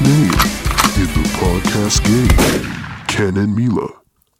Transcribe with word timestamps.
name 0.00 0.32
in 0.96 1.08
the 1.12 1.28
podcast 1.36 2.02
game. 2.04 2.28
Ken 3.08 3.36
and 3.36 3.54
Mila 3.54 3.88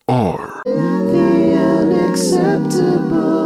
are 0.08 0.62
The 0.64 1.54
Unacceptable 1.80 3.41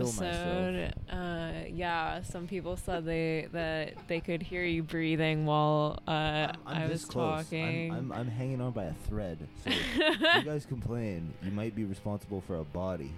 episode, 0.00 0.94
uh, 1.10 1.52
yeah, 1.68 2.22
some 2.22 2.46
people 2.46 2.76
said 2.76 3.04
they 3.04 3.48
that 3.52 3.94
they 4.08 4.20
could 4.20 4.42
hear 4.42 4.64
you 4.64 4.82
breathing 4.82 5.46
while 5.46 5.98
uh, 6.08 6.10
I'm, 6.10 6.54
I'm 6.66 6.82
I 6.82 6.86
was 6.86 7.04
close. 7.04 7.32
I'm- 7.32 7.44
talking. 7.44 7.92
I'm, 7.94 8.12
I'm 8.12 8.28
hanging 8.28 8.60
on 8.60 8.72
by 8.72 8.84
a 8.84 8.94
thread. 9.08 9.38
So 9.64 9.70
if 10.00 10.20
you 10.20 10.42
guys 10.50 10.64
complain, 10.66 11.32
you 11.42 11.50
might 11.50 11.74
be 11.74 11.84
responsible 11.84 12.40
for 12.40 12.56
a 12.56 12.64
body. 12.64 13.12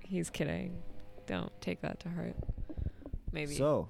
He's 0.00 0.30
kidding. 0.30 0.76
Don't 1.26 1.52
take 1.60 1.80
that 1.82 2.00
to 2.00 2.08
heart. 2.10 2.36
Maybe. 3.32 3.54
So, 3.56 3.88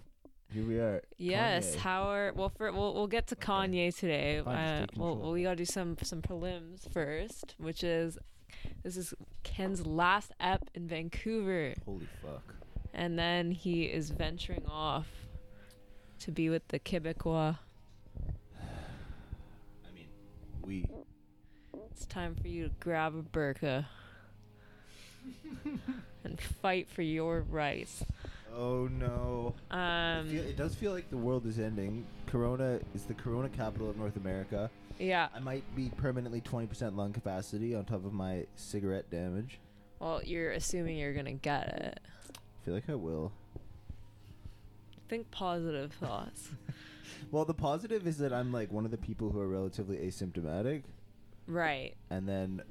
here 0.52 0.64
we 0.64 0.78
are. 0.78 1.02
yes. 1.18 1.74
Kanye. 1.74 1.78
How 1.80 2.02
are 2.04 2.32
well? 2.34 2.48
For 2.56 2.70
we'll 2.72 2.94
we'll 2.94 3.08
get 3.08 3.26
to 3.28 3.34
Okay. 3.34 3.44
Kanye 3.46 3.96
today. 3.96 4.40
Fine, 4.44 4.54
Uh, 4.56 4.80
take 4.86 4.96
well, 4.96 5.08
control. 5.10 5.16
well, 5.16 5.32
we 5.32 5.42
gotta 5.42 5.56
do 5.56 5.64
some 5.64 5.96
some 6.02 6.22
prelims 6.22 6.90
first, 6.92 7.54
which 7.58 7.82
is 7.84 8.16
this 8.82 8.96
is 8.96 9.14
Ken's 9.42 9.86
last 9.86 10.32
ep 10.40 10.68
in 10.74 10.86
Vancouver. 10.88 11.74
Holy 11.84 12.08
fuck. 12.22 12.54
and 12.92 13.18
then 13.18 13.50
he 13.50 13.84
is 13.84 14.10
venturing 14.10 14.64
off 14.68 15.06
to 16.20 16.30
be 16.30 16.48
with 16.50 16.66
the 16.68 16.78
Quebecois. 16.78 17.56
I 18.60 19.92
mean, 19.94 20.06
we. 20.62 20.86
It's 21.90 22.06
time 22.06 22.34
for 22.34 22.48
you 22.48 22.64
to 22.68 22.74
grab 22.80 23.14
a 23.14 23.22
burqa 23.22 23.86
and 26.24 26.40
fight 26.40 26.88
for 26.88 27.02
your 27.02 27.40
rights. 27.42 28.04
Oh 28.56 28.88
no. 28.88 29.54
Um, 29.70 30.28
feel- 30.28 30.44
it 30.44 30.56
does 30.56 30.74
feel 30.74 30.92
like 30.92 31.10
the 31.10 31.16
world 31.16 31.46
is 31.46 31.58
ending. 31.58 32.06
Corona 32.26 32.80
is 32.94 33.04
the 33.04 33.14
Corona 33.14 33.48
capital 33.48 33.88
of 33.90 33.96
North 33.96 34.16
America. 34.16 34.70
Yeah. 34.98 35.28
I 35.34 35.40
might 35.40 35.64
be 35.76 35.90
permanently 35.96 36.40
20% 36.40 36.96
lung 36.96 37.12
capacity 37.12 37.74
on 37.74 37.84
top 37.84 38.04
of 38.04 38.12
my 38.12 38.46
cigarette 38.56 39.10
damage. 39.10 39.58
Well, 40.00 40.22
you're 40.24 40.52
assuming 40.52 40.98
you're 40.98 41.14
gonna 41.14 41.32
get 41.32 41.68
it. 41.68 42.00
I 42.36 42.64
feel 42.64 42.74
like 42.74 42.88
I 42.90 42.94
will. 42.94 43.32
Think 45.08 45.30
positive 45.30 45.92
thoughts. 45.92 46.48
Well, 47.30 47.44
the 47.44 47.54
positive 47.54 48.06
is 48.06 48.18
that 48.18 48.32
I'm 48.32 48.52
like 48.52 48.70
one 48.72 48.84
of 48.84 48.90
the 48.90 48.96
people 48.98 49.30
who 49.30 49.40
are 49.40 49.48
relatively 49.48 49.96
asymptomatic. 49.98 50.82
right. 51.46 51.94
and 52.10 52.28
then 52.28 52.62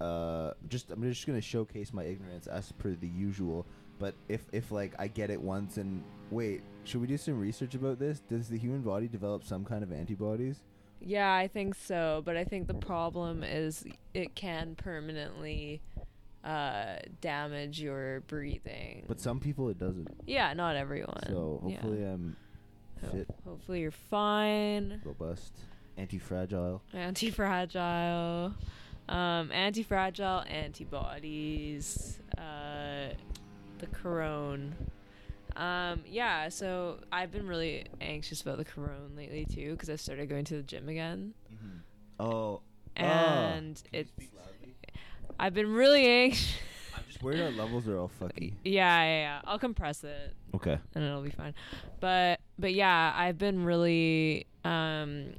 uh 0.00 0.52
just 0.68 0.90
I'm 0.90 1.02
just 1.02 1.26
gonna 1.26 1.40
showcase 1.40 1.92
my 1.92 2.04
ignorance 2.04 2.46
as 2.46 2.70
per 2.72 2.94
the 2.94 3.08
usual. 3.08 3.66
But 3.98 4.14
if 4.28 4.42
if 4.52 4.70
like 4.70 4.94
I 4.98 5.08
get 5.08 5.30
it 5.30 5.40
once 5.40 5.76
and 5.78 6.02
wait, 6.30 6.62
should 6.84 7.00
we 7.00 7.06
do 7.06 7.16
some 7.16 7.38
research 7.40 7.74
about 7.74 7.98
this? 7.98 8.20
Does 8.20 8.48
the 8.48 8.58
human 8.58 8.82
body 8.82 9.08
develop 9.08 9.44
some 9.44 9.64
kind 9.64 9.82
of 9.82 9.92
antibodies? 9.92 10.62
Yeah, 11.06 11.32
I 11.34 11.48
think 11.48 11.74
so. 11.74 12.22
But 12.24 12.36
I 12.36 12.44
think 12.44 12.66
the 12.66 12.74
problem 12.74 13.42
is 13.44 13.84
it 14.14 14.34
can 14.34 14.74
permanently 14.74 15.82
uh, 16.44 16.96
damage 17.20 17.80
your 17.80 18.20
breathing. 18.22 19.04
But 19.08 19.20
some 19.20 19.38
people 19.40 19.68
it 19.68 19.78
doesn't. 19.78 20.08
yeah, 20.26 20.52
not 20.54 20.76
everyone. 20.76 21.22
So 21.28 21.62
Yeah. 21.66 21.72
hopefully 21.74 22.04
I'm 22.04 22.36
Ho- 23.02 23.08
fit, 23.10 23.28
Hopefully 23.44 23.80
you're 23.80 23.90
fine. 23.90 25.00
robust, 25.04 25.52
anti-fragile. 25.96 26.82
Anti-fragile. 26.94 28.54
Um, 29.08 29.52
anti-fragile 29.52 30.44
antibodies. 30.48 32.20
Uh, 32.38 33.08
the 33.78 33.86
corona. 33.92 34.70
Um, 35.56 36.00
yeah, 36.06 36.48
so 36.48 36.98
I've 37.12 37.30
been 37.30 37.46
really 37.46 37.86
anxious 38.00 38.42
about 38.42 38.58
the 38.58 38.64
corona 38.64 38.92
lately 39.16 39.44
too 39.46 39.72
because 39.72 39.88
I 39.90 39.96
started 39.96 40.28
going 40.28 40.44
to 40.46 40.56
the 40.56 40.62
gym 40.62 40.88
again, 40.88 41.34
Oh. 42.18 42.60
and 42.96 43.76
Can 43.76 43.84
you 43.92 44.00
it's 44.00 44.10
speak 44.10 44.30
loudly? 44.36 44.74
I've 45.38 45.54
been 45.54 45.72
really 45.72 46.06
anxious. 46.06 46.54
I'm 46.96 47.02
just 47.08 47.22
worried 47.22 47.40
our 47.40 47.50
levels 47.64 47.86
are 47.88 47.98
all 47.98 48.10
fucky. 48.20 48.54
yeah, 48.64 49.02
yeah, 49.04 49.20
yeah. 49.20 49.40
I'll 49.44 49.58
compress 49.58 50.02
it. 50.04 50.34
Okay. 50.54 50.78
and 50.94 51.04
it'll 51.04 51.22
be 51.22 51.30
fine. 51.30 51.54
But 52.00 52.40
but 52.58 52.72
yeah, 52.74 53.12
I've 53.16 53.38
been 53.38 53.64
really 53.64 54.46
um 54.64 55.34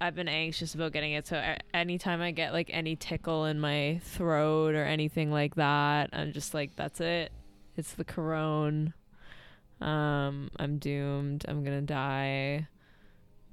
I've 0.00 0.14
been 0.14 0.28
anxious 0.28 0.74
about 0.74 0.92
getting 0.92 1.12
it. 1.12 1.26
So 1.26 1.36
a- 1.36 1.58
anytime 1.76 2.20
I 2.20 2.32
get 2.32 2.52
like 2.52 2.68
any 2.72 2.96
tickle 2.96 3.44
in 3.46 3.60
my 3.60 4.00
throat 4.04 4.74
or 4.74 4.84
anything 4.84 5.30
like 5.30 5.54
that, 5.54 6.10
I'm 6.12 6.32
just 6.32 6.52
like 6.54 6.74
that's 6.76 7.00
it. 7.00 7.32
It's 7.76 7.92
the 7.94 8.04
corona. 8.04 8.92
Um 9.80 10.50
I'm 10.58 10.78
doomed. 10.78 11.44
I'm 11.48 11.64
going 11.64 11.80
to 11.80 11.86
die. 11.86 12.68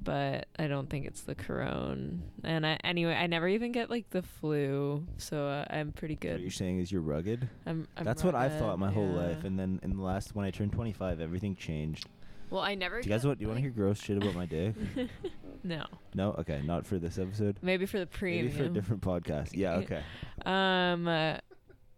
But 0.01 0.47
I 0.57 0.67
don't 0.67 0.89
think 0.89 1.05
it's 1.07 1.21
the 1.23 1.35
corona. 1.35 2.19
And 2.45 2.65
I, 2.65 2.79
anyway, 2.85 3.15
I 3.15 3.27
never 3.27 3.49
even 3.49 3.73
get 3.73 3.89
like 3.89 4.09
the 4.11 4.21
flu, 4.21 5.05
so 5.17 5.45
uh, 5.49 5.65
I'm 5.69 5.91
pretty 5.91 6.15
good. 6.15 6.35
What 6.35 6.41
you're 6.41 6.51
saying 6.51 6.79
is 6.79 6.89
you're 6.89 7.01
rugged. 7.01 7.49
I'm, 7.65 7.85
I'm 7.97 8.05
That's 8.05 8.23
what 8.23 8.33
I've 8.33 8.53
thought 8.53 8.79
rugged, 8.79 8.79
my 8.79 8.91
whole 8.91 9.09
yeah. 9.09 9.27
life, 9.27 9.43
and 9.43 9.59
then 9.59 9.77
in 9.83 9.97
the 9.97 10.01
last 10.01 10.33
when 10.33 10.45
I 10.45 10.51
turned 10.51 10.71
25, 10.71 11.19
everything 11.19 11.53
changed. 11.57 12.07
well, 12.49 12.61
I 12.61 12.75
never. 12.75 13.01
Do 13.01 13.09
you 13.09 13.13
guys 13.13 13.25
want? 13.27 13.39
Do 13.39 13.43
you 13.43 13.49
want 13.49 13.57
to 13.57 13.61
hear 13.61 13.71
gross 13.71 13.99
shit 14.01 14.15
about 14.15 14.35
my 14.35 14.45
dick? 14.45 14.73
no, 15.65 15.83
No. 16.13 16.31
Okay. 16.39 16.61
Not 16.63 16.85
for 16.85 16.97
this 16.97 17.17
episode. 17.17 17.57
maybe 17.61 17.85
for 17.85 17.99
the 17.99 18.07
premium. 18.07 18.45
Maybe 18.45 18.57
for 18.57 18.63
a 18.63 18.69
different 18.69 19.01
podcast. 19.01 19.49
Yeah. 19.51 19.75
Okay. 19.83 20.01
Um, 20.45 21.09
uh, 21.09 21.39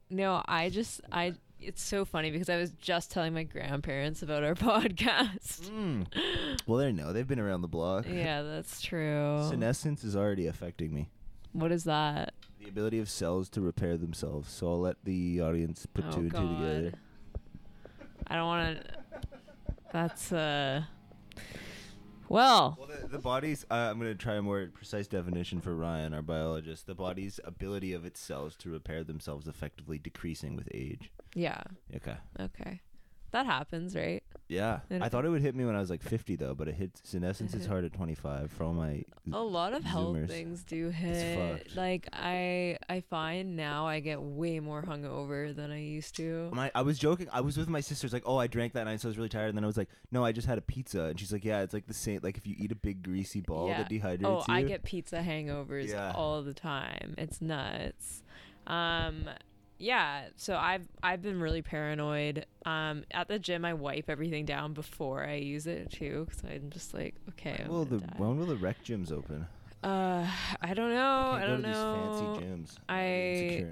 no, 0.10 0.42
I 0.48 0.70
just 0.70 1.02
I. 1.12 1.36
It's 1.62 1.82
so 1.84 2.06
funny 2.06 2.32
because 2.32 2.50
I 2.50 2.58
was 2.58 2.72
just 2.72 3.12
telling 3.12 3.34
my 3.34 3.44
grandparents 3.44 4.24
about 4.24 4.44
our 4.44 4.56
podcast. 4.56 5.70
Mm. 5.70 6.08
Well, 6.66 6.80
they 6.80 6.92
know. 6.92 7.14
They've 7.14 7.28
been 7.28 7.40
around 7.40 7.62
the 7.62 7.68
block. 7.68 8.06
yeah, 8.10 8.42
that's 8.42 8.82
true. 8.82 9.46
Senescence 9.50 10.04
is 10.04 10.16
already 10.16 10.48
affecting 10.48 10.94
me. 10.94 11.10
What 11.54 11.72
is 11.72 11.84
that? 11.84 12.34
The 12.60 12.70
ability 12.70 13.00
of 13.00 13.10
cells 13.10 13.50
to 13.50 13.62
repair 13.62 13.98
themselves. 13.98 14.52
So 14.52 14.68
I'll 14.68 14.80
let 14.80 14.98
the 15.04 15.42
audience 15.42 15.86
put 15.86 16.06
oh 16.08 16.12
two 16.12 16.20
and 16.22 16.32
two 16.32 16.38
together. 16.38 16.92
I 18.28 18.36
don't 18.36 18.46
want 18.48 18.80
to. 18.82 18.94
That's 19.92 20.32
uh. 20.32 20.84
Well, 22.32 22.78
Well, 22.80 22.88
the, 22.88 23.08
the 23.08 23.20
body's. 23.20 23.66
Uh, 23.70 23.90
I'm 23.92 24.00
going 24.00 24.12
to 24.12 24.16
try 24.18 24.36
a 24.36 24.42
more 24.42 24.70
precise 24.74 25.08
definition 25.08 25.60
for 25.60 25.76
Ryan, 25.76 26.14
our 26.14 26.22
biologist. 26.22 26.88
The 26.88 26.96
body's 26.96 27.40
ability 27.44 27.92
of 27.94 28.06
its 28.06 28.20
cells 28.22 28.56
to 28.58 28.70
repair 28.70 29.04
themselves 29.04 29.48
effectively 29.48 29.98
decreasing 30.00 30.56
with 30.56 30.70
age. 30.74 31.12
yeah, 31.36 31.62
Okay. 31.96 32.16
okay, 32.40 32.80
that 33.32 33.46
happens, 33.46 33.96
right? 33.96 34.24
Yeah. 34.48 34.80
And- 34.90 35.02
I 35.04 35.08
thought 35.08 35.24
it 35.24 35.30
would 35.30 35.42
hit 35.42 35.56
me 35.56 35.64
when 35.64 35.76
I 35.76 35.80
was 35.80 35.90
like 35.90 36.02
50 36.02 36.36
though, 36.36 36.54
but 36.54 36.68
it 36.68 36.76
hits 36.76 37.02
senescence 37.06 37.54
is 37.54 37.64
Mhm. 37.66 37.68
hard 37.70 37.86
at 37.86 37.94
25 37.94 38.52
for 38.52 38.66
all 38.66 38.74
my. 38.74 39.04
A 39.32 39.40
lot 39.42 39.72
of 39.74 39.84
health 39.86 40.28
things 40.28 40.64
do 40.64 40.90
hit. 40.90 41.38
fucked. 41.64 41.76
Like 41.78 42.10
I, 42.12 42.78
I 42.90 43.00
find 43.00 43.56
now 43.56 43.88
I 43.88 44.02
get 44.02 44.22
way 44.22 44.60
more 44.60 44.84
hungover 44.84 45.56
than 45.56 45.72
I 45.72 45.80
used 45.80 46.16
to. 46.18 46.50
My, 46.54 46.70
I 46.76 46.82
was 46.82 47.00
joking. 47.00 47.28
I 47.32 47.40
was 47.42 47.56
with 47.58 47.70
my 47.70 47.80
sisters, 47.80 48.12
like, 48.12 48.24
oh, 48.26 48.36
I 48.38 48.48
drank 48.48 48.74
that 48.74 48.84
night, 48.84 49.00
so 49.00 49.08
I 49.08 49.12
was 49.12 49.18
really 49.18 49.30
tired. 49.30 49.48
And 49.50 49.58
then 49.58 49.64
I 49.64 49.68
was 49.68 49.78
like, 49.78 49.90
no, 50.12 50.26
I 50.26 50.34
just 50.34 50.48
had 50.48 50.58
a 50.58 50.62
pizza. 50.62 51.04
And 51.04 51.20
she's 51.20 51.32
like, 51.32 51.46
yeah, 51.46 51.62
it's 51.62 51.74
like 51.74 51.88
the 51.88 51.94
same. 51.94 52.20
Like 52.22 52.36
if 52.38 52.46
you 52.46 52.56
eat 52.58 52.72
a 52.74 52.76
big 52.76 53.02
greasy 53.04 53.40
ball 53.40 53.70
Yeah. 53.70 53.78
that 53.84 53.90
dehydrates 53.90 54.26
Oh, 54.26 54.44
you. 54.50 54.54
I 54.54 54.64
get 54.64 54.84
pizza 54.84 55.18
hangovers 55.22 55.88
Yeah. 55.90 56.12
all 56.14 56.42
the 56.42 56.54
time. 56.54 57.16
It's 57.18 57.40
nuts. 57.42 58.22
Um 58.68 59.30
yeah, 59.82 60.28
so 60.38 60.56
I've 60.56 60.88
I've 61.04 61.22
been 61.22 61.40
really 61.40 61.62
paranoid. 61.62 62.46
Um 62.66 63.04
at 63.12 63.28
the 63.28 63.40
gym 63.40 63.66
I 63.66 63.74
wipe 63.74 64.10
everything 64.10 64.46
down 64.46 64.74
before 64.74 65.24
I 65.26 65.36
use 65.36 65.68
it 65.68 65.92
too 65.92 66.28
cuz 66.30 66.42
I'm 66.44 66.70
just 66.70 66.94
like, 66.94 67.16
okay, 67.30 67.66
Well, 67.68 67.86
the 67.86 67.98
die. 68.00 68.14
when 68.18 68.38
will 68.38 68.46
the 68.46 68.56
rec 68.58 68.84
gyms 68.84 69.12
open? 69.12 69.48
uh 69.84 70.28
I 70.62 70.74
don't 70.74 70.94
know. 70.94 71.32
I 71.32 71.42
go 71.42 71.48
don't 71.48 71.62
know. 71.64 72.36
these 72.38 72.40
fancy 72.40 72.46
gyms. 72.46 72.78
I-. 72.88 73.66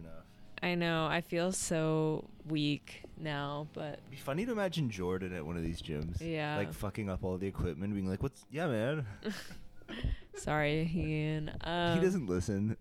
I 0.61 0.75
know. 0.75 1.05
I 1.07 1.21
feel 1.21 1.53
so 1.53 2.27
weak 2.45 3.03
now, 3.17 3.67
but 3.73 3.93
It'd 3.99 4.09
be 4.11 4.17
funny 4.17 4.45
to 4.45 4.51
imagine 4.51 4.89
Jordan 4.89 5.33
at 5.33 5.45
one 5.45 5.55
of 5.55 5.63
these 5.63 5.81
gyms. 5.81 6.19
yeah. 6.19 6.57
Like 6.57 6.73
fucking 6.73 7.09
up 7.09 7.23
all 7.23 7.37
the 7.37 7.47
equipment, 7.47 7.93
being 7.93 8.09
like, 8.09 8.21
"What's 8.21 8.45
yeah, 8.51 8.67
man." 8.67 9.05
Sorry, 10.35 10.89
Ian. 10.93 11.51
Um, 11.61 11.97
he 11.99 12.03
doesn't 12.03 12.27
listen. 12.27 12.75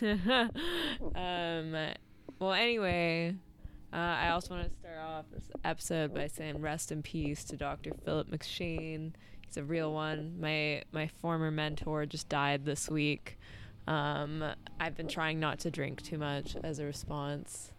um, 1.14 1.76
well, 2.42 2.54
anyway, 2.54 3.36
uh, 3.92 3.96
I 3.96 4.30
also 4.30 4.56
want 4.56 4.68
to 4.68 4.76
start 4.76 4.98
off 4.98 5.26
this 5.32 5.48
episode 5.64 6.12
by 6.12 6.26
saying 6.26 6.60
rest 6.60 6.90
in 6.90 7.00
peace 7.00 7.44
to 7.44 7.56
Dr. 7.56 7.92
Philip 8.04 8.32
McShane. 8.32 9.12
He's 9.46 9.56
a 9.56 9.62
real 9.62 9.92
one. 9.92 10.40
My 10.40 10.82
my 10.90 11.06
former 11.06 11.52
mentor 11.52 12.04
just 12.04 12.28
died 12.28 12.64
this 12.64 12.90
week. 12.90 13.38
Um, 13.86 14.44
I've 14.80 14.96
been 14.96 15.06
trying 15.06 15.38
not 15.38 15.60
to 15.60 15.70
drink 15.70 16.02
too 16.02 16.18
much 16.18 16.56
as 16.64 16.80
a 16.80 16.84
response, 16.84 17.70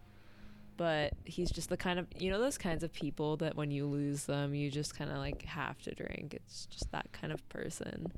but 0.78 1.12
he's 1.26 1.50
just 1.50 1.68
the 1.68 1.76
kind 1.76 1.98
of 1.98 2.06
you 2.16 2.30
know 2.30 2.40
those 2.40 2.56
kinds 2.56 2.82
of 2.82 2.90
people 2.90 3.36
that 3.38 3.56
when 3.56 3.70
you 3.70 3.84
lose 3.84 4.24
them, 4.24 4.54
you 4.54 4.70
just 4.70 4.96
kind 4.96 5.10
of 5.10 5.18
like 5.18 5.42
have 5.42 5.82
to 5.82 5.94
drink. 5.94 6.32
It's 6.32 6.64
just 6.70 6.90
that 6.90 7.12
kind 7.12 7.34
of 7.34 7.46
person. 7.50 8.10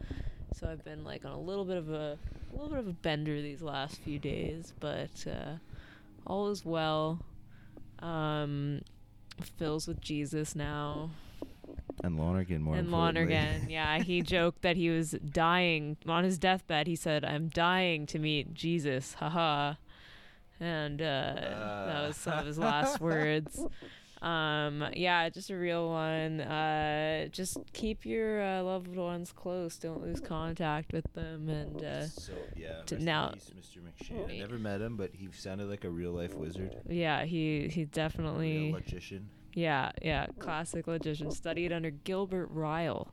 So 0.55 0.69
I've 0.69 0.85
been 0.85 1.03
like 1.03 1.25
on 1.25 1.33
a 1.33 1.41
little 1.41 1.65
bit 1.65 1.77
of 1.77 1.91
a, 1.91 2.17
a 2.53 2.53
little 2.53 2.69
bit 2.69 2.79
of 2.79 2.87
a 2.87 2.93
bender 2.93 3.43
these 3.43 3.63
last 3.63 3.99
few 3.99 4.21
days, 4.21 4.73
but 4.79 5.27
uh, 5.27 5.57
all 6.27 6.49
is 6.49 6.65
well. 6.65 7.21
Um, 8.01 8.83
Phil's 9.59 9.87
with 9.87 10.01
Jesus 10.01 10.55
now. 10.55 11.11
And 12.05 12.19
Lonergan 12.19 12.63
more 12.63 12.77
and. 12.77 12.91
Lonergan, 12.91 13.67
yeah, 13.71 14.03
he 14.03 14.23
joked 14.23 14.63
that 14.63 14.77
he 14.77 14.91
was 14.91 15.13
dying 15.13 15.97
on 16.07 16.25
his 16.25 16.39
deathbed. 16.39 16.87
He 16.87 16.97
said, 16.97 17.25
"I'm 17.25 17.49
dying 17.49 18.07
to 18.07 18.19
meet 18.19 18.55
Jesus." 18.55 19.15
Haha. 19.15 19.75
And 20.59 21.03
uh, 21.03 21.35
that 21.87 22.09
was 22.09 22.17
some 22.17 22.39
of 22.39 22.47
his 22.47 22.59
last 22.59 23.01
words. 23.01 23.61
Um, 24.23 24.85
yeah, 24.95 25.29
just 25.29 25.51
a 25.51 25.57
real 25.57 25.89
one. 25.89 26.41
Uh, 26.41 27.29
just 27.29 27.59
keep 27.73 28.05
your 28.07 28.43
uh, 28.43 28.63
loved 28.63 28.97
ones 28.97 29.33
close. 29.33 29.77
Don't 29.77 30.03
lose 30.03 30.21
contact 30.21 30.93
with 30.93 31.13
them. 31.13 31.49
And 31.49 31.83
uh, 31.85 32.07
so 32.07 32.33
yeah, 32.57 32.83
now- 32.99 33.31
peace, 33.35 33.51
Mr. 33.59 33.79
McShane. 33.79 34.31
I 34.31 34.39
never 34.39 34.59
met 34.59 34.81
him, 34.81 34.97
but 34.97 35.11
he 35.13 35.29
sounded 35.33 35.69
like 35.69 35.85
a 35.85 35.91
real 35.91 36.13
life 36.13 36.35
wizard, 36.35 36.77
yeah, 36.89 37.25
he 37.25 37.69
he 37.69 37.83
a 37.83 37.87
definitely. 37.87 38.73
logician. 38.73 39.29
Yeah, 39.55 39.93
yeah, 40.03 40.27
classic 40.39 40.87
logician. 40.87 41.31
Studied 41.31 41.73
under 41.73 41.91
Gilbert 41.91 42.49
Ryle, 42.51 43.11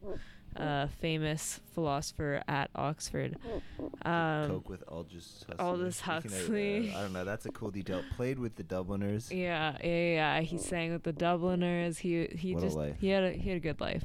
a 0.55 0.87
famous 0.99 1.59
philosopher 1.73 2.43
at 2.47 2.69
Oxford. 2.75 3.37
Um, 4.03 4.47
Coke 4.47 4.69
with 4.69 4.83
Aldous 4.87 5.45
Huxley. 5.47 5.65
Aldous 5.65 5.95
Speaking 5.97 6.13
of, 6.13 6.25
uh, 6.25 6.29
Huxley. 6.37 6.93
I 6.95 7.01
don't 7.01 7.13
know. 7.13 7.25
That's 7.25 7.45
a 7.45 7.51
cool 7.51 7.71
detail. 7.71 8.03
Played 8.15 8.39
with 8.39 8.55
the 8.55 8.63
Dubliners. 8.63 9.31
yeah, 9.31 9.77
yeah, 9.83 10.13
yeah. 10.13 10.41
He 10.41 10.57
sang 10.57 10.91
with 10.91 11.03
the 11.03 11.13
Dubliners. 11.13 11.99
He 11.99 12.27
he 12.35 12.55
What 12.55 12.63
just 12.63 12.77
he 12.99 13.09
had 13.09 13.23
a 13.23 13.31
he 13.31 13.49
had 13.49 13.57
a 13.57 13.61
good 13.61 13.79
life. 13.81 14.03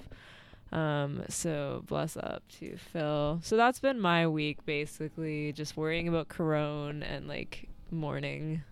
Um, 0.70 1.22
so 1.28 1.82
bless 1.86 2.16
up 2.16 2.42
to 2.58 2.76
Phil. 2.76 3.40
So 3.42 3.56
that's 3.56 3.80
been 3.80 3.98
my 4.00 4.26
week 4.26 4.64
basically, 4.66 5.52
just 5.52 5.76
worrying 5.76 6.08
about 6.08 6.28
Corona 6.28 7.04
and 7.06 7.26
like 7.26 7.68
mourning 7.90 8.62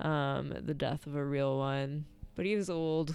um 0.00 0.54
the 0.64 0.72
death 0.72 1.06
of 1.06 1.14
a 1.14 1.24
real 1.24 1.58
one. 1.58 2.06
But 2.36 2.46
he 2.46 2.56
was 2.56 2.70
old. 2.70 3.10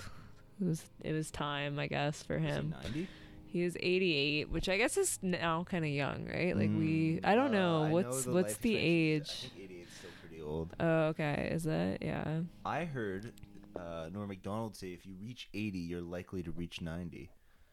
It 0.61 0.65
was 0.65 0.83
it 1.03 1.13
was 1.13 1.31
time, 1.31 1.79
I 1.79 1.88
guess, 1.88 2.21
for 2.21 2.38
him. 2.38 2.75
90? 2.83 3.07
He 3.55 3.63
was 3.63 3.77
88, 3.79 4.49
which 4.49 4.67
I 4.67 4.75
guess 4.77 4.97
is 4.97 5.17
now 5.21 5.63
kind 5.63 5.85
of 5.85 5.91
young, 5.91 6.25
right? 6.27 6.53
Like 6.57 6.69
we, 6.69 7.21
Mm, 7.23 7.25
I 7.25 7.35
don't 7.35 7.55
uh, 7.55 7.59
know 7.59 7.83
I 7.83 7.89
what's 7.89 8.25
the 8.25 8.33
what's 8.33 8.57
the 8.57 8.75
age. 8.75 9.29
I 9.29 9.47
think 9.57 9.63
88 9.71 9.79
is 9.81 9.87
still 9.97 10.09
pretty 10.19 10.41
old. 10.41 10.75
Oh, 10.77 11.01
okay. 11.15 11.49
Is 11.53 11.65
it? 11.65 11.99
Yeah. 12.01 12.41
I 12.65 12.83
heard 12.83 13.31
uh, 13.79 14.09
Norm 14.11 14.27
Macdonald 14.27 14.75
say 14.75 14.87
if 14.87 15.05
you 15.05 15.13
reach 15.21 15.47
80, 15.53 15.79
you're 15.79 16.01
likely 16.01 16.43
to 16.43 16.51
reach 16.51 16.81
90, 16.81 17.29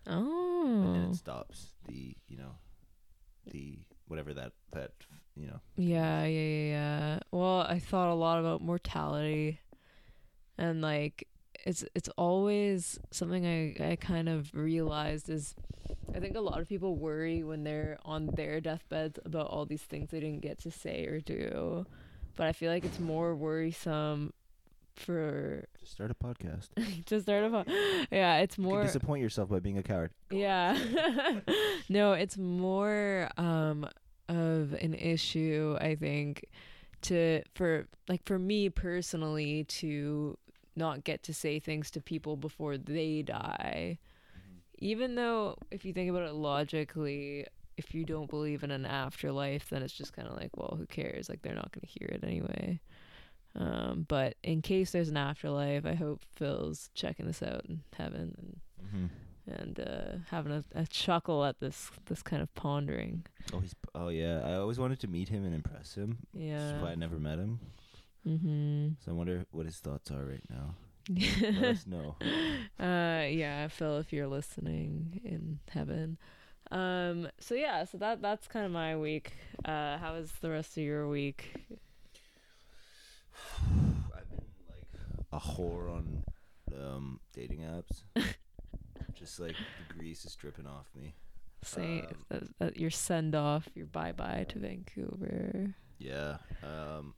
Oh. 0.06 0.82
and 0.84 0.94
then 0.94 1.05
Oh. 1.06 1.11
it 1.11 1.17
stops. 1.17 1.73
The 1.88 2.14
you 2.29 2.37
know, 2.37 2.55
the 3.50 3.81
whatever 4.06 4.32
that 4.34 4.52
that 4.70 4.93
you 5.34 5.49
know. 5.49 5.58
Yeah, 5.76 6.25
yeah, 6.26 6.40
yeah, 6.40 6.69
yeah. 6.76 7.19
Well, 7.32 7.62
I 7.62 7.81
thought 7.81 8.08
a 8.08 8.14
lot 8.14 8.38
about 8.38 8.62
mortality, 8.62 9.58
and 10.56 10.81
like 10.81 11.26
it's 11.64 11.85
it's 11.94 12.09
always 12.17 12.99
something 13.11 13.47
I 13.47 13.93
I 13.93 13.97
kind 13.97 14.29
of 14.29 14.53
realized 14.55 15.29
is. 15.29 15.55
I 16.14 16.20
think 16.20 16.37
a 16.37 16.41
lot 16.41 16.61
of 16.61 16.69
people 16.69 16.97
worry 16.97 17.43
when 17.43 17.64
they're 17.64 17.99
on 18.05 18.26
their 18.26 18.61
deathbeds 18.61 19.19
about 19.25 19.47
all 19.47 19.64
these 19.64 19.82
things 19.82 20.11
they 20.11 20.20
didn't 20.20 20.41
get 20.41 20.59
to 20.61 20.70
say 20.70 21.06
or 21.06 21.20
do. 21.20 21.87
But 22.37 22.47
I 22.47 22.53
feel 22.53 22.70
like 22.70 22.85
it's 22.85 22.99
more 22.99 23.35
worrisome 23.35 24.32
for 24.97 25.67
to 25.79 25.87
start 25.87 26.11
a 26.11 26.14
podcast. 26.14 26.69
to 27.06 27.20
start 27.20 27.53
off. 27.53 27.67
Yeah, 28.11 28.38
it's 28.38 28.58
more. 28.58 28.79
can 28.79 28.87
disappoint 28.87 29.23
yourself 29.23 29.49
by 29.49 29.61
being 29.61 29.79
a 29.79 29.82
coward. 29.82 30.11
Yeah. 30.31 30.79
no, 31.88 32.12
it's 32.12 32.37
more 32.37 33.29
um 33.37 33.88
of 34.29 34.73
an 34.75 34.94
issue 34.94 35.76
I 35.81 35.94
think 35.94 36.47
to 37.03 37.43
for 37.55 37.88
like 38.08 38.25
for 38.25 38.38
me 38.38 38.69
personally 38.70 39.65
to 39.65 40.38
not 40.77 41.05
get 41.05 41.23
to 41.25 41.35
say 41.35 41.59
things 41.59 41.91
to 41.93 42.01
people 42.01 42.37
before 42.37 42.77
they 42.79 43.23
die. 43.23 43.99
Even 44.79 45.15
though 45.15 45.57
if 45.71 45.85
you 45.85 45.93
think 45.93 46.11
about 46.11 46.29
it 46.29 46.35
logically, 46.35 47.47
if 47.77 47.95
you 47.95 48.05
don't 48.05 48.29
believe 48.31 48.65
in 48.65 48.71
an 48.71 48.85
afterlife, 48.85 49.69
then 49.71 49.83
it's 49.83 49.93
just 49.93 50.13
kind 50.13 50.27
of 50.29 50.37
like, 50.37 50.57
well, 50.57 50.75
who 50.79 50.87
cares? 50.87 51.29
Like 51.29 51.43
they're 51.43 51.55
not 51.55 51.71
going 51.73 51.83
to 51.83 51.87
hear 51.99 52.09
it 52.09 52.25
anyway. 52.25 52.81
Um, 53.55 54.07
but 54.09 54.37
in 54.43 54.63
case 54.63 54.93
there's 54.93 55.11
an 55.11 55.17
afterlife, 55.19 55.85
I 55.85 55.95
hope 55.95 56.23
Phil's 56.37 56.89
checking 56.95 57.27
this 57.27 57.43
out 57.43 57.65
in 57.69 57.83
heaven 57.97 58.35
and 58.39 58.57
Mm-hmm. 58.85 59.07
and 59.63 59.81
uh, 59.81 60.19
having 60.31 60.53
a, 60.53 60.65
a 60.75 60.87
chuckle 60.87 61.45
at 61.45 61.61
this 61.61 61.91
this 62.07 62.21
kind 62.23 62.43
of 62.43 62.53
pondering. 62.55 63.25
Oh, 63.53 63.61
he's. 63.61 63.75
Oh 63.95 64.09
yeah. 64.09 64.41
I 64.45 64.55
always 64.57 64.79
wanted 64.79 64.99
to 65.01 65.07
meet 65.09 65.29
him 65.29 65.45
and 65.45 65.55
impress 65.55 65.95
him. 65.95 66.19
That's 66.35 66.45
Yeah. 66.45 66.83
why 66.83 66.91
I 66.91 66.95
never 66.97 67.17
met 67.19 67.39
him. 67.39 67.61
Mm-hmm. 68.27 68.89
So 69.05 69.11
I 69.11 69.15
wonder 69.15 69.45
what 69.51 69.67
his 69.67 69.79
thoughts 69.79 70.11
are 70.11 70.25
right 70.25 70.45
now. 70.49 70.75
Let 71.11 71.65
us 71.65 71.87
know. 71.87 72.17
uh, 72.79 73.27
yeah, 73.27 73.67
Phil, 73.69 73.99
if 73.99 74.13
you're 74.13 74.29
listening 74.29 75.21
in 75.25 75.59
heaven. 75.69 76.19
Um. 76.71 77.29
So 77.41 77.55
yeah. 77.55 77.85
So 77.85 77.99
that 77.99 78.23
that's 78.23 78.47
kind 78.47 78.65
of 78.65 78.71
my 78.73 78.97
week. 78.97 79.33
Uh. 79.65 79.99
How 79.99 80.15
was 80.15 80.31
the 80.41 80.51
rest 80.51 80.77
of 80.79 80.85
your 80.85 81.09
week? 81.09 81.53
I've 84.17 84.29
been 84.31 84.45
like 84.69 84.87
a 85.33 85.39
whore 85.41 85.91
on 85.93 86.23
um, 86.79 87.21
dating 87.35 87.61
apps. 87.61 88.03
Just 89.15 89.41
like 89.41 89.57
the 89.89 89.95
grease 89.95 90.25
is 90.25 90.35
dripping 90.35 90.67
off 90.67 90.87
me. 90.97 91.15
Say 91.65 92.01
Um, 92.01 92.17
that, 92.31 92.59
that 92.59 92.77
your 92.77 92.91
send 92.91 93.35
off, 93.35 93.69
your 93.75 93.87
bye 93.87 94.13
bye 94.13 94.47
to 94.49 94.59
Vancouver. 94.59 95.75
Yeah. 95.99 96.39
Um, 96.63 97.15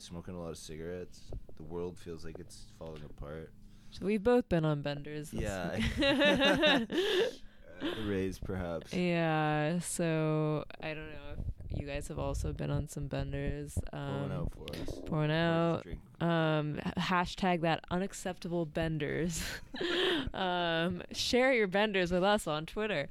smoking 0.00 0.34
a 0.34 0.40
lot 0.40 0.50
of 0.50 0.58
cigarettes. 0.58 1.20
The 1.56 1.62
world 1.62 1.96
feels 1.98 2.24
like 2.24 2.38
it's 2.38 2.66
falling 2.78 3.02
apart. 3.04 3.52
So 3.90 4.06
we've 4.06 4.22
both 4.22 4.48
been 4.48 4.64
on 4.64 4.82
benders. 4.82 5.32
Yeah. 5.32 5.78
Uh, 6.00 6.84
the 7.96 8.04
rays, 8.06 8.38
perhaps. 8.38 8.92
yeah. 8.92 9.78
So 9.80 10.64
I 10.82 10.88
don't 10.94 11.10
know 11.10 11.44
if 11.70 11.80
you 11.80 11.86
guys 11.86 12.08
have 12.08 12.18
also 12.18 12.52
been 12.52 12.70
on 12.70 12.88
some 12.88 13.06
benders. 13.06 13.78
Um, 13.92 14.28
Pouring 14.28 14.32
out 14.32 14.52
for 14.52 14.64
us. 14.64 15.00
pouring 15.06 15.06
Pour 15.06 15.24
us 15.24 15.30
a 16.20 16.24
out. 16.24 16.28
um 16.60 16.80
hashtag 16.98 17.62
that 17.62 17.82
unacceptable 17.90 18.66
benders 18.66 19.42
um 20.34 21.02
share 21.12 21.52
your 21.54 21.66
benders 21.66 22.12
with 22.12 22.22
us 22.22 22.46
on 22.46 22.66
twitter 22.66 23.08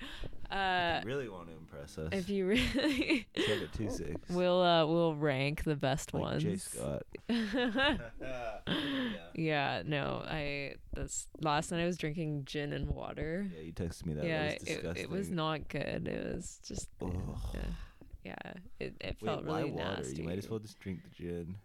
uh 0.51 1.00
you 1.03 1.08
really 1.08 1.29
want 1.29 1.48
to 1.48 1.53
impress 1.56 1.98
us. 1.98 2.10
if 2.12 2.29
you 2.29 2.48
really 2.48 3.27
Send 3.38 3.62
it 3.62 3.74
two 3.74 3.89
six. 3.89 4.29
we'll 4.29 4.62
uh 4.62 4.86
we'll 4.86 5.15
rank 5.15 5.63
the 5.63 5.75
best 5.75 6.13
like 6.13 6.22
ones 6.24 6.44
Jay 6.44 6.56
Scott. 6.58 7.03
yeah. 7.29 7.98
yeah 9.36 9.84
no 9.86 10.24
i 10.27 10.74
this 10.94 11.27
last 11.41 11.72
night 11.72 11.82
i 11.82 11.86
was 11.86 11.98
drinking 11.98 12.44
gin 12.46 12.74
and 12.74 12.89
water 12.89 13.48
Yeah, 13.56 13.62
you 13.62 13.74
texted 13.74 14.06
me 14.08 14.13
that. 14.15 14.25
yeah 14.25 14.48
that 14.50 14.60
was 14.60 14.63
it, 14.63 14.74
disgusting. 14.75 15.03
it 15.03 15.10
was 15.10 15.29
not 15.29 15.68
good 15.70 16.08
it 16.08 16.36
was 16.36 16.60
just 16.68 16.89
Ugh. 17.01 17.12
uh, 17.56 17.58
yeah 18.24 18.34
it, 18.79 18.96
it 19.00 19.18
Wait, 19.22 19.25
felt 19.25 19.46
why 19.46 19.60
really 19.60 19.72
water? 19.72 19.98
nasty 20.01 20.22
You 20.22 20.27
might 20.27 20.38
as 20.38 20.50
well 20.50 20.60
just 20.60 20.79
drink 20.79 21.00
the 21.03 21.10
gin. 21.24 21.56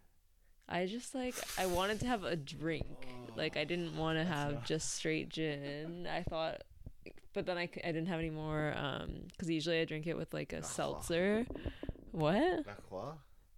I 0.69 0.87
just 0.87 1.15
like 1.15 1.35
I 1.59 1.67
wanted 1.67 2.01
to 2.01 2.07
have 2.07 2.25
a 2.25 2.37
drink. 2.37 2.87
Like 3.37 3.57
I 3.59 3.65
didn't 3.65 3.97
want 3.99 4.19
to 4.19 4.25
have 4.25 4.65
just 4.65 4.95
straight 4.95 5.29
gin. 5.29 6.07
I 6.11 6.23
thought, 6.23 6.63
but 7.33 7.47
then 7.47 7.57
I, 7.59 7.67
c- 7.67 7.81
I 7.83 7.89
didn't 7.89 8.07
have 8.07 8.19
any 8.21 8.31
more. 8.31 8.73
Um, 8.77 9.23
because 9.31 9.51
usually 9.51 9.81
I 9.81 9.85
drink 9.85 10.07
it 10.07 10.17
with 10.17 10.33
like 10.35 10.53
a 10.53 10.63
seltzer. 10.63 11.47
What? 12.13 12.67
La 12.67 12.75
Croix? 12.89 13.13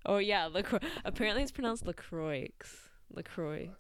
Oh 0.07 0.19
yeah, 0.19 0.47
Lacroix. 0.47 0.81
Apparently 1.05 1.43
it's 1.43 1.53
pronounced 1.53 1.87
Lacroix. 1.87 2.49
Lacroix. 3.13 3.71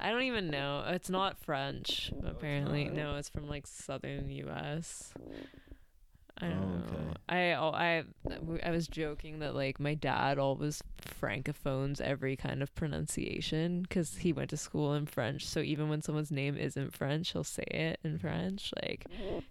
I 0.00 0.10
don't 0.10 0.22
even 0.22 0.48
know. 0.50 0.84
It's 0.88 1.10
not 1.10 1.38
French. 1.38 2.12
Apparently, 2.24 2.84
not? 2.84 2.94
no. 2.94 3.16
It's 3.16 3.28
from 3.28 3.48
like 3.48 3.66
southern 3.66 4.30
U.S. 4.30 5.12
I 6.40 6.46
Oh, 6.46 6.50
don't 6.50 6.70
know. 6.92 6.96
okay. 6.96 7.04
I 7.28 7.52
oh, 7.54 7.70
I 7.72 8.04
I 8.62 8.70
was 8.70 8.86
joking 8.88 9.40
that 9.40 9.54
like 9.54 9.78
my 9.80 9.94
dad 9.94 10.38
always 10.38 10.82
francophones 11.20 12.00
every 12.00 12.36
kind 12.36 12.62
of 12.62 12.74
pronunciation 12.74 13.82
because 13.82 14.16
he 14.18 14.32
went 14.32 14.50
to 14.50 14.56
school 14.56 14.94
in 14.94 15.06
French. 15.06 15.46
So 15.46 15.60
even 15.60 15.88
when 15.88 16.00
someone's 16.02 16.30
name 16.30 16.56
isn't 16.56 16.94
French, 16.96 17.32
he'll 17.32 17.44
say 17.44 17.64
it 17.64 17.98
in 18.04 18.18
French, 18.18 18.72
like 18.82 19.06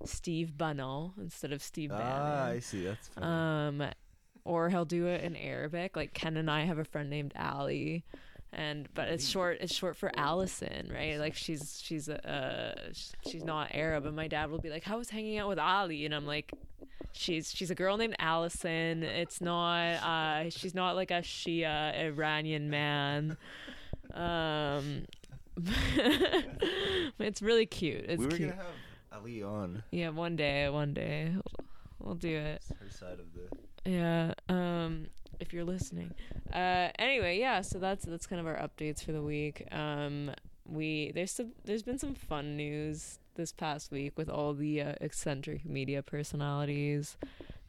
Steve 0.05 0.57
Bannon 0.57 1.11
instead 1.19 1.51
of 1.51 1.61
Steve 1.61 1.91
Ah, 1.93 1.97
Bannon. 1.97 2.55
I 2.55 2.59
see. 2.59 2.83
That's 2.85 3.07
funny. 3.09 3.27
Um, 3.27 3.83
or 4.45 4.69
he'll 4.69 4.85
do 4.85 5.07
it 5.07 5.23
in 5.23 5.35
Arabic. 5.35 5.95
Like 5.97 6.13
Ken 6.13 6.37
and 6.37 6.49
I 6.49 6.61
have 6.63 6.77
a 6.79 6.85
friend 6.85 7.09
named 7.09 7.33
Ali, 7.37 8.05
and 8.53 8.87
but 8.93 9.07
it's 9.09 9.27
short. 9.27 9.57
It's 9.61 9.73
short 9.73 9.95
for 9.95 10.11
Allison, 10.15 10.89
right? 10.93 11.17
Like 11.17 11.35
she's 11.35 11.81
she's 11.83 12.07
a 12.09 12.29
uh, 12.29 12.91
she's 13.27 13.43
not 13.43 13.69
Arab, 13.73 14.05
and 14.05 14.15
my 14.15 14.27
dad 14.27 14.49
will 14.49 14.59
be 14.59 14.69
like, 14.69 14.83
"How 14.83 14.97
was 14.97 15.09
hanging 15.09 15.37
out 15.37 15.49
with 15.49 15.59
Ali?" 15.59 16.05
And 16.05 16.15
I'm 16.15 16.25
like, 16.25 16.51
she's 17.11 17.51
she's 17.53 17.69
a 17.71 17.75
girl 17.75 17.97
named 17.97 18.15
Allison. 18.19 19.03
It's 19.03 19.41
not 19.41 19.95
uh 20.03 20.49
she's 20.49 20.73
not 20.75 20.95
like 20.95 21.11
a 21.11 21.21
Shia 21.21 21.97
Iranian 21.99 22.69
man. 22.69 23.37
Um 24.13 25.05
it's 27.19 27.41
really 27.41 27.65
cute. 27.65 28.05
It's 28.07 28.19
we 28.19 28.25
were 28.25 28.31
cute. 28.31 28.49
gonna 28.51 28.61
have 28.61 29.21
Ali 29.21 29.43
on. 29.43 29.83
Yeah, 29.91 30.09
one 30.09 30.35
day, 30.35 30.69
one 30.69 30.93
day. 30.93 31.33
We'll 31.99 32.15
do 32.15 32.35
it. 32.35 32.61
Her 32.79 32.89
side 32.89 33.19
of 33.19 33.25
the. 33.33 33.89
Yeah. 33.89 34.33
Um 34.49 35.07
if 35.39 35.53
you're 35.53 35.63
listening. 35.63 36.13
Uh 36.53 36.89
anyway, 36.99 37.39
yeah, 37.39 37.61
so 37.61 37.79
that's 37.79 38.05
that's 38.05 38.27
kind 38.27 38.39
of 38.39 38.47
our 38.47 38.57
updates 38.57 39.03
for 39.03 39.11
the 39.11 39.21
week. 39.21 39.67
Um 39.71 40.31
we 40.65 41.11
there's 41.13 41.31
some 41.31 41.51
there's 41.65 41.83
been 41.83 41.99
some 41.99 42.15
fun 42.15 42.57
news 42.57 43.19
this 43.35 43.51
past 43.51 43.91
week 43.91 44.17
with 44.17 44.29
all 44.29 44.53
the 44.53 44.81
uh, 44.81 44.93
eccentric 45.01 45.65
media 45.65 46.01
personalities. 46.01 47.17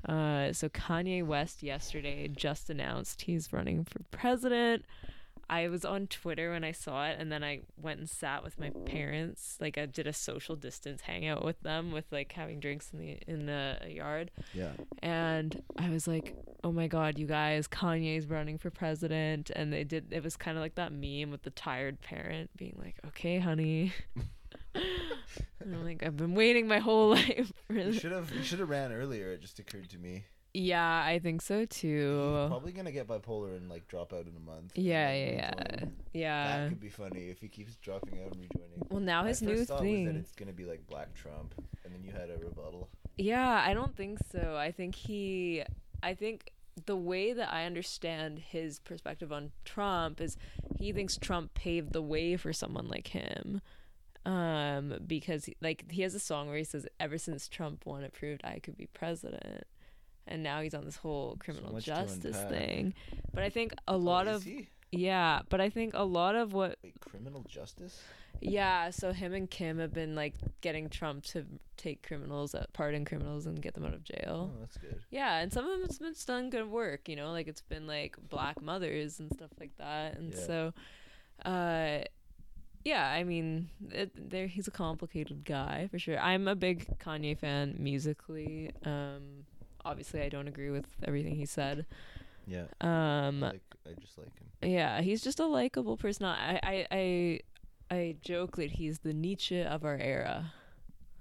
Uh 0.08 0.52
so 0.52 0.68
Kanye 0.68 1.24
West 1.24 1.62
yesterday 1.62 2.28
just 2.28 2.70
announced 2.70 3.22
he's 3.22 3.52
running 3.52 3.84
for 3.84 4.00
president. 4.10 4.84
I 5.50 5.68
was 5.68 5.84
on 5.84 6.06
Twitter 6.06 6.50
when 6.50 6.64
I 6.64 6.72
saw 6.72 7.06
it, 7.06 7.16
and 7.18 7.32
then 7.32 7.42
I 7.42 7.60
went 7.80 8.00
and 8.00 8.08
sat 8.08 8.44
with 8.44 8.58
my 8.58 8.70
parents. 8.86 9.56
Like 9.60 9.78
I 9.78 9.86
did 9.86 10.06
a 10.06 10.12
social 10.12 10.56
distance 10.56 11.02
hangout 11.02 11.44
with 11.44 11.60
them, 11.60 11.92
with 11.92 12.04
like 12.10 12.32
having 12.32 12.60
drinks 12.60 12.90
in 12.92 12.98
the 12.98 13.18
in 13.26 13.46
the 13.46 13.78
yard. 13.88 14.30
Yeah. 14.52 14.72
And 15.02 15.62
I 15.78 15.90
was 15.90 16.06
like, 16.06 16.36
"Oh 16.62 16.72
my 16.72 16.86
god, 16.86 17.18
you 17.18 17.26
guys! 17.26 17.66
Kanye's 17.66 18.26
running 18.26 18.58
for 18.58 18.70
president." 18.70 19.50
And 19.54 19.72
they 19.72 19.84
did. 19.84 20.12
It 20.12 20.22
was 20.22 20.36
kind 20.36 20.56
of 20.56 20.62
like 20.62 20.74
that 20.74 20.92
meme 20.92 21.30
with 21.30 21.42
the 21.42 21.50
tired 21.50 22.00
parent 22.00 22.50
being 22.56 22.76
like, 22.78 22.96
"Okay, 23.06 23.38
honey." 23.38 23.92
I'm 24.74 25.84
like, 25.84 26.02
I've 26.02 26.16
been 26.16 26.34
waiting 26.34 26.68
my 26.68 26.78
whole 26.78 27.10
life 27.14 27.52
for 27.66 27.74
You 27.74 27.92
should 27.92 28.12
have. 28.12 28.30
You 28.32 28.42
should 28.42 28.60
have 28.60 28.70
ran 28.70 28.92
earlier. 28.92 29.32
It 29.32 29.40
just 29.40 29.58
occurred 29.58 29.90
to 29.90 29.98
me. 29.98 30.24
Yeah, 30.54 31.02
I 31.04 31.18
think 31.18 31.42
so 31.42 31.60
He's 31.60 31.68
too. 31.68 32.46
probably 32.48 32.72
gonna 32.72 32.90
get 32.90 33.06
bipolar 33.06 33.56
and 33.56 33.68
like 33.68 33.86
drop 33.86 34.12
out 34.12 34.26
in 34.26 34.34
a 34.36 34.40
month. 34.40 34.72
Yeah, 34.76 35.12
yeah, 35.12 35.30
yeah, 35.32 35.52
rejoin. 35.72 35.92
yeah. 36.14 36.58
That 36.58 36.68
could 36.70 36.80
be 36.80 36.88
funny 36.88 37.28
if 37.28 37.40
he 37.40 37.48
keeps 37.48 37.76
dropping 37.76 38.20
out 38.22 38.32
and 38.32 38.40
rejoining. 38.40 38.86
Well, 38.90 39.00
now 39.00 39.22
My 39.22 39.28
his 39.28 39.40
first 39.40 39.50
new 39.52 39.64
thought 39.64 39.82
was 39.84 40.04
that 40.06 40.16
it's 40.16 40.34
gonna 40.34 40.52
be 40.52 40.64
like 40.64 40.86
Black 40.86 41.14
Trump, 41.14 41.54
and 41.84 41.94
then 41.94 42.02
you 42.02 42.10
had 42.12 42.30
a 42.30 42.38
rebuttal. 42.38 42.88
Yeah, 43.16 43.62
I 43.64 43.74
don't 43.74 43.94
think 43.96 44.18
so. 44.32 44.56
I 44.58 44.72
think 44.72 44.94
he 44.94 45.62
I 46.02 46.14
think 46.14 46.52
the 46.86 46.96
way 46.96 47.32
that 47.32 47.52
I 47.52 47.64
understand 47.64 48.38
his 48.38 48.78
perspective 48.78 49.32
on 49.32 49.50
Trump 49.64 50.20
is 50.20 50.36
he 50.78 50.92
thinks 50.92 51.16
Trump 51.18 51.52
paved 51.54 51.92
the 51.92 52.02
way 52.02 52.36
for 52.36 52.52
someone 52.52 52.88
like 52.88 53.08
him. 53.08 53.60
Um 54.24 54.94
because 55.06 55.44
he- 55.46 55.56
like 55.60 55.90
he 55.90 56.02
has 56.02 56.14
a 56.14 56.20
song 56.20 56.48
where 56.48 56.56
he 56.58 56.64
says 56.64 56.86
ever 57.00 57.18
since 57.18 57.48
Trump 57.48 57.84
won 57.86 58.02
it 58.02 58.12
proved 58.12 58.42
I 58.44 58.58
could 58.60 58.76
be 58.76 58.86
president. 58.86 59.64
And 60.28 60.42
now 60.42 60.60
he's 60.60 60.74
on 60.74 60.84
this 60.84 60.96
whole 60.96 61.36
criminal 61.38 61.72
to 61.74 61.80
justice 61.80 62.36
thing. 62.48 62.94
But 63.34 63.44
I 63.44 63.50
think 63.50 63.72
a 63.86 63.94
Oh, 63.94 63.96
lot 63.96 64.26
is 64.28 64.36
of 64.36 64.44
he? 64.44 64.68
yeah, 64.92 65.40
but 65.48 65.60
I 65.60 65.70
think 65.70 65.92
a 65.94 66.04
lot 66.04 66.34
of 66.34 66.52
what 66.52 66.78
Wait, 66.82 67.00
criminal 67.00 67.44
justice? 67.48 68.00
yeah, 68.40 68.90
so 68.90 69.12
him 69.12 69.32
and 69.34 69.50
Kim 69.50 69.78
have 69.78 69.92
been 69.92 70.14
like 70.14 70.34
getting 70.60 70.88
Trump 70.88 71.24
to 71.26 71.44
take 71.76 72.06
criminals, 72.06 72.54
uh, 72.54 72.66
pardon 72.72 73.04
criminals, 73.04 73.46
and 73.46 73.60
get 73.60 73.74
them 73.74 73.84
out 73.84 73.94
of 73.94 74.04
jail. 74.04 74.52
Oh, 74.54 74.60
that's 74.60 74.76
good. 74.76 75.00
Yeah, 75.10 75.38
and 75.38 75.52
some 75.52 75.68
of 75.68 75.80
it's 75.82 75.98
been 75.98 76.14
done 76.26 76.50
good 76.50 76.70
work, 76.70 77.08
you 77.08 77.16
know, 77.16 77.32
like 77.32 77.48
it's 77.48 77.62
been 77.62 77.86
like 77.86 78.16
black 78.28 78.62
mothers 78.62 79.18
and 79.20 79.32
stuff 79.32 79.50
like 79.58 79.76
that. 79.78 80.16
And 80.16 80.32
Yeah. 80.34 80.40
so, 80.46 80.72
uh, 81.44 81.98
yeah, 82.84 83.10
I 83.10 83.24
mean, 83.24 83.68
it, 83.90 84.30
there 84.30 84.46
he's 84.46 84.68
a 84.68 84.72
complicated 84.72 85.44
guy 85.44 85.88
for 85.90 85.98
sure. 85.98 86.18
I'm 86.18 86.46
a 86.48 86.54
big 86.54 86.86
Kanye 86.98 87.36
fan 87.36 87.76
musically. 87.78 88.70
Um, 88.84 89.44
obviously, 89.88 90.20
I 90.22 90.28
don't 90.28 90.48
agree 90.48 90.70
with 90.70 90.86
everything 91.04 91.34
he 91.34 91.46
said. 91.46 91.86
Yeah. 92.46 92.64
Um, 92.80 93.40
like 93.40 93.60
I 93.86 93.92
just 94.00 94.16
like 94.18 94.28
him. 94.38 94.70
yeah, 94.70 95.00
he's 95.00 95.22
just 95.22 95.40
a 95.40 95.46
likable 95.46 95.96
person. 95.96 96.26
I, 96.26 96.60
I, 96.62 96.86
I, 96.90 97.40
I 97.90 98.16
joke 98.22 98.56
that 98.56 98.70
he's 98.72 99.00
the 99.00 99.12
Nietzsche 99.12 99.60
of 99.62 99.84
our 99.84 99.96
era. 99.96 100.52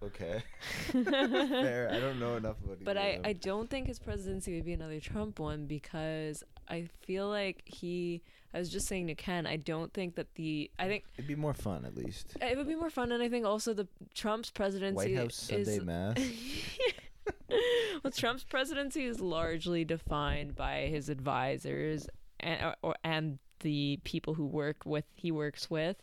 Okay. 0.03 0.43
Fair. 0.91 1.89
I 1.91 1.99
don't 1.99 2.19
know 2.19 2.35
enough 2.35 2.57
about 2.63 2.77
him. 2.77 2.83
But 2.83 2.97
I, 2.97 3.19
I 3.23 3.33
don't 3.33 3.69
think 3.69 3.87
his 3.87 3.99
presidency 3.99 4.53
would 4.55 4.65
be 4.65 4.73
another 4.73 4.99
Trump 4.99 5.39
one 5.39 5.65
because 5.65 6.43
I 6.69 6.87
feel 7.05 7.27
like 7.29 7.63
he. 7.65 8.21
I 8.53 8.59
was 8.59 8.69
just 8.69 8.87
saying 8.87 9.07
to 9.07 9.15
Ken, 9.15 9.45
I 9.45 9.57
don't 9.57 9.91
think 9.93 10.15
that 10.15 10.33
the. 10.35 10.69
I 10.79 10.87
think 10.87 11.03
It'd 11.17 11.27
be 11.27 11.35
more 11.35 11.53
fun 11.53 11.83
at 11.83 11.95
least. 11.95 12.37
it 12.41 12.57
would 12.57 12.67
be 12.67 12.75
more 12.75 12.89
fun, 12.89 13.11
and 13.11 13.21
I 13.21 13.27
think 13.27 13.45
also 13.45 13.73
the 13.73 13.87
Trump's 14.13 14.51
presidency 14.51 14.95
White 14.95 15.17
House 15.17 15.35
Sunday 15.35 15.77
is. 15.77 15.83
Mass. 15.83 16.17
well, 18.03 18.11
Trump's 18.11 18.43
presidency 18.43 19.05
is 19.05 19.19
largely 19.19 19.83
defined 19.85 20.55
by 20.55 20.87
his 20.87 21.09
advisors 21.09 22.07
and 22.39 22.75
or, 22.81 22.95
and 23.03 23.39
the 23.61 23.99
people 24.03 24.35
who 24.35 24.45
work 24.45 24.85
with 24.85 25.05
he 25.15 25.31
works 25.31 25.69
with, 25.69 25.97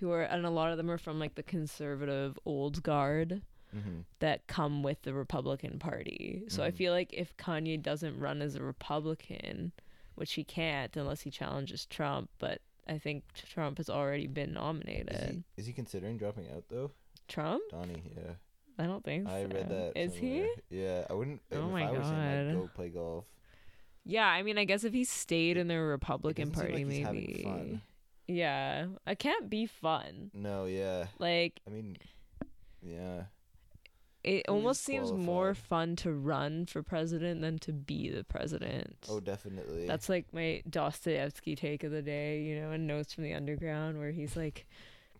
who 0.00 0.10
are 0.12 0.22
and 0.22 0.46
a 0.46 0.50
lot 0.50 0.70
of 0.70 0.76
them 0.76 0.90
are 0.90 0.98
from 0.98 1.18
like 1.18 1.34
the 1.34 1.42
conservative 1.42 2.38
old 2.44 2.82
guard 2.82 3.42
mm-hmm. 3.74 4.00
that 4.20 4.46
come 4.46 4.82
with 4.82 5.02
the 5.02 5.12
Republican 5.14 5.78
Party. 5.78 6.44
So 6.48 6.62
I 6.62 6.70
Mhm. 6.70 6.76
feel 6.76 6.92
like 6.92 7.12
if 7.12 7.36
Kanye 7.36 7.80
doesn't 7.82 8.18
run 8.18 8.40
as 8.42 8.54
a 8.54 8.62
Republican, 8.62 9.72
which 10.14 10.34
he 10.34 10.44
can't 10.44 10.96
unless 10.96 11.22
he 11.22 11.30
challenges 11.30 11.86
Trump, 11.86 12.30
but 12.38 12.60
I 12.86 12.98
think 12.98 13.24
Trump 13.34 13.78
has 13.78 13.88
already 13.88 14.26
been 14.26 14.50
Is 14.50 14.54
nominated. 14.54 15.44
he, 15.56 15.60
is 15.60 15.66
he 15.66 15.72
considering 15.72 16.18
dropping 16.18 16.48
out 16.54 16.64
though? 16.68 16.90
Trump? 17.28 17.62
Donnie, 17.70 18.02
yeah. 18.16 18.32
I 18.78 18.84
don't 18.84 19.04
think 19.04 19.28
so. 19.28 19.34
I 19.34 19.44
read 19.44 19.68
that. 19.68 19.92
Is 19.96 20.14
somewhere. 20.14 20.46
he? 20.68 20.80
Yeah, 20.82 21.04
I 21.08 21.12
wouldn't. 21.12 21.40
Oh 21.52 21.66
if 21.66 21.72
my 21.72 21.84
I 21.84 21.90
was 21.92 22.08
him, 22.08 22.14
I'd 22.16 22.52
God. 22.52 22.54
go 22.54 22.70
play 22.74 22.88
golf. 22.88 23.24
Yeah, 24.04 24.26
I 24.26 24.42
mean, 24.42 24.58
I 24.58 24.64
guess 24.64 24.84
if 24.84 24.92
he 24.92 25.04
stayed 25.04 25.56
in 25.56 25.68
the 25.68 25.78
Republican 25.78 26.50
Party, 26.50 26.84
like 26.84 26.86
maybe. 26.86 27.42
fun. 27.44 27.82
Yeah, 28.26 28.86
it 29.06 29.18
can't 29.18 29.50
be 29.50 29.66
fun. 29.66 30.30
No, 30.34 30.64
yeah. 30.64 31.06
Like 31.18 31.60
I 31.66 31.70
mean, 31.70 31.96
yeah. 32.82 33.24
it 34.24 34.44
Who 34.48 34.54
almost 34.54 34.84
seems 34.84 35.12
more 35.12 35.54
fun 35.54 35.96
to 35.96 36.12
run 36.12 36.66
for 36.66 36.82
president 36.82 37.42
than 37.42 37.58
to 37.60 37.72
be 37.72 38.10
the 38.10 38.24
president. 38.24 38.96
Oh, 39.08 39.20
definitely. 39.20 39.86
That's 39.86 40.08
like 40.08 40.26
my 40.32 40.62
Dostoevsky 40.68 41.54
take 41.54 41.84
of 41.84 41.90
the 41.92 42.02
day, 42.02 42.42
you 42.42 42.60
know, 42.60 42.72
in 42.72 42.86
Notes 42.86 43.12
from 43.12 43.24
the 43.24 43.34
Underground, 43.34 43.98
where 43.98 44.10
he's 44.10 44.36
like, 44.36 44.66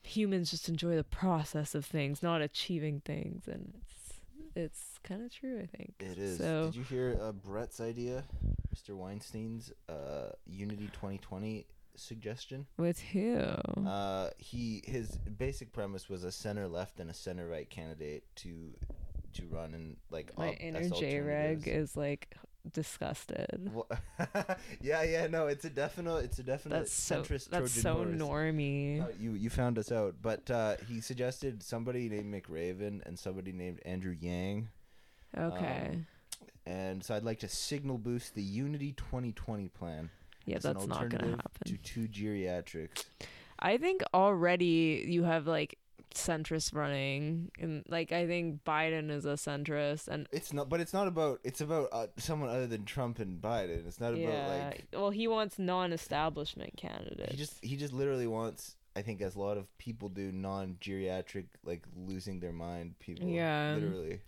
humans 0.02 0.50
just 0.50 0.68
enjoy 0.68 0.96
the 0.96 1.04
process 1.04 1.74
of 1.74 1.84
things, 1.84 2.22
not 2.22 2.42
achieving 2.42 3.00
things, 3.00 3.46
and 3.46 3.74
it's 3.82 4.20
it's 4.54 4.98
kind 5.02 5.24
of 5.24 5.32
true, 5.32 5.60
I 5.62 5.66
think. 5.66 5.94
It 6.00 6.18
is. 6.18 6.38
So 6.38 6.66
Did 6.66 6.76
you 6.76 6.82
hear 6.84 7.18
uh, 7.20 7.32
Bret's 7.32 7.80
idea, 7.80 8.24
Mr. 8.74 8.94
Weinstein's 8.94 9.72
uh, 9.88 10.30
Unity 10.46 10.88
2020 10.92 11.66
suggestion? 11.94 12.66
with 12.76 13.00
who? 13.00 13.38
Uh, 13.86 14.30
he 14.38 14.82
his 14.86 15.16
basic 15.38 15.72
premise 15.72 16.08
was 16.08 16.24
a 16.24 16.32
center 16.32 16.68
left 16.68 17.00
and 17.00 17.10
a 17.10 17.14
center 17.14 17.48
right 17.48 17.68
candidate 17.68 18.24
to 18.36 18.74
to 19.34 19.46
run 19.50 19.72
and 19.72 19.96
like 20.10 20.36
my 20.36 20.48
op- 20.48 20.60
inner 20.60 20.88
J 20.88 21.20
reg 21.20 21.66
is 21.66 21.96
like 21.96 22.36
disgusted. 22.70 23.70
Wha- 23.72 23.84
yeah, 24.80 25.02
yeah, 25.02 25.26
no, 25.26 25.46
it's 25.46 25.64
a 25.64 25.70
definite, 25.70 26.16
it's 26.24 26.38
a 26.38 26.42
definite 26.42 26.76
That's 26.80 26.92
so 26.92 27.22
centrist 27.22 27.48
that's 27.50 27.72
Trojan 27.74 27.82
so 27.82 27.94
horse. 27.94 28.08
normy. 28.14 29.02
Uh, 29.02 29.08
you 29.18 29.32
you 29.32 29.50
found 29.50 29.78
us 29.78 29.90
out, 29.92 30.16
but 30.22 30.50
uh, 30.50 30.76
he 30.88 31.00
suggested 31.00 31.62
somebody 31.62 32.08
named 32.08 32.32
McRaven 32.32 33.04
and 33.06 33.18
somebody 33.18 33.52
named 33.52 33.80
Andrew 33.84 34.16
Yang, 34.18 34.68
Okay. 35.36 35.88
um, 35.92 36.06
and 36.66 37.02
so 37.04 37.14
I'd 37.14 37.24
like 37.24 37.40
to 37.40 37.48
signal 37.48 37.98
boost 37.98 38.34
the 38.34 38.42
Unity 38.42 38.92
2020 38.92 39.68
plan. 39.68 40.10
yeah, 40.46 40.58
that's 40.58 40.86
not 40.86 40.88
gonna 40.88 40.94
alternative 41.04 41.30
happen. 41.30 41.72
To 41.72 41.76
two 41.78 42.08
geriatrics. 42.08 43.04
I 43.58 43.76
think 43.78 44.02
already 44.12 45.04
you 45.08 45.22
have 45.24 45.46
like 45.46 45.78
centrist 46.14 46.74
running, 46.74 47.50
and 47.58 47.84
like 47.88 48.12
I 48.12 48.26
think 48.26 48.64
Biden 48.64 49.10
is 49.10 49.24
a 49.24 49.34
centrist, 49.34 50.08
and 50.08 50.28
It's 50.32 50.52
not, 50.52 50.68
but 50.68 50.80
it's 50.80 50.92
not 50.92 51.08
about. 51.08 51.40
It's 51.44 51.60
about 51.60 51.88
uh, 51.92 52.06
someone 52.16 52.48
other 52.48 52.66
than 52.66 52.84
Trump 52.84 53.18
and 53.18 53.40
Biden. 53.40 53.86
It's 53.86 54.00
not 54.00 54.14
about 54.14 54.20
yeah. 54.20 54.70
like 54.70 54.86
well, 54.92 55.10
he 55.10 55.28
wants 55.28 55.58
non-establishment 55.58 56.76
candidates. 56.76 57.32
he 57.32 57.36
just 57.36 57.64
he 57.64 57.76
just 57.76 57.92
literally 57.92 58.26
wants. 58.26 58.76
I 58.94 59.00
think 59.00 59.22
as 59.22 59.36
a 59.36 59.40
lot 59.40 59.56
of 59.56 59.66
people 59.78 60.10
do, 60.10 60.30
non-geriatric, 60.32 61.46
like 61.64 61.82
losing 61.96 62.40
their 62.40 62.52
mind 62.52 62.98
people. 62.98 63.26
Yeah. 63.26 63.76
Literally. 63.80 64.20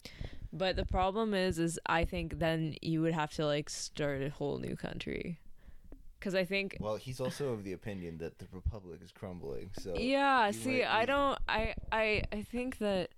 But 0.55 0.77
the 0.77 0.87
problem 0.87 1.35
is, 1.35 1.59
is 1.59 1.81
I 1.85 2.05
think 2.05 2.39
then 2.39 2.77
you 2.81 3.03
would 3.03 3.13
have 3.13 3.33
to 3.33 3.45
like 3.45 3.69
start 3.69 4.23
a 4.23 4.31
whole 4.31 4.59
new 4.59 4.77
country, 4.77 5.41
because 6.25 6.35
I 6.35 6.45
think 6.45 6.79
Well, 6.81 6.97
he's 6.97 7.21
also 7.21 7.51
of 7.51 7.65
the 7.65 7.75
opinion 7.75 8.17
that 8.19 8.39
the 8.39 8.47
republic 8.51 9.01
is 9.05 9.13
crumbling. 9.13 9.71
So 9.79 9.95
yeah. 9.95 10.51
See, 10.53 10.81
might 10.81 10.89
I 10.89 11.05
don't. 11.05 11.39
I 11.47 11.75
I 11.93 12.23
I 12.33 12.43
think 12.43 12.79
that 12.79 13.11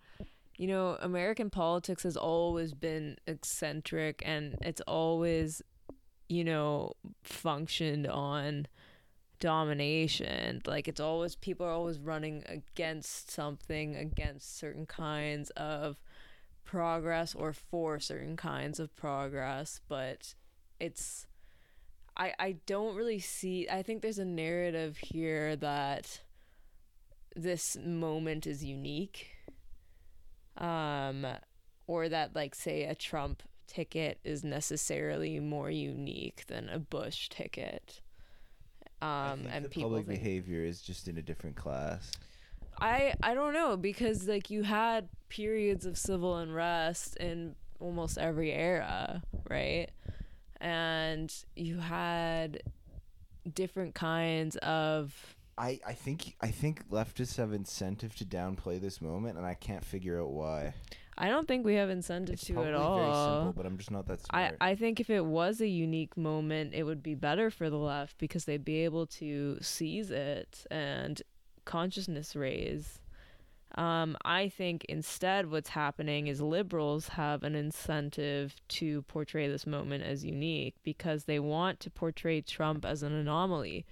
you 0.56 0.66
know 0.66 0.98
American 1.00 1.48
politics 1.48 2.02
has 2.02 2.16
always 2.16 2.74
been 2.74 3.16
eccentric, 3.28 4.22
and 4.26 4.56
it's 4.60 4.80
always 4.88 5.62
you 6.28 6.42
know 6.42 6.94
functioned 7.22 8.08
on 8.08 8.66
domination 9.38 10.62
like 10.66 10.88
it's 10.88 10.98
always 10.98 11.36
people 11.36 11.66
are 11.66 11.70
always 11.70 11.98
running 11.98 12.42
against 12.48 13.30
something 13.30 13.94
against 13.94 14.58
certain 14.58 14.86
kinds 14.86 15.50
of 15.50 15.98
progress 16.64 17.34
or 17.34 17.52
for 17.52 18.00
certain 18.00 18.34
kinds 18.34 18.80
of 18.80 18.96
progress, 18.96 19.80
but 19.88 20.34
it's 20.80 21.26
I 22.16 22.34
I 22.38 22.56
don't 22.66 22.96
really 22.96 23.18
see 23.18 23.68
I 23.70 23.82
think 23.82 24.02
there's 24.02 24.18
a 24.18 24.24
narrative 24.24 24.96
here 24.96 25.56
that 25.56 26.20
this 27.34 27.76
moment 27.84 28.46
is 28.46 28.64
unique. 28.64 29.28
Um 30.56 31.26
or 31.86 32.08
that 32.08 32.34
like 32.34 32.54
say 32.54 32.84
a 32.84 32.94
Trump 32.94 33.42
ticket 33.66 34.18
is 34.24 34.42
necessarily 34.44 35.38
more 35.40 35.70
unique 35.70 36.44
than 36.46 36.68
a 36.68 36.78
Bush 36.78 37.28
ticket. 37.28 38.00
Um 39.02 39.46
and 39.50 39.70
people 39.70 39.90
public 39.90 40.06
think, 40.06 40.22
behavior 40.22 40.64
is 40.64 40.80
just 40.80 41.08
in 41.08 41.18
a 41.18 41.22
different 41.22 41.56
class. 41.56 42.10
I 42.80 43.14
I 43.22 43.34
don't 43.34 43.52
know 43.52 43.76
because 43.76 44.26
like 44.26 44.50
you 44.50 44.62
had 44.62 45.08
periods 45.28 45.84
of 45.86 45.98
civil 45.98 46.36
unrest 46.36 47.16
in 47.16 47.54
almost 47.78 48.16
every 48.18 48.52
era, 48.52 49.22
right? 49.50 49.90
And 50.60 51.32
you 51.54 51.78
had 51.78 52.62
different 53.54 53.94
kinds 53.94 54.56
of 54.56 55.36
I, 55.58 55.80
I 55.86 55.92
think 55.94 56.36
I 56.40 56.48
think 56.48 56.88
leftists 56.90 57.36
have 57.36 57.52
incentive 57.52 58.14
to 58.16 58.24
downplay 58.24 58.80
this 58.80 59.00
moment, 59.00 59.38
and 59.38 59.46
I 59.46 59.54
can't 59.54 59.84
figure 59.84 60.20
out 60.20 60.30
why. 60.30 60.74
I 61.18 61.28
don't 61.28 61.48
think 61.48 61.64
we 61.64 61.74
have 61.74 61.88
incentive 61.88 62.34
It's 62.34 62.44
to 62.48 62.62
at 62.62 62.74
all. 62.74 63.44
simple, 63.44 63.52
but 63.54 63.64
I'm 63.64 63.78
just 63.78 63.90
not 63.90 64.06
that 64.08 64.20
smart. 64.20 64.56
I. 64.60 64.72
I 64.72 64.74
think 64.74 65.00
if 65.00 65.08
it 65.08 65.24
was 65.24 65.62
a 65.62 65.66
unique 65.66 66.16
moment, 66.16 66.74
it 66.74 66.82
would 66.82 67.02
be 67.02 67.14
better 67.14 67.50
for 67.50 67.70
the 67.70 67.78
left 67.78 68.18
because 68.18 68.44
they'd 68.44 68.64
be 68.64 68.84
able 68.84 69.06
to 69.06 69.58
seize 69.62 70.10
it 70.10 70.66
and 70.70 71.22
consciousness 71.64 72.36
raise. 72.36 73.00
Um, 73.74 74.16
I 74.24 74.48
think 74.48 74.84
instead 74.88 75.50
what's 75.50 75.70
happening 75.70 76.28
is 76.28 76.40
liberals 76.40 77.08
have 77.08 77.42
an 77.42 77.54
incentive 77.54 78.54
to 78.68 79.02
portray 79.02 79.48
this 79.48 79.66
moment 79.66 80.02
as 80.04 80.24
unique 80.24 80.76
because 80.82 81.24
they 81.24 81.38
want 81.40 81.80
to 81.80 81.90
portray 81.90 82.40
Trump 82.40 82.86
as 82.86 83.02
an 83.02 83.12
anomaly 83.12 83.84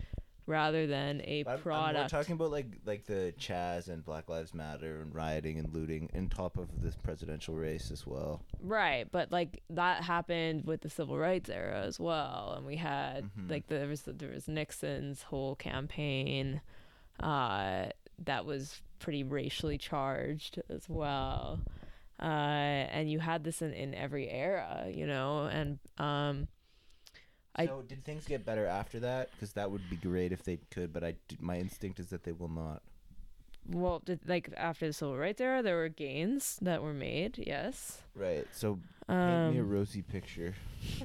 rather 0.47 0.87
than 0.87 1.21
a 1.25 1.41
I'm, 1.41 1.49
I'm 1.49 1.53
more 1.55 1.59
product. 1.63 2.11
talking 2.11 2.35
about 2.35 2.51
like 2.51 2.67
like 2.87 3.05
the 3.07 3.35
Chaz 3.39 3.89
and 3.89 4.05
Black 4.05 4.29
Lives 4.29 4.55
Matter 4.55 5.01
and 5.03 5.15
rioting 5.15 5.59
and 5.59 5.73
looting 5.75 6.09
in 6.15 6.29
top 6.29 6.57
of 6.57 6.81
this 6.83 6.97
presidential 6.97 7.55
race 7.55 7.91
as 7.91 8.07
well. 8.07 8.43
Right, 8.61 9.07
but 9.11 9.33
like 9.33 9.63
that 9.71 10.03
happened 10.05 10.65
with 10.67 10.83
the 10.83 10.91
civil 10.91 11.19
rights 11.19 11.51
era 11.51 11.83
as 11.83 11.99
well, 12.01 12.55
and 12.57 12.65
we 12.65 12.77
had 12.77 13.25
Mhm. 13.39 13.51
like 13.51 13.67
there 13.67 13.87
was 13.89 14.03
there 14.03 14.31
was 14.31 14.47
Nixon's 14.49 15.23
whole 15.25 15.57
campaign, 15.57 16.61
uh, 17.21 17.87
that 18.25 18.47
was 18.47 18.81
pretty 19.05 19.23
racially 19.23 19.79
charged 19.79 20.61
as 20.71 20.89
well, 20.89 21.61
uh, 22.21 22.25
and 22.97 23.11
you 23.11 23.19
had 23.21 23.45
this 23.45 23.61
in 23.63 23.73
in 23.73 23.95
every 23.95 24.29
era, 24.31 24.87
you 24.93 25.07
know, 25.07 25.45
and 25.47 25.79
um, 25.99 26.49
I- 27.57 27.67
so 27.67 27.83
did 27.83 28.05
things 28.05 28.25
get 28.27 28.45
better 28.45 28.67
after 28.67 28.99
that? 29.01 29.31
Because 29.33 29.53
that 29.53 29.71
would 29.71 29.89
be 29.91 29.97
great 29.97 30.33
if 30.33 30.43
they 30.43 30.59
could, 30.71 30.93
but 30.93 31.05
I 31.05 31.15
my 31.41 31.59
instinct 31.59 32.01
is 32.01 32.09
that 32.09 32.25
they 32.25 32.33
will 32.33 32.49
not. 32.49 32.83
well, 33.71 34.01
did, 34.05 34.21
like 34.27 34.51
after 34.57 34.87
the 34.87 34.93
civil 34.93 35.17
rights 35.17 35.41
era, 35.41 35.63
there 35.63 35.77
were 35.77 35.89
gains 35.89 36.59
that 36.63 36.83
were 36.83 36.93
made, 36.95 37.39
yes, 37.47 38.03
Right. 38.15 38.47
So 38.53 38.79
paint 39.09 39.53
me 39.55 39.59
a 39.59 39.63
um, 39.63 39.69
rosy 39.71 40.03
picture 40.03 40.55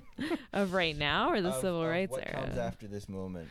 of 0.54 0.74
right 0.74 0.98
now 0.98 1.32
or 1.32 1.42
the 1.42 1.50
of- 1.50 1.62
civil 1.62 1.84
of 1.84 1.90
rights 1.90 2.12
what 2.12 2.26
era. 2.28 2.44
comes 2.46 2.58
after 2.58 2.88
this 2.88 3.08
moment. 3.10 3.50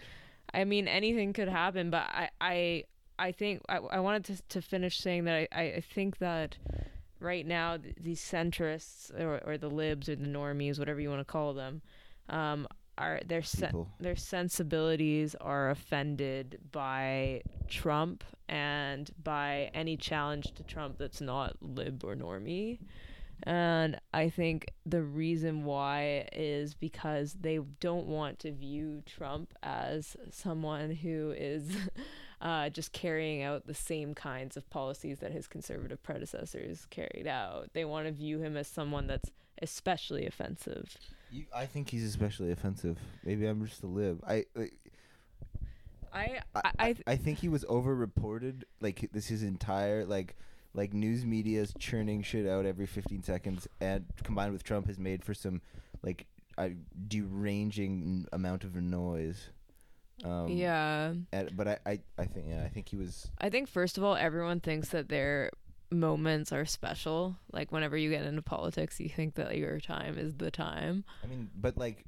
I 0.55 0.65
mean, 0.65 0.89
anything 0.89 1.33
could 1.35 1.49
happen, 1.49 1.91
but 1.91 2.03
I, 2.09 2.31
I, 2.41 2.85
I 3.19 3.33
think 3.33 3.63
I, 3.69 3.77
I 3.77 4.01
wanted 4.01 4.25
to, 4.27 4.43
to 4.49 4.63
finish 4.63 4.99
saying 4.99 5.25
that 5.25 5.49
I, 5.53 5.59
I 5.61 5.81
think 5.81 6.19
that 6.19 6.57
right 7.21 7.47
now 7.47 7.77
th- 7.77 7.97
these 8.01 8.21
centrists 8.21 9.13
or, 9.19 9.41
or 9.45 9.59
the 9.59 9.69
libs 9.69 10.09
or 10.09 10.17
the 10.17 10.27
normies, 10.27 10.79
whatever 10.79 11.01
you 11.01 11.09
want 11.09 11.21
to 11.21 11.25
call 11.25 11.55
them, 11.55 11.83
um, 12.29 12.67
are 12.97 13.21
their 13.27 13.43
sen- 13.43 13.87
their 14.01 14.17
sensibilities 14.17 15.35
are 15.41 15.71
offended 15.71 16.59
by 16.73 17.43
Trump 17.69 18.25
and 18.49 19.11
by 19.23 19.71
any 19.73 19.97
challenge 19.97 20.53
to 20.55 20.63
Trump 20.65 20.99
that's 20.99 21.21
not 21.21 21.57
lib 21.61 22.05
or 22.05 22.17
normie. 22.17 22.79
And 23.45 24.01
I 24.13 24.31
think 24.31 24.73
the 24.85 25.03
reason 25.03 25.65
why 25.65 26.29
is 26.33 26.75
because 26.75 27.37
they 27.41 27.61
don't 27.79 28.07
want 28.07 28.41
to 28.41 28.53
view 28.53 29.03
Trump 29.07 29.55
as 29.63 30.17
someone 30.31 30.91
who 30.91 31.33
is 31.37 31.77
uh, 32.41 32.69
just 32.71 32.93
carrying 32.93 33.43
out 33.43 33.67
the 33.67 33.75
same 33.75 34.15
kinds 34.15 34.57
of 34.57 34.69
policies 34.71 35.19
that 35.19 35.33
his 35.33 35.47
conservative 35.47 36.03
predecessors 36.03 36.87
carried 36.91 37.27
out. 37.27 37.71
They 37.73 37.85
want 37.85 38.07
to 38.07 38.13
view 38.13 38.39
him 38.39 38.57
as 38.57 38.69
someone 38.69 39.07
that's 39.07 39.31
especially 39.61 40.27
offensive. 40.27 40.97
You, 41.31 41.45
I 41.55 41.67
think 41.67 41.91
he's 41.91 42.05
especially 42.05 42.53
offensive. 42.53 42.99
Maybe 43.25 43.47
I'm 43.47 43.65
just 43.67 43.83
a 43.83 43.87
lib. 43.87 44.23
I 44.27 44.45
I, 44.57 44.71
I, 46.13 46.41
I, 46.55 46.61
I, 46.61 46.73
I, 46.79 46.95
I 47.07 47.17
think 47.17 47.39
he 47.39 47.49
was 47.49 47.65
over-reported. 47.69 48.65
Like 48.81 49.09
this 49.13 49.27
his 49.27 49.43
entire 49.43 50.05
like 50.05 50.37
like 50.75 50.95
news 50.95 51.27
media's 51.27 51.75
churning 51.79 52.23
shit 52.23 52.47
out 52.47 52.65
every 52.65 52.87
15 52.87 53.23
seconds, 53.23 53.67
and 53.81 54.07
combined 54.23 54.53
with 54.53 54.63
Trump 54.63 54.87
has 54.87 54.99
made 54.99 55.25
for 55.25 55.35
some 55.35 55.61
like 56.03 56.27
a 56.57 56.71
deranging 57.09 58.27
amount 58.33 58.65
of 58.65 58.75
noise. 58.77 59.49
Um, 60.25 60.49
yeah. 60.49 61.13
and- 61.33 61.57
but 61.57 61.69
I, 61.69 61.79
I 61.87 62.01
I 62.19 62.25
think 62.27 62.47
yeah 62.49 62.63
I 62.65 62.69
think 62.69 62.89
he 62.89 62.97
was 62.97 63.31
I 63.39 63.51
think 63.51 63.69
first 63.69 63.99
of 63.99 64.05
all, 64.05 64.17
everyone 64.17 64.61
thinks 64.61 64.89
that 64.91 65.09
their 65.09 65.51
moments 65.91 66.53
are 66.53 66.67
special. 66.67 67.37
Like 67.53 67.73
whenever 67.73 67.97
you 67.97 68.11
get 68.11 68.25
into 68.27 68.43
politics, 68.43 69.01
you 69.01 69.09
think 69.09 69.35
that 69.37 69.57
your 69.57 69.81
time 69.81 70.19
is 70.19 70.35
the 70.35 70.51
time. 70.51 71.05
I 71.25 71.27
mean, 71.29 71.49
but 71.55 71.79
like, 71.79 72.05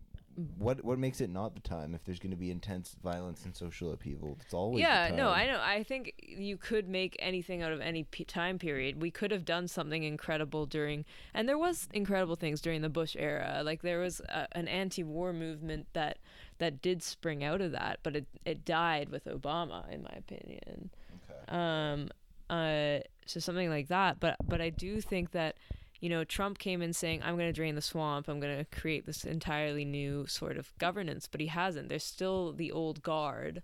what 0.59 0.85
what 0.85 0.99
makes 0.99 1.21
it 1.21 1.29
not 1.29 1.55
the 1.55 1.61
time 1.61 1.95
if 1.95 2.05
there's 2.05 2.19
going 2.19 2.31
to 2.31 2.37
be 2.37 2.51
intense 2.51 2.97
violence 3.03 3.45
and 3.45 3.55
social 3.55 3.93
upheaval? 3.93 4.38
It's 4.40 4.55
always 4.55 4.81
yeah, 4.81 5.11
the 5.11 5.16
no. 5.16 5.31
I 5.31 5.47
know. 5.47 5.61
I 5.61 5.83
think 5.83 6.14
you 6.23 6.57
could 6.57 6.88
make 6.88 7.16
anything 7.19 7.62
out 7.62 7.73
of 7.73 7.81
any 7.81 8.05
p- 8.05 8.25
time 8.25 8.59
period. 8.59 9.03
We 9.03 9.11
could 9.11 9.31
have 9.33 9.45
done 9.45 9.69
something 9.69 10.03
incredible 10.03 10.66
during, 10.66 11.05
and 11.35 11.49
there 11.49 11.59
was 11.59 11.88
incredible 11.93 12.37
things 12.37 12.61
during 12.61 12.81
the 12.83 12.88
Bush 12.88 13.16
era. 13.19 13.62
Like 13.64 13.83
there 13.83 13.99
was 13.99 14.21
a, 14.21 14.47
an 14.53 14.69
anti-war 14.69 15.33
movement 15.33 15.87
that 15.93 16.19
that 16.59 16.81
did 16.81 17.03
spring 17.03 17.43
out 17.45 17.61
of 17.61 17.73
that, 17.73 18.01
but 18.03 18.16
it 18.16 18.27
it 18.45 18.64
died 18.64 19.09
with 19.11 19.25
Obama, 19.27 19.90
in 19.93 20.03
my 20.03 20.14
opinion. 20.16 20.90
Okay. 21.29 21.57
um 21.57 22.09
uh 22.49 22.99
so 23.27 23.38
something 23.38 23.71
like 23.71 23.87
that 23.88 24.19
but 24.19 24.37
but 24.45 24.61
i 24.61 24.71
do 24.71 25.01
think 25.01 25.31
that 25.31 25.57
you 26.01 26.09
know 26.09 26.25
trump 26.25 26.59
came 26.59 26.83
in 26.83 26.93
saying 26.93 27.21
i'm 27.23 27.37
going 27.37 27.49
to 27.49 27.53
drain 27.53 27.75
the 27.75 27.83
swamp. 27.83 28.29
I'm 28.29 28.41
going 28.41 28.59
to 28.59 28.65
create 28.65 29.07
this 29.07 29.25
entirely 29.25 29.85
new 29.85 30.27
sort 30.27 30.57
of 30.57 30.77
governance 30.79 31.29
but 31.31 31.41
he 31.41 31.49
hasn't. 31.49 31.89
There's 31.89 32.05
still 32.05 32.53
the 32.53 32.73
old 32.73 33.03
guard 33.03 33.63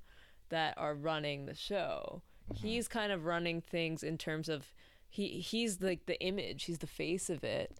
that 0.48 0.74
are 0.76 0.94
running 0.94 1.46
the 1.46 1.54
show. 1.54 2.22
He's 2.54 2.86
kind 2.86 3.10
of 3.10 3.24
running 3.24 3.60
things 3.60 4.02
in 4.02 4.18
terms 4.18 4.48
of 4.48 4.66
he 5.08 5.40
he's 5.40 5.80
like 5.80 6.06
the 6.06 6.20
image. 6.20 6.64
He's 6.64 6.78
the 6.78 6.86
face 6.86 7.30
of 7.30 7.42
it 7.44 7.78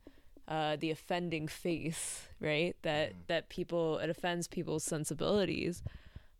uh 0.49 0.77
the 0.77 0.92
offending 0.92 1.49
face 1.49 2.29
right 2.40 2.77
that 2.83 3.12
that 3.27 3.49
people 3.49 3.99
it 3.99 4.09
offends 4.09 4.47
people's 4.47 4.85
sensibilities 4.85 5.83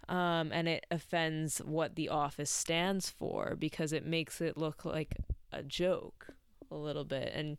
um, 0.09 0.53
and 0.53 0.69
it 0.69 0.87
offends 0.91 1.59
what 1.59 1.97
the 1.97 2.09
office 2.09 2.51
stands 2.51 3.11
for 3.11 3.57
because 3.59 3.93
it 3.93 4.07
makes 4.07 4.41
it 4.41 4.57
look 4.57 4.85
like 4.85 5.17
a 5.53 5.63
joke 5.63 6.29
a 6.71 6.77
little 6.77 7.05
bit. 7.05 7.33
And 7.35 7.57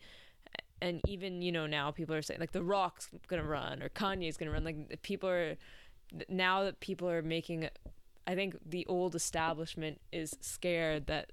and 0.81 1.01
even 1.07 1.41
you 1.41 1.51
know 1.51 1.65
now 1.65 1.91
people 1.91 2.13
are 2.15 2.21
saying 2.21 2.39
like 2.39 2.51
the 2.51 2.63
rock's 2.63 3.09
gonna 3.27 3.43
run 3.43 3.81
or 3.81 3.89
kanye's 3.89 4.37
gonna 4.37 4.51
run 4.51 4.63
like 4.63 5.01
people 5.01 5.29
are 5.29 5.55
now 6.29 6.63
that 6.63 6.79
people 6.79 7.09
are 7.09 7.21
making 7.21 7.67
i 8.25 8.35
think 8.35 8.55
the 8.65 8.85
old 8.87 9.15
establishment 9.15 9.99
is 10.11 10.35
scared 10.41 11.07
that 11.07 11.31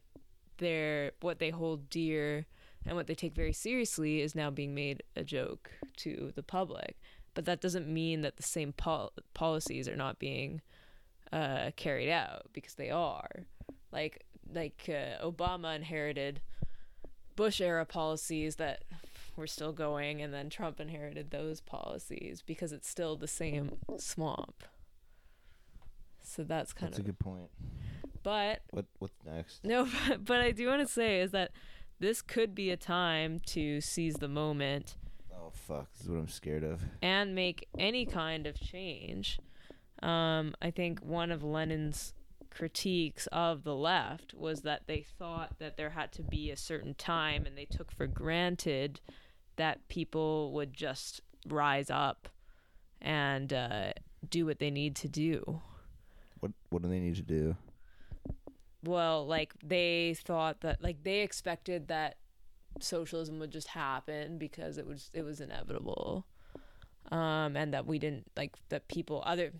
their 0.59 1.13
what 1.21 1.39
they 1.39 1.51
hold 1.51 1.89
dear 1.91 2.47
and 2.87 2.97
what 2.97 3.07
they 3.07 3.15
take 3.15 3.35
very 3.35 3.53
seriously 3.53 4.21
is 4.21 4.35
now 4.35 4.51
being 4.51 4.75
made 4.75 5.03
a 5.17 5.25
joke 5.25 5.71
to 5.97 6.33
the 6.35 6.43
public 6.43 6.97
but 7.35 7.45
that 7.45 7.61
doesn't 7.61 7.89
mean 7.89 8.23
that 8.23 8.37
the 8.37 8.43
same 8.43 8.73
pol- 8.73 9.13
policies 9.35 9.89
are 9.89 9.97
not 9.97 10.19
being 10.19 10.63
uh, 11.33 11.73
carried 11.77 12.11
out 12.11 12.47
because 12.53 12.75
they 12.75 12.91
are. 12.91 13.47
Like 13.93 14.25
like 14.53 14.89
uh, 14.89 15.25
Obama 15.25 15.75
inherited 15.75 16.41
Bush 17.37 17.61
era 17.61 17.85
policies 17.85 18.57
that 18.57 18.85
were 19.37 19.47
still 19.47 19.73
going, 19.73 20.21
and 20.23 20.33
then 20.33 20.51
Trump 20.51 20.81
inherited 20.81 21.31
those 21.31 21.61
policies 21.61 22.43
because 22.47 22.73
it's 22.73 22.89
still 22.89 23.17
the 23.17 23.29
same 23.29 23.77
swamp. 23.99 24.65
So 26.23 26.43
that's 26.43 26.73
kind 26.73 26.93
of 26.93 26.97
That's 26.99 27.01
a 27.01 27.11
good 27.11 27.19
point. 27.19 27.51
But 28.23 28.63
What 28.71 28.87
what's 28.99 29.15
next? 29.25 29.65
no, 29.65 29.87
but, 30.09 30.25
but 30.25 30.41
I 30.41 30.51
do 30.53 30.67
want 30.69 30.81
to 30.87 30.93
say 30.93 31.21
is 31.21 31.31
that 31.33 31.51
this 32.01 32.23
could 32.23 32.55
be 32.55 32.71
a 32.71 32.77
time 32.77 33.41
to 33.47 33.81
seize 33.81 34.15
the 34.17 34.29
moment 34.29 34.97
Oh 35.37 35.51
fuck! 35.53 35.93
This 35.93 36.03
is 36.03 36.09
what 36.09 36.19
I'm 36.19 36.29
scared 36.29 36.65
of. 36.65 36.81
and 37.03 37.35
make 37.35 37.69
any 37.79 38.07
kind 38.07 38.47
of 38.47 38.59
change. 38.59 39.39
Um, 40.03 40.55
I 40.63 40.71
think 40.71 41.01
one 41.01 41.31
of 41.31 41.43
Lenin's 41.45 42.15
critiques 42.51 43.27
of 43.33 43.63
the 43.65 43.75
left 43.75 44.33
was 44.33 44.63
that 44.63 44.87
they 44.87 45.03
thought 45.19 45.59
that 45.59 45.77
there 45.77 45.91
had 45.91 46.13
to 46.13 46.23
be 46.23 46.51
a 46.51 46.57
certain 46.57 46.95
time 46.95 47.45
and 47.47 47.59
they 47.59 47.65
took 47.67 47.91
for 47.93 48.07
granted 48.07 49.01
that 49.57 49.87
people 49.89 50.53
would 50.53 50.73
just 50.73 51.21
rise 51.47 51.91
up 51.91 52.29
and 53.01 53.53
uh, 53.53 53.93
do 54.29 54.47
what 54.47 54.59
they 54.59 54.71
need 54.71 54.97
to 54.97 55.09
do. 55.09 55.61
What 56.41 56.53
What 56.71 56.83
do 56.83 56.89
they 56.89 57.01
need 57.01 57.17
to 57.17 57.23
do? 57.23 57.57
Well, 58.83 59.27
like 59.27 59.55
they 59.63 60.15
thought 60.15 60.61
that, 60.61 60.83
like 60.83 61.03
they 61.05 61.21
expected 61.21 61.89
that 61.89 62.17
socialism 62.81 63.39
would 63.39 63.51
just 63.51 63.69
happen 63.69 64.39
because 64.39 64.79
it 64.79 64.87
was 64.87 65.11
it 65.15 65.23
was 65.23 65.41
inevitable, 65.41 66.27
um, 67.11 67.57
and 67.57 67.73
that 67.73 67.87
we 67.87 67.99
didn't 67.99 68.31
like 68.37 68.57
that 68.69 68.89
people 68.89 69.23
other. 69.25 69.53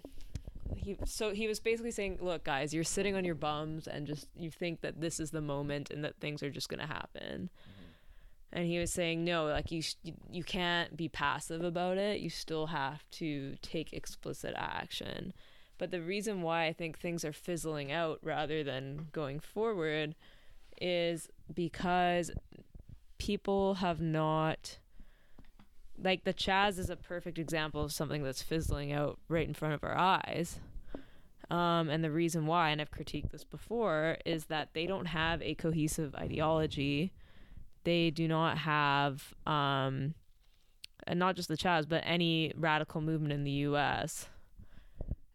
He 0.77 0.97
so 1.05 1.33
he 1.33 1.47
was 1.47 1.61
basically 1.61 1.91
saying, 1.91 2.19
look, 2.21 2.45
guys, 2.45 2.75
you're 2.75 2.85
sitting 2.85 3.15
on 3.15 3.25
your 3.25 3.35
bums 3.35 3.87
and 3.87 4.07
just 4.07 4.29
you 4.37 4.51
think 4.51 4.81
that 4.81 5.01
this 5.01 5.21
is 5.21 5.31
the 5.31 5.41
moment 5.41 5.91
and 5.91 6.05
that 6.05 6.17
things 6.21 6.43
are 6.43 6.51
just 6.51 6.69
gonna 6.69 6.87
happen. 6.87 7.51
And 8.53 8.67
he 8.67 8.79
was 8.79 8.93
saying, 8.93 9.25
no, 9.25 9.47
like 9.47 9.73
you, 9.73 9.83
you 10.31 10.45
can't 10.45 10.97
be 10.97 11.09
passive 11.09 11.65
about 11.65 11.99
it. 11.99 12.21
You 12.21 12.31
still 12.31 12.67
have 12.69 13.09
to 13.13 13.57
take 13.63 13.93
explicit 13.93 14.55
action. 14.57 15.33
But 15.77 15.91
the 15.91 16.01
reason 16.01 16.43
why 16.43 16.67
I 16.67 16.73
think 16.73 16.99
things 16.99 17.25
are 17.25 17.33
fizzling 17.33 17.91
out 17.91 18.21
rather 18.23 18.63
than 18.63 19.09
going 19.13 19.41
forward 19.41 20.15
is 20.81 21.29
because 21.53 22.31
people 23.19 23.75
have 23.75 24.01
not 24.01 24.79
like 26.03 26.25
the 26.25 26.35
Chaz 26.35 26.79
is 26.79 26.91
a 26.91 26.97
perfect 26.97 27.39
example 27.39 27.83
of 27.83 27.93
something 27.93 28.23
that's 28.23 28.43
fizzling 28.43 28.93
out 28.93 29.19
right 29.29 29.47
in 29.47 29.55
front 29.55 29.75
of 29.75 29.85
our 29.85 29.97
eyes. 29.97 30.59
Um, 31.51 31.89
and 31.89 32.03
the 32.03 32.11
reason 32.11 32.47
why, 32.47 32.71
and 32.71 32.81
I've 32.81 32.91
critiqued 32.91 33.31
this 33.31 33.45
before, 33.45 34.17
is 34.25 34.47
that 34.47 34.71
they 34.73 34.87
don't 34.87 35.07
have 35.07 35.43
a 35.43 35.55
cohesive 35.55 36.15
ideology. 36.15 37.13
They 37.85 38.11
do 38.11 38.27
not 38.27 38.59
have, 38.59 39.35
um, 39.47 40.15
and 41.07 41.19
not 41.19 41.37
just 41.37 41.49
the 41.49 41.57
Chaz, 41.57 41.89
but 41.89 42.03
any 42.07 42.53
radical 42.57 43.01
movement 43.01 43.33
in 43.33 43.45
the 43.45 43.51
U.S 43.51 44.29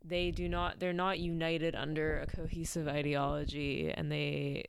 they 0.04 0.32
do 0.32 0.50
not 0.50 0.80
they're 0.80 0.94
not 0.94 1.20
united 1.20 1.76
under 1.76 2.20
a 2.20 2.28
cohesive 2.28 2.88
ideology 2.88 3.92
and 3.94 4.12
they 4.12 4.66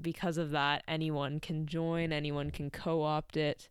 because 0.00 0.38
of 0.38 0.50
that 0.52 0.82
anyone 0.86 1.40
can 1.40 1.66
join 1.66 2.12
anyone 2.12 2.50
can 2.50 2.70
co-opt 2.70 3.36
it 3.36 3.68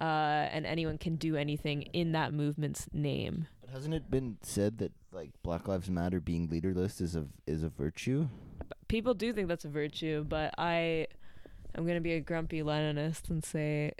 uh, 0.00 0.46
and 0.52 0.64
anyone 0.64 0.96
can 0.96 1.16
do 1.16 1.34
anything 1.34 1.82
in 1.82 2.12
that 2.12 2.32
movement's 2.32 2.86
name 2.92 3.46
But 3.60 3.70
hasn't 3.70 3.94
it 3.94 4.10
been 4.10 4.38
said 4.42 4.78
that 4.78 4.92
like 5.12 5.30
Black 5.42 5.66
Lives 5.66 5.90
Matter 5.90 6.20
being 6.20 6.48
leaderless 6.48 7.00
is 7.00 7.16
a 7.16 7.26
is 7.46 7.62
a 7.62 7.68
virtue? 7.68 8.28
people 8.86 9.12
do 9.12 9.32
think 9.32 9.48
that's 9.48 9.64
a 9.64 9.68
virtue 9.68 10.24
but 10.24 10.54
i 10.56 11.06
i'm 11.78 11.84
going 11.84 11.96
to 11.96 12.00
be 12.02 12.12
a 12.14 12.20
grumpy 12.20 12.60
leninist 12.62 13.30
and 13.30 13.44
say 13.44 13.92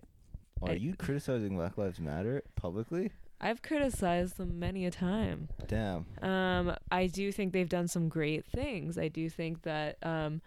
Are 0.62 0.71
I- 0.71 0.75
you 0.75 0.95
criticizing 0.95 1.57
Black 1.57 1.79
Lives 1.79 2.01
Matter 2.01 2.43
publicly? 2.57 3.12
i've 3.41 3.62
criticized 3.62 4.37
them 4.37 4.59
many 4.59 4.85
a 4.85 4.91
time 4.91 5.49
Damn. 5.69 6.07
Um, 6.23 6.75
I 6.91 7.07
do 7.07 7.31
think 7.31 7.53
they've 7.53 7.69
done 7.69 7.88
some 7.88 8.09
great 8.09 8.45
things. 8.47 8.97
I 8.99 9.09
do 9.09 9.29
think 9.29 9.62
that 9.62 9.99
um, 10.03 10.41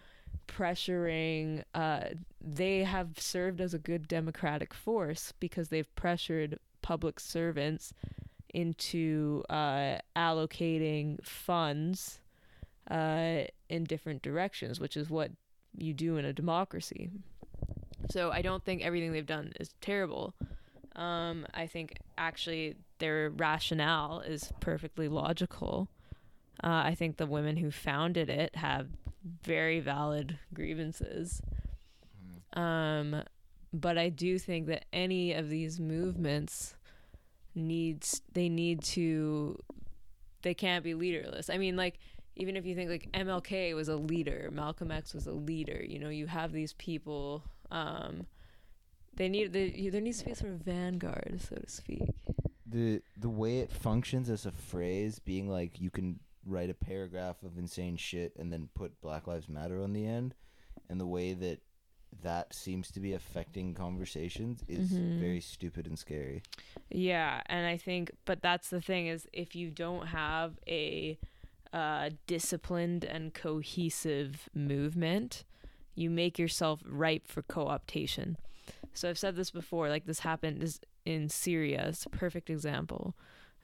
pressuring, 0.48 1.62
uh, 1.74 2.00
they 2.40 2.82
have 2.84 3.18
served 3.18 3.60
as 3.60 3.72
a 3.72 3.78
good 3.78 4.08
democratic 4.08 4.74
force 4.74 5.32
because 5.40 5.68
they've 5.68 5.92
pressured 5.94 6.58
public 6.82 7.20
servants 7.20 7.94
into 8.52 9.42
uh, 9.48 9.98
allocating 10.16 11.24
funds 11.24 12.20
uh, 12.90 13.42
in 13.68 13.84
different 13.84 14.22
directions, 14.22 14.80
which 14.80 14.96
is 14.96 15.08
what 15.08 15.30
you 15.76 15.94
do 15.94 16.16
in 16.16 16.24
a 16.24 16.32
democracy. 16.32 17.10
So 18.10 18.30
I 18.30 18.42
don't 18.42 18.64
think 18.64 18.82
everything 18.82 19.12
they've 19.12 19.26
done 19.26 19.52
is 19.60 19.74
terrible. 19.80 20.34
Um, 20.96 21.46
I 21.54 21.66
think 21.66 21.98
actually 22.18 22.76
their 22.98 23.30
rationale 23.30 24.20
is 24.20 24.52
perfectly 24.60 25.08
logical. 25.08 25.88
Uh, 26.62 26.82
I 26.84 26.94
think 26.94 27.16
the 27.16 27.26
women 27.26 27.56
who 27.56 27.70
founded 27.70 28.28
it 28.28 28.56
have 28.56 28.88
very 29.42 29.80
valid 29.80 30.38
grievances. 30.52 31.40
Um, 32.52 33.22
but 33.72 33.96
I 33.96 34.10
do 34.10 34.38
think 34.38 34.66
that 34.66 34.84
any 34.92 35.32
of 35.32 35.48
these 35.48 35.80
movements 35.80 36.74
needs 37.54 38.22
they 38.32 38.48
need 38.48 38.82
to 38.82 39.58
they 40.42 40.54
can't 40.54 40.84
be 40.84 40.94
leaderless. 40.94 41.48
I 41.48 41.58
mean, 41.58 41.76
like 41.76 41.98
even 42.36 42.56
if 42.56 42.64
you 42.64 42.74
think 42.74 42.90
like 42.90 43.10
MLK 43.12 43.74
was 43.74 43.88
a 43.88 43.96
leader, 43.96 44.50
Malcolm 44.52 44.90
X 44.90 45.14
was 45.14 45.26
a 45.26 45.32
leader. 45.32 45.82
You 45.86 45.98
know, 45.98 46.08
you 46.08 46.26
have 46.26 46.52
these 46.52 46.72
people. 46.74 47.42
Um, 47.70 48.26
they 49.14 49.28
need 49.28 49.52
they, 49.52 49.88
there 49.90 50.00
needs 50.00 50.18
to 50.20 50.24
be 50.26 50.30
a 50.32 50.34
sort 50.36 50.52
of 50.52 50.58
vanguard, 50.60 51.40
so 51.48 51.56
to 51.56 51.68
speak. 51.68 52.02
the 52.66 53.02
the 53.18 53.28
way 53.28 53.58
it 53.58 53.70
functions 53.70 54.30
as 54.30 54.46
a 54.46 54.52
phrase 54.52 55.18
being 55.18 55.48
like 55.48 55.78
you 55.80 55.90
can 55.90 56.18
write 56.46 56.70
a 56.70 56.74
paragraph 56.74 57.42
of 57.44 57.56
insane 57.58 57.96
shit 57.96 58.34
and 58.38 58.52
then 58.52 58.68
put 58.74 59.00
black 59.00 59.26
lives 59.26 59.48
matter 59.48 59.80
on 59.80 59.92
the 59.92 60.04
end 60.06 60.34
and 60.88 60.98
the 60.98 61.06
way 61.06 61.34
that 61.34 61.60
that 62.22 62.52
seems 62.54 62.90
to 62.90 62.98
be 63.00 63.12
affecting 63.12 63.74
conversations 63.74 64.64
is 64.68 64.92
Mhm. 64.92 65.18
very 65.20 65.40
stupid 65.40 65.86
and 65.86 65.98
scary 65.98 66.42
Yeah, 66.90 67.42
and 67.46 67.64
I 67.66 67.76
think, 67.76 68.10
but 68.24 68.42
that's 68.42 68.70
the 68.70 68.80
thing 68.80 69.06
is 69.06 69.28
if 69.32 69.54
you 69.54 69.70
don't 69.70 70.06
have 70.08 70.58
a 70.66 71.18
uh, 71.72 72.10
disciplined 72.26 73.04
and 73.04 73.34
cohesive 73.34 74.48
movement, 74.54 75.44
you 75.94 76.10
make 76.10 76.38
yourself 76.38 76.80
ripe 76.84 77.26
for 77.26 77.42
co-optation. 77.42 78.36
So 78.94 79.08
I've 79.08 79.18
said 79.18 79.36
this 79.36 79.50
before, 79.50 79.88
like 79.88 80.04
this 80.04 80.20
happened 80.20 80.78
in 81.04 81.28
Syria. 81.28 81.86
It's 81.88 82.06
a 82.06 82.10
perfect 82.10 82.50
example, 82.50 83.14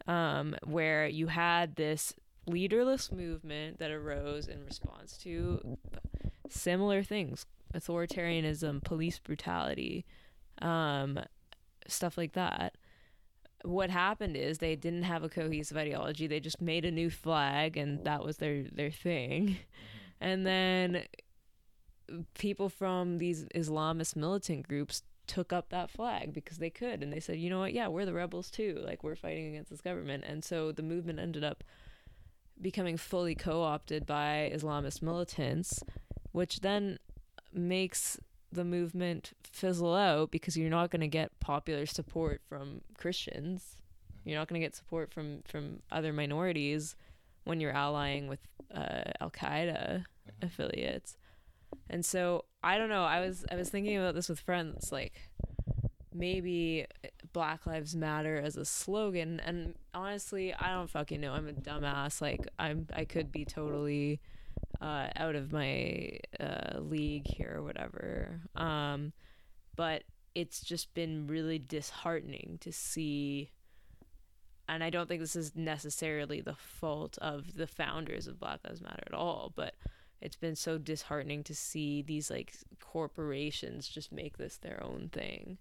um, 0.06 0.56
where 0.64 1.06
you 1.06 1.26
had 1.26 1.76
this 1.76 2.14
leaderless 2.46 3.12
movement 3.12 3.78
that 3.78 3.90
arose 3.90 4.48
in 4.48 4.64
response 4.64 5.18
to 5.18 5.78
similar 6.48 7.02
things: 7.02 7.44
authoritarianism, 7.74 8.82
police 8.82 9.18
brutality, 9.18 10.06
um, 10.62 11.20
stuff 11.86 12.16
like 12.16 12.32
that 12.32 12.74
what 13.64 13.90
happened 13.90 14.36
is 14.36 14.58
they 14.58 14.76
didn't 14.76 15.02
have 15.02 15.24
a 15.24 15.28
cohesive 15.28 15.76
ideology. 15.76 16.26
They 16.26 16.40
just 16.40 16.60
made 16.60 16.84
a 16.84 16.90
new 16.90 17.10
flag 17.10 17.76
and 17.76 17.96
mm-hmm. 17.96 18.04
that 18.04 18.24
was 18.24 18.36
their 18.38 18.64
their 18.72 18.90
thing. 18.90 19.48
Mm-hmm. 19.48 19.54
And 20.20 20.46
then 20.46 21.04
people 22.34 22.68
from 22.68 23.18
these 23.18 23.44
Islamist 23.54 24.16
militant 24.16 24.66
groups 24.66 25.02
took 25.26 25.52
up 25.52 25.68
that 25.68 25.90
flag 25.90 26.32
because 26.32 26.58
they 26.58 26.70
could 26.70 27.02
and 27.02 27.12
they 27.12 27.20
said, 27.20 27.38
"You 27.38 27.50
know 27.50 27.60
what? 27.60 27.72
Yeah, 27.72 27.88
we're 27.88 28.06
the 28.06 28.14
rebels 28.14 28.50
too. 28.50 28.80
Like 28.84 29.04
we're 29.04 29.16
fighting 29.16 29.48
against 29.48 29.70
this 29.70 29.80
government." 29.80 30.24
And 30.26 30.44
so 30.44 30.72
the 30.72 30.82
movement 30.82 31.18
ended 31.18 31.44
up 31.44 31.62
becoming 32.60 32.96
fully 32.96 33.34
co-opted 33.34 34.06
by 34.06 34.50
Islamist 34.54 35.02
militants, 35.02 35.82
which 36.32 36.60
then 36.60 36.98
makes 37.52 38.18
the 38.52 38.64
movement 38.64 39.32
fizzle 39.44 39.94
out 39.94 40.30
because 40.30 40.56
you're 40.56 40.70
not 40.70 40.90
going 40.90 41.00
to 41.00 41.08
get 41.08 41.38
popular 41.40 41.86
support 41.86 42.40
from 42.48 42.80
Christians. 42.96 43.76
You're 44.24 44.38
not 44.38 44.48
going 44.48 44.60
to 44.60 44.64
get 44.64 44.74
support 44.74 45.12
from 45.12 45.42
from 45.46 45.80
other 45.90 46.12
minorities 46.12 46.96
when 47.44 47.60
you're 47.60 47.72
allying 47.72 48.28
with 48.28 48.40
uh, 48.74 49.10
Al 49.20 49.30
Qaeda 49.30 50.04
affiliates. 50.42 51.16
And 51.90 52.04
so 52.04 52.44
I 52.62 52.78
don't 52.78 52.88
know. 52.88 53.04
I 53.04 53.20
was 53.20 53.44
I 53.50 53.56
was 53.56 53.70
thinking 53.70 53.96
about 53.96 54.14
this 54.14 54.28
with 54.28 54.40
friends, 54.40 54.92
like 54.92 55.30
maybe 56.14 56.86
Black 57.32 57.66
Lives 57.66 57.94
Matter 57.94 58.36
as 58.36 58.56
a 58.56 58.64
slogan. 58.64 59.40
And 59.40 59.74
honestly, 59.94 60.52
I 60.54 60.72
don't 60.72 60.90
fucking 60.90 61.20
know. 61.20 61.32
I'm 61.32 61.48
a 61.48 61.52
dumbass. 61.52 62.20
Like 62.20 62.48
I'm 62.58 62.86
I 62.94 63.04
could 63.04 63.30
be 63.32 63.44
totally 63.44 64.20
uh, 64.80 65.08
out 65.16 65.34
of 65.34 65.52
my 65.52 66.18
uh, 66.38 66.78
league 66.78 67.26
here 67.26 67.54
or 67.56 67.62
whatever. 67.62 68.40
Um, 68.54 69.12
but 69.76 70.04
it's 70.34 70.60
just 70.60 70.94
been 70.94 71.26
really 71.26 71.58
disheartening 71.58 72.58
to 72.60 72.72
see. 72.72 73.50
And 74.68 74.84
I 74.84 74.90
don't 74.90 75.08
think 75.08 75.20
this 75.20 75.36
is 75.36 75.56
necessarily 75.56 76.40
the 76.40 76.54
fault 76.54 77.18
of 77.18 77.54
the 77.54 77.66
founders 77.66 78.26
of 78.26 78.38
Black 78.38 78.60
Lives 78.64 78.82
Matter 78.82 79.04
at 79.06 79.14
all, 79.14 79.52
but 79.56 79.74
it's 80.20 80.36
been 80.36 80.56
so 80.56 80.78
disheartening 80.78 81.42
to 81.44 81.54
see 81.54 82.02
these 82.02 82.30
like 82.30 82.52
corporations 82.80 83.88
just 83.88 84.12
make 84.12 84.36
this 84.36 84.58
their 84.58 84.82
own 84.82 85.10
thing. 85.12 85.58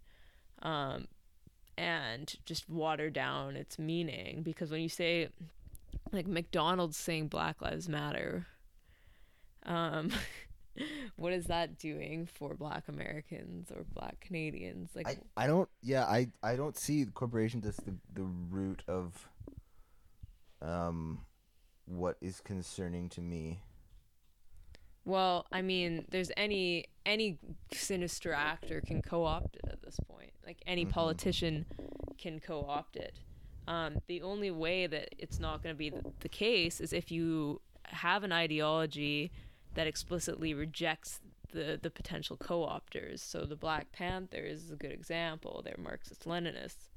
Um, 0.62 1.08
and 1.78 2.34
just 2.46 2.68
water 2.68 3.10
down 3.10 3.56
its 3.56 3.78
meaning 3.78 4.42
because 4.42 4.72
when 4.72 4.82
you 4.82 4.90
say 4.90 5.30
like 6.12 6.26
McDonald's 6.26 6.98
saying 6.98 7.28
Black 7.28 7.62
Lives 7.62 7.88
Matter, 7.88 8.48
um, 9.68 10.12
what 11.16 11.34
is 11.34 11.46
that 11.46 11.78
doing 11.78 12.26
for 12.26 12.54
Black 12.56 12.88
Americans 12.88 13.72
or 13.72 13.84
Black 13.94 14.20
Canadians? 14.20 14.92
Like, 14.96 15.08
I, 15.08 15.44
I 15.44 15.48
don't 15.48 15.70
yeah 15.82 16.06
I, 16.06 16.30
I 16.44 16.56
don't 16.56 16.78
see 16.78 17.06
corporations 17.06 17.66
as 17.66 17.78
the, 17.78 17.96
the 18.14 18.24
root 18.24 18.84
of 18.88 19.28
um 20.62 21.20
what 21.86 22.18
is 22.22 22.42
concerning 22.42 23.10
to 23.10 23.22
me 23.22 23.60
Well, 25.06 25.46
I 25.54 25.62
mean, 25.62 26.06
there's 26.10 26.32
any 26.36 26.86
any 27.06 27.38
sinister 27.72 28.34
actor 28.34 28.82
can 28.82 29.02
co-opt 29.02 29.56
it 29.56 29.66
at 29.72 29.82
this 29.82 29.98
point. 30.10 30.32
Like 30.46 30.58
any 30.68 30.86
Mhm. 30.86 30.90
politician 30.90 31.66
can 32.18 32.40
co-opt 32.42 32.98
it. 32.98 33.20
Um, 33.68 34.00
the 34.08 34.22
only 34.22 34.52
way 34.52 34.88
that 34.88 35.16
it's 35.18 35.40
not 35.40 35.64
going 35.64 35.74
to 35.74 35.78
be 35.78 35.92
the 36.20 36.30
case 36.30 36.82
is 36.82 36.92
if 36.94 37.12
you 37.12 37.62
have 37.84 38.24
an 38.24 38.34
ideology 38.34 39.32
that 39.78 39.86
explicitly 39.86 40.56
rejects 40.56 41.20
the 41.54 41.80
the 41.82 41.90
potential 41.90 42.36
co-opters. 42.36 43.20
So 43.20 43.46
the 43.46 43.56
Black 43.56 43.92
Panthers 43.92 44.64
is 44.64 44.72
a 44.72 44.76
good 44.76 44.92
example. 44.92 45.62
They're 45.64 45.78
Marxist-Leninists, 45.78 46.90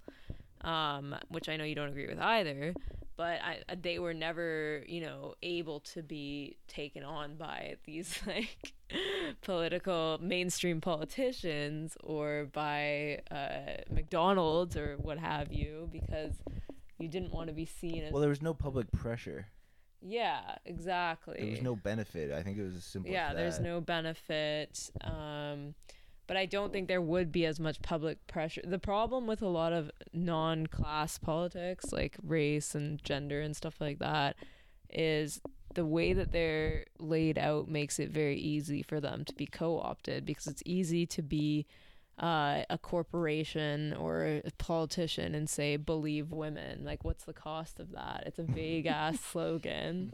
um, 0.62 1.14
which 1.28 1.48
I 1.48 1.56
know 1.56 1.64
you 1.64 1.74
don't 1.74 1.90
agree 1.90 2.08
with 2.08 2.18
either. 2.18 2.74
But 3.18 3.40
I, 3.42 3.74
they 3.74 3.98
were 3.98 4.14
never, 4.14 4.82
you 4.88 5.02
know, 5.02 5.34
able 5.42 5.80
to 5.80 6.02
be 6.02 6.56
taken 6.68 7.04
on 7.04 7.36
by 7.36 7.76
these 7.84 8.18
like 8.26 8.72
political 9.42 10.18
mainstream 10.22 10.80
politicians 10.80 11.98
or 12.02 12.48
by 12.50 13.20
uh, 13.30 13.82
McDonald's 13.90 14.74
or 14.74 14.96
what 14.96 15.18
have 15.18 15.52
you, 15.52 15.90
because 15.92 16.32
you 16.98 17.08
didn't 17.08 17.30
want 17.34 17.48
to 17.48 17.52
be 17.52 17.66
seen 17.66 18.04
as. 18.04 18.12
Well, 18.12 18.22
there 18.22 18.30
was 18.30 18.40
no 18.40 18.54
public 18.54 18.90
pressure. 18.90 19.48
Yeah, 20.02 20.56
exactly. 20.64 21.36
There 21.38 21.50
was 21.50 21.62
no 21.62 21.76
benefit. 21.76 22.32
I 22.32 22.42
think 22.42 22.58
it 22.58 22.62
was 22.62 22.76
as 22.76 22.84
simple 22.84 23.10
yeah 23.10 23.34
there's 23.34 23.60
no 23.60 23.80
benefit 23.80 24.90
um 25.02 25.74
but 26.26 26.36
i 26.36 26.46
don't 26.46 26.72
think 26.72 26.86
there 26.86 27.00
would 27.00 27.32
be 27.32 27.44
as 27.44 27.58
much 27.58 27.82
public 27.82 28.24
pressure 28.26 28.62
the 28.64 28.78
problem 28.78 29.26
with 29.26 29.42
a 29.42 29.48
lot 29.48 29.72
of 29.72 29.90
non-class 30.12 31.18
politics 31.18 31.92
like 31.92 32.16
race 32.22 32.74
and 32.74 33.02
gender 33.04 33.40
and 33.40 33.56
stuff 33.56 33.80
like 33.80 33.98
that 33.98 34.36
is 34.90 35.40
the 35.74 35.84
way 35.86 36.12
that 36.12 36.32
they're 36.32 36.84
laid 36.98 37.38
out 37.38 37.68
makes 37.68 37.98
it 37.98 38.10
very 38.10 38.36
easy 38.36 38.82
for 38.82 39.00
them 39.00 39.24
to 39.24 39.34
be 39.34 39.46
co-opted 39.46 40.24
because 40.24 40.46
it's 40.46 40.62
easy 40.64 41.06
to 41.06 41.22
be 41.22 41.66
uh, 42.20 42.64
a 42.68 42.78
corporation 42.78 43.94
or 43.94 44.24
a 44.44 44.50
politician 44.58 45.34
and 45.34 45.48
say 45.48 45.76
believe 45.76 46.30
women 46.30 46.84
like 46.84 47.02
what's 47.02 47.24
the 47.24 47.32
cost 47.32 47.80
of 47.80 47.92
that 47.92 48.22
it's 48.26 48.38
a 48.38 48.42
vague 48.48 48.86
ass 48.86 49.18
slogan 49.20 50.12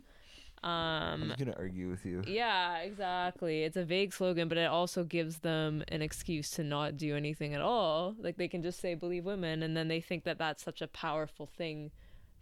um, 0.63 0.73
I'm 0.73 1.29
just 1.29 1.39
gonna 1.39 1.55
argue 1.59 1.91
with 1.91 2.05
you. 2.05 2.25
yeah, 2.27 2.79
exactly. 2.79 3.63
It's 3.63 3.77
a 3.77 3.85
vague 3.85 4.13
slogan, 4.13 4.49
but 4.49 4.59
it 4.59 4.65
also 4.65 5.05
gives 5.05 5.39
them 5.39 5.85
an 5.89 6.03
excuse 6.03 6.51
to 6.53 6.65
not 6.65 6.97
do 6.97 7.15
anything 7.15 7.55
at 7.55 7.61
all. 7.61 8.17
Like 8.19 8.37
they 8.37 8.49
can 8.49 8.63
just 8.63 8.81
say 8.81 8.95
believe 8.95 9.25
women 9.25 9.63
and 9.63 9.77
then 9.77 9.89
they 9.89 10.01
think 10.01 10.25
that 10.25 10.39
that's 10.39 10.65
such 10.65 10.83
a 10.83 10.89
powerful 10.89 11.47
thing 11.47 11.93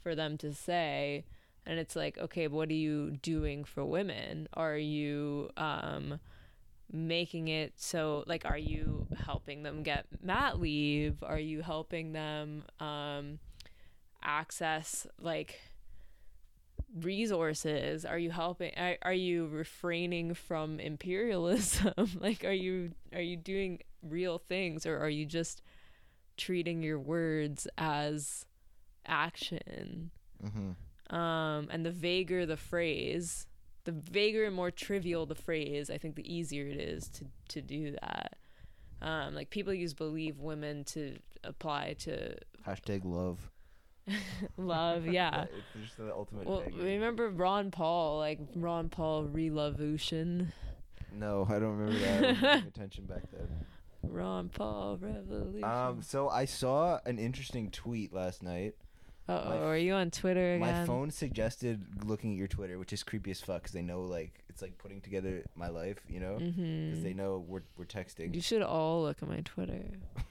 for 0.02 0.14
them 0.14 0.38
to 0.38 0.54
say. 0.54 1.24
And 1.66 1.78
it's 1.78 1.96
like, 1.96 2.16
okay, 2.16 2.46
what 2.48 2.70
are 2.70 2.74
you 2.74 3.10
doing 3.10 3.64
for 3.64 3.84
women? 3.84 4.48
Are 4.54 4.76
you 4.78 5.50
um 5.56 6.20
making 6.94 7.48
it 7.48 7.72
so 7.76 8.22
like 8.26 8.44
are 8.44 8.56
you 8.58 9.06
helping 9.26 9.62
them 9.64 9.82
get 9.82 10.06
mat 10.22 10.60
leave? 10.60 11.22
Are 11.22 11.38
you 11.38 11.60
helping 11.60 12.12
them 12.12 12.62
um 12.80 13.38
access 14.22 15.06
like 15.20 15.60
resources 17.02 18.04
are 18.04 18.18
you 18.18 18.30
helping 18.30 18.72
are, 18.76 18.96
are 19.02 19.12
you 19.12 19.46
refraining 19.48 20.32
from 20.32 20.78
imperialism 20.78 21.92
like 22.20 22.44
are 22.44 22.52
you 22.52 22.92
are 23.12 23.20
you 23.20 23.36
doing 23.36 23.80
real 24.02 24.38
things 24.38 24.86
or 24.86 24.98
are 24.98 25.08
you 25.08 25.26
just 25.26 25.60
treating 26.36 26.82
your 26.82 26.98
words 26.98 27.66
as 27.76 28.46
action 29.06 30.10
Mm-hmm. 30.44 31.14
um 31.16 31.68
and 31.70 31.84
the 31.84 31.90
vaguer 31.90 32.44
the 32.46 32.56
phrase 32.56 33.46
the 33.84 33.92
vaguer 33.92 34.44
and 34.44 34.54
more 34.56 34.70
trivial 34.70 35.26
the 35.26 35.34
phrase 35.34 35.90
i 35.90 35.98
think 35.98 36.14
the 36.16 36.34
easier 36.34 36.66
it 36.66 36.78
is 36.80 37.08
to 37.08 37.24
to 37.48 37.60
do 37.60 37.92
that 37.92 38.36
um 39.02 39.34
like 39.34 39.50
people 39.50 39.72
use 39.74 39.94
believe 39.94 40.38
women 40.40 40.84
to 40.84 41.16
apply 41.44 41.94
to 41.98 42.34
Hashtag 42.66 43.02
love. 43.04 43.50
love 44.56 45.06
yeah 45.06 45.44
it's 45.76 45.86
just 45.86 45.96
the 45.98 46.10
ultimate. 46.12 46.46
Well, 46.46 46.60
begging. 46.60 46.82
remember 46.82 47.28
Ron 47.30 47.70
Paul, 47.70 48.18
like 48.18 48.38
Ron 48.54 48.88
Paul 48.88 49.24
Revolution. 49.24 50.52
No, 51.12 51.46
I 51.48 51.58
don't 51.58 51.76
remember 51.76 51.98
that. 52.00 52.24
I 52.24 52.32
wasn't 52.32 52.68
attention 52.76 53.04
back 53.06 53.22
then. 53.32 53.48
Ron 54.02 54.48
Paul 54.48 54.98
Revolution. 55.00 55.64
Um, 55.64 56.02
so 56.02 56.28
I 56.28 56.44
saw 56.44 56.98
an 57.06 57.18
interesting 57.18 57.70
tweet 57.70 58.12
last 58.12 58.42
night. 58.42 58.74
Uh 59.26 59.40
oh, 59.44 59.66
are 59.68 59.76
you 59.78 59.94
on 59.94 60.10
Twitter 60.10 60.54
again? 60.56 60.60
My 60.60 60.84
phone 60.84 61.10
suggested 61.10 62.04
looking 62.04 62.32
at 62.32 62.36
your 62.36 62.46
Twitter, 62.48 62.78
which 62.78 62.92
is 62.92 63.02
creepy 63.02 63.30
as 63.30 63.40
fuck, 63.40 63.62
because 63.62 63.72
they 63.72 63.80
know 63.82 64.02
like 64.02 64.44
it's 64.50 64.60
like 64.60 64.76
putting 64.78 65.00
together 65.00 65.44
my 65.56 65.68
life, 65.68 65.98
you 66.08 66.20
know, 66.20 66.34
because 66.36 66.54
Mm-hmm. 66.54 67.02
they 67.02 67.14
know 67.14 67.42
we're 67.48 67.62
we're 67.78 67.86
texting. 67.86 68.34
You 68.34 68.42
should 68.42 68.62
all 68.62 69.02
look 69.02 69.22
at 69.22 69.28
my 69.28 69.40
Twitter. 69.44 69.82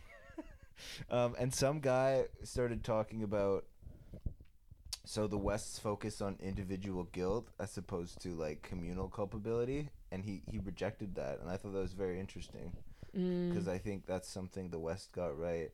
Um, 1.09 1.33
and 1.39 1.53
some 1.53 1.79
guy 1.79 2.25
started 2.43 2.83
talking 2.83 3.23
about 3.23 3.63
so 5.05 5.27
the 5.27 5.37
West's 5.37 5.79
focus 5.79 6.21
on 6.21 6.37
individual 6.41 7.05
guilt 7.05 7.47
as 7.59 7.77
opposed 7.77 8.21
to 8.23 8.29
like 8.29 8.61
communal 8.63 9.07
culpability, 9.07 9.89
and 10.11 10.23
he 10.25 10.41
he 10.49 10.59
rejected 10.59 11.15
that, 11.15 11.39
and 11.39 11.49
I 11.49 11.57
thought 11.57 11.73
that 11.73 11.79
was 11.79 11.93
very 11.93 12.19
interesting 12.19 12.73
Mm. 13.17 13.49
because 13.49 13.67
I 13.67 13.77
think 13.77 14.07
that's 14.07 14.27
something 14.27 14.71
the 14.71 14.79
West 14.79 15.11
got 15.13 15.37
right. 15.39 15.69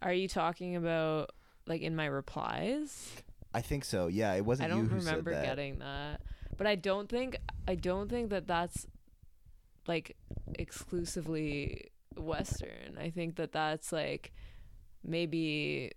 Are 0.00 0.12
you 0.12 0.28
talking 0.28 0.76
about 0.76 1.30
like 1.66 1.82
in 1.82 1.94
my 1.96 2.06
replies? 2.06 3.12
I 3.52 3.60
think 3.60 3.84
so. 3.84 4.08
Yeah, 4.08 4.34
it 4.34 4.44
wasn't 4.44 4.72
I 4.72 4.74
you 4.74 4.82
don't 4.82 4.90
who 4.90 4.96
remember 4.96 5.32
said 5.32 5.42
that. 5.42 5.46
getting 5.46 5.78
that, 5.78 6.20
but 6.56 6.66
I 6.66 6.74
don't 6.74 7.08
think 7.08 7.36
I 7.68 7.74
don't 7.74 8.08
think 8.08 8.30
that 8.30 8.46
that's 8.46 8.86
like 9.86 10.16
exclusively 10.58 11.90
Western. 12.16 12.98
I 13.00 13.10
think 13.10 13.36
that 13.36 13.52
that's 13.52 13.92
like 13.92 14.32
maybe 15.02 15.92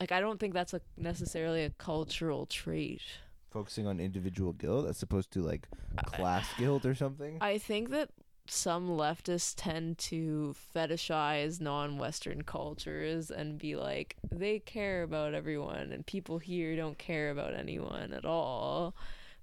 like 0.00 0.12
I 0.12 0.20
don't 0.20 0.38
think 0.40 0.54
that's 0.54 0.74
a 0.74 0.80
necessarily 0.96 1.64
a 1.64 1.70
cultural 1.70 2.46
trait. 2.46 3.02
Focusing 3.50 3.86
on 3.86 4.00
individual 4.00 4.52
guilt 4.52 4.88
as 4.88 5.02
opposed 5.02 5.30
to 5.32 5.40
like 5.42 5.68
class 6.06 6.46
guilt 6.58 6.84
or 6.84 6.94
something. 6.94 7.38
I 7.40 7.58
think 7.58 7.90
that 7.90 8.10
some 8.46 8.88
leftists 8.88 9.54
tend 9.56 9.96
to 9.96 10.54
fetishize 10.74 11.60
non-Western 11.60 12.42
cultures 12.42 13.30
and 13.30 13.58
be 13.58 13.74
like 13.74 14.16
they 14.30 14.58
care 14.58 15.02
about 15.02 15.32
everyone 15.32 15.92
and 15.92 16.04
people 16.06 16.38
here 16.38 16.76
don't 16.76 16.98
care 16.98 17.30
about 17.30 17.54
anyone 17.54 18.12
at 18.12 18.24
all. 18.24 18.94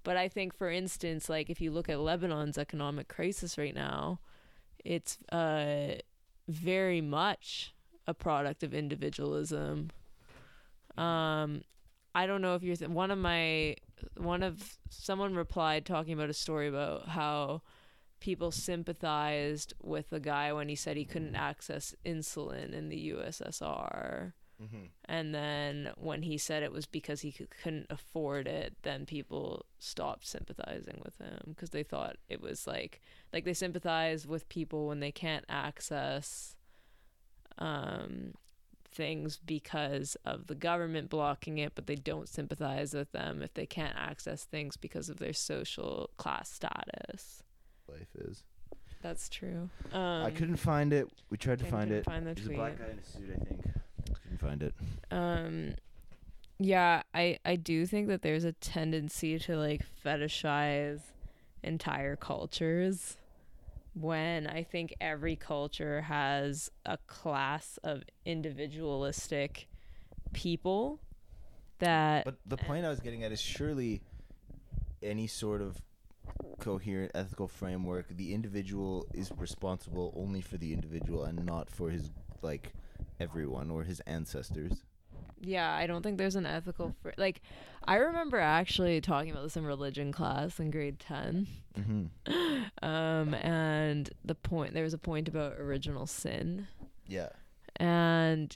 But 0.03 0.17
I 0.17 0.27
think, 0.27 0.55
for 0.55 0.69
instance, 0.69 1.29
like 1.29 1.49
if 1.49 1.61
you 1.61 1.71
look 1.71 1.89
at 1.89 1.99
Lebanon's 1.99 2.57
economic 2.57 3.07
crisis 3.07 3.57
right 3.57 3.75
now, 3.75 4.19
it's 4.83 5.17
uh, 5.31 5.95
very 6.47 7.01
much 7.01 7.73
a 8.07 8.13
product 8.13 8.63
of 8.63 8.73
individualism. 8.73 9.91
Um, 10.97 11.63
I 12.13 12.25
don't 12.25 12.41
know 12.41 12.55
if 12.55 12.63
you're 12.63 12.75
th- 12.75 12.89
one 12.89 13.11
of 13.11 13.17
my 13.17 13.75
one 14.17 14.43
of 14.43 14.77
someone 14.89 15.35
replied 15.35 15.85
talking 15.85 16.13
about 16.13 16.29
a 16.29 16.33
story 16.33 16.67
about 16.67 17.07
how 17.09 17.61
people 18.21 18.51
sympathized 18.51 19.73
with 19.81 20.09
the 20.11 20.19
guy 20.19 20.53
when 20.53 20.69
he 20.69 20.75
said 20.75 20.95
he 20.95 21.03
couldn't 21.03 21.35
access 21.35 21.93
insulin 22.05 22.71
in 22.71 22.87
the 22.87 23.09
USSR. 23.09 24.31
mm-hmm. 24.61 24.85
And 25.05 25.35
then 25.35 25.91
when 25.97 26.21
he 26.21 26.37
said 26.37 26.63
it 26.63 26.71
was 26.71 26.85
because 26.85 27.21
he 27.21 27.31
c- 27.31 27.47
couldn't 27.63 27.87
afford 27.89 28.47
it, 28.47 28.75
then 28.83 29.05
people 29.05 29.65
stopped 29.79 30.25
sympathizing 30.25 31.01
with 31.03 31.17
him 31.17 31.39
because 31.47 31.71
they 31.71 31.83
thought 31.83 32.15
it 32.29 32.41
was 32.41 32.65
like 32.65 33.01
like 33.33 33.43
they 33.43 33.55
sympathize 33.55 34.25
with 34.25 34.47
people 34.47 34.87
when 34.87 34.99
they 35.01 35.11
can't 35.11 35.45
access 35.49 36.55
um 37.57 38.33
things 38.93 39.39
because 39.45 40.15
of 40.25 40.47
the 40.47 40.55
government 40.55 41.09
blocking 41.09 41.57
it, 41.57 41.73
but 41.75 41.87
they 41.87 41.95
don't 41.95 42.29
sympathize 42.29 42.93
with 42.93 43.11
them 43.13 43.41
if 43.41 43.53
they 43.53 43.65
can't 43.65 43.95
access 43.97 44.43
things 44.43 44.77
because 44.77 45.09
of 45.09 45.17
their 45.17 45.33
social 45.33 46.09
class 46.17 46.51
status. 46.51 47.43
Life 47.89 48.07
is. 48.15 48.43
That's 49.01 49.29
true. 49.29 49.69
Um, 49.93 50.23
I 50.25 50.31
couldn't 50.31 50.57
find 50.57 50.93
it. 50.93 51.07
We 51.29 51.37
tried 51.37 51.59
to 51.59 51.67
I 51.67 51.69
find 51.71 51.91
it. 51.91 52.05
find 52.05 52.25
the 52.27 52.33
There's 52.33 52.47
a 52.47 52.51
black 52.51 52.75
tweet. 52.77 52.87
guy 52.87 52.93
in 52.93 52.99
a 52.99 53.03
suit, 53.05 53.37
I 53.41 53.45
think. 53.45 53.61
Couldn't 54.23 54.39
find 54.39 54.63
it. 54.63 54.73
um 55.11 55.75
yeah 56.63 57.01
i 57.15 57.39
i 57.43 57.55
do 57.55 57.85
think 57.87 58.07
that 58.07 58.21
there's 58.21 58.43
a 58.43 58.51
tendency 58.51 59.39
to 59.39 59.57
like 59.57 59.81
fetishize 60.05 60.99
entire 61.63 62.15
cultures 62.15 63.17
when 63.93 64.45
i 64.47 64.61
think 64.61 64.93
every 65.01 65.35
culture 65.35 66.01
has 66.01 66.69
a 66.85 66.97
class 67.07 67.79
of 67.83 68.03
individualistic 68.25 69.67
people 70.33 70.99
that 71.79 72.25
But 72.25 72.35
the 72.45 72.57
point 72.57 72.85
I 72.85 72.89
was 72.89 72.99
getting 72.99 73.23
at 73.23 73.31
is 73.31 73.41
surely 73.41 74.01
any 75.01 75.25
sort 75.25 75.61
of 75.63 75.81
coherent 76.59 77.11
ethical 77.15 77.47
framework, 77.47 78.07
the 78.15 78.33
individual 78.33 79.07
is 79.13 79.31
responsible 79.37 80.13
only 80.15 80.41
for 80.41 80.57
the 80.57 80.73
individual 80.73 81.23
and 81.23 81.45
not 81.45 81.69
for 81.69 81.89
his 81.89 82.11
like 82.41 82.73
everyone 83.19 83.69
or 83.71 83.83
his 83.83 83.99
ancestors. 84.01 84.83
Yeah, 85.43 85.73
I 85.73 85.87
don't 85.87 86.03
think 86.03 86.17
there's 86.19 86.35
an 86.35 86.45
ethical 86.45 86.93
fr- 87.01 87.09
like 87.17 87.41
I 87.87 87.95
remember 87.95 88.39
actually 88.39 89.01
talking 89.01 89.31
about 89.31 89.43
this 89.43 89.57
in 89.57 89.65
religion 89.65 90.11
class 90.11 90.59
in 90.59 90.69
grade 90.71 90.99
10. 90.99 91.47
Mm-hmm. 91.79 92.61
Um 92.83 93.33
and 93.35 94.09
the 94.23 94.35
point 94.35 94.73
there 94.73 94.83
was 94.83 94.93
a 94.93 94.97
point 94.99 95.27
about 95.27 95.53
original 95.59 96.05
sin 96.07 96.67
Yeah. 97.07 97.29
and 97.77 98.55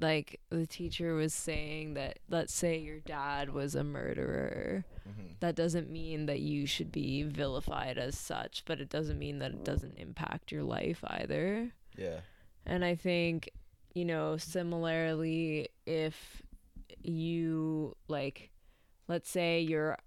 like 0.00 0.40
the 0.50 0.66
teacher 0.66 1.14
was 1.14 1.34
saying 1.34 1.94
that 1.94 2.18
let's 2.30 2.54
say 2.54 2.78
your 2.78 3.00
dad 3.00 3.52
was 3.52 3.74
a 3.74 3.84
murderer 3.84 4.84
Mm-hmm. 5.08 5.32
that 5.40 5.56
doesn't 5.56 5.90
mean 5.90 6.26
that 6.26 6.38
you 6.38 6.64
should 6.64 6.92
be 6.92 7.24
vilified 7.24 7.98
as 7.98 8.16
such 8.16 8.62
but 8.64 8.80
it 8.80 8.88
doesn't 8.88 9.18
mean 9.18 9.40
that 9.40 9.50
it 9.50 9.64
doesn't 9.64 9.98
impact 9.98 10.52
your 10.52 10.62
life 10.62 11.02
either 11.08 11.72
Yeah. 11.98 12.20
and 12.64 12.84
i 12.84 12.94
think 12.94 13.50
you 13.94 14.04
know 14.04 14.36
similarly 14.36 15.68
if 15.86 16.40
you 17.02 17.96
like 18.06 18.50
let's 19.08 19.28
say 19.28 19.60
you're 19.60 19.98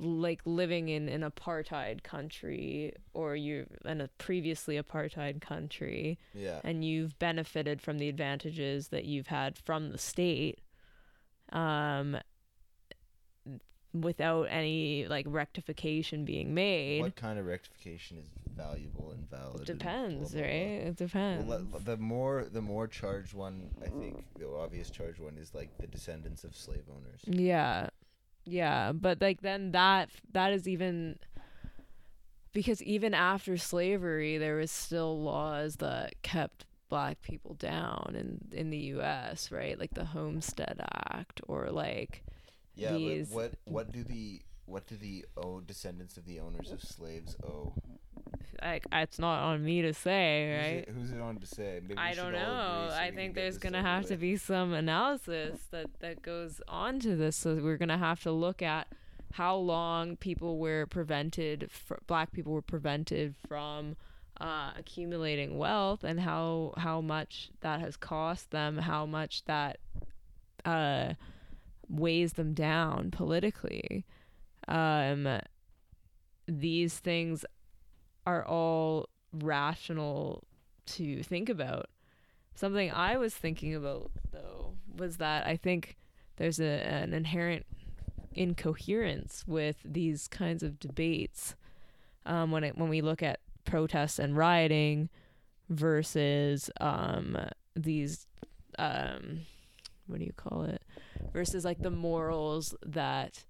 like 0.00 0.40
living 0.44 0.88
in 0.88 1.08
an 1.08 1.22
apartheid 1.22 2.02
country 2.04 2.92
or 3.14 3.34
you're 3.34 3.66
in 3.84 4.00
a 4.00 4.08
previously 4.18 4.80
apartheid 4.80 5.40
country 5.40 6.18
Yeah. 6.34 6.60
and 6.62 6.84
you've 6.84 7.18
benefited 7.18 7.82
from 7.82 7.98
the 7.98 8.08
advantages 8.08 8.88
that 8.88 9.06
you've 9.06 9.26
had 9.26 9.58
from 9.58 9.90
the 9.90 9.98
state 9.98 10.60
um 11.50 12.16
without 13.94 14.42
any 14.50 15.06
like 15.06 15.24
rectification 15.28 16.24
being 16.24 16.54
made 16.54 17.00
What 17.00 17.16
kind 17.16 17.38
of 17.38 17.46
rectification 17.46 18.18
is 18.18 18.28
valuable 18.54 19.10
and 19.12 19.28
valid? 19.30 19.68
and 19.68 19.78
depends 19.78 20.32
blah, 20.32 20.40
blah, 20.42 20.48
blah. 20.48 20.58
right 20.58 20.86
it 20.86 20.96
depends 20.96 21.48
Well, 21.48 21.66
the 21.84 21.96
more 21.96 22.46
the 22.52 22.60
more 22.60 22.86
charged 22.86 23.32
one, 23.34 23.70
I 23.82 23.88
think 23.88 24.24
the 24.38 24.46
obvious 24.48 24.90
charged 24.90 25.18
one 25.20 25.38
is 25.38 25.54
like 25.54 25.70
the 25.78 25.86
descendants 25.86 26.44
of 26.44 26.54
slave 26.54 26.84
owners. 26.90 27.20
yeah 27.26 27.88
yeah 28.48 28.92
but 28.92 29.20
like 29.20 29.40
then 29.42 29.72
that 29.72 30.10
that 30.32 30.52
is 30.52 30.66
even 30.68 31.18
because 32.52 32.82
even 32.82 33.14
after 33.14 33.56
slavery 33.56 34.38
there 34.38 34.56
was 34.56 34.70
still 34.70 35.20
laws 35.22 35.76
that 35.76 36.20
kept 36.22 36.64
black 36.88 37.20
people 37.22 37.54
down 37.54 38.14
in 38.18 38.38
in 38.58 38.70
the 38.70 38.78
US 38.96 39.50
right 39.52 39.78
like 39.78 39.94
the 39.94 40.06
homestead 40.06 40.80
act 41.12 41.40
or 41.46 41.70
like 41.70 42.24
Yeah, 42.74 42.92
these 42.92 43.28
but 43.30 43.34
what 43.34 43.54
what 43.64 43.92
do 43.92 44.04
the 44.04 44.42
what 44.66 44.86
do 44.86 44.96
the 44.96 45.24
oh 45.36 45.60
descendants 45.60 46.16
of 46.16 46.24
the 46.26 46.40
owners 46.40 46.70
of 46.72 46.82
slaves 46.82 47.36
owe? 47.42 47.74
Like 48.62 48.86
it's 48.92 49.18
not 49.18 49.42
on 49.42 49.64
me 49.64 49.82
to 49.82 49.92
say, 49.94 50.48
Who's 50.50 50.66
right? 50.66 50.76
it, 50.76 50.88
who's 50.88 51.10
it 51.12 51.20
on 51.20 51.36
to 51.38 51.46
say? 51.46 51.80
Maybe 51.82 51.96
I 51.98 52.14
don't 52.14 52.32
know. 52.32 52.88
so 52.90 52.96
I 52.96 53.10
think 53.14 53.34
there's 53.34 53.58
gonna 53.58 53.82
have 53.82 54.06
to 54.06 54.16
be 54.16 54.36
some 54.36 54.72
analysis 54.72 55.60
that 55.70 55.86
that 56.00 56.22
goes 56.22 56.60
on 56.68 57.00
to 57.00 57.16
this. 57.16 57.36
So 57.36 57.54
we're 57.56 57.76
gonna 57.76 57.98
have 57.98 58.22
to 58.22 58.32
look 58.32 58.62
at 58.62 58.88
how 59.32 59.56
long 59.56 60.16
people 60.16 60.58
were 60.58 60.86
prevented, 60.86 61.70
fr- 61.70 61.94
black 62.06 62.32
people 62.32 62.52
were 62.52 62.62
prevented 62.62 63.34
from 63.46 63.94
uh, 64.40 64.70
accumulating 64.78 65.58
wealth, 65.58 66.02
and 66.04 66.20
how 66.20 66.72
how 66.76 67.00
much 67.00 67.50
that 67.60 67.80
has 67.80 67.96
cost 67.96 68.50
them, 68.50 68.78
how 68.78 69.04
much 69.06 69.44
that 69.44 69.78
uh, 70.64 71.14
weighs 71.88 72.34
them 72.34 72.54
down 72.54 73.10
politically. 73.10 74.04
Um, 74.66 75.40
these 76.46 76.98
things 76.98 77.44
are 78.28 78.44
all 78.44 79.08
rational 79.32 80.44
to 80.84 81.22
think 81.22 81.48
about. 81.48 81.88
Something 82.54 82.90
I 82.90 83.16
was 83.16 83.34
thinking 83.34 83.74
about 83.74 84.10
though 84.32 84.74
was 84.96 85.16
that 85.16 85.46
I 85.46 85.56
think 85.56 85.96
there's 86.36 86.60
a, 86.60 86.64
an 86.64 87.14
inherent 87.14 87.64
incoherence 88.32 89.44
with 89.46 89.76
these 89.82 90.28
kinds 90.28 90.62
of 90.62 90.78
debates 90.78 91.54
um, 92.26 92.50
when 92.50 92.64
it 92.64 92.76
when 92.76 92.90
we 92.90 93.00
look 93.00 93.22
at 93.22 93.40
protests 93.64 94.18
and 94.18 94.36
rioting 94.36 95.08
versus 95.70 96.70
um, 96.80 97.38
these 97.74 98.26
um, 98.78 99.40
what 100.06 100.18
do 100.18 100.24
you 100.26 100.34
call 100.36 100.64
it 100.64 100.82
versus 101.32 101.64
like 101.64 101.80
the 101.80 101.90
morals 101.90 102.74
that 102.84 103.44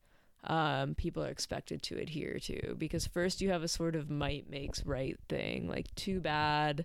um, 0.44 0.94
people 0.94 1.24
are 1.24 1.30
expected 1.30 1.82
to 1.84 1.98
adhere 1.98 2.38
to. 2.40 2.74
Because 2.76 3.06
first 3.06 3.40
you 3.40 3.50
have 3.50 3.62
a 3.62 3.68
sort 3.68 3.96
of 3.96 4.10
might 4.10 4.50
makes 4.50 4.84
right 4.84 5.18
thing, 5.28 5.68
like 5.68 5.94
too 5.94 6.20
bad. 6.20 6.84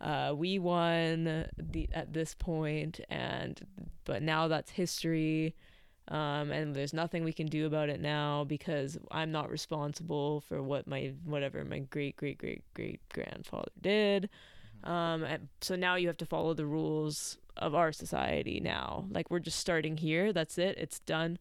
Uh, 0.00 0.34
we 0.36 0.58
won 0.58 1.46
the 1.56 1.88
at 1.92 2.12
this 2.12 2.34
point, 2.34 3.00
and 3.08 3.66
but 4.04 4.22
now 4.22 4.48
that's 4.48 4.70
history, 4.72 5.54
um, 6.08 6.50
and 6.50 6.74
there's 6.74 6.92
nothing 6.92 7.24
we 7.24 7.32
can 7.32 7.46
do 7.46 7.64
about 7.64 7.88
it 7.88 8.00
now 8.00 8.44
because 8.44 8.98
I'm 9.10 9.32
not 9.32 9.50
responsible 9.50 10.40
for 10.40 10.62
what 10.62 10.86
my 10.86 11.12
whatever 11.24 11.64
my 11.64 11.78
great 11.78 12.16
great 12.16 12.38
great 12.38 12.64
great 12.74 13.00
grandfather 13.12 13.70
did. 13.80 14.28
Um, 14.82 15.22
and 15.24 15.48
so 15.62 15.76
now 15.76 15.94
you 15.94 16.08
have 16.08 16.18
to 16.18 16.26
follow 16.26 16.52
the 16.52 16.66
rules 16.66 17.38
of 17.56 17.74
our 17.74 17.92
society 17.92 18.60
now. 18.60 19.06
Like 19.10 19.30
we're 19.30 19.38
just 19.38 19.58
starting 19.58 19.96
here. 19.96 20.32
That's 20.32 20.58
it. 20.58 20.76
It's 20.76 20.98
done 20.98 21.38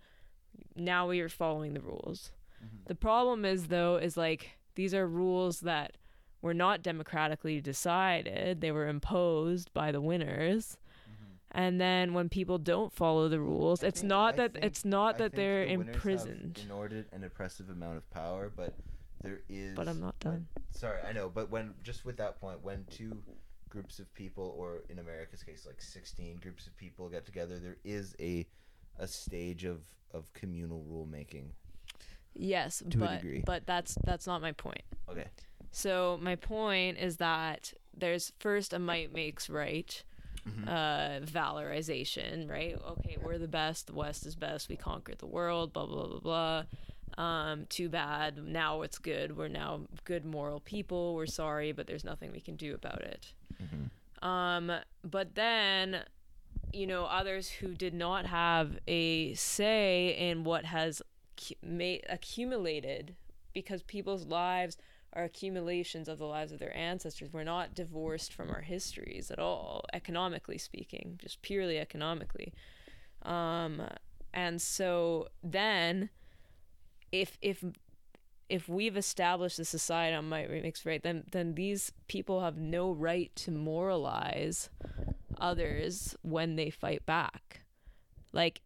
now 0.76 1.08
we 1.08 1.20
are 1.22 1.30
following 1.30 1.74
the 1.74 1.82
rules. 1.82 2.32
Mm-hmm. 2.64 2.78
The 2.88 2.96
problem 2.96 3.46
is 3.46 3.68
though 3.68 3.98
is 3.98 4.18
like 4.18 4.52
these 4.76 4.94
are 4.94 5.08
rules 5.08 5.62
that 5.62 5.98
were 6.42 6.54
not 6.54 6.82
democratically 6.82 7.62
decided. 7.62 8.62
They 8.62 8.72
were 8.72 8.88
imposed 8.88 9.74
by 9.74 9.92
the 9.92 10.02
winners. 10.02 10.78
Mm-hmm. 11.10 11.34
And 11.52 11.80
then 11.80 12.14
when 12.14 12.28
people 12.30 12.58
don't 12.58 12.92
follow 12.92 13.30
the 13.30 13.40
rules, 13.40 13.84
I 13.84 13.88
it's 13.88 14.02
think- 14.02 14.10
not 14.10 14.34
I 14.34 14.38
that 14.38 14.54
think- 14.54 14.66
it's 14.66 14.84
not 14.86 15.16
I 15.16 15.18
that 15.20 15.36
they're 15.36 15.66
the 15.66 15.78
winners 15.78 15.86
have 15.88 15.96
imprisoned. 15.96 16.60
Inordinate 16.64 17.08
and 17.14 17.24
oppressive 17.24 17.70
amount 17.70 17.98
of 17.98 18.10
power, 18.12 18.52
but 18.56 18.74
there 19.22 19.42
is. 19.48 19.76
But 19.76 19.88
I'm 19.88 20.00
not 20.02 20.16
when- 20.24 20.34
done. 20.34 20.48
sorry, 20.72 21.02
I 21.02 21.14
know, 21.14 21.30
but 21.30 21.50
when 21.50 21.74
just 21.84 22.04
with 22.06 22.18
that 22.18 22.42
point, 22.42 22.62
when 22.64 22.86
two 22.90 23.22
groups 23.70 24.00
of 24.00 24.14
people, 24.14 24.54
or 24.58 24.84
in 24.90 25.00
America's 25.00 25.44
case, 25.44 25.66
like 25.66 25.82
sixteen 25.82 26.38
groups 26.38 26.68
of 26.68 26.76
people 26.78 27.10
get 27.10 27.26
together, 27.26 27.58
there 27.58 27.78
is 27.84 28.16
a 28.20 28.46
a 29.00 29.08
stage 29.08 29.64
of 29.66 29.82
of 30.12 30.32
communal 30.34 30.86
rulemaking. 30.90 31.46
Yes, 32.36 32.82
To 32.90 32.98
a 32.98 33.00
but 33.00 33.22
degree. 33.22 33.44
but 33.46 33.66
that's 33.66 33.96
that's 34.04 34.26
not 34.28 34.42
my 34.42 34.52
point. 34.54 34.84
Okay. 35.10 35.28
So 35.72 36.20
my 36.22 36.36
point 36.36 36.98
is 37.00 37.18
that 37.18 37.74
there's 37.96 38.32
first 38.40 38.74
a 38.74 38.80
might 38.80 39.14
makes 39.14 39.50
right 39.50 40.04
Mm-hmm. 40.46 40.68
uh 40.68 41.20
valorization, 41.26 42.50
right? 42.50 42.76
Okay, 42.90 43.16
we're 43.24 43.38
the 43.38 43.48
best, 43.48 43.88
the 43.88 43.94
West 43.94 44.26
is 44.26 44.36
best, 44.36 44.68
we 44.68 44.76
conquered 44.76 45.20
the 45.20 45.26
world, 45.26 45.72
blah 45.72 45.86
blah 45.86 46.08
blah 46.08 46.20
blah. 46.20 46.64
Um, 47.24 47.66
too 47.70 47.88
bad. 47.88 48.38
Now 48.44 48.82
it's 48.82 48.98
good. 48.98 49.38
We're 49.38 49.48
now 49.48 49.82
good 50.04 50.26
moral 50.26 50.60
people. 50.60 51.16
We're 51.16 51.28
sorry, 51.28 51.72
but 51.72 51.88
there's 51.88 52.04
nothing 52.04 52.32
we 52.34 52.42
can 52.42 52.56
do 52.58 52.74
about 52.74 53.02
it. 53.02 53.32
Um, 54.22 54.72
but 55.04 55.36
then, 55.36 56.04
you 56.74 56.88
know, 56.88 57.06
others 57.06 57.50
who 57.50 57.74
did 57.74 57.94
not 57.94 58.26
have 58.26 58.80
a 58.88 59.34
say 59.36 60.16
in 60.18 60.44
what 60.44 60.66
has 60.66 61.02
accumulated 62.10 63.16
because 63.54 63.84
people's 63.84 64.26
lives 64.26 64.78
are 65.14 65.24
accumulations 65.24 66.08
of 66.08 66.18
the 66.18 66.26
lives 66.26 66.52
of 66.52 66.60
their 66.60 66.76
ancestors. 66.76 67.32
We're 67.32 67.44
not 67.44 67.76
divorced 67.76 68.34
from 68.34 68.50
our 68.50 68.62
histories 68.62 69.30
at 69.30 69.40
all, 69.40 69.86
economically 69.94 70.58
speaking, 70.58 71.20
just 71.22 71.42
purely 71.42 71.78
economically. 71.78 72.54
Um, 73.22 73.82
and 74.34 74.62
so 74.62 75.28
then, 75.44 76.10
if 77.12 77.38
if 77.42 77.64
if 78.50 78.68
we've 78.68 78.98
established 78.98 79.60
a 79.60 79.66
society 79.66 80.16
on 80.16 80.28
might 80.30 80.50
remix 80.50 80.86
right, 80.86 81.02
then 81.02 81.26
then 81.32 81.54
these 81.54 81.92
people 82.08 82.42
have 82.42 82.58
no 82.58 82.92
right 82.92 83.34
to 83.36 83.52
moralize 83.52 84.70
others 85.44 86.16
when 86.22 86.56
they 86.56 86.70
fight 86.70 87.06
back. 87.06 87.62
Like 88.32 88.62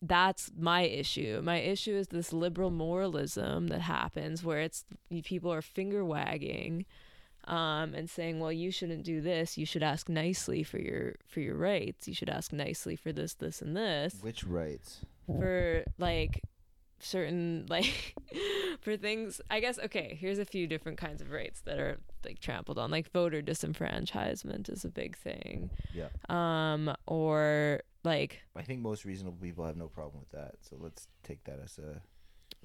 that's 0.00 0.50
my 0.56 0.82
issue. 0.82 1.42
My 1.44 1.58
issue 1.58 1.94
is 1.94 2.08
this 2.08 2.32
liberal 2.32 2.70
moralism 2.70 3.68
that 3.68 3.82
happens 3.82 4.42
where 4.42 4.60
it's 4.60 4.84
people 5.24 5.52
are 5.52 5.60
finger 5.60 6.04
wagging 6.04 6.86
um, 7.44 7.92
and 7.94 8.08
saying, 8.08 8.40
"Well, 8.40 8.52
you 8.52 8.70
shouldn't 8.70 9.02
do 9.02 9.20
this. 9.20 9.58
You 9.58 9.66
should 9.66 9.82
ask 9.82 10.08
nicely 10.08 10.62
for 10.62 10.78
your 10.78 11.16
for 11.26 11.40
your 11.40 11.56
rights. 11.56 12.08
You 12.08 12.14
should 12.14 12.30
ask 12.30 12.52
nicely 12.52 12.96
for 12.96 13.12
this, 13.12 13.34
this, 13.34 13.60
and 13.60 13.76
this." 13.76 14.16
Which 14.22 14.44
rights? 14.44 15.00
for 15.26 15.84
like 15.98 16.42
certain 16.98 17.66
like 17.70 18.14
for 18.82 18.96
things 18.96 19.40
i 19.50 19.60
guess 19.60 19.78
okay 19.78 20.16
here's 20.20 20.38
a 20.38 20.44
few 20.44 20.66
different 20.66 20.98
kinds 20.98 21.22
of 21.22 21.30
rights 21.30 21.60
that 21.62 21.78
are 21.78 21.98
like 22.24 22.38
trampled 22.40 22.78
on 22.78 22.90
like 22.90 23.10
voter 23.12 23.40
disenfranchisement 23.40 24.68
is 24.68 24.84
a 24.84 24.88
big 24.88 25.16
thing 25.16 25.70
Yeah. 25.94 26.08
um 26.28 26.94
or 27.06 27.80
like 28.04 28.40
I 28.56 28.62
think 28.62 28.80
most 28.80 29.04
reasonable 29.04 29.38
people 29.40 29.64
have 29.64 29.76
no 29.76 29.86
problem 29.86 30.18
with 30.20 30.30
that. 30.30 30.56
So 30.60 30.76
let's 30.78 31.06
take 31.22 31.44
that 31.44 31.60
as 31.62 31.78
a 31.78 32.02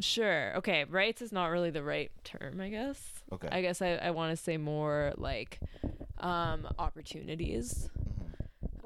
sure 0.01 0.55
okay 0.57 0.83
rights 0.85 1.21
is 1.21 1.31
not 1.31 1.47
really 1.47 1.69
the 1.69 1.81
right 1.83 2.11
term 2.23 2.59
i 2.59 2.69
guess 2.69 2.99
okay. 3.31 3.47
i 3.51 3.61
guess 3.61 3.81
i, 3.81 3.93
I 3.95 4.11
want 4.11 4.35
to 4.35 4.43
say 4.43 4.57
more 4.57 5.13
like 5.17 5.59
um 6.19 6.67
opportunities 6.79 7.89
Mhm. 7.97 8.16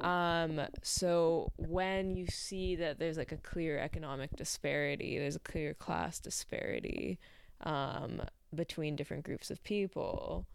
Um, 0.02 0.62
so 0.82 1.52
when 1.58 2.16
you 2.16 2.28
see 2.28 2.76
that 2.76 3.00
there's 3.00 3.18
like 3.18 3.32
a 3.32 3.38
clear 3.38 3.78
economic 3.78 4.36
disparity, 4.36 5.20
there's 5.20 5.36
a 5.36 5.40
clear 5.40 5.74
class 5.74 6.20
disparity 6.20 7.20
um, 7.62 8.22
between 8.54 8.96
different 8.96 9.24
groups 9.24 9.52
of 9.52 9.64
people, 9.64 10.46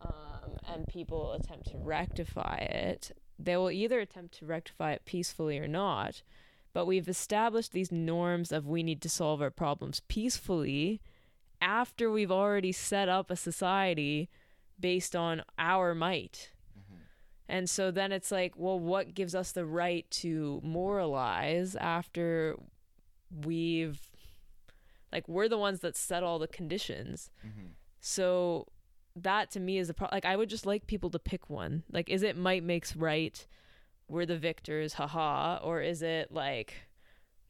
um, 0.00 0.56
and 0.68 0.86
people 0.86 1.32
attempt 1.32 1.70
to 1.70 1.78
rectify 1.78 2.56
it, 2.56 3.10
they 3.38 3.56
will 3.56 3.70
either 3.70 4.00
attempt 4.00 4.38
to 4.38 4.46
rectify 4.46 4.92
it 4.92 5.04
peacefully 5.04 5.58
or 5.58 5.68
not. 5.68 6.22
But 6.72 6.86
we've 6.86 7.08
established 7.08 7.72
these 7.72 7.92
norms 7.92 8.50
of 8.52 8.66
we 8.66 8.82
need 8.82 9.00
to 9.02 9.08
solve 9.08 9.40
our 9.40 9.50
problems 9.50 10.00
peacefully 10.08 11.00
after 11.60 12.10
we've 12.10 12.32
already 12.32 12.72
set 12.72 13.08
up 13.08 13.30
a 13.30 13.36
society 13.36 14.28
based 14.78 15.14
on 15.14 15.42
our 15.58 15.94
might. 15.94 16.50
And 17.48 17.68
so 17.68 17.90
then 17.90 18.10
it's 18.12 18.30
like, 18.30 18.54
well, 18.56 18.78
what 18.78 19.14
gives 19.14 19.34
us 19.34 19.52
the 19.52 19.66
right 19.66 20.10
to 20.10 20.60
moralize 20.62 21.76
after 21.76 22.56
we've, 23.44 24.00
like, 25.12 25.28
we're 25.28 25.48
the 25.48 25.58
ones 25.58 25.80
that 25.80 25.96
set 25.96 26.22
all 26.22 26.38
the 26.38 26.48
conditions. 26.48 27.30
Mm-hmm. 27.46 27.66
So 28.00 28.66
that 29.16 29.50
to 29.52 29.60
me 29.60 29.78
is 29.78 29.90
a 29.90 29.94
pro. 29.94 30.08
Like, 30.10 30.24
I 30.24 30.36
would 30.36 30.48
just 30.48 30.66
like 30.66 30.86
people 30.86 31.10
to 31.10 31.18
pick 31.18 31.50
one. 31.50 31.82
Like, 31.92 32.08
is 32.08 32.22
it 32.22 32.36
might 32.36 32.64
makes 32.64 32.96
right? 32.96 33.46
We're 34.08 34.26
the 34.26 34.38
victors, 34.38 34.94
haha. 34.94 35.58
Or 35.62 35.82
is 35.82 36.02
it 36.02 36.32
like, 36.32 36.74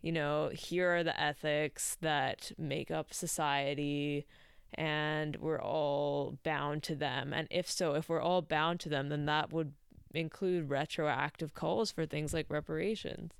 you 0.03 0.13
know, 0.13 0.51
here 0.53 0.97
are 0.97 1.05
the 1.05 1.19
ethics 1.21 1.97
that 2.01 2.53
make 2.59 2.91
up 2.91 3.15
society 3.15 4.27
and 4.75 5.37
we're 5.37 5.63
all 5.63 6.39
bound 6.43 6.83
to 6.83 6.95
them. 6.95 7.33
And 7.33 7.47
if 7.51 7.71
so, 7.71 7.95
if 7.95 8.09
we're 8.09 8.21
all 8.21 8.43
bound 8.43 8.81
to 8.81 8.89
them, 8.89 9.09
then 9.09 9.27
that 9.27 9.53
would 9.53 9.73
include 10.17 10.71
retroactive 10.71 11.55
calls 11.55 11.91
for 11.91 12.07
things 12.07 12.33
like 12.35 12.47
reparations. 12.49 13.33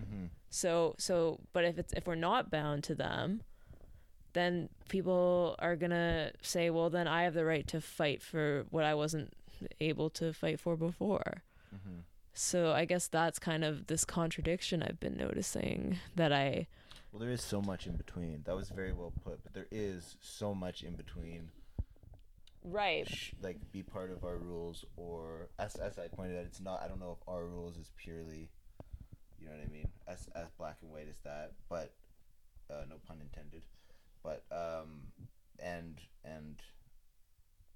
Mm-hmm. 0.00 0.26
So 0.50 0.94
so 0.98 1.40
but 1.52 1.64
if 1.64 1.78
it's 1.78 1.92
if 1.92 2.06
we're 2.06 2.14
not 2.14 2.50
bound 2.50 2.84
to 2.84 2.94
them, 2.94 3.42
then 4.32 4.68
people 4.88 5.56
are 5.58 5.76
going 5.76 5.90
to 5.90 6.32
say, 6.42 6.70
"Well, 6.70 6.90
then 6.90 7.08
I 7.08 7.22
have 7.24 7.34
the 7.34 7.44
right 7.44 7.66
to 7.68 7.80
fight 7.80 8.22
for 8.22 8.64
what 8.70 8.84
I 8.84 8.94
wasn't 8.94 9.32
able 9.80 10.10
to 10.10 10.32
fight 10.32 10.60
for 10.60 10.76
before." 10.76 11.42
Mm-hmm. 11.74 12.00
So 12.32 12.72
I 12.72 12.84
guess 12.84 13.08
that's 13.08 13.38
kind 13.40 13.64
of 13.64 13.88
this 13.88 14.04
contradiction 14.04 14.82
I've 14.82 15.00
been 15.00 15.16
noticing 15.16 15.98
that 16.14 16.32
I 16.32 16.68
Well, 17.12 17.20
there 17.20 17.32
is 17.32 17.42
so 17.42 17.60
much 17.60 17.86
in 17.86 17.96
between. 17.96 18.42
That 18.44 18.54
was 18.54 18.68
very 18.68 18.92
well 18.92 19.12
put, 19.24 19.42
but 19.42 19.54
there 19.54 19.66
is 19.70 20.16
so 20.20 20.54
much 20.54 20.82
in 20.82 20.94
between. 20.94 21.50
Right 22.64 23.08
Sh- 23.08 23.32
like, 23.42 23.56
be 23.72 23.82
part 23.82 24.10
of 24.10 24.24
our 24.24 24.36
rules, 24.36 24.84
or 24.96 25.48
as 25.58 25.76
as 25.76 25.98
I 25.98 26.08
pointed 26.08 26.38
out, 26.38 26.44
it's 26.44 26.60
not. 26.60 26.82
I 26.82 26.88
don't 26.88 27.00
know 27.00 27.16
if 27.20 27.28
our 27.28 27.44
rules 27.44 27.76
is 27.76 27.90
purely, 27.96 28.50
you 29.38 29.46
know 29.46 29.52
what 29.52 29.64
I 29.66 29.72
mean, 29.72 29.88
as 30.06 30.28
as 30.34 30.48
black 30.58 30.78
and 30.82 30.90
white 30.90 31.08
as 31.08 31.18
that. 31.24 31.52
But 31.68 31.94
uh, 32.70 32.84
no 32.88 32.96
pun 33.06 33.18
intended. 33.20 33.62
But 34.22 34.44
um, 34.52 35.08
and 35.62 36.00
and 36.24 36.56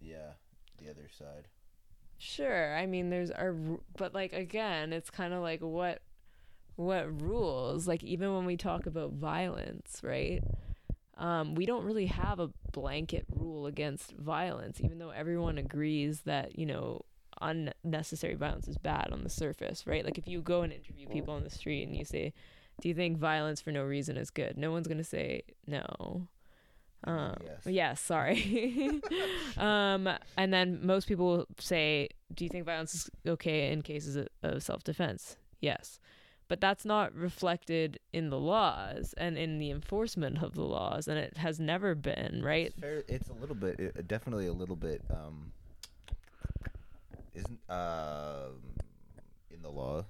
yeah, 0.01 0.33
the 0.79 0.91
other 0.91 1.09
side. 1.17 1.49
Sure. 2.19 2.77
I 2.77 2.87
mean, 2.87 3.11
there's 3.11 3.31
our, 3.31 3.53
but 3.97 4.15
like 4.15 4.33
again, 4.33 4.93
it's 4.93 5.11
kind 5.11 5.35
of 5.35 5.43
like 5.43 5.61
what, 5.61 6.03
what 6.77 7.21
rules? 7.21 7.89
Like 7.89 8.05
even 8.05 8.35
when 8.35 8.45
we 8.45 8.57
talk 8.57 8.87
about 8.87 9.13
violence, 9.13 10.01
right? 10.03 10.43
Um, 11.19 11.55
we 11.55 11.67
don't 11.67 11.85
really 11.85 12.07
have 12.07 12.41
a 12.41 12.51
blanket 12.73 13.27
rule 13.35 13.67
against 13.67 14.13
violence, 14.13 14.81
even 14.81 14.99
though 14.99 15.11
everyone 15.11 15.59
agrees 15.59 16.21
that 16.23 16.59
you 16.59 16.67
know 16.67 17.03
unnecessary 17.41 18.35
violence 18.35 18.69
is 18.69 18.79
bad 18.79 19.09
on 19.13 19.23
the 19.25 19.31
surface, 19.31 19.87
right? 19.87 20.05
Like 20.05 20.19
if 20.19 20.27
you 20.29 20.41
go 20.41 20.63
and 20.63 20.73
interview 20.73 21.07
people 21.09 21.35
on 21.35 21.45
the 21.45 21.51
street 21.51 21.83
and 21.87 21.97
you 21.97 22.05
say, 22.05 22.33
"Do 22.81 22.89
you 22.89 22.95
think 22.95 23.19
violence 23.19 23.61
for 23.61 23.73
no 23.73 23.83
reason 23.85 24.17
is 24.17 24.31
good?" 24.31 24.57
No 24.57 24.71
one's 24.73 24.89
gonna 24.89 25.05
say 25.05 25.43
no. 25.67 26.29
Um, 27.05 27.37
Yes. 27.45 27.67
yeah, 27.67 27.95
sorry. 27.95 29.01
um, 29.57 30.09
and 30.37 30.55
then 30.55 30.87
most 30.87 31.09
people 31.09 31.27
will 31.27 31.47
say, 31.59 32.09
"Do 32.35 32.45
you 32.45 32.49
think 32.49 32.65
violence 32.65 32.95
is 32.95 33.11
okay 33.27 33.73
in 33.73 33.83
cases 33.83 34.17
of, 34.17 34.29
of 34.43 34.63
self-defense?" 34.63 35.37
Yes, 35.61 36.01
but 36.53 36.61
that's 36.61 36.85
not 36.85 37.15
reflected 37.15 37.99
in 38.13 38.29
the 38.29 38.39
laws 38.39 39.15
and 39.17 39.39
in 39.39 39.57
the 39.57 39.71
enforcement 39.71 40.43
of 40.43 40.55
the 40.55 40.61
laws, 40.61 41.09
and 41.09 41.19
it 41.19 41.39
has 41.39 41.59
never 41.59 41.95
been, 41.95 42.43
right? 42.45 42.67
It's 42.67 42.79
fair. 42.79 43.03
It's 43.09 43.31
a 43.31 43.33
little 43.33 43.55
bit, 43.55 43.81
it, 43.81 44.07
definitely 44.07 44.49
a 44.49 44.53
little 44.53 44.77
bit. 44.77 45.01
Um, 45.11 45.51
isn't 47.35 47.59
um 47.71 48.61
in 49.51 49.63
the 49.63 49.71
law? 49.71 50.05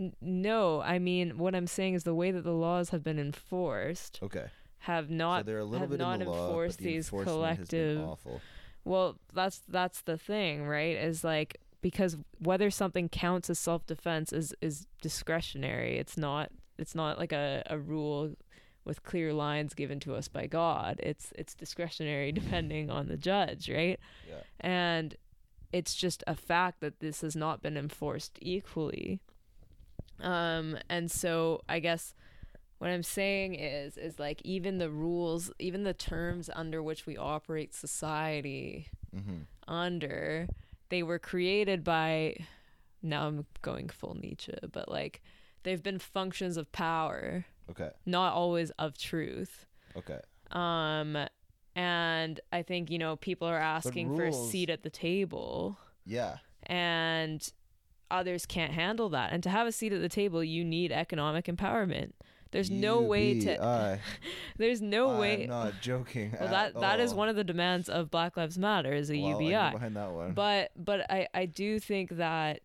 N- 0.00 0.16
no, 0.22 0.80
I 0.80 0.98
mean 0.98 1.36
what 1.36 1.54
I'm 1.54 1.66
saying 1.66 1.92
is 1.92 2.04
the 2.04 2.14
way 2.14 2.30
that 2.30 2.42
the 2.42 2.54
laws 2.54 2.88
have 2.88 3.04
been 3.04 3.18
enforced 3.18 4.18
Okay. 4.22 4.46
have 4.78 5.08
so 5.08 5.14
not 5.14 5.44
little 5.46 5.78
have 5.78 5.90
not 5.90 6.20
the 6.20 6.24
law, 6.24 6.46
enforced 6.48 6.78
the 6.78 6.84
these 6.84 7.08
enforcement 7.08 7.58
has 7.58 7.68
been 7.68 7.96
collective 7.96 8.08
awful. 8.08 8.40
Well, 8.86 9.18
that's 9.34 9.60
that's 9.68 10.00
the 10.00 10.16
thing, 10.16 10.66
right? 10.66 10.96
Is 10.96 11.22
like 11.22 11.58
because 11.82 12.16
whether 12.38 12.70
something 12.70 13.08
counts 13.08 13.48
as 13.50 13.58
self 13.58 13.86
defense 13.86 14.32
is 14.32 14.54
is 14.60 14.86
discretionary. 15.00 15.98
It's 15.98 16.16
not 16.16 16.50
it's 16.78 16.94
not 16.94 17.18
like 17.18 17.32
a, 17.32 17.62
a 17.66 17.78
rule 17.78 18.34
with 18.84 19.02
clear 19.02 19.32
lines 19.32 19.74
given 19.74 20.00
to 20.00 20.14
us 20.14 20.28
by 20.28 20.46
God. 20.46 21.00
It's 21.02 21.32
it's 21.36 21.54
discretionary 21.54 22.32
depending 22.40 22.90
on 22.90 23.08
the 23.08 23.16
judge, 23.16 23.68
right? 23.70 23.98
Yeah. 24.28 24.40
And 24.60 25.16
it's 25.72 25.94
just 25.94 26.24
a 26.26 26.34
fact 26.34 26.80
that 26.80 27.00
this 27.00 27.20
has 27.20 27.36
not 27.36 27.62
been 27.62 27.76
enforced 27.76 28.38
equally. 28.40 29.20
Um 30.20 30.76
and 30.88 31.10
so 31.10 31.62
I 31.68 31.78
guess 31.80 32.14
what 32.78 32.90
I'm 32.90 33.02
saying 33.02 33.54
is 33.54 33.96
is 33.96 34.18
like 34.18 34.40
even 34.44 34.78
the 34.78 34.90
rules, 34.90 35.50
even 35.58 35.84
the 35.84 35.94
terms 35.94 36.48
under 36.54 36.82
which 36.82 37.06
we 37.06 37.16
operate 37.16 37.74
society 37.74 38.88
Mm-hmm. 39.14 39.38
under, 39.66 40.48
they 40.90 41.02
were 41.02 41.18
created 41.18 41.82
by 41.82 42.36
now 43.02 43.26
I'm 43.28 43.46
going 43.62 43.88
full 43.88 44.14
Nietzsche, 44.14 44.52
but 44.72 44.88
like 44.90 45.22
they've 45.62 45.82
been 45.82 45.98
functions 45.98 46.56
of 46.56 46.70
power, 46.72 47.46
Okay. 47.70 47.90
not 48.04 48.34
always 48.34 48.70
of 48.72 48.98
truth. 48.98 49.66
Okay. 49.96 50.20
Um 50.52 51.16
and 51.76 52.40
I 52.52 52.62
think, 52.62 52.90
you 52.90 52.98
know, 52.98 53.16
people 53.16 53.48
are 53.48 53.58
asking 53.58 54.14
for 54.16 54.24
a 54.26 54.32
seat 54.32 54.68
at 54.70 54.82
the 54.82 54.90
table 54.90 55.78
Yeah. 56.04 56.38
and 56.64 57.48
others 58.10 58.44
can't 58.44 58.72
handle 58.72 59.08
that. 59.10 59.32
And 59.32 59.42
to 59.44 59.50
have 59.50 59.66
a 59.68 59.72
seat 59.72 59.92
at 59.92 60.00
the 60.02 60.08
table, 60.08 60.42
you 60.42 60.64
need 60.64 60.90
economic 60.92 61.44
empowerment. 61.46 62.12
There's 62.52 62.70
no 62.70 63.00
way 63.02 63.40
to 63.40 63.98
there's 64.58 64.80
no 64.82 65.10
I'm 65.10 65.18
way 65.18 65.46
not 65.48 65.74
joking. 65.80 66.32
well 66.32 66.44
at 66.54 66.74
that 66.74 66.80
that 66.80 67.00
is 67.00 67.14
one 67.14 67.28
of 67.28 67.36
the 67.36 67.44
demands 67.44 67.88
of 67.88 68.10
Black 68.10 68.36
Lives 68.36 68.58
Matter 68.58 68.92
is 68.92 69.10
a 69.10 69.16
UBI. 69.16 69.70
behind 69.72 69.96
that 69.96 70.10
one. 70.12 70.32
But 70.32 70.72
but 70.76 71.10
I 71.10 71.28
I 71.34 71.46
do 71.46 71.78
think 71.78 72.16
that 72.16 72.60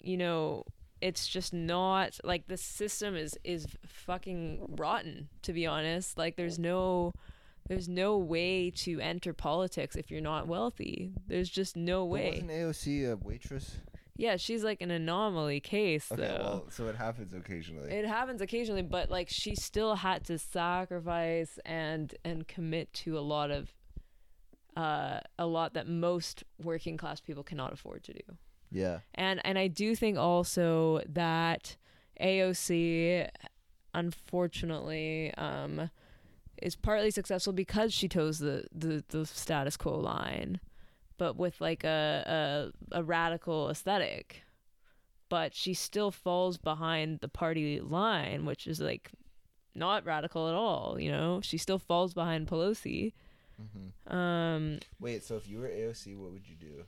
you 0.00 0.16
know 0.16 0.64
it's 1.00 1.26
just 1.26 1.54
not 1.54 2.18
like 2.24 2.46
the 2.48 2.56
system 2.58 3.16
is 3.16 3.38
is 3.42 3.66
fucking 3.86 4.60
rotten 4.78 5.28
to 5.42 5.52
be 5.52 5.66
honest. 5.66 6.18
Like 6.18 6.36
there's 6.36 6.58
no 6.58 7.12
there's 7.68 7.88
no 7.88 8.18
way 8.18 8.70
to 8.70 9.00
enter 9.00 9.32
politics 9.32 9.94
if 9.96 10.10
you're 10.10 10.20
not 10.20 10.48
wealthy. 10.48 11.12
There's 11.26 11.48
just 11.48 11.76
no 11.76 12.04
But 12.04 12.12
way. 12.12 12.30
wasn't 12.32 12.50
AOC 12.50 13.12
a 13.12 13.16
waitress? 13.16 13.76
Yeah, 14.16 14.36
she's 14.36 14.62
like 14.62 14.82
an 14.82 14.90
anomaly 14.90 15.60
case 15.60 16.10
Okay. 16.12 16.20
though. 16.22 16.38
Well, 16.42 16.64
so 16.70 16.88
it 16.88 16.96
happens 16.96 17.32
occasionally. 17.32 17.90
It 17.90 18.06
happens 18.06 18.40
occasionally, 18.42 18.82
but 18.82 19.10
like 19.10 19.28
she 19.30 19.54
still 19.54 19.94
had 19.96 20.24
to 20.26 20.38
sacrifice 20.38 21.58
and 21.64 22.14
and 22.24 22.46
commit 22.46 22.92
to 22.94 23.18
a 23.18 23.20
lot 23.20 23.50
of 23.50 23.72
uh 24.76 25.20
a 25.38 25.46
lot 25.46 25.74
that 25.74 25.88
most 25.88 26.44
working 26.62 26.96
class 26.96 27.20
people 27.20 27.42
cannot 27.42 27.72
afford 27.72 28.04
to 28.04 28.12
do. 28.12 28.20
yeah. 28.70 29.00
And 29.14 29.40
and 29.44 29.58
I 29.58 29.66
do 29.68 29.94
think 29.94 30.18
also 30.18 31.00
that 31.08 31.76
AOC 32.20 33.28
unfortunately 33.94 35.32
um 35.36 35.90
is 36.62 36.76
partly 36.76 37.10
successful 37.10 37.52
because 37.54 37.90
she 37.92 38.06
toes 38.06 38.38
the, 38.38 38.64
the, 38.70 39.02
the 39.08 39.24
status 39.24 39.78
quo 39.78 39.98
line, 39.98 40.60
but 41.20 41.36
with 41.36 41.60
like 41.60 41.84
a, 41.84 42.72
a 42.92 43.00
a 43.00 43.02
radical 43.04 43.68
aesthetic. 43.70 44.42
But 45.28 45.54
she 45.54 45.74
still 45.74 46.10
falls 46.10 46.56
behind 46.56 47.20
the 47.20 47.28
party 47.28 47.78
line, 47.80 48.46
which 48.46 48.66
is 48.66 48.80
like 48.80 49.10
not 49.74 50.04
radical 50.04 50.48
at 50.48 50.54
all, 50.54 50.98
you 50.98 51.10
know? 51.12 51.40
She 51.42 51.56
still 51.58 51.78
falls 51.78 52.14
behind 52.14 52.48
Pelosi. 52.48 53.12
hmm 53.58 54.12
Um 54.12 54.80
Wait. 54.98 55.22
So 55.22 55.36
if 55.36 55.46
you 55.46 55.58
were 55.60 55.68
AOC, 55.68 56.16
what 56.16 56.32
would 56.32 56.48
you 56.48 56.56
do? 56.68 56.84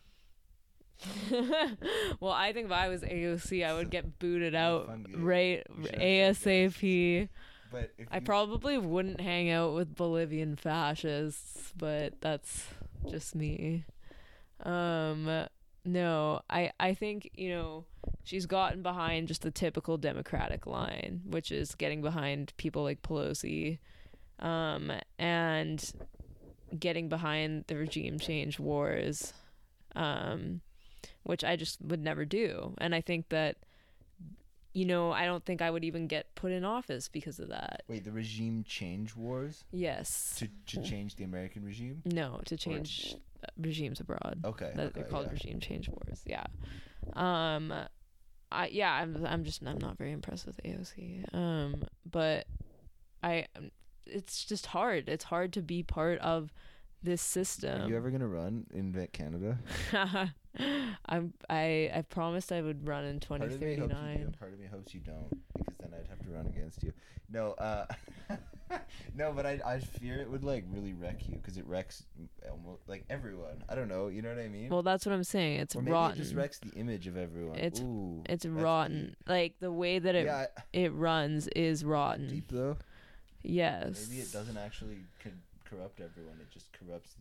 well, 2.21 2.33
I 2.33 2.53
think 2.53 2.67
if 2.67 2.73
I 2.73 2.89
was 2.89 3.03
AOC, 3.03 3.65
I 3.67 3.75
would 3.75 3.91
get 3.91 4.19
booted 4.19 4.55
out 4.55 4.89
right 5.15 5.65
You 5.79 5.85
should 5.85 5.95
actually 5.95 6.01
get- 6.01 6.35
ASAP. 6.37 7.29
But 7.71 7.91
if 7.99 8.09
I 8.11 8.17
you- 8.17 8.23
probably 8.23 8.79
wouldn't 8.79 9.21
hang 9.21 9.51
out 9.51 9.75
with 9.75 9.95
Bolivian 9.97 10.57
fascists, 10.57 11.73
but 11.77 12.21
that's 12.21 12.67
just 13.09 13.35
me. 13.35 13.85
Um 14.63 15.47
no, 15.85 16.41
I 16.49 16.71
I 16.79 16.95
think, 16.95 17.31
you 17.35 17.51
know, 17.51 17.85
she's 18.23 18.47
gotten 18.47 18.83
behind 18.83 19.29
just 19.29 19.43
the 19.43 19.51
typical 19.51 19.99
Democratic 19.99 20.67
line, 20.67 21.23
which 21.25 21.51
is 21.51 21.75
getting 21.75 22.03
behind 22.03 22.53
people 22.57 22.85
like 22.85 23.03
Pelosi, 23.03 23.79
um, 24.39 24.93
and 25.19 25.93
getting 26.79 27.09
behind 27.09 27.65
the 27.67 27.77
regime 27.77 28.19
change 28.19 28.61
wars, 28.61 29.33
um, 29.97 30.61
which 31.25 31.43
I 31.43 31.57
just 31.57 31.83
would 31.83 32.01
never 32.03 32.25
do. 32.25 32.75
And 32.79 32.95
I 32.95 33.01
think 33.01 33.29
that, 33.31 33.57
you 34.73 34.85
know, 34.85 35.11
I 35.11 35.25
don't 35.27 35.45
think 35.45 35.61
I 35.61 35.71
would 35.71 35.85
even 35.85 36.07
get 36.07 36.33
put 36.37 36.53
in 36.53 36.65
office 36.65 37.09
because 37.09 37.41
of 37.41 37.49
that. 37.49 37.83
Wait, 37.89 38.05
the 38.05 38.13
regime 38.13 38.65
change 38.67 39.17
wars 39.17 39.65
Yes. 39.73 40.37
to 40.39 40.49
to 40.67 40.83
change 40.89 41.17
the 41.17 41.25
American 41.25 41.65
regime. 41.65 42.03
No, 42.05 42.41
to 42.45 42.57
change 42.57 43.17
regimes 43.59 44.01
abroad. 44.01 44.41
Okay, 44.45 44.73
that 44.75 44.95
they're 44.95 45.05
called 45.05 45.27
yeah. 45.27 45.33
regime 45.33 45.61
change 45.61 45.89
wars. 45.89 46.23
Yeah. 46.27 46.45
Um, 47.15 47.73
I 48.51 48.67
yeah, 48.69 48.93
I'm 48.93 49.25
I'm 49.27 49.45
just 49.45 49.63
I'm 49.67 49.79
not 49.79 49.99
very 49.99 50.13
impressed 50.13 50.47
with 50.47 50.61
AOC. 50.65 51.35
Um, 51.35 51.85
but 52.11 52.47
I 53.23 53.47
it's 54.07 54.45
just 54.45 54.67
hard. 54.67 55.09
It's 55.09 55.25
hard 55.25 55.53
to 55.55 55.63
be 55.63 55.83
part 55.83 56.19
of 56.21 56.53
this 57.03 57.23
system. 57.23 57.83
Are 57.83 57.89
you 57.89 57.97
ever 57.97 58.11
gonna 58.11 58.29
run 58.29 58.67
in 58.73 58.93
Vet 58.93 59.13
Canada? 59.13 59.59
I'm 61.07 61.33
I 61.49 61.91
I 61.95 62.05
promised 62.09 62.53
I 62.53 62.61
would 62.61 62.87
run 62.87 63.05
in 63.05 63.21
Part 63.21 63.43
of 63.43 63.61
me 63.61 63.77
hopes 63.77 63.81
you 63.81 63.89
do, 63.89 63.89
2039. 63.89 64.35
part 64.39 64.53
of 64.53 64.61
me 64.61 64.67
hopes 64.71 64.95
you 64.95 65.01
don't, 65.01 65.31
because 65.57 65.77
then 65.81 65.91
I'd 65.99 66.09
have 66.09 66.21
to 66.21 66.31
run 66.31 66.47
against 66.47 66.83
you. 66.83 66.93
No, 67.31 67.53
uh, 67.53 67.87
no, 69.15 69.33
but 69.33 69.47
I 69.47 69.61
I 69.65 69.79
fear 69.79 70.19
it 70.21 70.31
would 70.31 70.45
like 70.45 70.65
really 70.71 70.93
wreck 70.93 71.29
you, 71.29 71.37
because 71.37 71.57
it 71.57 71.67
wrecks 71.67 72.05
almost 72.51 72.89
like 72.89 73.05
everyone. 73.11 73.63
I 73.69 73.75
don't 73.75 73.89
know, 73.89 74.09
you 74.09 74.23
know 74.23 74.29
what 74.31 74.39
I 74.39 74.49
mean? 74.49 74.69
Well, 74.71 74.83
that's 74.83 75.05
what 75.07 75.13
I'm 75.15 75.25
saying. 75.25 75.61
It's 75.61 75.77
or 75.77 75.83
rotten. 75.83 76.19
it 76.19 76.23
just 76.23 76.35
wrecks 76.35 76.59
the 76.59 76.71
image 76.79 77.07
of 77.07 77.17
everyone. 77.17 77.57
It's- 77.59 77.81
Ooh, 77.81 78.23
it's 78.27 78.47
rotten. 78.47 79.17
Like 79.27 79.55
the 79.61 79.73
way 79.73 79.99
that 79.99 80.15
it 80.15 80.23
Deep. 80.25 80.27
Yeah, 80.29 80.47
it 80.73 80.93
runs 80.93 81.49
is 81.49 81.85
rotten. 81.85 82.29
deep 82.29 82.51
though. 82.51 82.77
Yes. 83.43 84.07
Maybe 84.09 84.21
it 84.21 84.33
doesn't 84.33 84.57
actually 84.57 84.99
co- 85.23 85.31
corrupt 85.65 86.01
everyone. 86.01 86.39
It 86.41 86.51
just 86.51 86.73
corrupts 86.73 87.17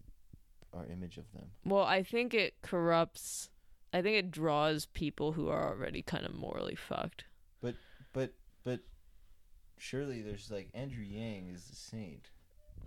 our 0.74 0.86
image 0.86 1.18
of 1.18 1.32
them. 1.34 1.46
Well, 1.66 1.84
I 1.84 2.04
think 2.04 2.34
it 2.34 2.62
corrupts. 2.62 3.50
I 3.94 4.02
think 4.02 4.16
it 4.18 4.32
draws 4.32 4.86
people 4.86 5.34
who 5.34 5.50
are 5.50 5.68
already 5.68 6.02
kind 6.02 6.26
of 6.26 6.34
morally 6.34 6.76
fucked. 6.76 7.26
But 7.62 7.76
surely 9.82 10.22
there's 10.22 10.52
like 10.52 10.70
Andrew 10.74 11.04
Yang 11.04 11.50
is 11.56 11.68
a 11.72 11.76
saint. 11.76 12.30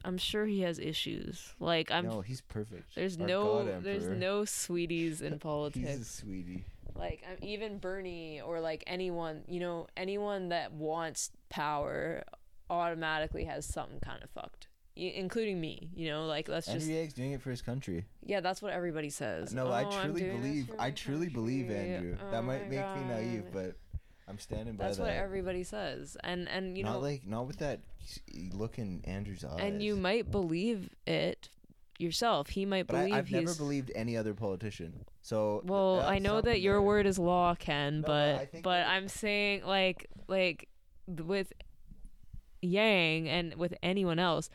I'm 0.04 0.18
sure 0.18 0.46
he 0.46 0.60
has 0.60 0.78
issues. 0.78 1.54
Like 1.58 1.90
I'm. 1.90 2.06
no, 2.06 2.20
he's 2.20 2.40
perfect. 2.40 2.94
there's 2.94 3.18
Our 3.18 3.26
no. 3.26 3.80
There's 3.80 4.06
no 4.06 4.44
sweeties 4.44 5.20
in 5.22 5.38
politics. 5.50 5.88
He's 5.88 6.00
a 6.00 6.04
sweetie. 6.04 6.64
like 6.94 7.24
I'm, 7.28 7.38
even 7.42 7.78
Bernie 7.78 8.40
or 8.40 8.60
like 8.60 8.84
anyone, 8.86 9.42
you 9.48 9.60
know, 9.60 9.86
anyone 9.96 10.50
that 10.50 10.72
wants 10.72 11.30
power 11.50 12.22
automatically 12.70 13.44
has 13.44 13.66
something 13.66 14.00
kind 14.00 14.22
of 14.22 14.30
fucked, 14.30 14.68
I- 14.96 15.00
including 15.16 15.58
me. 15.60 15.88
You 15.94 16.10
know, 16.10 16.26
like 16.26 16.48
let's 16.48 16.68
Andrew 16.68 16.80
just. 16.80 16.90
Yang's 16.92 17.14
doing 17.14 17.32
it 17.32 17.40
for 17.40 17.50
his 17.50 17.62
country. 17.62 18.04
Yeah, 18.24 18.40
that's 18.40 18.60
what 18.62 18.72
everybody 18.72 19.10
says. 19.10 19.54
No, 19.54 19.68
I 19.68 19.84
"Oh, 19.84 19.88
I'm 19.90 20.10
truly 20.14 20.30
believe. 20.30 20.70
I 20.78 20.90
truly 20.90 21.28
believe. 21.28 21.70
Andrew. 21.70 22.16
Oh 22.22 22.30
that 22.30 22.44
might 22.44 22.68
make 22.70 22.80
me 22.96 23.04
naive, 23.08 23.44
but 23.52 23.74
I'm 24.26 24.38
standing 24.38 24.76
by 24.76 24.84
that. 24.84 24.88
That's 24.88 24.96
that. 24.98 25.04
what 25.04 25.12
everybody 25.12 25.62
says, 25.64 26.16
and 26.24 26.48
and 26.48 26.76
you 26.78 26.84
know 26.84 26.92
not 26.94 26.96
know, 26.96 27.02
like 27.02 27.26
not 27.26 27.46
with 27.46 27.58
that 27.58 27.80
look 28.52 28.78
in 28.78 29.02
Andrew's 29.04 29.44
eyes. 29.44 29.58
and 29.60 29.82
you 29.82 29.96
might 29.96 30.30
believe 30.30 30.90
it 31.06 31.48
yourself. 31.98 32.48
He 32.48 32.64
might 32.66 32.86
But 32.86 32.96
believe 33.00 33.14
I, 33.14 33.18
I've 33.18 33.28
he's. 33.28 33.34
never 33.46 33.54
believed 33.54 33.92
any 33.94 34.16
other 34.16 34.34
politician. 34.34 35.04
So 35.22 35.62
well, 35.64 36.00
uh, 36.00 36.06
I 36.08 36.18
know 36.18 36.40
that 36.40 36.60
your 36.60 36.74
there. 36.74 36.82
word 36.82 37.06
is 37.06 37.18
law, 37.18 37.54
Ken, 37.54 38.00
No, 38.00 38.06
but 38.06 38.52
but 38.62 38.62
that- 38.78 38.88
I'm 38.88 39.08
saying 39.08 39.64
like 39.64 40.06
like 40.26 40.68
with 41.06 41.52
Yang 42.62 43.28
and 43.28 43.54
with 43.56 43.74
anyone 43.82 44.18
else, 44.18 44.48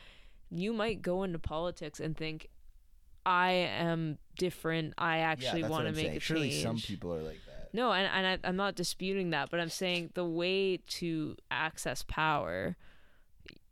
you 0.49 0.73
might 0.73 1.01
go 1.03 1.21
into 1.23 1.37
politics 1.37 1.99
and 1.99 2.17
think, 2.17 2.47
I 3.25 3.51
am 3.51 4.17
different. 4.37 4.95
I 4.97 5.19
actually 5.19 5.61
what 5.61 5.71
want 5.71 5.85
to 5.87 5.91
make 5.93 6.05
saying. 6.05 6.17
a 6.17 6.19
Surely 6.19 6.49
change. 6.49 6.63
some 6.63 6.77
people 6.79 7.13
are 7.13 7.21
like. 7.21 7.39
No, 7.73 7.91
and, 7.91 8.09
and 8.11 8.27
I, 8.43 8.47
I'm 8.47 8.55
not 8.55 8.75
disputing 8.75 9.29
that, 9.31 9.49
but 9.49 9.59
I'm 9.59 9.69
saying 9.69 10.11
the 10.13 10.25
way 10.25 10.77
to 10.87 11.35
access 11.51 12.03
power, 12.07 12.75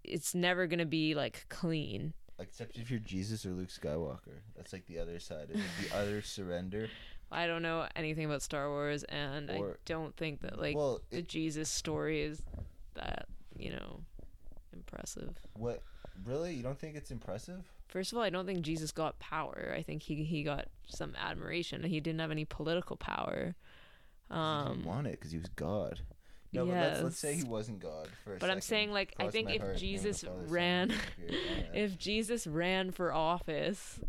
it's 0.04 0.36
never 0.36 0.68
going 0.68 0.80
to 0.80 0.86
be 0.86 1.16
like 1.16 1.46
clean. 1.50 2.14
Except 2.40 2.78
if 2.78 2.92
you're 2.92 3.00
Jesus 3.00 3.46
or 3.46 3.52
Luke 3.52 3.70
Skywalker. 3.70 4.42
That's 4.56 4.72
like 4.72 4.86
the 4.86 5.00
other 5.00 5.20
side. 5.20 5.50
The 5.50 5.98
other 5.98 6.22
surrender. 6.24 6.90
I 7.32 7.48
don't 7.48 7.62
know 7.62 7.88
anything 7.96 8.26
about 8.26 8.42
Star 8.42 8.70
Wars, 8.70 9.04
and 9.06 9.52
I 9.52 9.62
don't 9.86 10.16
think 10.16 10.42
that 10.42 10.60
like 10.60 10.76
well, 10.76 11.02
the 11.10 11.22
Jesus 11.22 11.70
story 11.70 12.22
is 12.22 12.42
that 12.94 13.26
you 13.58 13.72
know 13.72 14.02
impressive. 14.72 15.36
what? 15.56 15.84
Really? 16.26 16.54
You 16.54 16.64
don't 16.64 16.80
think 16.80 16.96
it's 16.96 17.12
impressive? 17.12 17.64
First 17.90 18.12
of 18.12 18.18
all, 18.18 18.24
I 18.24 18.30
don't 18.30 18.46
think 18.46 18.62
Jesus 18.62 18.92
got 18.92 19.20
power. 19.20 19.74
I 19.76 19.82
think 19.82 20.04
he 20.04 20.24
he 20.24 20.44
got 20.44 20.68
some 20.88 21.16
admiration. 21.22 21.84
He 21.84 22.00
didn't 22.00 22.20
have 22.20 22.32
any 22.32 22.46
political 22.46 22.96
power. 22.96 23.56
He 24.30 24.34
didn't 24.36 24.40
Um, 24.40 24.84
want 24.84 25.08
it 25.08 25.12
because 25.12 25.32
he 25.32 25.38
was 25.38 25.50
God. 25.56 26.00
No, 26.54 26.66
but 26.66 26.74
let's, 26.76 27.04
let's 27.04 27.20
say 27.20 27.36
he 27.36 27.44
wasn't 27.44 27.80
God 27.80 28.08
for 28.24 28.36
a 28.36 28.40
But 28.40 28.50
I'm 28.50 28.62
saying, 28.62 28.92
like, 28.92 29.14
I 29.20 29.28
think 29.28 29.50
if 29.50 29.62
heart, 29.62 29.74
in 29.76 29.80
the 29.80 29.86
name 29.86 29.96
of 29.98 30.04
the 30.04 30.10
Jesus 30.10 30.22
Father, 30.24 30.34
Son, 30.36 30.42
and 30.44 30.52
ran- 30.52 30.90
Holy 30.90 31.02
Spirit. 31.12 31.36
Amen. 31.60 31.72
if 31.74 31.98
Jesus 31.98 32.48
ran 32.48 32.92
for 32.92 33.14
office, 33.14 34.00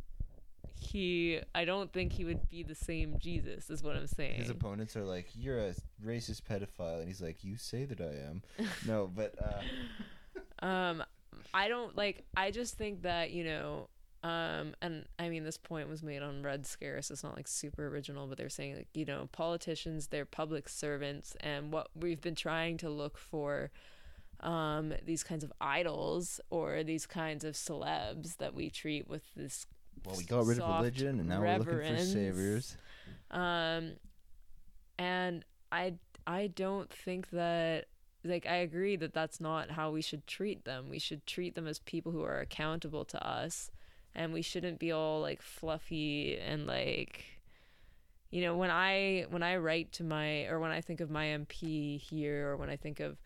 he 0.80 1.40
I 1.54 1.64
don't 1.64 1.92
think 1.92 2.12
he 2.12 2.24
would 2.24 2.48
be 2.48 2.62
the 2.62 2.74
same 2.76 3.16
Jesus. 3.18 3.68
Is 3.70 3.82
what 3.82 3.96
I'm 3.96 4.06
saying. 4.06 4.34
His 4.36 4.50
opponents 4.50 4.96
are 4.96 5.04
like, 5.04 5.26
"You're 5.34 5.58
a 5.58 5.74
racist 6.04 6.42
pedophile," 6.42 7.00
and 7.00 7.08
he's 7.08 7.20
like, 7.20 7.42
"You 7.42 7.56
say 7.56 7.84
that 7.84 8.00
I 8.00 8.14
am." 8.28 8.42
no, 8.86 9.10
but 9.14 9.34
uh, 9.42 10.64
um 10.66 11.02
i 11.54 11.68
don't 11.68 11.96
like 11.96 12.24
i 12.36 12.50
just 12.50 12.76
think 12.76 13.02
that 13.02 13.30
you 13.30 13.44
know 13.44 13.88
um 14.24 14.74
and 14.82 15.04
i 15.18 15.28
mean 15.28 15.44
this 15.44 15.56
point 15.56 15.88
was 15.88 16.02
made 16.02 16.22
on 16.22 16.42
red 16.42 16.66
scare 16.66 17.00
so 17.00 17.12
it's 17.12 17.22
not 17.22 17.36
like 17.36 17.46
super 17.46 17.86
original 17.86 18.26
but 18.26 18.36
they're 18.36 18.48
saying 18.48 18.74
like 18.76 18.88
you 18.92 19.04
know 19.04 19.28
politicians 19.30 20.08
they're 20.08 20.24
public 20.24 20.68
servants 20.68 21.36
and 21.40 21.72
what 21.72 21.88
we've 21.94 22.20
been 22.20 22.34
trying 22.34 22.76
to 22.76 22.90
look 22.90 23.16
for 23.16 23.70
um 24.40 24.92
these 25.04 25.22
kinds 25.22 25.44
of 25.44 25.52
idols 25.60 26.40
or 26.50 26.82
these 26.82 27.06
kinds 27.06 27.44
of 27.44 27.54
celebs 27.54 28.36
that 28.38 28.54
we 28.54 28.68
treat 28.70 29.08
with 29.08 29.22
this 29.36 29.66
well, 30.04 30.16
we 30.16 30.24
got 30.24 30.46
rid 30.46 30.60
of 30.60 30.78
religion, 30.78 31.18
and 31.18 31.28
now 31.28 31.40
we're 31.40 31.58
looking 31.58 31.74
for 31.74 31.98
saviors. 31.98 32.76
um 33.30 33.92
and 34.98 35.44
i 35.70 35.94
i 36.26 36.46
don't 36.48 36.90
think 36.92 37.30
that 37.30 37.86
like 38.24 38.46
i 38.46 38.56
agree 38.56 38.96
that 38.96 39.12
that's 39.14 39.40
not 39.40 39.70
how 39.72 39.90
we 39.92 40.02
should 40.02 40.26
treat 40.26 40.64
them. 40.64 40.88
We 40.90 40.98
should 40.98 41.24
treat 41.26 41.54
them 41.54 41.66
as 41.68 41.78
people 41.78 42.10
who 42.12 42.22
are 42.24 42.40
accountable 42.40 43.04
to 43.06 43.26
us 43.26 43.70
and 44.14 44.32
we 44.32 44.42
shouldn't 44.42 44.78
be 44.78 44.92
all 44.92 45.20
like 45.20 45.42
fluffy 45.42 46.38
and 46.38 46.66
like 46.66 47.24
you 48.30 48.42
know 48.42 48.56
when 48.56 48.70
i 48.70 49.24
when 49.30 49.42
i 49.42 49.56
write 49.56 49.92
to 49.92 50.04
my 50.04 50.44
or 50.46 50.58
when 50.60 50.70
i 50.70 50.80
think 50.80 51.00
of 51.00 51.10
my 51.10 51.26
mp 51.26 52.00
here 52.00 52.48
or 52.48 52.56
when 52.56 52.68
i 52.68 52.76
think 52.76 53.00
of 53.00 53.16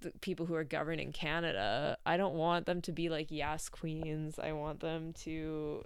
the 0.00 0.10
people 0.20 0.46
who 0.46 0.54
are 0.54 0.64
governing 0.64 1.12
canada 1.12 1.96
i 2.04 2.16
don't 2.16 2.34
want 2.34 2.66
them 2.66 2.80
to 2.80 2.90
be 2.92 3.08
like 3.08 3.28
yes 3.30 3.68
queens 3.68 4.38
i 4.38 4.52
want 4.52 4.80
them 4.80 5.12
to 5.12 5.84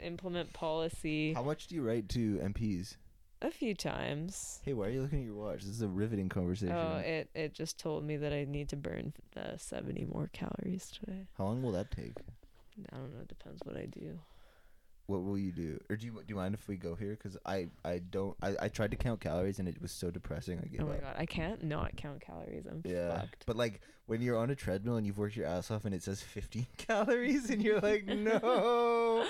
implement 0.00 0.52
policy 0.52 1.32
How 1.34 1.42
much 1.42 1.66
do 1.68 1.74
you 1.74 1.82
write 1.82 2.08
to 2.10 2.36
MPs? 2.38 2.96
a 3.42 3.50
few 3.50 3.74
times 3.74 4.60
Hey, 4.64 4.72
why 4.72 4.86
are 4.86 4.90
you 4.90 5.02
looking 5.02 5.20
at 5.20 5.24
your 5.26 5.34
watch? 5.34 5.60
This 5.60 5.70
is 5.70 5.82
a 5.82 5.88
riveting 5.88 6.28
conversation. 6.28 6.74
Oh, 6.76 6.96
it 6.96 7.28
it 7.34 7.52
just 7.54 7.78
told 7.78 8.04
me 8.04 8.16
that 8.16 8.32
I 8.32 8.44
need 8.44 8.68
to 8.70 8.76
burn 8.76 9.12
uh, 9.36 9.56
70 9.56 10.06
more 10.06 10.30
calories 10.32 10.90
today. 10.90 11.26
How 11.36 11.44
long 11.44 11.62
will 11.62 11.72
that 11.72 11.90
take? 11.90 12.14
I 12.92 12.96
don't 12.96 13.14
know. 13.14 13.20
It 13.22 13.28
depends 13.28 13.60
what 13.64 13.76
I 13.76 13.86
do. 13.86 14.18
What 15.06 15.22
will 15.22 15.38
you 15.38 15.52
do? 15.52 15.78
Or 15.88 15.94
do 15.94 16.04
you 16.04 16.12
do 16.12 16.24
you 16.26 16.34
mind 16.34 16.52
if 16.54 16.66
we 16.66 16.76
go 16.76 16.96
here? 16.96 17.10
Because 17.10 17.36
I 17.46 17.68
I 17.84 18.00
don't 18.00 18.36
I, 18.42 18.56
I 18.62 18.68
tried 18.68 18.90
to 18.90 18.96
count 18.96 19.20
calories 19.20 19.60
and 19.60 19.68
it 19.68 19.80
was 19.80 19.92
so 19.92 20.10
depressing. 20.10 20.58
I 20.60 20.66
gave 20.66 20.80
Oh 20.80 20.86
my 20.86 20.94
up. 20.96 21.00
god, 21.02 21.14
I 21.16 21.26
can't 21.26 21.62
not 21.62 21.94
count 21.96 22.20
calories. 22.20 22.66
I'm 22.66 22.82
Yeah, 22.84 23.20
fucked. 23.20 23.44
but 23.46 23.54
like 23.56 23.80
when 24.06 24.20
you're 24.20 24.36
on 24.36 24.50
a 24.50 24.56
treadmill 24.56 24.96
and 24.96 25.06
you've 25.06 25.18
worked 25.18 25.36
your 25.36 25.46
ass 25.46 25.70
off 25.70 25.84
and 25.84 25.94
it 25.94 26.02
says 26.02 26.22
15 26.22 26.66
calories 26.76 27.50
and 27.50 27.62
you're 27.62 27.78
like, 27.80 28.04
no. 28.08 29.24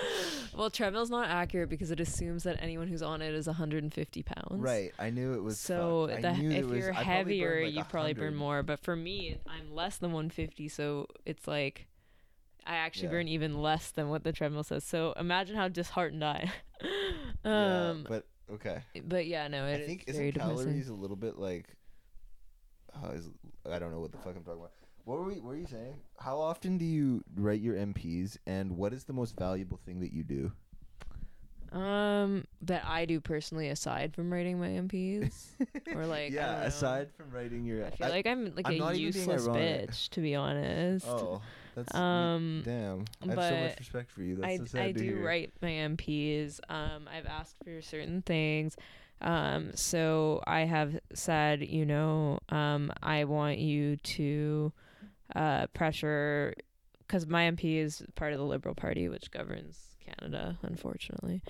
well, 0.55 0.69
treadmill's 0.71 1.09
not 1.11 1.29
accurate 1.29 1.69
because 1.69 1.91
it 1.91 1.99
assumes 1.99 2.43
that 2.43 2.57
anyone 2.61 2.87
who's 2.87 3.01
on 3.03 3.21
it 3.21 3.33
is 3.35 3.45
150 3.47 4.23
pounds. 4.23 4.59
Right, 4.61 4.91
I 4.99 5.09
knew 5.11 5.33
it 5.35 5.43
was. 5.43 5.59
So 5.59 6.07
fucked. 6.09 6.25
I 6.25 6.33
the, 6.33 6.37
knew 6.39 6.49
it 6.51 6.57
if 6.59 6.65
was- 6.65 6.79
you're 6.79 6.91
I 6.91 7.03
probably 7.03 7.13
heavier, 7.13 7.49
burned, 7.51 7.65
like, 7.65 7.75
you 7.75 7.83
probably 7.83 8.13
burn 8.13 8.23
100. 8.33 8.37
more. 8.39 8.63
But 8.63 8.79
for 8.79 8.95
me, 8.95 9.37
I'm 9.47 9.73
less 9.75 9.97
than 9.97 10.11
150, 10.11 10.67
so 10.69 11.07
it's 11.25 11.47
like 11.47 11.87
I 12.67 12.75
actually 12.75 13.05
Yeah. 13.07 13.11
burn 13.11 13.27
even 13.29 13.61
less 13.61 13.91
than 13.91 14.09
what 14.09 14.23
the 14.23 14.31
treadmill 14.33 14.63
says. 14.63 14.83
So 14.83 15.13
imagine 15.13 15.55
how 15.55 15.67
disheartened 15.67 16.23
I. 16.23 16.51
Yeah, 17.45 17.89
um, 17.91 18.05
but 18.07 18.27
okay. 18.51 18.83
but 19.05 19.25
yeah, 19.25 19.47
no, 19.47 19.63
I 19.65 19.69
it 19.69 19.79
is 19.81 19.87
think 19.87 20.05
depressing. 20.05 20.31
calories 20.33 20.89
a 20.89 20.93
little 20.93 21.15
bit 21.15 21.37
like. 21.37 21.65
Uh, 22.93 23.11
is, 23.11 23.29
I 23.71 23.79
don't 23.79 23.91
know 23.91 23.99
what 23.99 24.11
the 24.11 24.17
fuck 24.17 24.35
I'm 24.35 24.43
talking 24.43 24.59
about. 24.59 24.71
What 25.05 25.17
were 25.19 25.23
we? 25.25 25.33
What 25.35 25.43
were 25.45 25.55
you 25.55 25.65
saying? 25.65 25.95
How 26.19 26.39
often 26.39 26.77
do 26.77 26.85
you 26.85 27.23
write 27.35 27.61
your 27.61 27.75
MPs, 27.75 28.37
and 28.45 28.75
what 28.77 28.91
is 28.93 29.05
the 29.05 29.13
most 29.13 29.37
valuable 29.37 29.77
thing 29.85 30.01
that 30.01 30.11
you 30.13 30.23
do? 30.23 30.51
Um, 31.71 32.45
that 32.61 32.83
I 32.85 33.05
do 33.05 33.19
personally, 33.19 33.69
aside 33.69 34.13
from 34.13 34.31
writing 34.31 34.59
my 34.59 34.69
MPs, 34.69 35.47
or 35.95 36.05
like 36.05 36.31
yeah, 36.31 36.61
aside 36.63 37.09
from 37.11 37.29
writing 37.31 37.65
your, 37.65 37.85
I 37.85 37.89
feel 37.91 38.07
I- 38.07 38.09
like 38.09 38.25
I'm 38.27 38.53
like 38.55 38.67
I'm 38.67 38.73
a 38.73 38.77
not 38.77 38.95
even 38.95 39.11
being 39.13 39.29
useless 39.29 39.47
bitch, 39.47 40.09
to 40.09 40.21
be 40.21 40.35
honest. 40.35 41.05
oh, 41.07 41.41
that's 41.77 41.95
Um, 41.95 42.61
damn. 42.65 43.05
I 43.21 43.27
have 43.33 43.43
so 43.53 43.57
much 43.61 43.79
respect 43.79 44.11
for 44.11 44.21
you. 44.23 44.35
That's 44.35 44.47
I, 44.47 44.57
so 44.57 44.65
sad 44.65 44.81
I 44.81 44.91
to 44.91 44.99
do 44.99 45.03
hear. 45.05 45.25
write 45.25 45.53
my 45.61 45.69
MPs. 45.69 46.59
Um, 46.69 47.07
I've 47.13 47.25
asked 47.27 47.55
for 47.63 47.81
certain 47.81 48.21
things. 48.23 48.75
Um, 49.21 49.71
so 49.75 50.41
I 50.45 50.61
have 50.61 50.99
said, 51.13 51.61
you 51.67 51.85
know, 51.85 52.39
um, 52.49 52.91
I 53.01 53.23
want 53.25 53.59
you 53.59 53.97
to 53.97 54.71
uh, 55.35 55.67
pressure, 55.67 56.53
because 56.99 57.25
my 57.27 57.49
MP 57.49 57.77
is 57.77 58.03
part 58.15 58.33
of 58.33 58.39
the 58.39 58.45
Liberal 58.45 58.75
Party, 58.75 59.07
which 59.09 59.31
governs 59.31 59.79
Canada, 60.05 60.57
unfortunately. 60.63 61.41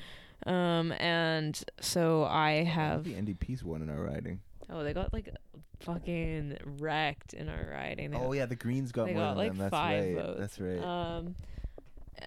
Um, 0.45 0.91
and 0.93 1.61
so 1.81 2.23
I 2.25 2.63
have. 2.63 3.03
the 3.03 3.13
NDP's 3.15 3.63
won 3.63 3.81
in 3.81 3.89
our 3.89 4.01
riding. 4.01 4.39
Oh, 4.69 4.83
they 4.83 4.93
got 4.93 5.13
like 5.13 5.29
fucking 5.79 6.57
wrecked 6.79 7.33
in 7.33 7.47
our 7.49 7.69
riding. 7.71 8.11
They 8.11 8.17
Oh 8.17 8.33
yeah, 8.33 8.45
the 8.45 8.55
Greens 8.55 8.91
got 8.91 9.05
they 9.07 9.13
more 9.13 9.23
got, 9.23 9.29
than 9.29 9.37
like, 9.37 9.49
them. 9.51 9.57
That's 9.59 9.71
five 9.71 10.03
right. 10.03 10.15
votes. 10.25 10.39
That's 10.39 10.59
right. 10.59 10.83
Um, 10.83 11.35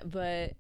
but 0.06 0.52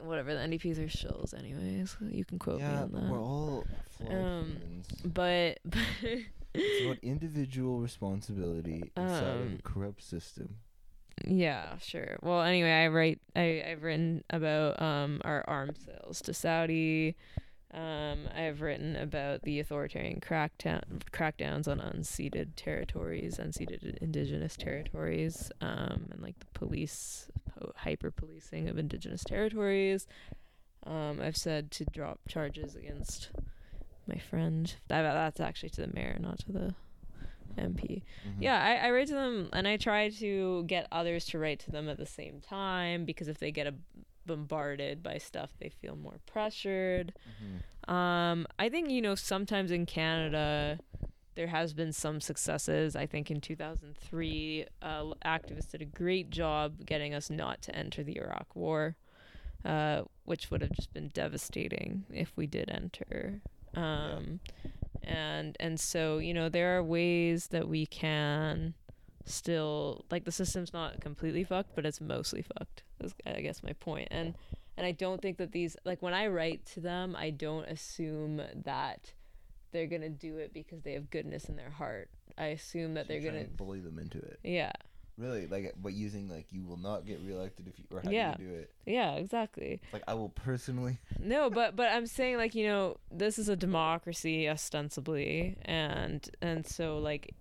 whatever. 0.00 0.32
The 0.34 0.40
NDPs 0.40 0.78
are 0.78 0.86
shills, 0.88 1.38
anyways. 1.38 1.96
You 2.10 2.24
can 2.24 2.38
quote 2.38 2.60
yeah, 2.60 2.70
me 2.70 2.76
on 2.82 2.92
that. 2.92 3.02
we're 3.10 3.20
all 3.22 3.66
Um, 4.08 4.56
humans. 4.60 4.86
but 5.04 5.58
It's 6.54 6.84
about 6.84 6.98
individual 7.02 7.80
responsibility 7.80 8.90
inside 8.96 9.22
of 9.22 9.40
Um, 9.46 9.56
a 9.58 9.62
corrupt 9.62 10.02
system. 10.02 10.56
yeah, 11.26 11.76
sure. 11.78 12.16
Well, 12.22 12.40
anyway, 12.42 12.72
I 12.72 12.88
write. 12.88 13.20
I 13.36 13.62
I've 13.68 13.82
written 13.82 14.24
about 14.30 14.80
um 14.80 15.20
our 15.24 15.44
arms 15.46 15.78
sales 15.84 16.22
to 16.22 16.32
Saudi. 16.34 17.14
Um, 17.72 18.28
I've 18.34 18.62
written 18.62 18.96
about 18.96 19.42
the 19.42 19.60
authoritarian 19.60 20.20
crackdown 20.20 20.82
crackdowns 21.12 21.68
on 21.68 21.78
unceded 21.78 22.50
territories, 22.56 23.38
unceded 23.38 23.98
indigenous 23.98 24.56
territories, 24.56 25.52
um, 25.60 26.08
and 26.10 26.20
like 26.20 26.38
the 26.40 26.46
police 26.52 27.28
hyper 27.76 28.10
policing 28.10 28.68
of 28.68 28.76
indigenous 28.78 29.22
territories. 29.22 30.06
Um, 30.84 31.20
I've 31.22 31.36
said 31.36 31.70
to 31.72 31.84
drop 31.84 32.20
charges 32.28 32.74
against 32.74 33.30
my 34.06 34.18
friend. 34.18 34.74
That, 34.88 35.02
that's 35.02 35.40
actually 35.40 35.70
to 35.70 35.82
the 35.82 35.92
mayor, 35.94 36.16
not 36.20 36.38
to 36.40 36.52
the 36.52 36.74
MP. 37.58 38.02
Mhm. 38.26 38.36
Yeah, 38.40 38.62
I, 38.62 38.88
I 38.88 38.90
write 38.90 39.08
to 39.08 39.14
them 39.14 39.48
and 39.52 39.68
I 39.68 39.76
try 39.76 40.08
to 40.08 40.64
get 40.64 40.86
others 40.90 41.26
to 41.26 41.38
write 41.38 41.60
to 41.60 41.70
them 41.70 41.88
at 41.88 41.98
the 41.98 42.06
same 42.06 42.40
time 42.40 43.04
because 43.04 43.28
if 43.28 43.38
they 43.38 43.50
get 43.52 43.66
a, 43.66 43.74
bombarded 44.26 45.02
by 45.02 45.18
stuff, 45.18 45.50
they 45.58 45.68
feel 45.68 45.96
more 45.96 46.20
pressured. 46.26 47.12
Mhm. 47.86 47.92
Um, 47.92 48.46
I 48.58 48.68
think 48.68 48.90
you 48.90 49.02
know 49.02 49.14
sometimes 49.14 49.70
in 49.70 49.86
Canada 49.86 50.78
there 51.34 51.46
has 51.46 51.72
been 51.72 51.92
some 51.92 52.20
successes. 52.20 52.94
I 52.96 53.06
think 53.06 53.30
in 53.30 53.40
2003, 53.40 54.66
uh, 54.82 55.04
activists 55.24 55.70
did 55.70 55.80
a 55.80 55.86
great 55.86 56.30
job 56.30 56.84
getting 56.84 57.14
us 57.14 57.30
not 57.30 57.62
to 57.62 57.74
enter 57.74 58.02
the 58.02 58.16
Iraq 58.18 58.54
War, 58.54 58.96
uh, 59.64 60.02
which 60.24 60.50
would 60.50 60.60
have 60.60 60.72
just 60.72 60.92
been 60.92 61.08
devastating 61.08 62.04
if 62.12 62.36
we 62.36 62.46
did 62.46 62.70
enter. 62.70 63.40
Um, 63.74 64.40
and 65.02 65.56
and 65.60 65.80
so 65.80 66.18
you 66.18 66.34
know 66.34 66.48
there 66.48 66.76
are 66.76 66.82
ways 66.82 67.48
that 67.48 67.68
we 67.68 67.86
can 67.86 68.74
still 69.24 70.04
like 70.10 70.24
the 70.24 70.32
system's 70.32 70.72
not 70.72 71.00
completely 71.00 71.44
fucked, 71.44 71.74
but 71.74 71.84
it's 71.86 72.00
mostly 72.00 72.42
fucked. 72.42 72.82
Is 73.02 73.14
I 73.26 73.40
guess 73.40 73.62
my 73.62 73.72
point. 73.74 74.08
And 74.10 74.34
and 74.76 74.86
I 74.86 74.92
don't 74.92 75.20
think 75.20 75.38
that 75.38 75.52
these 75.52 75.76
like 75.84 76.02
when 76.02 76.14
I 76.14 76.26
write 76.28 76.64
to 76.74 76.80
them, 76.80 77.14
I 77.16 77.30
don't 77.30 77.66
assume 77.66 78.40
that 78.64 79.12
they're 79.72 79.86
gonna 79.86 80.08
do 80.08 80.38
it 80.38 80.52
because 80.52 80.82
they 80.82 80.94
have 80.94 81.10
goodness 81.10 81.44
in 81.48 81.56
their 81.56 81.70
heart. 81.70 82.10
I 82.38 82.46
assume 82.46 82.94
that 82.94 83.06
So 83.06 83.12
they're 83.12 83.20
gonna 83.20 83.44
to 83.44 83.50
bully 83.50 83.80
them 83.80 83.98
into 83.98 84.18
it. 84.18 84.38
yeah 84.42 84.72
Really, 85.20 85.46
like, 85.46 85.74
but 85.80 85.92
using 85.92 86.30
like 86.30 86.46
you 86.50 86.64
will 86.64 86.78
not 86.78 87.04
get 87.04 87.20
reelected 87.24 87.68
if 87.68 87.78
you 87.78 87.84
or 87.90 88.00
how 88.02 88.10
Yeah. 88.10 88.34
do 88.36 88.42
you 88.42 88.48
do 88.48 88.54
it? 88.56 88.70
yeah 88.86 89.12
exactly. 89.12 89.80
Like 89.92 90.02
I 90.08 90.14
will 90.14 90.30
personally. 90.30 90.98
no 91.18 91.50
but 91.50 91.76
but 91.76 91.88
i'm 91.88 92.06
saying 92.06 92.36
like 92.36 92.54
you 92.54 92.66
know 92.66 92.96
this 93.10 93.38
is 93.38 93.48
a 93.48 93.56
democracy 93.56 94.48
ostensibly 94.48 95.56
and 95.62 96.28
and 96.40 96.66
so 96.66 96.98
like 96.98 97.34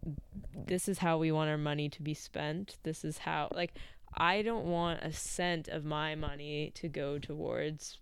this 0.65 0.87
is 0.87 0.99
how 0.99 1.17
we 1.17 1.31
want 1.31 1.49
our 1.49 1.57
money 1.57 1.89
to 1.89 2.01
be 2.01 2.13
spent 2.13 2.77
this 2.83 3.05
is 3.05 3.19
how 3.19 3.49
like 3.53 3.73
i 4.15 4.41
don't 4.41 4.65
want 4.65 5.01
a 5.01 5.11
cent 5.13 5.67
of 5.69 5.85
my 5.85 6.15
money 6.15 6.71
to 6.75 6.87
go 6.87 7.17
towards 7.17 7.99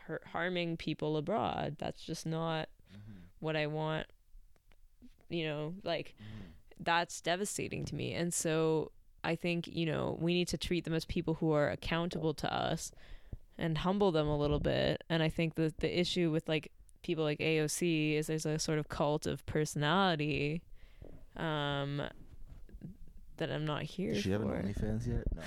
hurt, 0.00 0.22
harming 0.32 0.76
people 0.76 1.16
abroad 1.16 1.76
that's 1.78 2.02
just 2.02 2.26
not 2.26 2.68
mm-hmm. 2.92 3.18
what 3.40 3.56
i 3.56 3.66
want 3.66 4.06
you 5.28 5.44
know 5.44 5.74
like 5.84 6.14
mm-hmm. 6.20 6.46
that's 6.80 7.20
devastating 7.20 7.84
to 7.84 7.94
me 7.94 8.14
and 8.14 8.32
so 8.32 8.90
i 9.32 9.34
think 9.36 9.60
you 9.80 9.86
know 9.90 10.16
we 10.20 10.32
need 10.38 10.48
to 10.48 10.58
treat 10.58 10.82
them 10.84 10.94
as 10.94 11.04
people 11.04 11.34
who 11.40 11.52
are 11.52 11.68
accountable 11.70 12.32
to 12.34 12.48
us 12.52 12.90
and 13.58 13.78
humble 13.78 14.12
them 14.12 14.28
a 14.28 14.38
little 14.38 14.60
bit. 14.60 15.02
And 15.10 15.20
I 15.20 15.28
think 15.28 15.56
that 15.56 15.78
the 15.78 16.00
issue 16.00 16.30
with 16.30 16.48
like 16.48 16.70
people 17.02 17.24
like 17.24 17.38
AOC 17.40 18.14
is 18.14 18.28
there's 18.28 18.46
a 18.46 18.58
sort 18.58 18.78
of 18.78 18.88
cult 18.88 19.26
of 19.26 19.44
personality 19.46 20.62
um, 21.36 22.02
that 23.38 23.50
I'm 23.50 23.66
not 23.66 23.82
here 23.82 24.14
Does 24.14 24.22
she 24.22 24.30
have 24.30 24.42
an 24.42 24.48
for. 24.48 24.62
OnlyFans 24.62 25.06
yet? 25.08 25.24
No, 25.34 25.42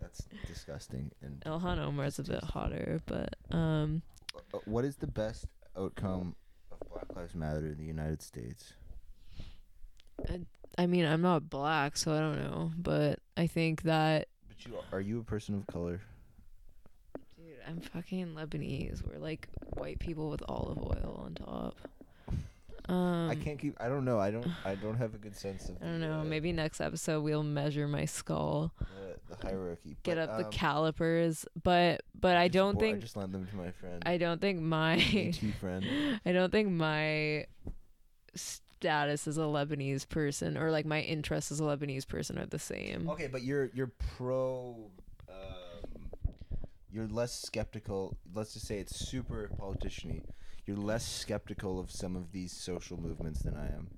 that's 0.00 0.28
disgusting. 0.46 1.10
And 1.22 1.40
Ilhan 1.46 1.78
Omar's 1.78 2.18
a 2.18 2.22
bit 2.22 2.44
hotter, 2.44 3.00
but 3.06 3.34
um, 3.50 4.02
Uh, 4.52 4.58
what 4.66 4.84
is 4.84 4.96
the 4.96 5.06
best 5.06 5.46
outcome 5.74 6.34
of 6.70 6.80
Black 6.90 7.16
Lives 7.16 7.34
Matter 7.34 7.66
in 7.66 7.78
the 7.78 7.84
United 7.96 8.20
States? 8.20 8.74
I 10.78 10.86
mean 10.86 11.04
I'm 11.04 11.22
not 11.22 11.48
black, 11.50 11.96
so 11.96 12.12
I 12.12 12.18
don't 12.20 12.38
know. 12.38 12.70
But 12.76 13.18
I 13.36 13.46
think 13.46 13.82
that 13.82 14.28
But 14.48 14.64
you 14.66 14.76
are, 14.76 14.98
are 14.98 15.00
you 15.00 15.20
a 15.20 15.24
person 15.24 15.54
of 15.54 15.66
color? 15.66 16.00
dude, 17.36 17.56
I'm 17.68 17.80
fucking 17.80 18.34
Lebanese. 18.34 19.02
We're 19.06 19.18
like 19.18 19.48
white 19.76 19.98
people 19.98 20.30
with 20.30 20.42
olive 20.48 20.78
oil 20.78 21.22
on 21.24 21.34
top. 21.34 21.76
Um, 22.88 23.30
I 23.30 23.36
can't 23.36 23.60
keep. 23.60 23.76
I 23.80 23.88
don't 23.88 24.04
know. 24.04 24.18
I 24.18 24.32
don't. 24.32 24.46
I 24.64 24.74
don't 24.74 24.96
have 24.96 25.14
a 25.14 25.18
good 25.18 25.36
sense 25.36 25.68
of. 25.68 25.76
I 25.80 25.84
don't 25.86 26.00
know. 26.00 26.20
uh, 26.20 26.24
Maybe 26.24 26.50
next 26.50 26.80
episode 26.80 27.22
we'll 27.22 27.44
measure 27.44 27.86
my 27.86 28.06
skull. 28.06 28.72
the, 28.80 29.36
the 29.36 29.46
hierarchy. 29.46 29.96
get 30.02 30.16
but, 30.16 30.28
up 30.28 30.38
the 30.38 30.46
um, 30.46 30.50
calipers 30.50 31.46
but 31.62 32.02
but 32.18 32.36
i 32.36 32.48
just 32.48 32.54
don't 32.54 32.74
bought- 32.74 32.82
I 32.84 32.86
think 32.90 33.00
just 33.00 33.16
lent 33.16 33.30
them 33.32 33.46
to 33.46 33.56
my 33.56 33.70
friend. 33.70 34.02
i 34.04 34.16
don't 34.18 34.40
think 34.40 34.60
my 34.60 35.32
friend. 35.60 35.86
i 36.26 36.32
don't 36.32 36.50
think 36.50 36.70
my 36.70 37.46
status 38.82 39.28
as 39.28 39.38
a 39.38 39.42
lebanese 39.42 40.08
person 40.08 40.56
or 40.58 40.70
like 40.72 40.84
my 40.84 41.00
interests 41.00 41.52
as 41.52 41.60
a 41.60 41.62
lebanese 41.62 42.06
person 42.06 42.36
are 42.38 42.46
the 42.46 42.58
same 42.58 43.08
Okay, 43.08 43.28
but 43.28 43.42
you're 43.42 43.70
you're 43.74 43.92
pro. 44.16 44.90
Um, 45.28 46.10
you're 46.90 47.06
less 47.06 47.32
skeptical. 47.32 48.16
Let's 48.34 48.52
just 48.54 48.66
say 48.66 48.78
it's 48.78 48.96
super 49.08 49.48
politician-y. 49.56 50.20
You're 50.66 50.76
less 50.76 51.06
skeptical 51.06 51.78
of 51.80 51.90
some 51.90 52.16
of 52.16 52.32
these 52.32 52.52
social 52.52 53.00
movements 53.00 53.40
than 53.42 53.56
I 53.56 53.66
am, 53.66 53.88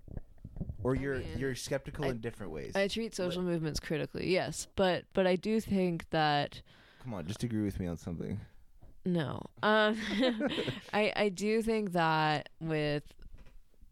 or 0.83 0.95
you're 0.95 1.19
mean, 1.19 1.39
you're 1.39 1.55
skeptical 1.55 2.05
I- 2.05 2.09
in 2.11 2.21
different 2.21 2.53
ways. 2.53 2.73
i 2.77 2.87
treat 2.89 3.15
social 3.15 3.43
movements 3.43 3.81
critically 3.81 4.31
yes 4.31 4.67
but 4.77 5.05
but 5.13 5.27
i 5.27 5.37
do 5.37 5.61
think 5.61 6.09
that 6.11 6.61
Come 7.03 7.13
on, 7.15 7.27
just 7.27 7.43
agree 7.43 7.63
with 7.63 7.79
me 7.81 7.87
on 7.87 7.97
something. 7.99 8.41
No. 9.05 9.43
Um 9.63 9.99
I 10.93 11.13
I 11.17 11.29
do 11.31 11.61
think 11.63 11.93
that 11.93 12.49
with 12.61 13.03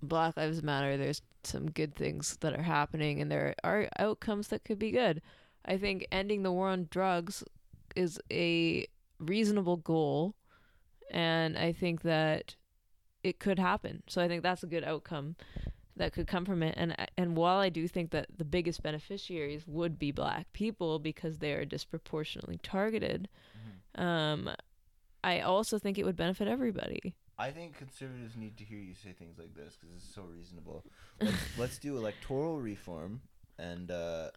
Black 0.03 0.37
Lives 0.37 0.63
Matter 0.63 0.97
there's 0.97 1.23
some 1.45 1.71
good 1.71 1.95
things 1.95 2.37
that 2.41 2.55
are 2.55 2.63
happening 2.63 3.21
and 3.21 3.31
there 3.31 3.55
are 3.65 3.89
outcomes 3.99 4.49
that 4.49 4.65
could 4.65 4.79
be 4.79 4.91
good. 4.91 5.23
I 5.65 5.77
think 5.77 6.07
ending 6.11 6.43
the 6.43 6.53
war 6.53 6.69
on 6.69 6.89
drugs 6.91 7.45
is 7.95 8.21
a 8.31 8.87
reasonable 9.19 9.77
goal 9.77 10.35
and 11.11 11.57
I 11.57 11.73
think 11.73 12.03
that 12.03 12.57
it 13.23 13.39
could 13.39 13.59
happen. 13.59 14.03
So 14.09 14.21
I 14.21 14.29
think 14.29 14.43
that's 14.43 14.63
a 14.63 14.69
good 14.69 14.85
outcome 14.85 15.37
that 15.97 16.13
could 16.13 16.27
come 16.27 16.45
from 16.45 16.63
it 16.63 16.75
and 16.77 16.97
and 17.19 17.37
while 17.37 17.59
I 17.59 17.69
do 17.69 17.87
think 17.87 18.11
that 18.11 18.27
the 18.39 18.45
biggest 18.45 18.83
beneficiaries 18.83 19.67
would 19.67 19.99
be 19.99 20.11
black 20.11 20.51
people 20.53 20.99
because 20.99 21.39
they 21.39 21.53
are 21.53 21.67
disproportionately 21.67 22.59
targeted 22.63 23.29
um 23.97 24.51
I 25.23 25.41
also 25.41 25.79
think 25.79 25.99
it 25.99 26.05
would 26.05 26.17
benefit 26.17 26.49
everybody. 26.49 27.15
I 27.39 27.51
think 27.51 27.77
conservatives 27.77 28.37
need 28.37 28.57
to 28.59 28.65
hear 28.65 28.79
you 28.79 28.95
say 28.95 29.13
things 29.13 29.39
like 29.39 29.55
this 29.55 29.77
because 29.81 29.97
it's 29.97 30.15
so 30.15 30.23
reasonable. 30.23 30.85
Let's, 31.21 31.37
let's 31.59 31.79
do 31.79 31.97
electoral 31.97 32.61
reform, 32.61 33.23
and 33.59 33.91
uh, 33.91 34.31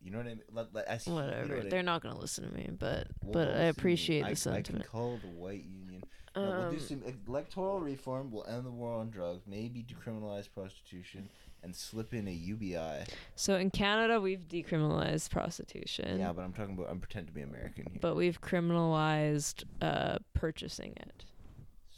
you 0.00 0.10
know 0.10 0.18
what 0.18 0.26
I 0.26 0.30
mean. 0.30 0.42
Let, 0.52 0.74
let, 0.74 0.86
as, 0.86 1.06
you 1.06 1.12
know 1.12 1.22
Whatever. 1.22 1.56
what 1.56 1.70
They're 1.70 1.82
not 1.82 2.02
going 2.02 2.14
to 2.14 2.20
listen 2.20 2.48
to 2.48 2.54
me, 2.54 2.70
but 2.76 3.08
Well, 3.22 3.32
but 3.32 3.48
I 3.56 3.64
appreciate 3.64 4.24
I, 4.24 4.34
the 4.34 4.52
I 4.52 4.62
can 4.62 4.82
call 4.82 5.18
the 5.22 5.28
white 5.28 5.64
union. 5.64 6.02
No, 6.36 6.42
we'll 6.42 6.70
do 6.70 6.76
Um, 6.76 6.80
some 6.80 7.02
electoral 7.26 7.80
reform. 7.80 8.30
We'll 8.30 8.46
end 8.46 8.64
the 8.64 8.70
war 8.70 8.92
on 8.92 9.10
drugs. 9.10 9.42
Maybe 9.46 9.84
decriminalize 9.84 10.48
prostitution 10.52 11.28
and 11.62 11.74
slip 11.74 12.14
in 12.14 12.28
a 12.28 12.32
UBI. 12.32 13.04
so 13.34 13.56
in 13.56 13.70
Canada, 13.70 14.20
we've 14.20 14.46
decriminalized 14.46 15.30
prostitution, 15.30 16.20
yeah, 16.20 16.32
but 16.32 16.42
I'm 16.42 16.52
talking 16.52 16.74
about. 16.74 16.88
I'm 16.90 17.00
pretending 17.00 17.28
to 17.28 17.34
be 17.34 17.42
American 17.42 17.86
here. 17.90 17.98
but 18.00 18.14
we've 18.14 18.40
criminalized 18.40 19.64
uh, 19.82 20.18
purchasing 20.34 20.94
it. 20.96 21.24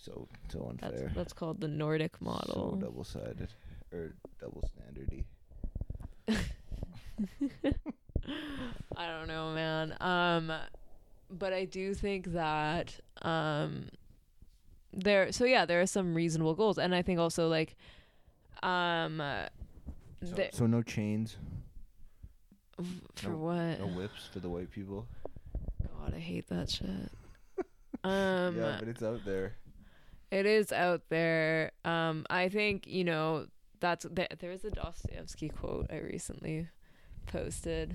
So 0.03 0.29
so 0.51 0.67
unfair. 0.71 1.13
that's 1.15 1.33
called 1.35 1.61
the 1.61 1.69
Nordic 1.69 2.21
model. 2.23 2.73
So 2.81 2.87
double 2.87 3.05
sided 3.05 3.49
or 3.93 4.15
double 4.41 4.63
standardy. 4.73 5.25
I 8.97 9.07
don't 9.07 9.29
know, 9.29 9.53
man. 9.55 9.95
Um, 10.01 10.53
but 11.31 11.53
I 11.53 11.65
do 11.65 11.95
think 11.95 12.33
that 12.33 12.99
um, 13.23 13.89
there. 14.93 15.33
So 15.33 15.45
yeah, 15.45 15.65
there 15.67 15.81
are 15.81 15.87
some 15.87 16.15
reasonable 16.15 16.55
goals, 16.55 16.79
and 16.79 16.95
I 16.95 17.03
think 17.03 17.19
also 17.19 17.49
like, 17.49 17.77
um, 18.63 19.21
uh, 19.21 19.47
So, 20.25 20.35
the- 20.35 20.49
so 20.53 20.67
no 20.67 20.83
chains, 20.83 21.37
for 23.17 23.29
no- 23.31 23.37
what? 23.37 23.81
no 23.81 23.87
whips 23.89 24.27
for 24.33 24.41
the 24.41 24.49
white 24.49 24.71
people. 24.71 25.07
God, 25.99 26.15
I 26.15 26.19
hate 26.21 26.49
that 26.49 26.71
shit. 26.71 26.89
Um, 28.03 28.57
yeah, 28.57 28.77
but 28.79 28.89
it's 28.89 29.03
out 29.03 29.27
there. 29.27 29.57
It 30.31 30.47
is 30.47 30.73
out 30.73 31.03
there. 31.09 31.73
Um, 31.85 32.25
I 32.31 32.49
think 32.49 32.87
you 32.87 33.05
know 33.05 33.47
that's 33.81 34.07
there. 34.11 34.29
There 34.39 34.51
was 34.51 34.65
a 34.65 34.71
Dostoevsky 34.71 35.49
quote 35.49 35.87
I 35.91 35.99
recently 35.99 36.69
posted, 37.27 37.95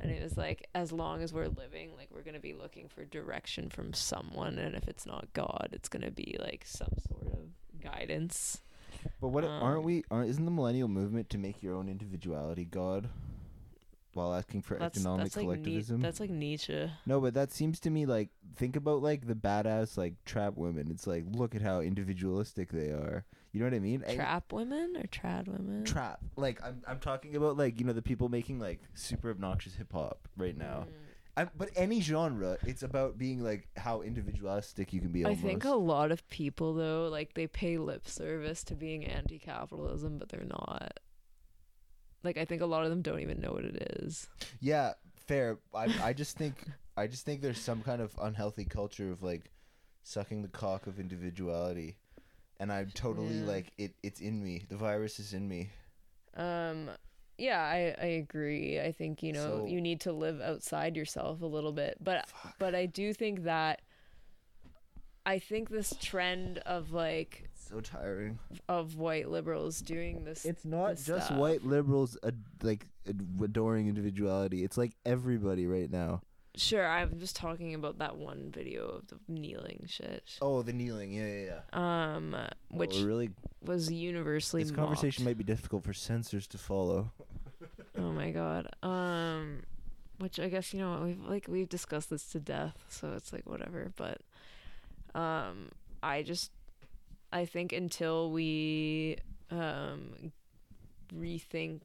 and 0.00 0.10
it 0.10 0.22
was 0.22 0.36
like, 0.36 0.68
"As 0.74 0.92
long 0.92 1.22
as 1.22 1.32
we're 1.32 1.48
living, 1.48 1.90
like 1.96 2.08
we're 2.14 2.22
gonna 2.22 2.40
be 2.40 2.52
looking 2.54 2.88
for 2.88 3.04
direction 3.04 3.70
from 3.70 3.92
someone, 3.94 4.58
and 4.58 4.74
if 4.74 4.86
it's 4.88 5.06
not 5.06 5.32
God, 5.32 5.70
it's 5.72 5.88
gonna 5.88 6.10
be 6.10 6.36
like 6.40 6.64
some 6.66 6.92
sort 7.08 7.26
of 7.26 7.80
guidance." 7.80 8.60
But 9.20 9.28
what 9.28 9.44
aren't 9.44 9.78
Um, 9.78 9.84
we? 9.84 10.04
Aren't 10.10 10.28
isn't 10.28 10.44
the 10.44 10.50
millennial 10.50 10.88
movement 10.88 11.30
to 11.30 11.38
make 11.38 11.62
your 11.62 11.74
own 11.74 11.88
individuality 11.88 12.66
God, 12.66 13.08
while 14.14 14.34
asking 14.34 14.62
for 14.62 14.76
That's 14.78 14.98
economic 14.98 15.24
that's 15.24 15.36
like 15.36 15.44
collectivism? 15.44 16.00
that's 16.00 16.20
like 16.20 16.30
Nietzsche. 16.30 16.90
no, 17.06 17.20
but 17.20 17.34
that 17.34 17.52
seems 17.52 17.80
to 17.80 17.90
me 17.90 18.06
like 18.06 18.30
think 18.56 18.76
about 18.76 19.02
like 19.02 19.26
the 19.26 19.34
badass 19.34 19.96
like 19.96 20.14
trap 20.24 20.56
women. 20.56 20.88
It's 20.90 21.06
like 21.06 21.24
look 21.30 21.54
at 21.54 21.62
how 21.62 21.80
individualistic 21.80 22.70
they 22.72 22.88
are. 22.88 23.24
You 23.52 23.60
know 23.60 23.66
what 23.66 23.74
I 23.74 23.80
mean? 23.80 24.02
I- 24.08 24.14
Trap 24.14 24.52
women 24.52 24.96
or 24.96 25.04
trad 25.08 25.46
women? 25.46 25.84
trap. 25.84 26.20
Like 26.36 26.62
I'm 26.64 26.82
I'm 26.86 26.98
talking 27.00 27.36
about 27.36 27.56
like 27.56 27.78
you 27.78 27.86
know 27.86 27.92
the 27.92 28.02
people 28.02 28.28
making 28.28 28.58
like 28.58 28.80
super 28.94 29.30
obnoxious 29.30 29.74
hip 29.74 29.92
hop 29.92 30.28
right 30.36 30.56
now. 30.56 30.86
Mm. 30.88 30.92
I, 31.34 31.44
but 31.56 31.70
any 31.76 32.02
genre, 32.02 32.58
it's 32.62 32.82
about 32.82 33.16
being 33.16 33.42
like 33.42 33.66
how 33.78 34.02
individualistic 34.02 34.92
you 34.92 35.00
can 35.00 35.12
be. 35.12 35.24
I 35.24 35.34
think 35.34 35.64
a 35.64 35.70
lot 35.70 36.12
of 36.12 36.28
people 36.28 36.74
though, 36.74 37.08
like 37.10 37.32
they 37.32 37.46
pay 37.46 37.78
lip 37.78 38.06
service 38.06 38.62
to 38.64 38.74
being 38.74 39.06
anti-capitalism, 39.06 40.18
but 40.18 40.28
they're 40.28 40.44
not. 40.44 41.00
Like 42.24 42.36
I 42.38 42.44
think 42.44 42.62
a 42.62 42.66
lot 42.66 42.84
of 42.84 42.90
them 42.90 43.02
don't 43.02 43.20
even 43.20 43.40
know 43.40 43.52
what 43.52 43.64
it 43.64 43.76
is. 44.00 44.28
Yeah, 44.60 44.92
fair. 45.26 45.58
I 45.74 45.88
I 46.02 46.12
just 46.12 46.36
think 46.36 46.54
I 46.96 47.06
just 47.06 47.24
think 47.24 47.40
there's 47.40 47.60
some 47.60 47.82
kind 47.82 48.00
of 48.02 48.14
unhealthy 48.20 48.64
culture 48.64 49.10
of 49.10 49.22
like 49.22 49.50
sucking 50.04 50.42
the 50.42 50.48
cock 50.48 50.86
of 50.86 50.98
individuality, 51.00 51.96
and 52.60 52.72
I'm 52.72 52.90
totally 52.94 53.38
Yeah. 53.38 53.46
like 53.46 53.72
it. 53.78 53.94
It's 54.02 54.20
in 54.20 54.42
me. 54.42 54.62
The 54.68 54.76
virus 54.76 55.18
is 55.18 55.32
in 55.32 55.48
me. 55.48 55.70
Um 56.36 56.90
yeah, 57.38 57.60
I 57.60 57.94
I 58.00 58.06
agree. 58.06 58.78
I 58.78 58.92
think, 58.92 59.22
you 59.22 59.32
know, 59.32 59.60
So- 59.60 59.66
you 59.66 59.80
need 59.80 60.00
to 60.02 60.12
live 60.12 60.40
outside 60.40 60.96
yourself 60.96 61.40
a 61.42 61.46
little 61.46 61.72
bit. 61.72 61.96
But 62.00 62.28
but 62.58 62.74
I 62.74 62.86
do 62.86 63.12
think 63.14 63.44
that 63.44 63.80
I 65.24 65.38
think 65.38 65.70
this 65.70 65.94
trend 66.00 66.58
of 66.58 66.92
like 66.92 67.48
so 67.72 67.80
tiring. 67.80 68.38
of 68.68 68.96
white 68.96 69.28
liberals 69.28 69.80
doing 69.80 70.24
this 70.24 70.44
It's 70.44 70.64
not 70.64 70.90
this 70.96 71.06
just 71.06 71.26
stuff. 71.26 71.38
white 71.38 71.64
liberals 71.64 72.16
ad- 72.24 72.42
like 72.62 72.86
ad- 73.08 73.26
adoring 73.42 73.88
individuality. 73.88 74.62
It's 74.64 74.76
like 74.76 74.92
everybody 75.06 75.66
right 75.66 75.90
now. 75.90 76.22
Sure, 76.54 76.86
I'm 76.86 77.18
just 77.18 77.34
talking 77.34 77.74
about 77.74 77.98
that 78.00 78.18
one 78.18 78.50
video 78.52 78.86
of 78.86 79.06
the 79.08 79.16
kneeling 79.26 79.84
shit. 79.88 80.36
Oh, 80.42 80.60
the 80.60 80.74
kneeling. 80.74 81.10
Yeah, 81.12 81.26
yeah, 81.26 81.44
yeah. 81.72 82.16
Um 82.16 82.34
Oh, 82.34 82.46
which 82.68 82.98
really, 83.00 83.30
was 83.64 83.90
universally 83.90 84.62
this 84.62 84.70
conversation 84.72 85.24
might 85.24 85.38
be 85.38 85.44
difficult 85.44 85.84
for 85.84 85.94
censors 85.94 86.46
to 86.48 86.58
follow. 86.58 87.10
Oh 87.96 88.12
my 88.12 88.30
god. 88.32 88.68
Um 88.82 89.62
which 90.18 90.38
I 90.38 90.48
guess 90.50 90.74
you 90.74 90.80
know 90.80 91.00
we've 91.04 91.20
like 91.24 91.46
we've 91.48 91.68
discussed 91.70 92.10
this 92.10 92.26
to 92.32 92.38
death, 92.40 92.76
so 92.90 93.12
it's 93.12 93.32
like 93.32 93.46
whatever, 93.48 93.90
but 93.96 94.20
um 95.14 95.70
I 96.02 96.22
just 96.22 96.50
I 97.32 97.44
think 97.46 97.72
until 97.72 98.30
we 98.30 99.16
um 99.50 100.32
rethink 101.14 101.80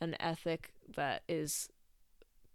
an 0.00 0.16
ethic 0.20 0.72
that 0.96 1.22
is 1.28 1.68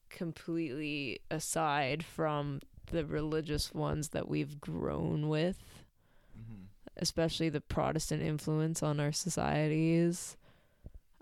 completely 0.09 1.19
aside 1.31 2.03
from 2.05 2.61
the 2.91 3.05
religious 3.05 3.73
ones 3.73 4.09
that 4.09 4.27
we've 4.27 4.59
grown 4.61 5.27
with 5.29 5.57
Mm-hmm. 6.39 6.63
especially 6.97 7.49
the 7.49 7.61
Protestant 7.61 8.21
influence 8.23 8.81
on 8.81 8.99
our 8.99 9.11
societies. 9.11 10.35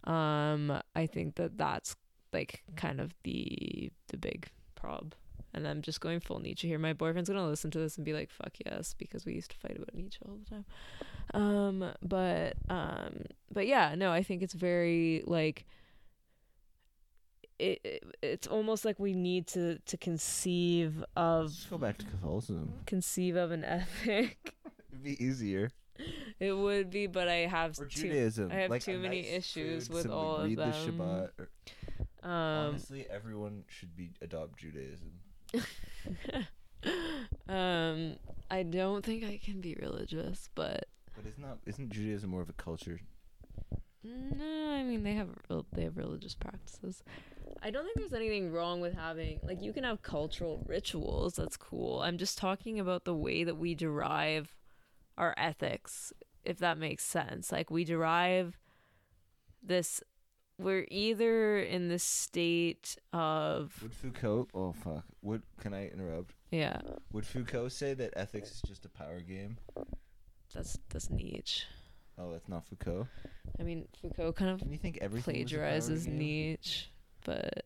Um, 0.06 0.82
I 0.96 1.06
think 1.06 1.36
that 1.36 1.58
that's 1.58 1.96
like 2.34 2.64
kind 2.76 3.00
of 3.02 3.14
the 3.24 3.92
the 4.08 4.18
big 4.18 4.48
prob. 4.76 5.14
And 5.54 5.68
I'm 5.68 5.82
just 5.82 6.00
going 6.00 6.22
full 6.22 6.40
Nietzsche 6.40 6.68
here. 6.68 6.80
My 6.80 6.94
boyfriend's 6.94 7.30
gonna 7.30 7.46
listen 7.46 7.72
to 7.72 7.80
this 7.80 7.98
and 7.98 8.06
be 8.06 8.14
like, 8.14 8.30
"Fuck 8.32 8.54
yes," 8.66 8.96
because 8.98 9.26
we 9.26 9.34
used 9.34 9.52
to 9.52 9.58
fight 9.58 9.76
about 9.76 9.94
Nietzsche 9.94 10.20
all 10.26 10.38
the 10.38 10.50
time. 10.50 10.66
Um, 11.34 11.92
but 12.02 12.54
um, 12.70 13.24
but 13.52 13.68
yeah, 13.68 13.96
no, 13.96 14.12
I 14.14 14.24
think 14.24 14.44
it's 14.44 14.54
very 14.54 15.24
like 15.28 15.66
it, 17.60 17.80
it. 17.84 18.04
It's 18.22 18.48
almost 18.48 18.86
like 18.86 19.00
we 19.00 19.14
need 19.14 19.48
to 19.48 19.78
to 19.80 19.98
conceive 19.98 21.04
of 21.16 21.46
Let's 21.48 21.66
go 21.66 21.78
back 21.78 21.98
to 22.00 22.06
Catholicism. 22.06 22.74
conceive 22.86 23.36
of 23.36 23.52
an 23.52 23.64
ethic. 23.66 24.54
It'd 24.92 25.04
be 25.04 25.22
easier. 25.24 25.70
It 26.40 26.54
would 26.54 26.90
be, 26.90 27.06
but 27.08 27.28
I 27.28 27.46
have 27.46 27.78
Or 27.80 27.86
too. 27.86 28.04
Judaism. 28.04 28.52
I 28.52 28.56
have 28.56 28.70
like 28.72 28.82
too 28.82 28.98
many 28.98 29.22
nice 29.22 29.32
issues 29.34 29.88
food, 29.88 29.94
with 29.96 30.08
all 30.08 30.38
of 30.38 30.46
read 30.46 30.58
them. 30.58 30.72
The 30.72 30.92
Shabbat. 30.92 31.30
or- 31.38 31.50
Um, 32.24 32.30
Honestly, 32.32 33.08
everyone 33.10 33.64
should 33.68 33.96
be 33.96 34.12
adopt 34.22 34.58
Judaism. 34.58 35.12
um, 37.50 38.16
I 38.50 38.64
don't 38.64 39.04
think 39.04 39.24
I 39.24 39.40
can 39.44 39.62
be 39.62 39.76
religious, 39.82 40.50
but 40.56 40.86
But 41.16 41.26
isn't 41.26 41.44
that 41.44 41.58
isn't 41.66 41.90
Judaism 41.92 42.30
more 42.30 42.42
of 42.42 42.50
a 42.50 42.54
culture? 42.54 43.00
no, 44.04 44.72
I 44.72 44.84
mean 44.84 45.04
they 45.04 45.14
have 45.14 45.30
rel- 45.50 45.66
they 45.74 45.84
have 45.84 45.98
religious 45.98 46.36
practices. 46.36 47.04
I 47.64 47.70
don't 47.70 47.84
think 47.86 47.98
there's 47.98 48.14
anything 48.14 48.52
wrong 48.52 48.82
with 48.82 48.94
having 48.94 49.40
like 49.44 49.62
you 49.62 49.74
can 49.74 49.84
have 49.84 50.02
cultural 50.02 50.64
rituals. 50.68 51.36
That's 51.36 51.58
cool. 51.58 52.02
I'm 52.02 52.18
just 52.18 52.38
talking 52.38 52.80
about 52.80 53.06
the 53.06 53.16
way 53.16 53.44
that 53.44 53.58
we 53.58 53.76
derive 53.76 54.56
our 55.18 55.34
ethics, 55.38 56.14
if 56.44 56.58
that 56.60 56.78
makes 56.78 57.04
sense. 57.04 57.52
Like 57.52 57.70
we 57.70 57.84
derive 57.84 58.58
this. 59.62 60.02
We're 60.62 60.86
either 60.92 61.60
in 61.60 61.90
the 61.90 62.00
state 62.00 62.98
of 63.14 63.74
Would 63.82 63.94
Foucault? 63.94 64.48
Oh 64.54 64.74
fuck. 64.74 65.04
Would 65.22 65.42
can 65.60 65.74
I 65.74 65.88
interrupt? 65.90 66.34
yeah. 66.52 66.80
Would 67.12 67.26
Foucault 67.26 67.70
say 67.70 67.94
that 67.96 68.14
ethics 68.16 68.52
is 68.52 68.62
just 68.68 68.86
a 68.86 68.90
power 68.90 69.20
game? 69.22 69.58
That's 70.54 70.78
that's 70.90 71.10
Nietzsche. 71.10 71.64
Oh, 72.18 72.32
that's 72.32 72.48
not 72.50 72.66
Foucault. 72.68 73.08
I 73.60 73.64
mean, 73.64 73.88
Foucault 74.02 74.34
kind 74.34 74.52
of 74.52 74.70
you 74.72 74.78
think 74.78 75.00
everything 75.02 75.42
was 75.42 75.52
a 75.52 75.56
power 75.56 75.64
plagiarizes 75.70 76.06
game? 76.06 76.18
Nietzsche, 76.18 76.86
but 77.26 77.66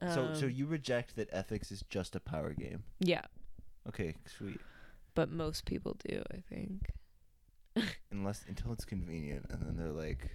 So, 0.00 0.30
so 0.34 0.46
um, 0.46 0.50
you 0.50 0.66
reject 0.66 1.14
that 1.16 1.28
ethics 1.32 1.70
is 1.70 1.84
just 1.90 2.16
a 2.16 2.20
power 2.20 2.52
game? 2.54 2.82
yeah, 3.00 3.22
Okay, 3.88 4.14
sweet. 4.26 4.60
but 5.14 5.30
most 5.30 5.64
people 5.66 5.96
do, 6.08 6.22
I 6.32 6.42
think. 6.48 6.90
Unless 8.10 8.44
until 8.48 8.72
it's 8.72 8.84
convenient, 8.84 9.46
and 9.50 9.62
then 9.62 9.76
they're 9.76 9.92
like, 9.92 10.30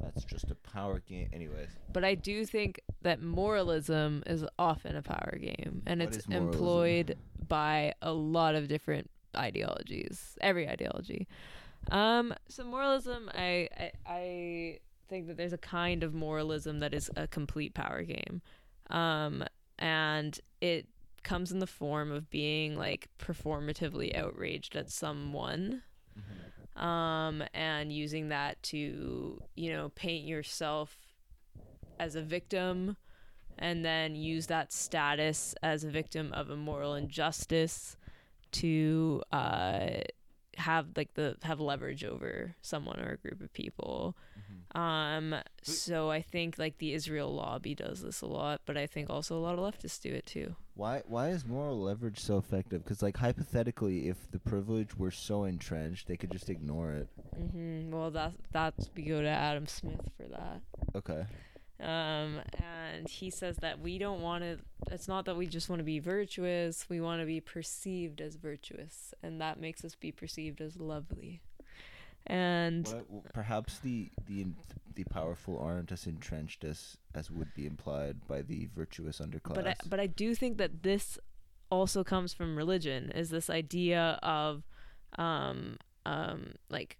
"That's 0.00 0.24
just 0.24 0.50
a 0.50 0.54
power 0.54 1.00
game." 1.00 1.28
Anyways, 1.32 1.70
But 1.92 2.04
I 2.04 2.14
do 2.14 2.44
think 2.46 2.80
that 3.02 3.20
moralism 3.22 4.22
is 4.26 4.44
often 4.58 4.96
a 4.96 5.02
power 5.02 5.36
game, 5.40 5.82
and 5.86 6.00
What 6.00 6.08
it's 6.08 6.18
is 6.18 6.28
moralism? 6.28 6.54
employed 6.54 7.18
by 7.48 7.94
a 8.02 8.12
lot 8.12 8.54
of 8.54 8.68
different 8.68 9.10
ideologies, 9.36 10.36
every 10.40 10.68
ideology. 10.68 11.28
Um, 11.90 12.34
so 12.48 12.64
moralism, 12.64 13.30
I, 13.34 13.68
I 13.76 13.92
I 14.06 14.78
think 15.08 15.26
that 15.28 15.36
there's 15.36 15.52
a 15.52 15.58
kind 15.58 16.02
of 16.02 16.14
moralism 16.14 16.78
that 16.80 16.92
is 16.94 17.10
a 17.16 17.26
complete 17.26 17.74
power 17.74 18.02
game, 18.02 18.42
um, 18.90 19.44
and 19.78 20.38
it 20.60 20.86
comes 21.22 21.52
in 21.52 21.58
the 21.58 21.66
form 21.66 22.10
of 22.12 22.30
being 22.30 22.76
like 22.76 23.08
performatively 23.18 24.14
outraged 24.16 24.74
at 24.76 24.90
someone 24.90 25.82
um, 26.76 27.42
and 27.54 27.92
using 27.92 28.28
that 28.28 28.62
to 28.62 29.42
you 29.54 29.72
know 29.72 29.90
paint 29.94 30.26
yourself 30.26 30.96
as 31.98 32.14
a 32.14 32.22
victim 32.22 32.96
and 33.58 33.84
then 33.84 34.14
use 34.14 34.46
that 34.46 34.72
status 34.72 35.54
as 35.62 35.84
a 35.84 35.90
victim 35.90 36.32
of 36.32 36.48
a 36.50 36.56
moral 36.56 36.94
injustice 36.94 37.96
to 38.52 39.22
uh, 39.32 39.88
have 40.56 40.86
like 40.96 41.14
the 41.14 41.36
have 41.42 41.60
leverage 41.60 42.04
over 42.04 42.54
someone 42.62 42.98
or 43.00 43.12
a 43.12 43.16
group 43.16 43.40
of 43.40 43.52
people 43.52 44.16
Um, 44.74 45.34
so 45.62 46.10
I 46.10 46.22
think 46.22 46.58
like 46.58 46.78
the 46.78 46.92
Israel 46.92 47.34
lobby 47.34 47.74
does 47.74 48.02
this 48.02 48.20
a 48.20 48.26
lot, 48.26 48.60
but 48.66 48.76
I 48.76 48.86
think 48.86 49.10
also 49.10 49.36
a 49.36 49.40
lot 49.40 49.58
of 49.58 49.60
leftists 49.60 50.00
do 50.00 50.12
it 50.12 50.26
too. 50.26 50.54
Why 50.74 51.02
why 51.06 51.30
is 51.30 51.44
moral 51.44 51.80
leverage 51.80 52.20
so 52.20 52.38
effective? 52.38 52.84
Because 52.84 53.02
like 53.02 53.16
hypothetically, 53.16 54.08
if 54.08 54.30
the 54.30 54.38
privilege 54.38 54.96
were 54.96 55.10
so 55.10 55.44
entrenched, 55.44 56.06
they 56.06 56.16
could 56.16 56.30
just 56.30 56.48
ignore 56.48 56.92
it. 56.92 57.08
Mm-hmm. 57.38 57.90
Well, 57.90 58.10
that's 58.10 58.36
that's 58.52 58.90
we 58.96 59.02
go 59.02 59.20
to 59.20 59.28
Adam 59.28 59.66
Smith 59.66 60.08
for 60.16 60.28
that. 60.28 60.60
Okay. 60.94 61.26
Um, 61.82 62.40
and 62.62 63.08
he 63.08 63.30
says 63.30 63.56
that 63.58 63.80
we 63.80 63.98
don't 63.98 64.20
want 64.20 64.44
to. 64.44 64.58
It's 64.92 65.08
not 65.08 65.24
that 65.24 65.36
we 65.36 65.46
just 65.46 65.68
want 65.68 65.80
to 65.80 65.84
be 65.84 65.98
virtuous. 65.98 66.86
We 66.88 67.00
want 67.00 67.22
to 67.22 67.26
be 67.26 67.40
perceived 67.40 68.20
as 68.20 68.36
virtuous, 68.36 69.14
and 69.22 69.40
that 69.40 69.58
makes 69.58 69.84
us 69.84 69.94
be 69.94 70.12
perceived 70.12 70.60
as 70.60 70.76
lovely. 70.76 71.40
And 72.26 72.86
What, 72.86 73.02
w- 73.08 73.22
perhaps 73.32 73.78
the 73.78 74.10
the 74.26 74.46
the 74.94 75.04
powerful 75.04 75.58
aren't 75.58 75.90
as 75.92 76.06
entrenched 76.06 76.64
as 76.64 76.96
as 77.14 77.30
would 77.30 77.54
be 77.54 77.66
implied 77.66 78.26
by 78.26 78.42
the 78.42 78.68
virtuous 78.74 79.20
underclass. 79.20 79.54
but 79.54 79.66
I, 79.66 79.74
but 79.88 80.00
I 80.00 80.06
do 80.06 80.34
think 80.34 80.58
that 80.58 80.82
this 80.82 81.18
also 81.70 82.02
comes 82.04 82.32
from 82.34 82.56
religion 82.56 83.10
is 83.12 83.30
this 83.30 83.48
idea 83.48 84.18
of 84.22 84.64
um 85.18 85.78
um 86.04 86.54
like 86.68 86.98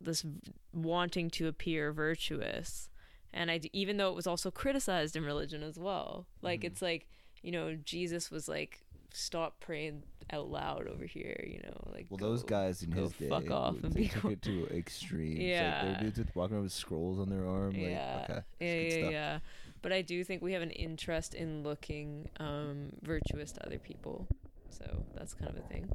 this 0.00 0.24
wanting 0.72 1.28
to 1.30 1.48
appear 1.48 1.92
virtuous 1.92 2.88
and 3.34 3.50
I 3.50 3.60
even 3.72 3.96
though 3.96 4.08
it 4.10 4.14
was 4.14 4.26
also 4.28 4.50
criticized 4.50 5.16
in 5.16 5.24
religion 5.24 5.62
as 5.62 5.78
well 5.78 6.26
like 6.40 6.60
Mhm. 6.60 6.64
it's 6.66 6.82
like 6.82 7.08
you 7.42 7.50
know 7.50 7.74
Jesus 7.74 8.30
was 8.30 8.48
like 8.48 8.84
stop 9.12 9.58
praying 9.60 10.04
out 10.32 10.48
loud 10.50 10.88
over 10.88 11.04
here 11.04 11.44
you 11.46 11.60
know 11.64 11.76
like 11.92 12.06
well, 12.10 12.18
those 12.18 12.42
guys 12.42 12.82
in 12.82 12.90
go 12.90 13.02
his 13.02 13.12
day, 13.12 13.28
fuck 13.28 13.50
off 13.50 13.76
and 13.82 13.92
they 13.92 14.02
be 14.02 14.08
took 14.08 14.22
cool. 14.22 14.30
it 14.32 14.42
to 14.42 14.66
extremes. 14.76 15.38
like, 15.38 15.46
Yeah. 15.46 15.84
there 15.84 15.94
are 15.96 16.00
dudes 16.00 16.18
with 16.18 16.34
walking 16.34 16.54
around 16.54 16.64
with 16.64 16.72
scrolls 16.72 17.18
on 17.18 17.28
their 17.28 17.46
arm. 17.46 17.72
Like, 17.72 17.80
yeah, 17.82 18.26
okay, 18.30 18.42
yeah, 18.60 18.98
yeah, 19.04 19.10
yeah. 19.10 19.38
But 19.82 19.92
I 19.92 20.00
do 20.02 20.22
think 20.24 20.42
we 20.42 20.52
have 20.52 20.62
an 20.62 20.70
interest 20.70 21.34
in 21.34 21.62
looking 21.62 22.28
um, 22.38 22.90
virtuous 23.02 23.52
to 23.52 23.66
other 23.66 23.78
people, 23.78 24.26
so 24.70 25.04
that's 25.14 25.34
kind 25.34 25.50
of 25.50 25.56
a 25.56 25.68
thing. 25.68 25.88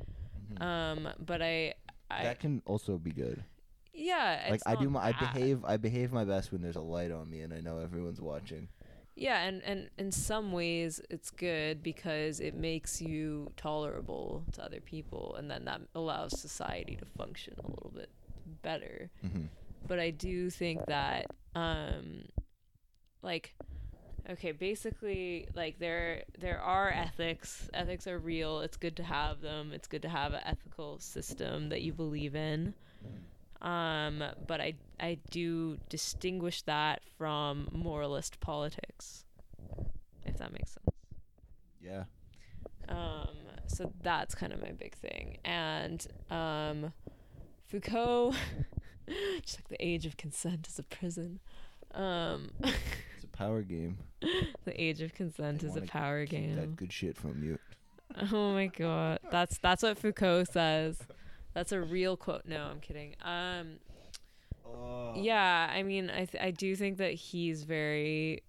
Mhm. 0.53 0.61
Um, 0.61 1.09
but 1.25 1.41
I, 1.41 1.73
I 2.11 2.23
that 2.23 2.39
can 2.39 2.61
also 2.65 2.97
be 2.97 3.11
good. 3.11 3.43
yeah, 3.93 4.45
like 4.49 4.61
I 4.65 4.75
do 4.75 4.89
my 4.89 5.01
I 5.07 5.11
behave 5.13 5.63
I 5.65 5.77
behave 5.77 6.11
my 6.13 6.25
best 6.25 6.51
when 6.51 6.61
there's 6.61 6.75
a 6.75 6.81
light 6.81 7.11
on 7.11 7.29
me 7.29 7.41
and 7.41 7.53
I 7.53 7.61
know 7.61 7.79
everyone's 7.79 8.21
watching. 8.21 8.67
Yeah, 9.17 9.43
and 9.43 9.63
and 9.63 9.89
in 9.97 10.11
some 10.11 10.51
ways 10.51 11.01
it's 11.09 11.31
good 11.31 11.81
because 11.81 12.39
it 12.39 12.53
makes 12.55 13.01
you 13.01 13.51
tolerable 13.57 14.43
to 14.53 14.63
other 14.63 14.79
people, 14.79 15.35
and 15.37 15.49
then 15.49 15.65
that 15.65 15.81
allows 15.95 16.39
society 16.39 16.95
to 16.97 17.05
function 17.05 17.55
a 17.63 17.67
little 17.67 17.91
bit 17.93 18.09
better. 18.61 19.09
Mm-hmm. 19.25 19.45
but 19.87 19.99
I 19.99 20.11
do 20.11 20.49
think 20.49 20.85
that 20.87 21.25
um 21.55 22.25
like 23.21 23.55
okay 24.29 24.51
basically 24.51 25.47
like 25.55 25.79
there 25.79 26.23
there 26.37 26.59
are 26.61 26.89
ethics 26.89 27.69
ethics 27.73 28.07
are 28.07 28.19
real 28.19 28.61
it's 28.61 28.77
good 28.77 28.95
to 28.97 29.03
have 29.03 29.41
them 29.41 29.71
it's 29.73 29.87
good 29.87 30.01
to 30.03 30.09
have 30.09 30.33
an 30.33 30.41
ethical 30.45 30.99
system 30.99 31.69
that 31.69 31.81
you 31.81 31.93
believe 31.93 32.35
in 32.35 32.73
um 33.61 34.23
but 34.45 34.61
I 34.61 34.73
I 34.99 35.17
do 35.31 35.77
distinguish 35.89 36.61
that 36.63 37.01
from 37.17 37.69
moralist 37.71 38.39
politics 38.39 39.25
if 40.25 40.37
that 40.37 40.51
makes 40.53 40.71
sense 40.71 40.95
Yeah. 41.81 42.03
um, 42.89 43.29
so 43.67 43.91
that's 44.01 44.33
kind 44.35 44.53
of 44.53 44.61
my 44.61 44.71
big 44.71 44.95
thing. 44.95 45.37
And 45.43 46.05
um, 46.29 46.93
Foucault, 47.67 48.33
just 49.41 49.57
like 49.59 49.67
the 49.69 49.85
age 49.85 50.05
of 50.05 50.15
consent 50.17 50.67
is 50.67 50.79
a 50.79 50.83
prison. 50.83 51.39
Um, 51.93 52.51
It's 52.63 53.23
a 53.23 53.27
power 53.37 53.61
game. 53.63 53.97
the 54.65 54.81
age 54.81 55.01
of 55.01 55.13
consent 55.13 55.63
is 55.63 55.75
a 55.75 55.81
power 55.81 56.25
Keep 56.25 56.55
that 56.55 56.55
game. 56.61 56.73
good 56.75 56.93
shit 56.93 57.17
from 57.17 57.43
you. 57.43 57.59
Oh 58.31 58.53
my 58.53 58.67
god, 58.67 59.19
that's 59.31 59.57
that's 59.57 59.83
what 59.83 59.97
Foucault 59.97 60.45
says. 60.45 60.99
That's 61.57 61.71
a 61.71 61.81
real 61.81 62.15
quote. 62.15 62.43
No, 62.45 62.65
I'm 62.65 62.79
kidding. 62.79 63.15
Um, 63.23 63.79
Oh. 64.63 65.13
yeah, 65.15 65.71
I 65.73 65.81
mean, 65.81 66.11
I 66.11 66.25
th- 66.25 66.43
I 66.43 66.51
do 66.51 66.75
think 66.75 66.97
that 66.97 67.13
he's 67.13 67.63
very 67.63 68.43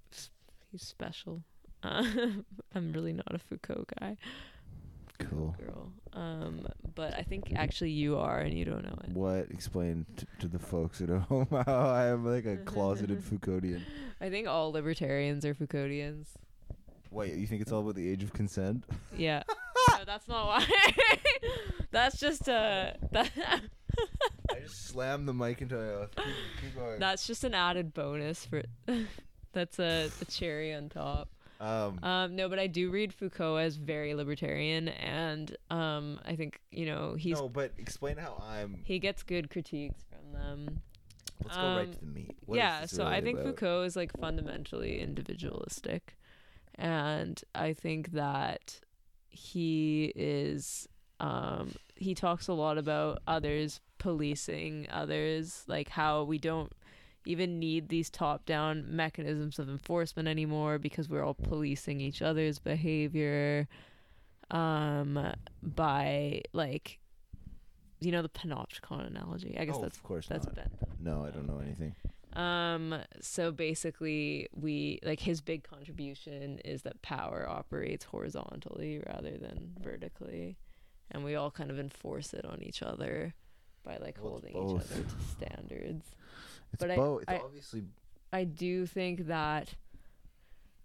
he's 0.70 0.82
special. 0.82 1.42
Uh, 1.82 2.04
I'm 2.74 2.92
really 2.92 3.14
not 3.14 3.34
a 3.34 3.38
Foucault 3.38 3.86
guy. 3.98 4.18
Cool. 5.20 5.54
girl. 5.58 5.92
Um, 6.12 6.66
but 6.94 7.14
I 7.14 7.22
think 7.22 7.52
actually 7.56 7.92
you 7.92 8.18
are, 8.18 8.40
and 8.40 8.52
you 8.52 8.66
don't 8.66 8.82
know 8.84 8.98
it. 9.04 9.10
What? 9.12 9.50
Explain 9.50 10.04
t- 10.16 10.26
to 10.40 10.48
the 10.48 10.58
folks 10.58 11.00
at 11.00 11.08
home 11.28 11.46
how 11.50 11.88
I 11.88 12.08
am 12.08 12.26
like 12.26 12.44
a 12.44 12.56
closeted 12.58 13.22
Foucauldian. 13.30 13.80
I 14.20 14.28
think 14.28 14.48
all 14.48 14.70
libertarians 14.72 15.46
are 15.46 15.54
Foucauldians. 15.54 16.26
Wait, 17.10 17.34
you 17.34 17.46
think 17.46 17.62
it's 17.62 17.72
all 17.72 17.80
about 17.80 17.94
the 17.94 18.08
age 18.08 18.22
of 18.22 18.32
consent? 18.32 18.84
Yeah. 19.16 19.42
no, 19.90 20.04
that's 20.04 20.28
not 20.28 20.46
why. 20.46 20.66
that's 21.90 22.18
just 22.20 22.48
uh 22.48 22.92
that 23.12 23.30
I 24.50 24.60
just 24.60 24.86
slammed 24.88 25.26
the 25.26 25.34
mic 25.34 25.62
into 25.62 25.76
my 25.76 25.84
mouth. 25.84 26.16
Keep, 26.16 26.34
keep 26.62 26.76
going. 26.76 27.00
that's 27.00 27.26
just 27.26 27.44
an 27.44 27.54
added 27.54 27.94
bonus 27.94 28.44
for. 28.44 28.62
that's 29.52 29.78
a, 29.78 30.10
a 30.20 30.24
cherry 30.26 30.74
on 30.74 30.88
top. 30.88 31.28
Um, 31.60 31.98
Um, 32.02 32.36
no, 32.36 32.48
but 32.48 32.58
I 32.60 32.68
do 32.68 32.90
read 32.90 33.12
Foucault 33.12 33.56
as 33.56 33.76
very 33.76 34.14
libertarian, 34.14 34.88
and 34.88 35.56
um, 35.70 36.20
I 36.24 36.36
think 36.36 36.60
you 36.70 36.86
know 36.86 37.14
he's 37.18 37.36
no, 37.36 37.48
but 37.48 37.72
explain 37.78 38.16
how 38.16 38.40
I'm. 38.46 38.80
he 38.84 38.98
gets 39.00 39.24
good 39.24 39.50
critiques 39.50 40.04
from 40.08 40.32
them. 40.32 40.82
Let's 41.42 41.56
go 41.56 41.62
right 41.62 41.86
um, 41.86 41.92
to 41.92 42.00
the 42.00 42.06
meat. 42.06 42.36
What 42.46 42.56
yeah 42.56 42.86
so 42.86 43.06
i 43.06 43.20
think 43.20 43.38
about? 43.38 43.54
foucault 43.54 43.82
is 43.82 43.94
like 43.94 44.10
fundamentally 44.18 45.00
individualistic 45.00 46.17
and 46.78 47.42
i 47.54 47.72
think 47.72 48.12
that 48.12 48.80
he 49.28 50.12
is 50.14 50.88
um 51.20 51.72
he 51.96 52.14
talks 52.14 52.46
a 52.48 52.52
lot 52.52 52.78
about 52.78 53.18
others 53.26 53.80
policing 53.98 54.86
others 54.90 55.64
like 55.66 55.88
how 55.88 56.22
we 56.22 56.38
don't 56.38 56.72
even 57.26 57.58
need 57.58 57.88
these 57.88 58.08
top 58.08 58.46
down 58.46 58.84
mechanisms 58.88 59.58
of 59.58 59.68
enforcement 59.68 60.28
anymore 60.28 60.78
because 60.78 61.08
we're 61.08 61.24
all 61.24 61.34
policing 61.34 62.00
each 62.00 62.22
other's 62.22 62.58
behavior 62.58 63.68
um 64.52 65.18
by 65.62 66.40
like 66.52 66.98
you 68.00 68.12
know 68.12 68.22
the 68.22 68.28
panopticon 68.28 69.06
analogy 69.06 69.56
i 69.58 69.64
guess 69.64 69.74
Oh, 69.76 69.82
that's 69.82 69.96
of 69.98 70.02
course 70.04 70.26
that's 70.28 70.46
not. 70.46 70.54
bent 70.54 70.70
No, 71.00 71.24
I 71.24 71.30
don't 71.30 71.46
know 71.46 71.58
anything. 71.58 71.94
Um 72.34 72.94
so 73.20 73.50
basically 73.50 74.48
we 74.54 74.98
like 75.02 75.20
his 75.20 75.40
big 75.40 75.62
contribution 75.64 76.58
is 76.64 76.82
that 76.82 77.00
power 77.02 77.46
operates 77.48 78.04
horizontally 78.04 79.02
rather 79.06 79.36
than 79.38 79.72
vertically. 79.80 80.56
And 81.10 81.24
we 81.24 81.34
all 81.36 81.50
kind 81.50 81.70
of 81.70 81.78
enforce 81.78 82.34
it 82.34 82.44
on 82.44 82.62
each 82.62 82.82
other 82.82 83.34
by 83.82 83.96
like 83.96 84.18
Well, 84.20 84.32
holding 84.32 84.50
each 84.50 84.82
other 84.82 85.02
to 85.02 85.20
standards. 85.30 86.04
It's 86.72 86.80
But 86.80 86.90
I- 86.90 86.94
It's 86.94 87.24
I- 87.28 87.38
obviously 87.38 87.84
I 88.30 88.44
do 88.44 88.84
think 88.84 89.26
that 89.28 89.74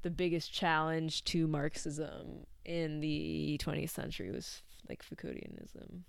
the 0.01 0.09
biggest 0.09 0.53
challenge 0.53 1.23
to 1.25 1.45
Marxism 1.47 2.45
in 2.63 3.01
the 3.01 3.57
20th 3.61 3.89
century 3.89 4.31
was 4.31 4.61
like 4.87 5.03
Foucauldianism. 5.03 6.03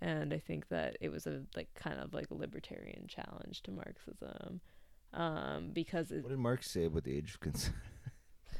And 0.00 0.32
I 0.34 0.38
think 0.38 0.68
that 0.68 0.96
it 1.00 1.10
was 1.10 1.26
a 1.26 1.42
like 1.56 1.68
kind 1.74 1.98
of 2.00 2.12
like 2.14 2.30
a 2.30 2.34
libertarian 2.34 3.06
challenge 3.08 3.62
to 3.62 3.70
Marxism. 3.70 4.60
Um, 5.12 5.70
because 5.72 6.10
it, 6.10 6.22
What 6.22 6.30
did 6.30 6.38
Marx 6.38 6.70
say 6.70 6.84
about 6.86 7.04
the 7.04 7.16
age 7.16 7.30
of 7.34 7.40
consent? 7.40 7.74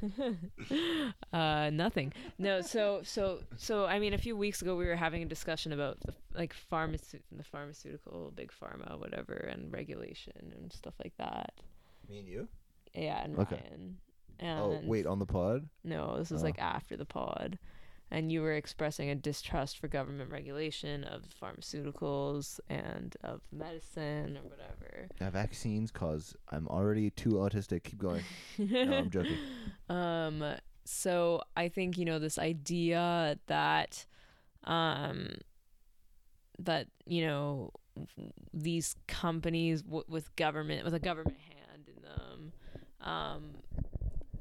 uh, 1.33 1.71
nothing. 1.73 2.13
No, 2.39 2.61
so 2.61 3.01
so 3.05 3.41
so 3.57 3.87
I 3.87 3.99
mean, 3.99 4.15
a 4.15 4.19
few 4.19 4.37
weeks 4.37 4.63
ago 4.63 4.77
we 4.77 4.87
were 4.87 4.97
having 4.97 5.23
a 5.23 5.27
discussion 5.27 5.73
about 5.73 6.01
the, 6.01 6.15
like 6.35 6.55
pharmace- 6.71 7.21
the 7.33 7.43
pharmaceutical 7.45 8.33
big 8.35 8.53
pharma, 8.53 8.99
whatever, 8.99 9.35
and 9.35 9.73
regulation 9.73 10.53
and 10.57 10.73
stuff 10.73 10.95
like 11.03 11.15
that. 11.19 11.53
Me 12.09 12.19
and 12.19 12.29
you? 12.29 12.49
Yeah, 12.95 13.23
and 13.25 13.39
Okay. 13.39 13.57
Ryan. 13.57 13.97
And 14.41 14.61
Oh, 14.61 14.81
wait, 14.85 15.07
on 15.07 15.19
the 15.21 15.27
pod? 15.27 15.69
No, 15.85 16.19
this 16.19 16.31
was 16.31 16.43
Oh. 16.43 16.45
like 16.45 16.59
after 16.59 16.97
the 16.97 17.07
pod. 17.07 17.59
And 18.11 18.31
you 18.31 18.43
were 18.43 18.53
expressing 18.53 19.11
a 19.11 19.15
distrust 19.15 19.79
for 19.79 19.89
government 19.89 20.31
regulation 20.31 21.03
of 21.05 21.25
pharmaceuticals 21.43 22.61
and 22.69 23.17
of 23.25 23.41
medicine 23.51 24.37
or 24.37 24.49
whatever. 24.49 25.09
Uh, 25.21 25.31
vaccines 25.31 25.91
cause 25.91 26.37
I'm 26.51 26.69
already 26.69 27.11
too 27.11 27.31
autistic. 27.33 27.83
Keep 27.85 27.99
going. 27.99 28.23
No, 28.59 28.99
I'm 28.99 29.11
joking. 29.19 29.39
Um 29.89 30.45
so 30.85 31.41
I 31.57 31.69
think 31.69 31.97
you 31.99 32.05
know 32.05 32.19
this 32.19 32.39
idea 32.39 33.39
that 33.47 34.05
um 34.65 35.31
that 36.59 36.87
you 37.07 37.27
know 37.27 37.71
these 38.53 38.95
companies 39.09 39.83
w- 39.83 40.05
with 40.09 40.35
government 40.37 40.85
with 40.85 40.95
a 40.95 40.99
government 41.01 41.39
hand 41.39 41.89
in 41.89 42.03
them 42.03 42.53
um 43.01 43.51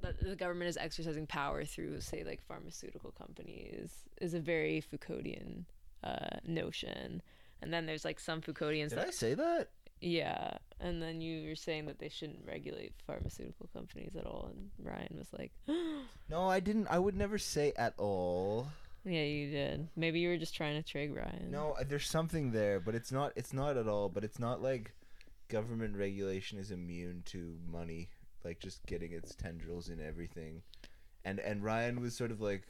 that 0.03 0.19
the 0.19 0.35
government 0.35 0.69
is 0.69 0.77
exercising 0.77 1.25
power 1.25 1.65
through 1.65 1.99
say 2.01 2.23
like 2.23 2.41
pharmaceutical 2.41 3.11
companies 3.11 3.91
is 4.21 4.33
a 4.33 4.39
very 4.39 4.81
Foucauldian 4.81 5.65
uh 6.03 6.37
notion 6.45 7.21
and 7.61 7.73
then 7.73 7.85
there's 7.85 8.05
like 8.05 8.19
some 8.19 8.41
Foucauldians 8.41 8.89
Did 8.89 8.99
that 8.99 9.07
I 9.07 9.11
say 9.11 9.33
that? 9.33 9.69
Yeah, 10.01 10.57
and 10.81 11.01
then 11.01 11.21
you 11.21 11.47
were 11.47 11.55
saying 11.55 11.85
that 11.85 11.97
they 11.97 12.09
shouldn't 12.09 12.45
regulate 12.45 12.91
pharmaceutical 13.07 13.69
companies 13.73 14.17
at 14.17 14.25
all, 14.25 14.51
and 14.51 14.69
Ryan 14.85 15.15
was 15.17 15.29
like, 15.31 15.53
No, 16.29 16.49
I 16.49 16.59
didn't. 16.59 16.87
I 16.89 16.99
would 16.99 17.15
never 17.15 17.37
say 17.37 17.71
at 17.77 17.93
all. 17.97 18.67
"Yeah, 19.05 19.23
you 19.23 19.49
did. 19.49 19.87
Maybe 19.95 20.19
you 20.19 20.27
were 20.27 20.37
just 20.37 20.55
trying 20.55 20.81
to 20.81 20.87
trig 20.87 21.15
Ryan." 21.15 21.49
No, 21.51 21.77
there's 21.87 22.09
something 22.09 22.51
there, 22.51 22.81
but 22.81 22.95
it's 22.95 23.13
not. 23.13 23.31
It's 23.37 23.53
not 23.53 23.77
at 23.77 23.87
all. 23.87 24.09
But 24.09 24.25
it's 24.25 24.39
not 24.39 24.61
like 24.61 24.91
government 25.47 25.95
regulation 25.95 26.59
is 26.59 26.69
immune 26.69 27.23
to 27.27 27.57
money, 27.71 28.09
like 28.43 28.59
just 28.59 28.85
getting 28.85 29.11
its 29.13 29.35
tendrils 29.35 29.89
in 29.89 29.99
everything. 30.01 30.61
And 31.25 31.39
and 31.39 31.63
Ryan 31.63 32.01
was 32.01 32.15
sort 32.15 32.31
of 32.31 32.41
like, 32.41 32.63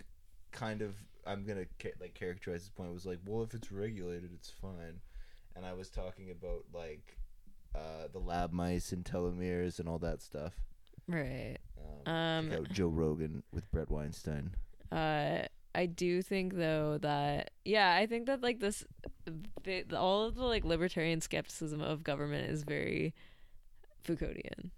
kind 0.52 0.82
of. 0.82 0.96
I'm 1.26 1.46
gonna 1.46 1.66
ca- 1.82 1.94
like 2.02 2.14
characterize 2.14 2.62
his 2.62 2.70
point. 2.70 2.94
Was 2.94 3.06
like, 3.06 3.20
well, 3.26 3.44
if 3.44 3.54
it's 3.54 3.72
regulated, 3.72 4.32
it's 4.34 4.50
fine. 4.62 5.00
And 5.56 5.66
I 5.66 5.74
was 5.74 5.90
talking 5.90 6.32
about 6.32 6.66
like, 6.74 7.18
uh, 7.74 8.08
the 8.12 8.20
lab 8.20 8.52
mice 8.52 8.92
and 8.92 9.04
telomeres 9.06 9.80
and 9.80 9.88
all 9.88 10.00
that 10.00 10.22
stuff. 10.22 10.54
Right. 11.08 11.58
Um, 12.06 12.14
Um. 12.52 12.68
Joe 12.72 12.88
Rogan 12.88 13.44
with 13.54 13.72
Bret 13.72 13.90
Weinstein. 13.90 14.56
Uh, 14.92 15.44
I 15.76 15.86
do 15.88 16.22
think 16.22 16.56
though 16.56 16.98
that 17.02 17.52
yeah, 17.66 17.96
I 17.96 18.06
think 18.06 18.28
that 18.28 18.42
like 18.44 18.60
this, 18.60 18.86
all 19.96 20.26
of 20.26 20.36
the 20.36 20.44
like 20.44 20.64
libertarian 20.66 21.20
skepticism 21.22 21.82
of 21.82 22.04
government 22.04 22.52
is 22.52 22.64
very 22.64 23.14
Foucauldian. 24.06 24.70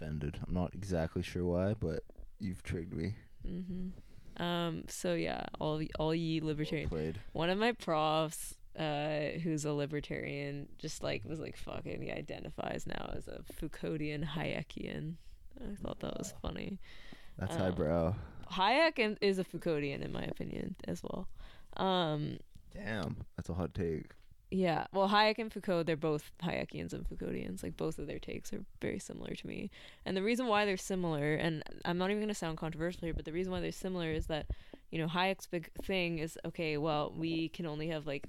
I'm 0.00 0.06
offended. 0.06 0.40
I'm 0.46 0.54
not 0.54 0.74
exactly 0.74 1.22
sure 1.22 1.44
why, 1.44 1.74
but 1.74 2.02
you've 2.38 2.62
trigged 2.62 2.94
me. 2.94 3.14
Mm-hmm. 3.46 4.42
Um. 4.42 4.84
So 4.88 5.14
yeah, 5.14 5.44
all 5.58 5.82
all 5.98 6.14
ye 6.14 6.40
Well 6.40 6.48
libertarian. 6.48 6.88
played. 6.88 7.20
One 7.32 7.50
of 7.50 7.58
my 7.58 7.72
profs, 7.72 8.54
uh, 8.78 9.38
who's 9.42 9.64
a 9.64 9.72
libertarian, 9.72 10.68
just 10.78 11.02
like 11.02 11.24
was 11.24 11.40
like, 11.40 11.56
"Fucking," 11.56 12.02
he 12.02 12.10
identifies 12.12 12.86
now 12.86 13.12
as 13.16 13.26
a 13.28 13.40
Foucauldian 13.60 14.24
Hayekian. 14.24 15.14
I 15.60 15.74
thought 15.82 15.98
that 16.00 16.16
was 16.18 16.32
funny. 16.40 16.78
That's 17.36 17.54
Um, 17.54 17.60
highbrow. 17.60 18.14
Hayek 18.52 19.18
is 19.20 19.38
a 19.38 19.44
Foucauldian 19.44 20.02
in 20.02 20.12
my 20.12 20.22
opinion 20.22 20.76
as 20.86 21.02
well. 21.02 21.28
Um. 21.76 22.38
Damn, 22.72 23.16
that's 23.36 23.48
a 23.48 23.54
hot 23.54 23.74
take. 23.74 24.12
Yeah, 24.50 24.86
well, 24.94 25.10
Hayek 25.10 25.38
and 25.38 25.52
Foucault, 25.52 25.82
they're 25.82 25.96
both 25.96 26.30
Hayekians 26.42 26.94
and 26.94 27.06
Foucauldians. 27.06 27.62
Like, 27.62 27.76
both 27.76 27.98
of 27.98 28.06
their 28.06 28.18
takes 28.18 28.50
are 28.54 28.64
very 28.80 28.98
similar 28.98 29.34
to 29.34 29.46
me. 29.46 29.70
And 30.06 30.16
the 30.16 30.22
reason 30.22 30.46
why 30.46 30.64
they're 30.64 30.78
similar, 30.78 31.34
and 31.34 31.62
I'm 31.84 31.98
not 31.98 32.08
even 32.10 32.20
going 32.20 32.28
to 32.28 32.34
sound 32.34 32.56
controversial 32.56 33.02
here, 33.02 33.12
but 33.12 33.26
the 33.26 33.32
reason 33.32 33.52
why 33.52 33.60
they're 33.60 33.72
similar 33.72 34.10
is 34.10 34.26
that, 34.28 34.46
you 34.90 34.98
know, 34.98 35.06
Hayek's 35.06 35.46
big 35.46 35.70
thing 35.82 36.18
is 36.18 36.38
okay, 36.46 36.78
well, 36.78 37.12
we 37.14 37.50
can 37.50 37.66
only 37.66 37.88
have, 37.88 38.06
like, 38.06 38.26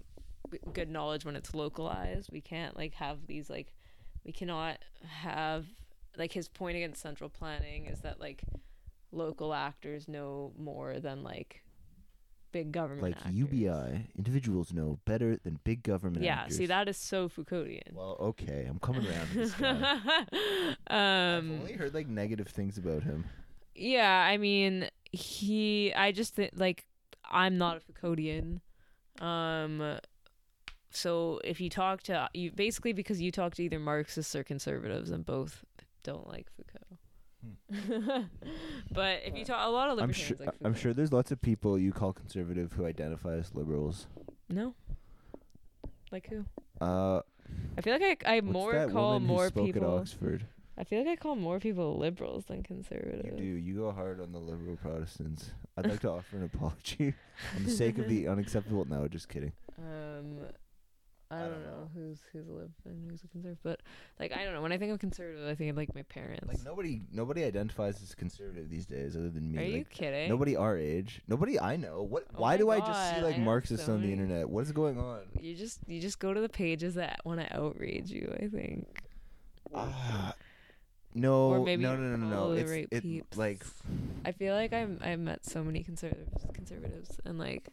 good 0.74 0.90
knowledge 0.90 1.24
when 1.24 1.38
it's 1.38 1.56
localized. 1.56 2.30
We 2.34 2.42
can't, 2.42 2.76
like, 2.76 2.96
have 2.96 3.28
these, 3.28 3.50
like, 3.50 3.74
we 4.26 4.34
cannot 4.34 4.80
have, 5.08 5.68
like, 6.18 6.34
his 6.34 6.50
point 6.50 6.76
against 6.76 7.02
central 7.02 7.30
planning 7.30 7.86
is 7.86 8.02
that, 8.02 8.20
like, 8.20 8.44
local 9.14 9.54
actors 9.54 10.10
know 10.10 10.52
more 10.58 11.00
than, 11.00 11.24
like, 11.24 11.64
big 12.52 12.72
government 12.72 13.04
Like 13.04 13.18
actors. 13.18 13.34
UBI, 13.36 14.08
individuals 14.18 14.74
know 14.74 15.00
better 15.06 15.38
than 15.38 15.60
big 15.64 15.84
government 15.84 16.24
Yeah, 16.24 16.42
actors. 16.42 16.58
see, 16.58 16.66
that 16.68 16.88
is 16.90 16.98
so 16.98 17.30
Foucauldian. 17.30 17.94
Well, 17.94 18.18
okay, 18.20 18.66
I'm 18.70 18.80
coming 18.80 19.06
around 19.08 19.28
to 19.30 19.34
this 19.36 19.54
guy. 19.54 20.00
I've 20.88 21.40
um 21.40 21.52
only 21.62 21.74
heard 21.74 21.94
like 21.94 22.08
negative 22.08 22.48
things 22.48 22.78
about 22.78 23.04
him. 23.04 23.26
yeah 23.76 24.28
i 24.32 24.38
mean 24.38 24.90
he 25.12 25.94
i 25.94 26.12
just 26.12 26.40
like 26.56 26.86
i'm 27.30 27.58
not 27.58 27.78
a 27.78 27.80
foucauldian 27.80 28.60
um 29.22 29.98
so 30.92 31.40
if 31.44 31.62
you 31.62 31.70
talk 31.70 32.02
to 32.04 32.28
you 32.34 32.52
basically 32.52 32.94
because 32.94 33.22
you 33.22 33.32
talk 33.32 33.54
to 33.56 33.64
either 33.64 33.80
marxists 33.80 34.36
or 34.36 34.44
conservatives 34.44 35.10
and 35.12 35.26
both 35.26 35.64
don't 36.04 36.28
like 36.28 36.48
foucault 36.56 36.98
but 38.92 39.20
if 39.26 39.36
you 39.38 39.46
talk 39.46 39.66
a 39.66 39.70
lot 39.70 39.90
of 39.90 39.98
Hmm. 39.98 40.04
I'm 40.04 40.10
libertarians 40.10 40.18
sure. 40.18 40.38
like 40.46 40.56
I'm 40.64 40.74
sure 40.74 40.94
there's 40.94 41.14
lots 41.14 41.32
of 41.32 41.42
people 41.42 41.78
you 41.80 41.92
call 41.92 42.14
conservative 42.14 42.74
who 42.74 42.86
identify 42.86 43.34
as 43.36 43.54
liberals. 43.56 44.08
no 44.50 44.74
like 46.12 46.28
who 46.28 46.46
Uh, 46.82 47.22
i 47.78 47.82
feel 47.82 47.94
like 47.98 48.24
i, 48.26 48.36
I 48.38 48.40
what's 48.40 48.54
more 48.54 48.74
that 48.74 48.92
call 48.92 49.14
woman 49.14 49.28
who 49.28 49.34
more 49.36 49.48
spoke 49.48 49.68
at 49.70 49.74
people 49.74 49.98
Oxford? 49.98 50.46
i 50.78 50.84
feel 50.84 51.00
like 51.00 51.08
i 51.08 51.16
call 51.16 51.36
more 51.36 51.60
people 51.60 51.98
liberals 51.98 52.46
than 52.46 52.58
You 52.58 52.64
conservatives 52.64 53.38
do. 53.38 53.44
You 53.44 53.76
go 53.76 53.92
hard 53.92 54.20
on 54.22 54.32
the 54.32 54.40
liberal 54.40 54.76
Protestants. 54.78 55.52
I'd 55.78 55.88
like 55.88 56.00
to 56.02 56.10
offer 56.12 56.38
an 56.38 56.44
apology 56.54 57.14
on 57.56 57.64
the 57.64 57.72
sake 57.72 57.98
of 58.00 58.08
the 58.10 58.28
unacceptable. 58.34 58.86
No, 58.86 59.08
just 59.08 59.30
kidding. 59.30 59.54
Um, 59.78 60.40
I, 61.32 61.36
I 61.36 61.40
don't, 61.42 61.52
don't 61.52 61.62
know, 61.64 61.70
know. 61.70 61.90
who's 61.94 62.22
who's 62.34 62.48
a 62.48 62.52
lib 62.52 62.72
and 62.86 63.10
who's 63.10 63.24
a 63.24 63.28
conservative, 63.28 63.60
but 63.64 63.82
like 64.20 64.36
I 64.36 64.44
don't 64.44 64.54
know. 64.54 64.62
When 64.62 64.72
I 64.72 64.78
think 64.78 64.92
of 64.92 65.00
conservative, 65.00 65.48
I 65.48 65.54
think 65.54 65.70
of 65.70 65.78
like 65.78 65.94
my 65.94 66.02
parents. 66.04 66.48
Like 66.48 66.66
nobody, 66.66 67.02
nobody 67.12 67.44
identifies 67.44 68.02
as 68.02 68.16
conservative 68.16 68.70
these 68.70 68.88
days, 68.88 69.16
other 69.16 69.30
than 69.30 69.52
me. 69.52 69.60
Are 69.60 69.66
you 69.66 69.86
kidding? 69.86 70.28
Nobody 70.28 70.56
our 70.56 70.76
age. 70.76 71.22
Nobody 71.28 71.60
I 71.60 71.76
know. 71.76 72.02
What? 72.02 72.26
Oh 72.34 72.40
why 72.40 72.58
do 72.58 72.72
I 72.72 72.80
just 72.80 73.16
see 73.16 73.22
like 73.22 73.36
I 73.36 73.40
Marxists 73.40 73.86
so 73.86 73.94
on 73.94 74.02
the 74.02 74.12
internet? 74.12 74.50
What 74.50 74.62
is 74.62 74.72
going 74.72 74.98
on? 74.98 75.22
You 75.40 75.56
just 75.56 75.80
you 75.88 76.02
just 76.02 76.20
go 76.20 76.34
to 76.34 76.42
the 76.42 76.50
pages 76.50 76.96
that 76.96 77.20
want 77.24 77.40
to 77.42 77.56
outrage 77.56 78.10
you. 78.10 78.34
I 78.42 78.48
think. 78.48 78.88
Ah, 79.76 80.34
no, 81.14 81.50
or 81.50 81.64
maybe 81.64 81.84
no, 81.84 81.96
no, 81.96 82.16
no, 82.16 82.18
no, 82.18 82.28
no. 82.28 82.52
It's 82.54 82.70
right 82.72 82.88
it, 82.92 83.26
like 83.36 83.64
I 84.26 84.32
feel 84.32 84.56
like 84.56 84.74
I'm 84.74 85.00
I 85.04 85.16
met 85.16 85.46
so 85.46 85.64
many 85.64 85.84
conservatives 85.84 86.46
conservatives 86.54 87.20
and 87.26 87.38
like 87.38 87.70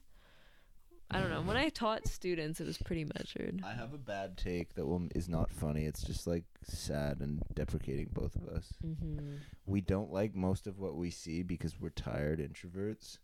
I 1.10 1.20
don't 1.20 1.30
know. 1.30 1.42
When 1.42 1.56
I 1.56 1.68
taught 1.68 2.08
students, 2.08 2.60
it 2.60 2.66
was 2.66 2.78
pretty 2.78 3.06
measured. 3.16 3.62
I 3.64 3.74
have 3.74 3.94
a 3.94 3.98
bad 3.98 4.36
take 4.36 4.74
that 4.74 4.86
will 4.86 5.06
is 5.14 5.28
not 5.28 5.52
funny. 5.52 5.84
It's 5.84 6.02
just 6.02 6.26
like 6.26 6.44
sad 6.64 7.20
and 7.20 7.42
deprecating 7.54 8.08
both 8.12 8.34
of 8.34 8.48
us. 8.48 8.72
Mm-hmm. 8.84 9.36
We 9.66 9.80
don't 9.80 10.12
like 10.12 10.34
most 10.34 10.66
of 10.66 10.78
what 10.78 10.96
we 10.96 11.10
see 11.10 11.42
because 11.42 11.80
we're 11.80 11.90
tired 11.90 12.40
introverts, 12.40 13.18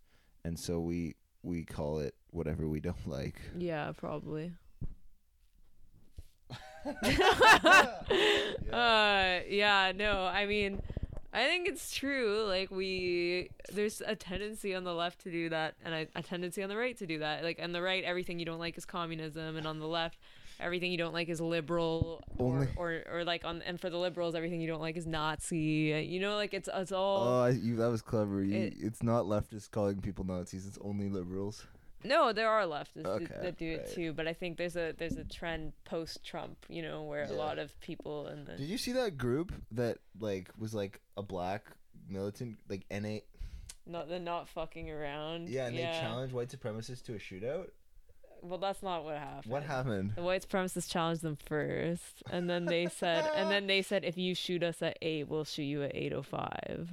and 0.45 0.59
so 0.59 0.79
we 0.79 1.17
we 1.43 1.65
call 1.65 1.99
it 1.99 2.15
whatever 2.31 2.69
we 2.69 2.79
don't 2.79 3.09
like. 3.09 3.41
Yeah, 3.59 3.93
probably. 3.97 4.53
Uh, 8.73 9.41
yeah, 9.49 9.93
no, 9.95 10.25
I 10.25 10.47
mean, 10.47 10.81
I 11.35 11.45
think 11.47 11.67
it's 11.69 11.91
true. 11.95 12.45
Like 12.47 12.71
we, 12.71 13.51
there's 13.73 14.03
a 14.05 14.15
tendency 14.15 14.75
on 14.75 14.85
the 14.85 14.93
left 14.95 15.21
to 15.23 15.31
do 15.31 15.49
that, 15.49 15.75
and 15.85 15.95
a, 15.95 16.07
a 16.15 16.23
tendency 16.23 16.63
on 16.63 16.69
the 16.69 16.77
right 16.77 16.97
to 16.99 17.07
do 17.07 17.21
that. 17.21 17.43
Like 17.43 17.59
on 17.63 17.73
the 17.73 17.81
right, 17.83 18.05
everything 18.05 18.39
you 18.39 18.45
don't 18.45 18.59
like 18.59 18.77
is 18.77 18.85
communism, 18.85 19.57
and 19.57 19.67
on 19.67 19.79
the 19.79 19.87
left, 19.89 20.19
everything 20.61 20.93
you 20.93 20.99
don't 20.99 21.15
like 21.15 21.29
is 21.31 21.41
liberal. 21.41 22.23
Or, 22.37 22.69
or, 22.77 23.03
or 23.11 23.25
like 23.25 23.45
on, 23.47 23.63
and 23.63 23.81
for 23.81 23.89
the 23.89 23.97
liberals, 23.97 24.35
everything 24.35 24.61
you 24.61 24.69
don't 24.69 24.81
like 24.83 24.97
is 24.97 25.07
Nazi. 25.07 25.57
You 26.07 26.21
know, 26.21 26.37
like 26.37 26.53
it's 26.53 26.69
it's 26.73 26.93
all. 26.93 27.29
Oh, 27.29 27.41
I, 27.45 27.51
you, 27.51 27.77
that 27.77 27.89
was 27.91 28.03
clever. 28.03 28.43
You, 28.43 28.55
It- 28.65 28.75
it's 28.79 29.03
not 29.03 29.25
leftists 29.25 29.71
calling 29.71 30.01
people 30.03 30.25
Nazis. 30.25 30.67
It's 30.67 30.79
only 30.83 31.09
liberals. 31.09 31.67
No, 32.05 32.33
there 32.33 32.49
are 32.49 32.63
leftists 32.65 33.05
Okay, 33.07 33.25
that, 33.27 33.43
that 33.43 33.59
do 33.59 33.71
it 33.73 33.79
right. 33.87 33.95
too, 33.95 34.13
but 34.13 34.27
I 34.27 34.33
think 34.33 34.57
there's 34.59 34.77
a 34.77 34.93
there's 34.99 35.17
a 35.17 35.25
trend 35.25 35.73
post 35.85 36.25
Trump, 36.25 36.57
you 36.69 36.83
know, 36.83 37.03
where 37.05 37.25
Yeah. 37.25 37.33
a 37.33 37.37
lot 37.37 37.59
of 37.59 37.79
people 37.81 38.27
in 38.29 38.45
the 38.45 38.57
Did 38.57 38.69
you 38.69 38.79
see 38.79 38.93
that 38.93 39.17
group 39.19 39.53
that 39.73 39.99
like 40.19 40.51
was 40.59 40.75
like 40.75 41.01
a 41.17 41.23
black 41.23 41.67
militant 42.09 42.59
like 42.69 42.85
NA? 42.91 43.19
not 43.87 44.09
the 44.09 44.21
not 44.21 44.49
fucking 44.49 44.91
around. 44.91 45.49
Yeah, 45.49 45.67
and 45.67 45.77
they 45.77 45.83
challenged 45.83 46.33
white 46.35 46.49
supremacists 46.49 47.03
to 47.05 47.15
a 47.15 47.19
shootout. 47.19 47.71
Well, 48.41 48.59
that's 48.59 48.83
not 48.83 49.05
what 49.05 49.19
happened. 49.19 49.53
What 49.53 49.63
happened? 49.63 50.13
The 50.17 50.23
white 50.23 50.49
supremacists 50.49 50.91
challenged 50.91 51.23
them 51.23 51.37
first, 51.37 52.23
and 52.31 52.51
then 52.51 52.65
they 52.65 52.87
said, 52.99 53.29
and 53.37 53.51
then 53.51 53.69
they 53.69 53.83
said, 53.83 54.05
if 54.05 54.19
you 54.19 54.35
shoot 54.35 54.63
us 54.65 54.83
at 54.83 54.99
eight, 55.01 55.29
we'll 55.29 55.45
shoot 55.45 55.63
you 55.63 55.85
at 55.85 55.93
eight 55.95 56.13
oh 56.13 56.23
five. 56.23 56.91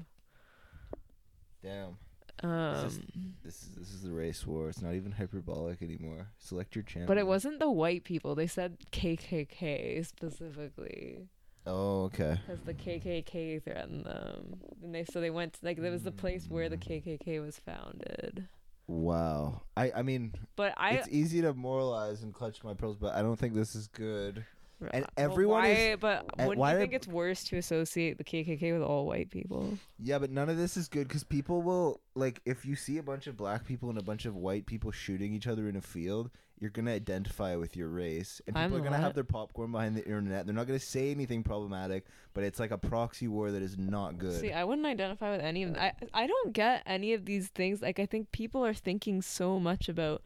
Damn. 1.64 1.98
Um, 2.44 2.76
just- 2.84 3.02
This 3.44 3.64
is 3.64 3.70
this 3.76 3.90
is 3.94 4.02
the 4.04 4.12
race 4.12 4.46
war. 4.48 4.70
It's 4.70 4.82
not 4.82 4.94
even 4.96 5.12
hyperbolic 5.12 5.82
anymore. 5.82 6.28
Select 6.38 6.76
your 6.76 6.84
champion. 6.84 7.08
but 7.08 7.18
it 7.18 7.28
wasn't 7.28 7.60
the 7.60 7.70
white 7.70 8.04
people. 8.04 8.36
They 8.36 8.48
said 8.48 8.78
KKK 8.92 10.06
specifically 10.06 11.28
Oh, 11.66 12.04
okay. 12.06 12.40
because 12.46 12.62
the 12.64 12.74
KKK 12.74 13.62
threatened 13.64 14.06
them, 14.06 14.60
and 14.82 14.96
they 14.96 15.04
so 15.04 15.20
they 15.22 15.30
went 15.30 15.54
to, 15.54 15.60
like 15.66 15.78
that 15.82 15.92
was 15.92 16.04
the 16.04 16.12
place 16.12 16.48
where 16.48 16.70
the 16.70 16.78
KKK 16.78 17.42
was 17.42 17.60
founded. 17.60 18.48
Wow. 18.88 19.62
I 19.78 19.92
I 19.98 20.02
mean, 20.02 20.34
But 20.56 20.74
I 20.78 20.92
it's 20.96 21.08
easy 21.10 21.42
to 21.42 21.54
moralize 21.54 22.24
and 22.24 22.34
clutch 22.34 22.64
my 22.64 22.74
pearls, 22.74 22.98
but 22.98 23.14
I 23.16 23.22
don't 23.22 23.38
think 23.38 23.54
this 23.54 23.76
is 23.76 23.88
good. 23.88 24.46
And 24.92 25.04
uh, 25.04 25.08
Well, 25.18 25.26
everyone 25.32 25.62
why, 25.64 25.68
is- 25.70 25.98
But 26.00 26.26
and 26.38 26.48
wouldn't 26.48 26.60
why 26.60 26.72
you 26.72 26.78
are- 26.78 26.80
think 26.80 26.94
it's 26.94 27.08
worse 27.08 27.44
to 27.46 27.58
associate 27.58 28.18
the 28.18 28.24
KKK 28.24 28.74
with 28.74 28.82
all 28.82 29.06
white 29.06 29.30
people? 29.30 29.78
Yeah, 30.00 30.20
but 30.20 30.32
none 30.32 30.50
of 30.50 30.58
this 30.58 30.78
is 30.78 30.88
good 30.88 31.08
because 31.08 31.24
people 31.24 31.62
will 31.62 32.02
like 32.16 32.42
if 32.46 32.66
you 32.66 32.76
see 32.76 32.98
a 32.98 33.04
bunch 33.04 33.28
of 33.28 33.36
black 33.38 33.66
people 33.66 33.90
and 33.90 33.98
a 33.98 34.04
bunch 34.04 34.26
of 34.26 34.36
white 34.36 34.66
people 34.66 34.92
shooting 34.92 35.34
each 35.34 35.48
other 35.48 35.68
in 35.68 35.76
a 35.76 35.82
field, 35.82 36.30
you're 36.60 36.70
gonna 36.70 36.92
identify 36.92 37.56
with 37.56 37.76
your 37.78 37.88
race, 37.88 38.42
and 38.48 38.56
people 38.56 38.62
I'm 38.66 38.74
are 38.74 38.80
gonna 38.80 38.92
not. 38.98 39.00
have 39.02 39.14
their 39.16 39.24
popcorn 39.24 39.72
behind 39.72 39.96
the 39.96 40.04
internet. 40.06 40.46
They're 40.46 40.56
not 40.56 40.68
gonna 40.68 40.80
say 40.80 41.10
anything 41.12 41.42
problematic, 41.44 42.06
but 42.34 42.44
it's 42.44 42.60
like 42.60 42.72
a 42.72 42.78
proxy 42.78 43.28
war 43.30 43.52
that 43.52 43.62
is 43.62 43.78
not 43.78 44.18
good. 44.18 44.40
See, 44.40 44.52
I 44.52 44.64
wouldn't 44.66 44.86
identify 44.88 45.32
with 45.32 45.42
any 45.42 45.64
of 45.64 45.76
I 45.78 45.94
I 46.14 46.28
don't 46.28 46.52
get 46.54 46.84
any 46.86 47.14
of 47.14 47.26
these 47.26 47.48
things. 47.50 47.82
Like 47.82 48.00
I 48.00 48.06
think 48.06 48.32
people 48.32 48.66
are 48.66 48.74
thinking 48.74 49.22
so 49.22 49.60
much 49.60 49.88
about 49.90 50.22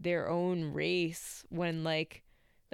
their 0.00 0.28
own 0.28 0.72
race 0.72 1.44
when 1.50 1.84
like 1.84 2.23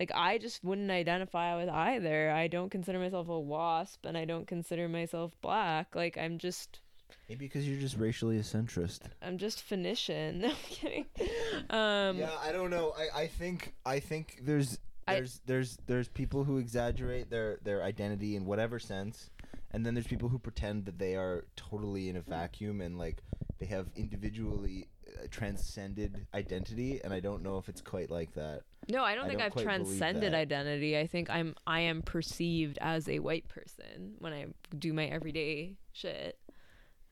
like 0.01 0.11
I 0.15 0.39
just 0.39 0.65
wouldn't 0.65 0.91
identify 0.91 1.57
with 1.57 1.69
either. 1.69 2.31
I 2.31 2.49
don't 2.49 2.71
consider 2.71 2.99
myself 2.99 3.29
a 3.29 3.39
wasp 3.39 4.07
and 4.07 4.17
I 4.17 4.25
don't 4.25 4.47
consider 4.47 4.89
myself 4.89 5.33
black. 5.43 5.95
Like 5.95 6.17
I'm 6.17 6.39
just 6.39 6.81
Maybe 7.29 7.47
because 7.47 7.69
you're 7.69 7.79
just 7.79 7.97
racially 7.99 8.39
a 8.39 8.43
centrist. 8.43 9.01
I'm 9.23 9.37
just 9.39 9.63
Phoenician. 9.63 10.41
No, 10.41 10.49
I'm 10.49 10.55
kidding. 10.69 11.07
Um 11.71 12.17
yeah, 12.17 12.31
I 12.43 12.51
don't 12.51 12.71
know. 12.71 12.95
I, 12.97 13.23
I 13.23 13.27
think 13.27 13.75
I 13.85 14.01
think 14.01 14.41
there's 14.43 14.79
I- 15.07 15.17
there's 15.17 15.41
there's 15.45 15.79
there's 15.87 16.09
people 16.09 16.45
who 16.45 16.57
exaggerate 16.57 17.31
their 17.31 17.59
their 17.63 17.83
identity 17.83 18.37
in 18.37 18.47
whatever 18.47 18.79
sense, 18.79 19.29
and 19.71 19.85
then 19.85 19.95
there's 19.95 20.07
people 20.07 20.31
who 20.31 20.39
pretend 20.39 20.87
that 20.87 20.99
they 20.99 21.15
are 21.15 21.45
totally 21.57 22.09
in 22.09 22.17
a 22.17 22.23
vacuum 22.23 22.81
and 22.81 22.99
like 22.99 23.23
they 23.59 23.67
have 23.67 23.89
individually 23.97 24.89
transcended 25.31 26.27
identity. 26.35 27.01
And 27.03 27.13
I 27.13 27.21
don't 27.21 27.43
know 27.43 27.59
if 27.59 27.69
it's 27.69 27.81
quite 27.81 28.11
like 28.11 28.35
that. 28.35 28.63
No, 28.89 29.05
I 29.05 29.15
don't 29.15 29.27
I 29.27 29.29
think 29.29 29.41
don't 29.41 29.57
I've 29.57 29.63
transcended 29.63 30.35
identity. 30.35 30.99
I 30.99 31.07
think 31.07 31.31
I'm 31.31 31.55
I 31.67 31.81
am 31.81 32.03
perceived 32.03 32.79
as 32.81 33.09
a 33.09 33.19
white 33.19 33.49
person 33.49 34.15
when 34.19 34.33
I 34.33 34.47
do 34.77 34.93
my 34.93 35.07
everyday 35.07 35.77
shit. 35.93 36.39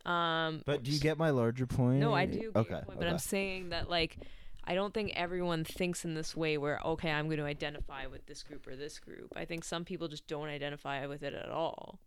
Um 0.05 0.63
But 0.67 0.83
do 0.83 0.91
you 0.91 0.99
get 0.99 1.19
my 1.19 1.31
larger 1.31 1.67
point? 1.67 2.01
No, 2.01 2.15
I 2.15 2.27
do 2.27 2.53
get 2.53 2.57
Okay. 2.57 2.81
point, 2.85 2.99
but 2.99 3.07
I'm 3.07 3.19
saying 3.19 3.71
that 3.71 3.91
like 3.91 4.19
I 4.65 4.75
don't 4.75 4.93
think 4.93 5.13
everyone 5.15 5.65
thinks 5.65 6.05
in 6.05 6.15
this 6.15 6.37
way 6.37 6.59
where 6.59 6.79
okay, 6.85 7.11
I'm 7.11 7.27
going 7.27 7.39
to 7.39 7.45
identify 7.47 8.07
with 8.07 8.27
this 8.27 8.43
group 8.43 8.67
or 8.67 8.77
this 8.77 8.99
group. 8.99 9.33
I 9.35 9.47
think 9.47 9.65
some 9.65 9.85
people 9.85 10.09
just 10.09 10.27
don't 10.27 10.49
identify 10.49 11.07
with 11.07 11.23
it 11.23 11.33
at 11.33 11.49
all. 11.49 12.01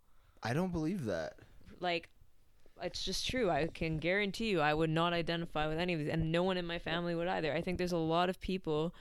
I 0.44 0.54
don't 0.54 0.72
believe 0.72 1.06
that. 1.06 1.39
Like 1.80 2.10
it's 2.84 3.04
just 3.04 3.28
true. 3.28 3.50
I 3.50 3.68
can 3.68 3.98
guarantee 3.98 4.50
you 4.50 4.62
I 4.62 4.74
would 4.74 4.90
not 4.90 5.14
identify 5.14 5.68
with 5.68 5.78
any 5.78 5.94
of 5.94 6.00
these 6.00 6.10
and 6.10 6.32
no 6.32 6.44
one 6.44 6.58
in 6.58 6.66
my 6.66 6.80
family 6.80 7.16
would 7.16 7.28
either. 7.28 7.54
I 7.54 7.62
think 7.62 7.78
there's 7.78 7.92
a 7.92 7.98
lot 7.98 8.30
of 8.30 8.40
people 8.42 8.94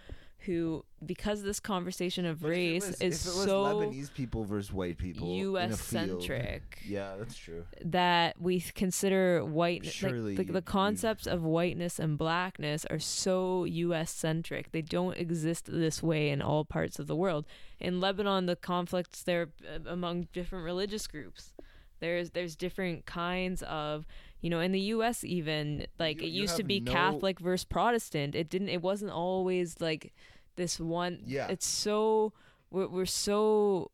who 0.44 0.82
because 1.04 1.42
this 1.42 1.60
conversation 1.60 2.24
of 2.24 2.40
But 2.40 2.48
race 2.48 2.86
was- 2.86 3.00
is 3.02 3.26
if 3.26 3.32
it 3.32 3.36
was 3.36 3.44
so 3.44 3.64
Lebanese 3.64 4.12
people 4.14 4.44
versus 4.44 4.72
white 4.72 4.96
people, 4.96 5.28
US 5.34 5.78
centric 5.82 6.78
Yeah, 6.86 7.16
that's 7.18 7.36
true. 7.36 7.64
that 7.84 8.40
we 8.40 8.60
consider 8.60 9.44
white 9.44 9.84
Surely 9.84 10.36
like, 10.36 10.46
the, 10.46 10.54
the 10.54 10.62
concepts 10.62 11.26
of 11.26 11.42
whiteness 11.42 11.98
and 11.98 12.16
blackness 12.16 12.86
are 12.86 12.98
so 12.98 13.64
US 13.64 14.10
centric. 14.12 14.72
They 14.72 14.82
don't 14.82 15.16
exist 15.18 15.66
this 15.66 16.02
way 16.02 16.30
in 16.30 16.40
all 16.40 16.64
parts 16.64 16.98
of 16.98 17.06
the 17.06 17.16
world. 17.16 17.44
In 17.78 18.00
Lebanon 18.00 18.46
the 18.46 18.56
conflicts 18.56 19.22
there 19.22 19.50
uh, 19.66 19.80
among 19.90 20.28
different 20.32 20.64
religious 20.64 21.06
groups. 21.06 21.52
There's 22.00 22.30
there's 22.30 22.56
different 22.56 23.06
kinds 23.06 23.62
of 23.62 24.06
you 24.40 24.50
know 24.50 24.60
in 24.60 24.72
the 24.72 24.80
US 24.96 25.22
even 25.24 25.86
like 25.98 26.20
You- 26.20 26.26
it 26.28 26.30
used 26.30 26.56
to 26.56 26.64
be 26.64 26.80
no- 26.80 26.90
Catholic 26.92 27.38
versus 27.40 27.64
Protestant. 27.64 28.34
It 28.34 28.48
didn't 28.48 28.68
it 28.70 28.82
wasn't 28.82 29.12
always 29.12 29.80
like 29.80 30.12
this 30.56 30.80
one 30.80 31.20
Yeah. 31.26 31.46
it's 31.48 31.66
so 31.66 32.32
we're, 32.70 32.88
we're 32.88 33.06
so 33.06 33.90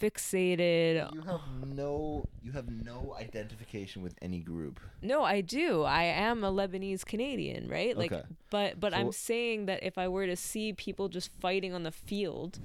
fixated 0.00 1.12
You 1.12 1.22
have 1.22 1.40
no 1.66 2.24
you 2.42 2.52
have 2.52 2.68
no 2.70 3.14
identification 3.18 4.02
with 4.02 4.14
any 4.22 4.38
group. 4.38 4.80
No, 5.02 5.22
I 5.24 5.40
do. 5.40 5.82
I 5.82 6.04
am 6.04 6.44
a 6.44 6.52
Lebanese 6.52 7.04
Canadian, 7.04 7.68
right? 7.68 7.96
Like 7.96 8.12
Okay. 8.12 8.24
but 8.50 8.78
but 8.80 8.92
So 8.92 8.98
I'm 8.98 9.12
saying 9.12 9.66
that 9.66 9.82
if 9.82 9.98
I 9.98 10.06
were 10.08 10.26
to 10.26 10.36
see 10.36 10.72
people 10.72 11.08
just 11.08 11.30
fighting 11.40 11.72
on 11.74 11.82
the 11.82 11.90
field, 11.90 12.60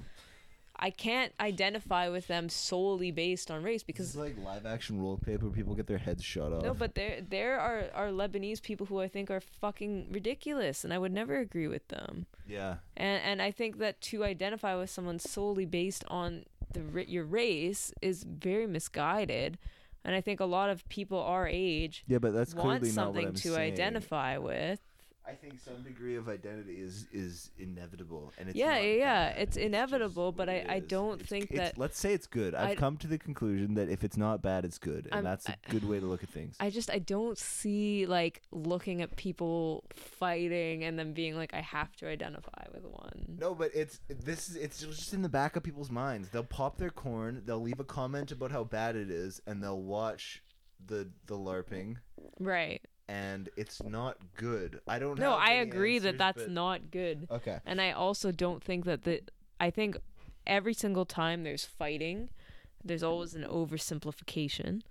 I 0.76 0.90
can't 0.90 1.32
identify 1.38 2.08
with 2.08 2.26
them 2.26 2.48
solely 2.48 3.10
based 3.12 3.50
on 3.50 3.62
race 3.62 3.82
because 3.82 4.06
it's 4.08 4.16
like 4.16 4.36
live 4.44 4.66
action 4.66 5.00
role 5.00 5.16
play 5.16 5.36
where 5.36 5.50
people 5.50 5.74
get 5.74 5.86
their 5.86 5.98
heads 5.98 6.24
shot 6.24 6.52
off. 6.52 6.62
no, 6.64 6.74
but 6.74 6.94
there 6.94 7.20
there 7.20 7.58
are 7.60 7.84
are 7.94 8.08
Lebanese 8.08 8.60
people 8.60 8.86
who 8.86 9.00
I 9.00 9.08
think 9.08 9.30
are 9.30 9.40
fucking 9.40 10.08
ridiculous 10.10 10.84
and 10.84 10.92
I 10.92 10.98
would 10.98 11.12
never 11.12 11.38
agree 11.38 11.68
with 11.68 11.86
them. 11.88 12.26
yeah. 12.46 12.76
And 12.96 13.22
and 13.22 13.40
I 13.42 13.50
think 13.52 13.78
that 13.78 14.00
to 14.02 14.24
identify 14.24 14.74
with 14.74 14.90
someone 14.90 15.18
solely 15.18 15.64
based 15.66 16.04
on 16.08 16.44
the 16.72 17.04
your 17.08 17.24
race 17.24 17.92
is 18.02 18.24
very 18.24 18.66
misguided. 18.66 19.58
And 20.06 20.14
I 20.14 20.20
think 20.20 20.38
a 20.40 20.44
lot 20.44 20.68
of 20.68 20.86
people 20.90 21.18
our 21.18 21.48
age 21.48 22.04
Yeah, 22.06 22.18
but 22.18 22.34
that's 22.34 22.54
want 22.54 22.80
clearly 22.80 22.94
not 22.94 23.14
what 23.14 23.22
something 23.22 23.34
to 23.34 23.48
saying. 23.54 23.72
identify 23.72 24.36
with. 24.38 24.80
I 25.26 25.32
think 25.32 25.58
some 25.58 25.82
degree 25.82 26.16
of 26.16 26.28
identity 26.28 26.74
is 26.74 27.06
is 27.10 27.50
inevitable, 27.58 28.32
and 28.38 28.48
it's 28.50 28.56
Yeah, 28.58 28.76
yeah, 28.78 28.94
yeah, 28.96 29.28
it's 29.30 29.56
inevitable, 29.56 30.32
but 30.32 30.50
I- 30.50 30.66
I 30.68 30.78
don't 30.80 31.14
It's- 31.14 31.28
think 31.30 31.44
it's- 31.50 31.70
that- 31.70 31.78
Let's 31.78 31.98
say 31.98 32.12
it's 32.12 32.26
good. 32.26 32.54
I've 32.54 32.70
I'd- 32.70 32.76
come 32.76 32.98
to 32.98 33.06
the 33.06 33.16
conclusion 33.18 33.72
that 33.74 33.88
if 33.88 34.04
it's 34.04 34.18
not 34.18 34.42
bad, 34.42 34.66
it's 34.66 34.78
good, 34.78 35.06
and 35.06 35.14
I'm- 35.14 35.24
that's 35.24 35.48
a 35.48 35.52
I- 35.52 35.70
good 35.70 35.84
way 35.88 35.98
to 35.98 36.04
look 36.04 36.22
at 36.22 36.28
things. 36.28 36.56
I 36.60 36.68
just 36.68 36.90
I 36.90 36.98
don't 36.98 37.38
see 37.38 38.04
like 38.04 38.42
looking 38.52 39.00
at 39.00 39.16
people 39.16 39.84
fighting 39.94 40.84
and 40.84 40.98
then 40.98 41.12
being 41.14 41.36
like 41.36 41.54
I 41.54 41.60
have 41.62 41.96
to 41.96 42.06
identify 42.08 42.64
with 42.74 42.84
one. 42.84 43.36
No, 43.38 43.54
but 43.54 43.70
it's 43.74 44.00
this 44.08 44.48
is 44.50 44.56
it's 44.56 44.80
just 44.80 45.14
in 45.14 45.22
the 45.22 45.28
back 45.30 45.56
of 45.56 45.62
people's 45.62 45.90
minds. 45.90 46.28
They'll 46.30 46.44
pop 46.44 46.76
their 46.76 46.90
corn, 46.90 47.42
they'll 47.46 47.60
leave 47.60 47.80
a 47.80 47.84
comment 47.84 48.30
about 48.30 48.50
how 48.50 48.64
bad 48.64 48.94
it 48.94 49.10
is, 49.10 49.40
and 49.46 49.62
they'll 49.62 49.82
watch 49.82 50.42
the 50.86 51.10
the 51.26 51.34
larping, 51.36 51.96
Right. 52.38 52.82
And 53.08 53.48
it's 53.56 53.82
not 53.82 54.16
good. 54.36 54.80
I 54.88 54.98
don't. 54.98 55.18
No, 55.18 55.32
I 55.32 55.52
agree 55.54 55.98
that 55.98 56.18
that's 56.18 56.42
but- 56.42 56.50
not 56.50 56.90
good. 56.90 57.26
okay. 57.30 57.58
And 57.66 57.80
I 57.80 57.92
also 57.92 58.32
don't 58.32 58.62
think 58.62 58.84
that 58.86 59.02
the 59.02 59.22
I 59.60 59.70
think 59.70 59.96
every 60.46 60.74
single 60.74 61.04
time 61.04 61.42
there's 61.42 61.64
fighting, 61.64 62.28
there's 62.84 63.02
always 63.02 63.34
an 63.34 63.44
oversimplification. 63.44 64.82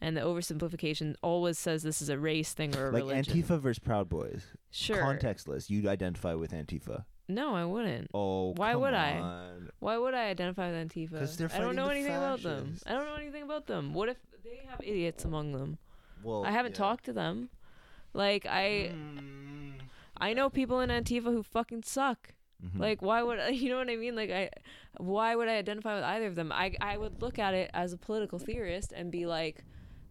And 0.00 0.16
the 0.16 0.20
oversimplification 0.22 1.14
always 1.22 1.58
says 1.60 1.84
this 1.84 2.02
is 2.02 2.08
a 2.08 2.18
race 2.18 2.52
thing 2.54 2.74
or 2.76 2.88
a 2.88 2.92
like 2.92 3.02
religion. 3.04 3.40
Antifa 3.40 3.60
versus 3.60 3.78
Proud 3.78 4.08
Boys. 4.08 4.42
sure. 4.70 4.96
Contextless. 4.96 5.70
You'd 5.70 5.86
identify 5.86 6.34
with 6.34 6.50
Antifa. 6.50 7.04
No, 7.28 7.54
I 7.54 7.64
wouldn't. 7.64 8.10
Oh, 8.12 8.52
Why 8.56 8.74
would 8.74 8.94
I? 8.94 9.12
on. 9.20 9.70
Why 9.78 9.96
would 9.96 10.12
I 10.12 10.24
identify 10.24 10.72
with 10.72 10.88
Antifa? 10.90 11.20
'Cause 11.20 11.36
they're 11.36 11.50
I 11.54 11.58
don't 11.58 11.76
know 11.76 11.88
anything 11.88 12.16
about 12.16 12.42
them. 12.42 12.76
I 12.84 12.92
don't 12.94 13.06
know 13.06 13.14
anything 13.14 13.44
about 13.44 13.66
them. 13.68 13.94
What 13.94 14.08
if 14.08 14.16
they 14.42 14.60
have 14.68 14.80
idiots 14.82 15.24
among 15.24 15.52
them? 15.52 15.78
Well, 16.24 16.44
I 16.44 16.50
haven't 16.50 16.72
yeah. 16.72 16.78
talked 16.78 17.04
to 17.04 17.12
them. 17.12 17.48
Like 18.14 18.46
I 18.46 18.92
Mm, 18.94 19.74
I 20.18 20.32
know 20.34 20.50
people 20.50 20.80
in 20.80 20.90
Antifa 20.90 21.24
who 21.32 21.42
fucking 21.42 21.82
suck. 21.84 22.34
Mhm. 22.64 22.78
Like 22.78 23.02
why 23.02 23.22
would 23.22 23.38
you 23.54 23.70
know 23.70 23.78
what 23.78 23.90
I 23.90 23.96
mean? 23.96 24.14
Like 24.16 24.30
I 24.30 24.50
why 24.98 25.34
would 25.34 25.48
I 25.48 25.56
identify 25.56 25.94
with 25.94 26.04
either 26.04 26.26
of 26.26 26.34
them? 26.34 26.52
I 26.52 26.74
I 26.80 26.96
would 26.96 27.20
look 27.22 27.38
at 27.38 27.54
it 27.54 27.70
as 27.74 27.92
a 27.92 27.96
political 27.98 28.38
theorist 28.38 28.92
and 28.92 29.10
be 29.10 29.26
like, 29.26 29.64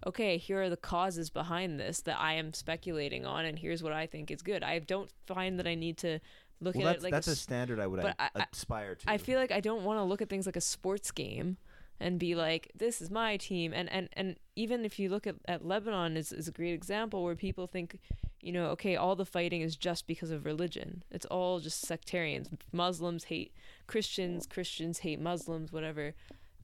okay, 0.06 0.38
here 0.38 0.62
are 0.64 0.70
the 0.70 0.78
causes 0.78 1.30
behind 1.30 1.80
this 1.80 2.02
that 2.02 2.20
I 2.20 2.34
am 2.34 2.54
speculating 2.54 3.26
on 3.26 3.46
and 3.46 3.58
here's 3.60 3.84
what 3.84 3.94
I 3.94 4.08
think 4.08 4.32
is 4.32 4.42
good. 4.42 4.64
I 4.64 4.80
don't 4.80 5.12
find 5.28 5.60
that 5.60 5.68
I 5.68 5.76
need 5.76 5.98
to 6.00 6.20
look 6.60 6.76
well, 6.76 6.88
at 6.90 6.94
that's 6.94 7.02
it 7.02 7.04
like 7.06 7.14
that's 7.14 7.28
a 7.28 7.32
a 7.32 7.34
s- 7.34 7.40
standard 7.40 7.80
I 7.80 7.88
would 7.88 8.02
but 8.02 8.16
I, 8.20 8.26
I- 8.36 8.42
I- 8.42 8.46
aspire 8.52 8.96
to. 8.96 9.10
I 9.10 9.18
feel 9.18 9.40
like 9.40 9.52
I 9.52 9.60
don't 9.62 9.84
want 9.84 9.98
to 10.00 10.04
look 10.04 10.22
at 10.22 10.30
things 10.30 10.46
like 10.46 10.56
a 10.58 10.62
sports 10.62 11.12
game 11.12 11.58
and 12.00 12.18
be 12.20 12.34
like, 12.34 12.72
this 12.76 13.00
is 13.02 13.12
my 13.12 13.38
team. 13.38 13.74
And 13.74 13.88
and, 13.92 14.10
and 14.14 14.36
even 14.62 14.86
if 14.86 15.00
you 15.00 15.10
look 15.10 15.26
at, 15.26 15.36
at 15.48 15.66
Lebanon 15.66 16.16
is, 16.16 16.32
is 16.32 16.48
a 16.48 16.52
great 16.52 16.74
example 16.74 17.24
where 17.24 17.36
people 17.36 17.66
think, 17.66 17.98
you 18.42 18.52
know, 18.52 18.68
okay, 18.68 18.96
all 18.96 19.16
the 19.16 19.26
fighting 19.26 19.62
is 19.62 19.76
just 19.76 20.06
because 20.06 20.30
of 20.30 20.46
religion. 20.46 21.04
It's 21.10 21.26
all 21.26 21.60
just 21.60 21.82
sectarians. 21.82 22.48
Muslims 22.72 23.24
hate 23.24 23.56
Christians, 23.88 24.46
Christians 24.46 25.00
hate 25.00 25.20
Muslims, 25.20 25.72
whatever. 25.72 26.14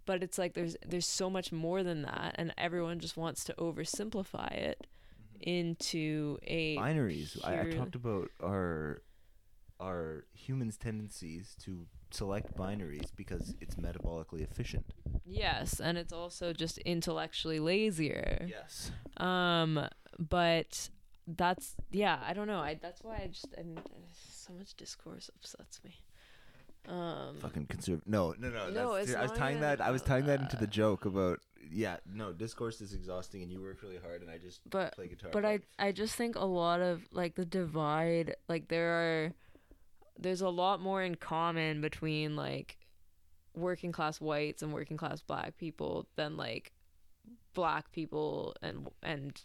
But 0.06 0.22
it's 0.22 0.38
like 0.38 0.54
there's 0.54 0.78
there's 0.86 1.08
so 1.08 1.28
much 1.28 1.52
more 1.52 1.82
than 1.82 2.04
that 2.04 2.36
and 2.36 2.54
everyone 2.56 3.00
just 3.00 3.18
wants 3.18 3.44
to 3.46 3.54
oversimplify 3.54 4.52
it 4.52 4.86
mm-hmm. 5.34 5.50
into 5.50 6.38
a 6.44 6.78
binaries. 6.78 7.44
I, 7.44 7.62
I 7.62 7.72
talked 7.72 7.96
about 7.96 8.30
our 8.42 9.02
our 9.80 10.26
humans' 10.34 10.78
tendencies 10.78 11.56
to 11.64 11.88
select 12.12 12.56
binaries 12.56 13.10
because 13.16 13.56
it's 13.62 13.76
metabolically 13.76 14.42
efficient. 14.42 14.86
Yes, 15.26 15.80
and 15.80 15.98
it's 15.98 16.14
also 16.14 16.54
just 16.54 16.78
intellectually 16.80 17.60
lazier. 17.60 18.48
Yes. 18.48 18.92
Um, 19.18 19.88
but 20.18 20.90
that's 21.28 21.76
yeah, 21.92 22.20
I 22.26 22.34
don't 22.34 22.48
know. 22.48 22.60
I 22.60 22.80
that's 22.82 23.04
why 23.04 23.16
I 23.24 23.28
just 23.28 23.48
I'm, 23.58 23.78
so 24.22 24.54
much 24.54 24.76
discourse 24.76 25.30
upsets 25.36 25.82
me. 25.84 25.96
Um, 26.88 27.36
Fucking 27.42 27.68
conserv. 27.68 28.02
No, 28.06 28.34
no, 28.40 28.50
no. 28.50 28.70
No, 28.70 28.94
that's, 28.94 29.10
it's 29.10 29.18
I 29.18 29.24
was 29.24 29.32
not 29.32 29.38
tying 29.38 29.58
even 29.58 29.62
that. 29.68 29.82
I 29.82 29.92
was 29.92 30.02
about 30.02 30.08
tying 30.08 30.26
that 30.28 30.40
into 30.40 30.56
the 30.56 30.68
joke 30.68 31.06
about. 31.06 31.40
Yeah, 31.70 31.98
no. 32.12 32.32
Discourse 32.32 32.80
is 32.80 32.94
exhausting, 32.94 33.42
and 33.42 33.52
you 33.52 33.62
work 33.62 33.82
really 33.82 33.98
hard, 33.98 34.22
and 34.22 34.32
I 34.32 34.38
just 34.38 34.62
but 34.70 34.96
play 34.96 35.10
guitar. 35.10 35.32
but 35.34 35.44
I 35.44 35.60
I 35.78 35.92
just 35.92 36.16
think 36.16 36.38
a 36.38 36.46
lot 36.46 36.80
of 36.80 37.02
like 37.12 37.36
the 37.36 37.44
divide 37.44 38.38
like 38.48 38.70
there 38.70 38.90
are 38.90 39.34
there's 40.20 40.42
a 40.42 40.50
lot 40.50 40.82
more 40.82 41.02
in 41.02 41.16
common 41.16 41.82
between 41.82 42.36
like 42.36 42.78
working 43.56 43.92
class 43.92 44.22
whites 44.22 44.62
and 44.62 44.74
working 44.74 44.98
class 44.98 45.22
black 45.22 45.58
people 45.58 46.08
than 46.16 46.38
like 46.38 46.72
black 47.54 47.92
people 47.92 48.56
and 48.62 48.88
and 49.02 49.42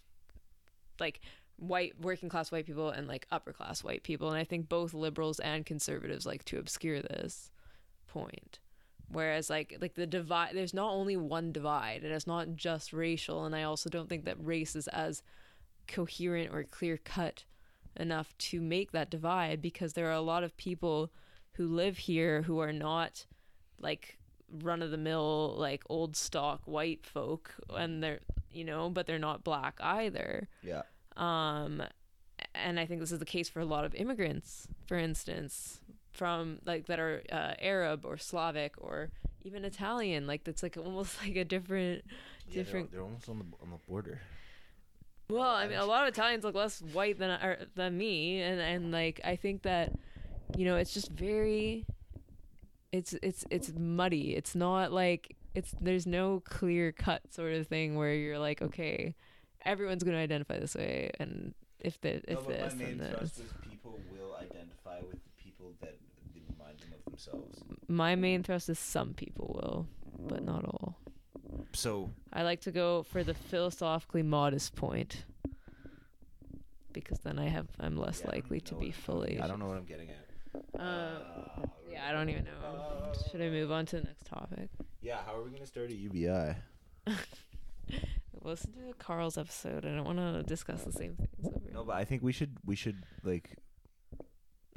like 1.01 1.21
white 1.57 1.99
working 2.01 2.29
class 2.29 2.51
white 2.53 2.67
people 2.67 2.91
and 2.91 3.07
like 3.09 3.27
upper 3.31 3.53
class 3.53 3.83
white 3.83 4.03
people. 4.03 4.29
And 4.29 4.39
I 4.39 4.45
think 4.45 4.69
both 4.69 4.95
liberals 4.95 5.41
and 5.41 5.65
conservatives 5.65 6.27
like 6.27 6.45
to 6.47 6.59
obscure 6.59 7.01
this 7.01 7.51
point. 8.07 8.59
Whereas 9.09 9.51
like 9.51 9.77
like 9.81 9.95
the 9.95 10.07
divide 10.07 10.51
there's 10.55 10.75
not 10.75 10.93
only 10.93 11.17
one 11.17 11.53
divide 11.53 12.03
and 12.03 12.13
it's 12.13 12.27
not 12.27 12.55
just 12.57 12.93
racial. 12.93 13.45
And 13.45 13.55
I 13.55 13.63
also 13.63 13.91
don't 13.91 14.09
think 14.09 14.25
that 14.25 14.45
race 14.45 14.77
is 14.77 14.89
as 14.89 15.23
coherent 15.87 16.53
or 16.53 16.65
clear 16.65 16.97
cut 16.97 17.45
enough 17.97 18.37
to 18.39 18.61
make 18.61 18.93
that 18.93 19.11
divide 19.11 19.61
because 19.63 19.93
there 19.93 20.09
are 20.09 20.13
a 20.13 20.21
lot 20.21 20.43
of 20.43 20.57
people 20.57 21.11
who 21.53 21.67
live 21.67 21.99
here 21.99 22.43
who 22.43 22.59
are 22.59 22.73
not 22.73 23.27
like 23.79 24.19
run 24.63 24.83
of 24.83 24.91
the 24.91 24.97
mill 24.97 25.55
like 25.59 25.83
old 25.89 26.17
stock 26.17 26.61
white 26.67 27.07
folk 27.07 27.55
and 27.75 28.03
they're 28.03 28.21
you 28.51 28.65
know 28.65 28.89
but 28.91 29.07
they're 29.07 29.19
not 29.19 29.43
black 29.45 29.79
either 29.81 30.49
Yeah. 30.63 30.83
um 31.17 31.83
and 32.55 32.79
i 32.79 32.85
think 32.87 33.01
this 33.01 33.13
is 33.13 33.19
the 33.19 33.25
case 33.25 33.49
for 33.49 33.61
a 33.61 33.65
lot 33.65 33.85
of 33.85 33.95
immigrants 33.95 34.69
for 34.87 34.99
instance 34.99 35.81
from 36.13 36.59
like 36.67 36.87
that 36.87 36.99
are 37.01 37.23
uh, 37.33 37.55
arab 37.61 38.05
or 38.05 38.19
slavic 38.19 38.75
or 38.77 39.11
even 39.43 39.65
italian 39.65 40.27
like 40.27 40.45
that's 40.45 40.63
like 40.63 40.77
almost 40.77 41.17
like 41.25 41.37
a 41.37 41.45
different 41.45 42.05
different 42.51 42.91
They're, 42.93 43.01
almost 43.03 43.29
on 43.31 43.39
the 43.39 43.45
on 43.63 43.71
the 43.71 43.79
border. 43.89 44.21
Well, 45.33 45.55
I 45.55 45.67
mean, 45.67 45.79
a 45.79 45.87
lot 45.87 46.03
of 46.03 46.09
Italians 46.09 46.45
look 46.45 46.55
less 46.55 46.81
white 46.81 47.19
than 47.19 47.31
or, 47.31 47.59
than 47.75 47.97
me, 47.97 48.41
and 48.43 48.61
and 48.61 48.93
like 48.93 49.21
I 49.25 49.37
think 49.37 49.63
that, 49.63 49.93
you 50.57 50.65
know, 50.65 50.77
it's 50.77 50.93
just 50.93 51.11
very, 51.11 51.87
it's 52.93 53.15
it's 53.23 53.45
it's 53.51 53.73
muddy. 53.77 54.35
It's 54.35 54.55
not 54.55 54.93
like 54.93 55.37
it's 55.55 55.75
there's 55.81 56.07
no 56.07 56.41
clear 56.45 56.93
cut 56.93 57.23
sort 57.33 57.55
of 57.55 57.67
thing 57.67 57.97
where 57.97 58.15
you're 58.15 58.39
like, 58.39 58.63
okay, 58.63 59.15
everyone's 59.65 60.03
gonna 60.03 60.19
identify 60.19 60.59
this 60.59 60.75
way, 60.75 61.11
and 61.19 61.55
if 61.81 62.01
the 62.01 62.23
if 62.31 62.47
this 62.47 62.75
then 62.75 62.99
this. 62.99 63.39
is 63.39 63.43
people 63.69 63.99
will 64.11 64.35
identify 64.37 65.01
with 65.01 65.23
the 65.25 65.43
people 65.43 65.73
that 65.81 65.97
remind 66.35 66.79
them 66.81 66.91
of 66.95 67.05
themselves. 67.05 67.63
My 67.89 68.15
main 68.15 68.43
thrust 68.43 68.69
is 68.69 68.79
some 68.79 69.15
people 69.15 69.59
will, 69.61 69.87
but 70.29 70.45
not 70.45 70.65
all. 70.65 70.97
So 71.75 72.11
I 72.33 72.43
like 72.43 72.61
to 72.63 72.71
go 72.71 73.03
for 73.03 73.23
the 73.25 73.35
philosophically 73.35 74.23
modest 74.23 74.75
point. 74.75 75.25
Because 76.93 77.21
then 77.21 77.39
I 77.39 77.49
have 77.49 77.69
I'm 77.81 77.97
less 77.97 78.21
Yeah, 78.25 78.33
likely 78.33 78.61
to 78.61 78.75
be 78.75 78.91
fully 78.91 79.41
I 79.41 79.47
don't 79.47 79.59
know 79.59 79.67
what 79.69 79.79
I'm 79.79 79.85
getting 79.85 80.11
at. 80.11 80.81
Uh, 80.81 81.21
yeah, 81.91 82.07
I 82.09 82.13
don't 82.13 82.29
even 82.29 82.45
know. 82.45 83.13
Should 83.31 83.41
I 83.41 83.49
move 83.49 83.73
on 83.73 83.87
to 83.87 83.97
the 83.97 84.03
next 84.03 84.27
topic? 84.27 84.69
Yeah, 85.01 85.19
how 85.25 85.35
are 85.35 85.43
we 85.43 85.51
gonna 85.51 85.67
start 85.67 85.91
a 85.91 85.95
UBI? 85.95 86.55
Listen 88.43 88.73
to 88.73 88.93
Carl's 88.99 89.39
episode. 89.39 89.87
I 89.87 89.95
don't 89.95 90.05
want 90.05 90.19
to 90.19 90.43
discuss 90.43 90.83
the 90.83 90.93
same 90.93 91.17
things 91.17 91.47
over. 91.47 91.73
No, 91.73 91.85
but 91.85 91.97
I 91.97 92.05
think 92.05 92.23
we 92.23 92.33
should 92.33 92.57
we 92.65 92.77
should 92.77 93.03
like. 93.23 93.57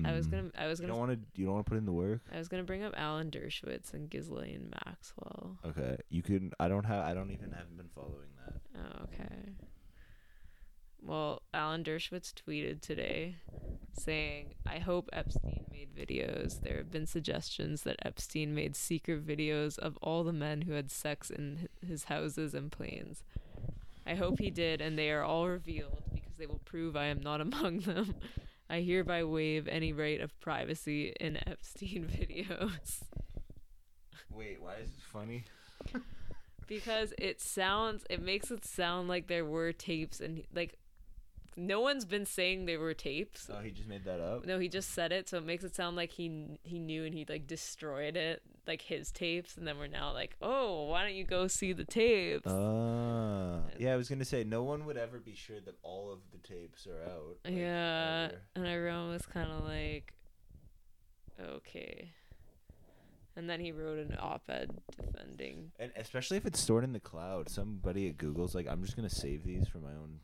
I 0.03 0.11
was 0.11 0.27
mm, 0.27 0.31
gonna 0.31 0.51
I 0.57 0.67
was 0.67 0.79
gonna 0.79 0.93
You 0.93 0.99
don't 0.99 1.07
want 1.07 1.11
to. 1.11 1.39
You 1.39 1.45
don't 1.45 1.53
want 1.55 1.65
to 1.65 1.69
put 1.69 1.77
in 1.77 1.85
the 1.85 1.93
work. 1.93 2.21
I 2.33 2.37
was 2.37 2.47
gonna 2.47 2.63
bring 2.63 2.83
up 2.83 2.93
Alan 2.97 3.31
Dershowitz 3.31 3.93
and 3.93 4.09
Ghislaine 4.09 4.73
Maxwell. 4.85 5.57
Okay, 5.65 5.97
you 6.09 6.21
can. 6.21 6.51
I 6.59 6.67
don't 6.67 6.85
have. 6.85 7.05
I 7.05 7.13
don't 7.13 7.31
even 7.31 7.51
haven't 7.51 7.77
been 7.77 7.89
following 7.95 8.29
that. 8.45 8.61
Oh, 8.75 9.03
okay. 9.03 9.53
Well, 11.01 11.43
Alan 11.53 11.83
Dershowitz 11.83 12.33
tweeted 12.33 12.81
today 12.81 13.35
saying, 13.93 14.55
I 14.65 14.79
hope 14.79 15.07
Epstein 15.13 15.65
made 15.71 15.95
videos. 15.95 16.61
There 16.61 16.77
have 16.77 16.89
been 16.89 17.05
suggestions 17.05 17.83
that 17.83 17.97
Epstein 18.03 18.55
made 18.55 18.75
secret 18.75 19.25
videos 19.25 19.77
of 19.77 19.97
all 20.01 20.23
the 20.23 20.33
men 20.33 20.63
who 20.63 20.73
had 20.73 20.89
sex 20.89 21.29
in 21.29 21.69
his 21.85 22.05
houses 22.05 22.55
and 22.55 22.71
planes. 22.71 23.23
I 24.07 24.15
hope 24.15 24.39
he 24.39 24.49
did, 24.49 24.81
and 24.81 24.97
they 24.97 25.11
are 25.11 25.23
all 25.23 25.47
revealed 25.47 26.03
because 26.13 26.37
they 26.37 26.47
will 26.47 26.61
prove 26.65 26.95
I 26.95 27.05
am 27.05 27.21
not 27.21 27.39
among 27.41 27.79
them. 27.79 28.15
I 28.69 28.81
hereby 28.81 29.23
waive 29.23 29.67
any 29.67 29.93
right 29.93 30.19
of 30.19 30.39
privacy 30.39 31.13
in 31.19 31.37
Epstein 31.47 32.05
videos. 32.11 33.03
Wait, 34.29 34.61
why 34.61 34.75
is 34.75 34.89
this 34.91 35.03
funny? 35.11 35.43
because 36.67 37.13
it 37.19 37.39
sounds 37.39 38.05
it 38.09 38.21
makes 38.21 38.49
it 38.49 38.65
sound 38.65 39.07
like 39.07 39.27
there 39.27 39.45
were 39.45 39.71
tapes 39.71 40.19
and 40.19 40.43
like 40.53 40.77
no 41.57 41.79
one's 41.79 42.03
been 42.05 42.25
saying 42.25 42.65
they 42.65 42.75
were 42.77 42.93
tapes 42.93 43.49
Oh, 43.53 43.59
he 43.61 43.71
just 43.71 43.87
made 43.87 44.03
that 44.05 44.19
up. 44.19 44.45
no 44.45 44.59
he 44.59 44.67
just 44.67 44.91
said 44.91 45.11
it 45.11 45.29
so 45.29 45.37
it 45.37 45.45
makes 45.45 45.63
it 45.63 45.73
sound 45.75 45.95
like 45.95 46.11
he 46.11 46.57
he 46.63 46.79
knew 46.79 47.05
and 47.05 47.13
he 47.13 47.25
like 47.27 47.47
destroyed 47.47 48.17
it 48.17 48.41
like 48.67 48.81
his 48.81 49.11
tapes 49.11 49.55
and 49.57 49.65
then 49.67 49.77
we're 49.77 49.87
now 49.87 50.11
like 50.11 50.35
oh 50.41 50.85
why 50.85 51.03
don't 51.03 51.13
you 51.15 51.23
go 51.23 51.47
see 51.47 51.71
the 51.71 51.85
tapes 51.85 52.51
Ah, 52.51 53.59
yeah. 53.79 53.93
I 53.93 53.95
was 53.95 54.09
gonna 54.09 54.25
say 54.25 54.43
no 54.43 54.63
one 54.63 54.85
would 54.85 54.97
ever 54.97 55.19
be 55.19 55.35
sure 55.35 55.59
that 55.65 55.75
all 55.83 56.11
of 56.11 56.19
the 56.31 56.39
tapes 56.45 56.87
are 56.87 57.03
out. 57.09 57.37
like, 57.45 57.53
yeah 57.55 58.25
ever. 58.31 58.41
and 58.55 58.67
everyone 58.67 59.09
was 59.11 59.25
kind 59.25 59.51
of 59.51 59.63
like 59.63 60.13
okay 61.41 62.09
and 63.37 63.49
then 63.49 63.59
he 63.59 63.71
wrote 63.73 63.99
an 63.99 64.15
op-ed 64.19 64.71
defending 64.97 65.71
And 65.77 65.91
especially 65.97 66.37
if 66.37 66.45
it's 66.45 66.59
stored 66.59 66.85
in 66.85 66.93
the 66.93 67.01
cloud, 67.01 67.49
somebody 67.49 68.07
at 68.07 68.17
Google's 68.17 68.55
like, 68.55 68.65
I'm 68.65 68.81
just 68.81 68.95
gonna 68.95 69.09
save 69.09 69.43
these 69.43 69.67
for 69.67 69.79
my 69.79 69.89
own. 69.89 70.19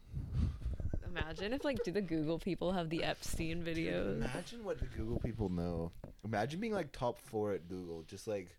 Imagine 1.12 1.54
if 1.54 1.64
like 1.64 1.78
do 1.84 1.92
the 1.92 2.02
google 2.02 2.40
people 2.40 2.72
have 2.72 2.90
the 2.90 3.04
epstein 3.04 3.62
videos 3.62 4.22
imagine 4.52 4.64
what 4.64 4.80
the 4.80 4.86
Google 4.86 5.20
people 5.20 5.50
know. 5.50 5.92
Imagine 6.24 6.60
being 6.60 6.74
like 6.74 6.92
top 6.92 7.20
four 7.20 7.54
at 7.54 7.68
Google, 7.68 8.04
just 8.04 8.28
like, 8.28 8.56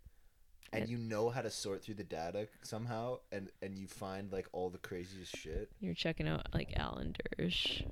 and 0.72 0.88
you 0.88 0.96
know 0.96 1.28
how 1.28 1.42
to 1.42 1.50
sort 1.50 1.82
through 1.82 1.94
the 1.94 2.04
data 2.04 2.48
somehow, 2.62 3.18
and 3.30 3.50
and 3.60 3.78
you 3.78 3.86
find 3.86 4.32
like 4.32 4.46
all 4.52 4.70
the 4.70 4.78
craziest 4.78 5.36
shit. 5.36 5.70
You're 5.80 5.94
checking 5.94 6.28
out 6.28 6.46
like 6.52 6.72
Alan 6.76 7.14
Dersh, 7.38 7.84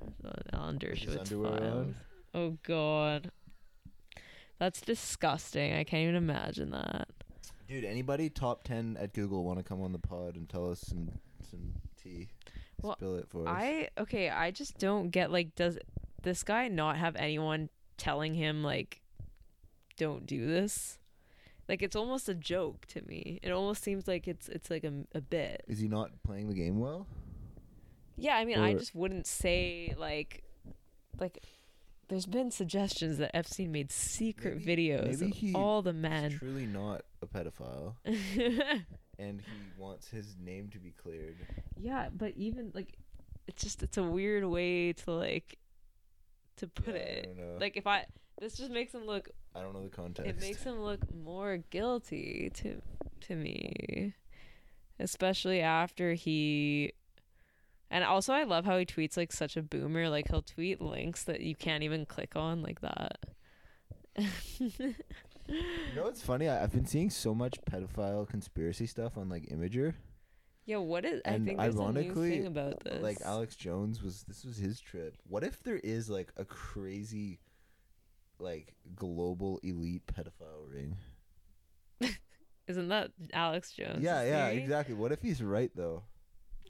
Alan 0.53 0.79
Dershowitz 0.79 1.29
files. 1.29 1.93
Oh 2.33 2.57
God, 2.63 3.31
that's 4.59 4.81
disgusting. 4.81 5.73
I 5.73 5.83
can't 5.83 6.03
even 6.03 6.15
imagine 6.15 6.71
that. 6.71 7.07
Dude, 7.67 7.85
anybody 7.85 8.29
top 8.29 8.63
ten 8.63 8.97
at 8.99 9.13
Google 9.13 9.43
want 9.43 9.59
to 9.59 9.63
come 9.63 9.81
on 9.81 9.91
the 9.91 9.99
pod 9.99 10.35
and 10.35 10.47
tell 10.49 10.69
us 10.69 10.81
some 10.81 11.09
some 11.49 11.73
tea? 12.01 12.29
Well, 12.81 12.95
Spill 12.97 13.15
it 13.17 13.27
for 13.29 13.41
us. 13.47 13.55
I 13.57 13.89
okay. 13.99 14.29
I 14.29 14.51
just 14.51 14.77
don't 14.77 15.09
get 15.09 15.31
like, 15.31 15.55
does 15.55 15.77
this 16.23 16.43
guy 16.43 16.67
not 16.67 16.97
have 16.97 17.15
anyone 17.15 17.69
telling 17.97 18.33
him 18.35 18.63
like, 18.63 19.01
don't 19.97 20.25
do 20.25 20.45
this? 20.47 20.97
Like 21.69 21.81
it's 21.81 21.95
almost 21.95 22.27
a 22.27 22.33
joke 22.33 22.85
to 22.87 23.01
me. 23.07 23.39
It 23.43 23.51
almost 23.51 23.83
seems 23.83 24.07
like 24.07 24.27
it's 24.27 24.49
it's 24.49 24.69
like 24.69 24.83
a, 24.83 24.93
a 25.13 25.21
bit. 25.21 25.63
Is 25.67 25.79
he 25.79 25.87
not 25.87 26.11
playing 26.23 26.47
the 26.49 26.55
game 26.55 26.79
well? 26.79 27.07
Yeah, 28.17 28.35
I 28.35 28.45
mean, 28.45 28.59
I 28.59 28.73
just 28.73 28.93
wouldn't 28.93 29.25
say 29.27 29.93
like, 29.97 30.43
like. 31.19 31.43
There's 32.07 32.25
been 32.25 32.51
suggestions 32.51 33.19
that 33.19 33.33
Epstein 33.33 33.71
made 33.71 33.89
secret 33.89 34.65
Maybe- 34.65 34.89
videos 34.89 35.21
maybe 35.21 35.49
of 35.51 35.55
all 35.55 35.81
the 35.81 35.93
He's 35.93 36.01
men. 36.01 36.31
truly 36.37 36.65
not 36.65 37.03
a 37.21 37.25
pedophile, 37.25 37.93
and 39.21 39.41
he 39.41 39.81
wants 39.81 40.07
his 40.09 40.35
name 40.43 40.69
to 40.69 40.79
be 40.79 40.91
cleared. 40.91 41.35
yeah, 41.79 42.09
but 42.15 42.33
even 42.35 42.71
like, 42.73 42.97
it's 43.47 43.61
just 43.61 43.83
it's 43.83 43.97
a 43.97 44.03
weird 44.03 44.45
way 44.45 44.93
to 44.93 45.11
like, 45.11 45.57
to 46.57 46.67
put 46.67 46.95
Yeah, 46.95 47.01
it. 47.01 47.37
Like 47.59 47.77
if 47.77 47.87
I, 47.87 48.05
this 48.39 48.55
just 48.57 48.71
makes 48.71 48.93
him 48.93 49.05
look. 49.05 49.29
I 49.55 49.61
don't 49.61 49.73
know 49.73 49.83
the 49.83 49.89
context. 49.89 50.29
It 50.29 50.39
makes 50.41 50.63
him 50.63 50.81
look 50.81 50.99
more 51.13 51.57
guilty 51.69 52.51
to 52.55 52.81
to 53.21 53.35
me, 53.35 54.13
especially 54.99 55.61
after 55.61 56.13
he. 56.13 56.93
And 57.93 58.05
also, 58.05 58.33
I 58.33 58.43
love 58.43 58.63
how 58.65 58.77
he 58.77 58.85
tweets 58.85 59.17
like 59.17 59.33
such 59.33 59.57
a 59.57 59.61
boomer. 59.61 60.07
Like 60.09 60.29
he'll 60.29 60.41
tweet 60.41 60.81
links 60.81 61.23
that 61.25 61.41
you 61.41 61.55
can't 61.55 61.83
even 61.83 62.05
click 62.05 62.35
on, 62.35 62.63
like 62.63 62.79
that. 62.81 63.17
You 65.51 65.95
know 65.95 66.03
what's 66.03 66.21
funny? 66.21 66.47
I, 66.47 66.63
I've 66.63 66.71
been 66.71 66.85
seeing 66.85 67.09
so 67.09 67.35
much 67.35 67.59
pedophile 67.69 68.27
conspiracy 68.27 68.85
stuff 68.87 69.17
on 69.17 69.27
like 69.29 69.47
Imgur. 69.49 69.93
yeah, 70.65 70.77
what 70.77 71.03
is? 71.05 71.21
I 71.25 71.31
And 71.31 71.45
think 71.45 71.59
there's 71.59 71.75
a 71.75 71.77
new 71.79 71.83
ironically, 71.83 72.29
thing 72.29 72.45
about 72.47 72.83
this. 72.83 73.01
Like 73.03 73.17
Alex 73.23 73.55
Jones 73.55 74.01
was 74.01 74.23
this 74.23 74.45
was 74.45 74.57
his 74.57 74.79
trip. 74.79 75.17
What 75.27 75.43
if 75.43 75.61
there 75.63 75.77
is 75.83 76.09
like 76.09 76.31
a 76.37 76.45
crazy 76.45 77.39
like 78.39 78.73
global 78.95 79.59
elite 79.63 80.03
pedophile 80.07 80.71
ring? 80.71 80.97
Isn't 82.67 82.87
that 82.89 83.11
Alex 83.33 83.73
Jones? 83.73 84.01
yeah, 84.01 84.23
yeah, 84.23 84.47
exactly. 84.47 84.95
What 84.95 85.11
if 85.11 85.21
he's 85.21 85.43
right 85.43 85.71
though? 85.75 86.03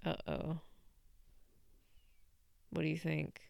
Uh 0.04 0.16
oh. 0.28 0.60
What 2.72 2.82
do 2.82 2.88
you 2.88 2.98
think? 2.98 3.42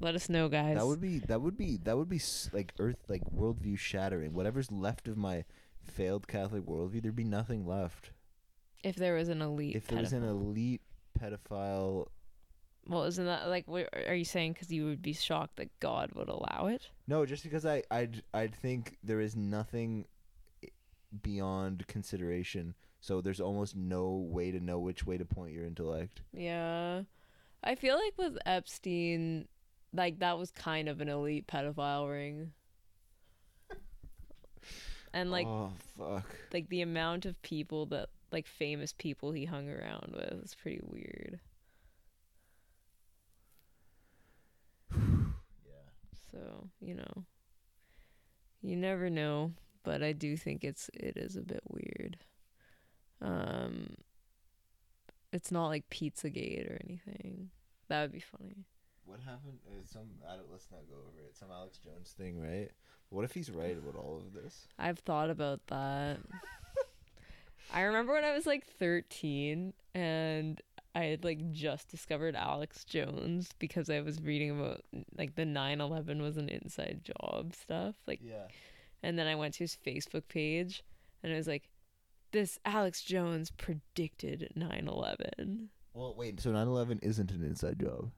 Let 0.00 0.14
us 0.14 0.28
know, 0.28 0.48
guys. 0.48 0.76
That 0.76 0.86
would 0.86 1.00
be 1.00 1.18
that 1.20 1.40
would 1.40 1.56
be 1.56 1.78
that 1.84 1.96
would 1.96 2.08
be 2.08 2.16
s- 2.16 2.50
like 2.52 2.72
earth 2.78 2.98
like 3.08 3.22
worldview 3.34 3.78
shattering. 3.78 4.34
Whatever's 4.34 4.70
left 4.70 5.08
of 5.08 5.16
my 5.16 5.44
failed 5.82 6.28
Catholic 6.28 6.64
worldview, 6.64 7.02
there'd 7.02 7.16
be 7.16 7.24
nothing 7.24 7.66
left. 7.66 8.10
if 8.84 8.94
there 8.96 9.14
was 9.14 9.28
an 9.28 9.40
elite. 9.42 9.74
If 9.76 9.86
there 9.88 10.00
was 10.00 10.12
an 10.12 10.22
pedophile. 10.22 10.28
elite 10.40 10.82
pedophile 11.18 12.06
well, 12.88 13.02
isn't 13.04 13.24
that 13.24 13.48
like? 13.48 13.66
What 13.66 13.88
are 14.06 14.14
you 14.14 14.24
saying? 14.24 14.52
Because 14.52 14.70
you 14.70 14.84
would 14.84 15.02
be 15.02 15.12
shocked 15.12 15.56
that 15.56 15.70
God 15.80 16.12
would 16.14 16.28
allow 16.28 16.66
it. 16.68 16.88
No, 17.08 17.26
just 17.26 17.42
because 17.42 17.66
I 17.66 17.82
I'd 17.90 18.22
I'd 18.32 18.54
think 18.54 18.96
there 19.02 19.20
is 19.20 19.34
nothing 19.34 20.06
beyond 21.22 21.86
consideration. 21.88 22.74
So 23.00 23.20
there's 23.20 23.40
almost 23.40 23.76
no 23.76 24.10
way 24.28 24.50
to 24.50 24.60
know 24.60 24.78
which 24.78 25.04
way 25.06 25.16
to 25.18 25.24
point 25.24 25.52
your 25.52 25.64
intellect. 25.64 26.22
Yeah, 26.32 27.02
I 27.62 27.74
feel 27.74 27.96
like 27.96 28.14
with 28.18 28.38
Epstein, 28.46 29.48
like 29.96 30.18
that 30.20 30.38
was 30.38 30.50
kind 30.50 30.88
of 30.88 31.00
an 31.00 31.08
elite 31.08 31.46
pedophile 31.46 32.10
ring. 32.10 32.52
And 35.12 35.30
like 35.30 35.46
oh 35.46 35.72
fuck. 35.96 36.26
like 36.52 36.68
the 36.68 36.82
amount 36.82 37.24
of 37.24 37.40
people 37.40 37.86
that 37.86 38.10
like 38.32 38.46
famous 38.46 38.92
people 38.92 39.32
he 39.32 39.46
hung 39.46 39.68
around 39.70 40.12
with 40.14 40.44
is 40.44 40.54
pretty 40.54 40.80
weird. 40.82 41.40
Yeah. 45.64 46.30
So, 46.30 46.68
you 46.80 46.94
know. 46.94 47.24
You 48.60 48.76
never 48.76 49.08
know, 49.08 49.52
but 49.84 50.02
I 50.02 50.12
do 50.12 50.36
think 50.36 50.64
it's 50.64 50.90
it 50.92 51.16
is 51.16 51.36
a 51.36 51.42
bit 51.42 51.62
weird. 51.68 52.18
Um 53.22 53.94
it's 55.32 55.50
not 55.50 55.68
like 55.68 55.88
Pizzagate 55.88 56.70
or 56.70 56.80
anything. 56.84 57.50
That 57.88 58.02
would 58.02 58.12
be 58.12 58.20
funny. 58.20 58.66
What 59.06 59.20
happened? 59.20 59.58
Uh, 59.66 59.84
some 59.84 60.02
I 60.28 60.36
don't, 60.36 60.50
let's 60.50 60.68
not 60.70 60.80
go 60.88 60.96
over 60.96 61.20
it. 61.26 61.36
Some 61.36 61.48
Alex 61.50 61.78
Jones 61.78 62.14
thing, 62.18 62.40
right? 62.40 62.70
What 63.10 63.24
if 63.24 63.32
he's 63.32 63.50
right 63.50 63.76
about 63.78 63.94
all 63.98 64.20
of 64.26 64.32
this? 64.34 64.66
I've 64.78 64.98
thought 64.98 65.30
about 65.30 65.60
that. 65.68 66.18
I 67.72 67.82
remember 67.82 68.12
when 68.12 68.24
I 68.24 68.32
was 68.32 68.46
like 68.46 68.66
13 68.66 69.72
and 69.94 70.60
I 70.94 71.04
had 71.04 71.24
like 71.24 71.52
just 71.52 71.88
discovered 71.90 72.34
Alex 72.36 72.84
Jones 72.84 73.50
because 73.58 73.90
I 73.90 74.00
was 74.00 74.20
reading 74.22 74.50
about 74.50 74.82
like 75.16 75.34
the 75.34 75.44
9/11 75.44 76.20
was 76.20 76.36
an 76.36 76.48
inside 76.48 77.02
job 77.04 77.54
stuff. 77.54 77.94
Like 78.06 78.20
Yeah. 78.22 78.46
and 79.02 79.18
then 79.18 79.26
I 79.26 79.34
went 79.34 79.54
to 79.54 79.58
his 79.64 79.76
Facebook 79.86 80.26
page 80.28 80.82
and 81.22 81.32
it 81.32 81.36
was 81.36 81.46
like 81.46 81.68
this 82.32 82.58
Alex 82.64 83.02
Jones 83.02 83.50
predicted 83.50 84.52
9/11. 84.56 85.68
Well, 85.94 86.14
wait. 86.16 86.40
So 86.40 86.50
9/11 86.52 86.98
isn't 87.02 87.30
an 87.30 87.44
inside 87.44 87.78
job. 87.80 88.10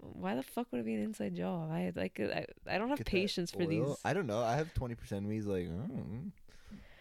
Why 0.00 0.34
the 0.34 0.42
fuck 0.42 0.66
would 0.70 0.80
it 0.80 0.84
be 0.84 0.94
an 0.94 1.02
inside 1.02 1.34
job? 1.34 1.70
I 1.70 1.92
like 1.94 2.20
I, 2.20 2.46
I 2.66 2.78
don't 2.78 2.88
have 2.88 2.98
Get 2.98 3.06
patience 3.06 3.50
for 3.50 3.66
these. 3.66 3.86
I 4.04 4.12
don't 4.12 4.26
know. 4.26 4.42
I 4.42 4.56
have 4.56 4.72
twenty 4.74 4.94
percent 4.94 5.24
of 5.24 5.30
me 5.30 5.38
is 5.38 5.46
like, 5.46 5.64
mm. 5.66 6.30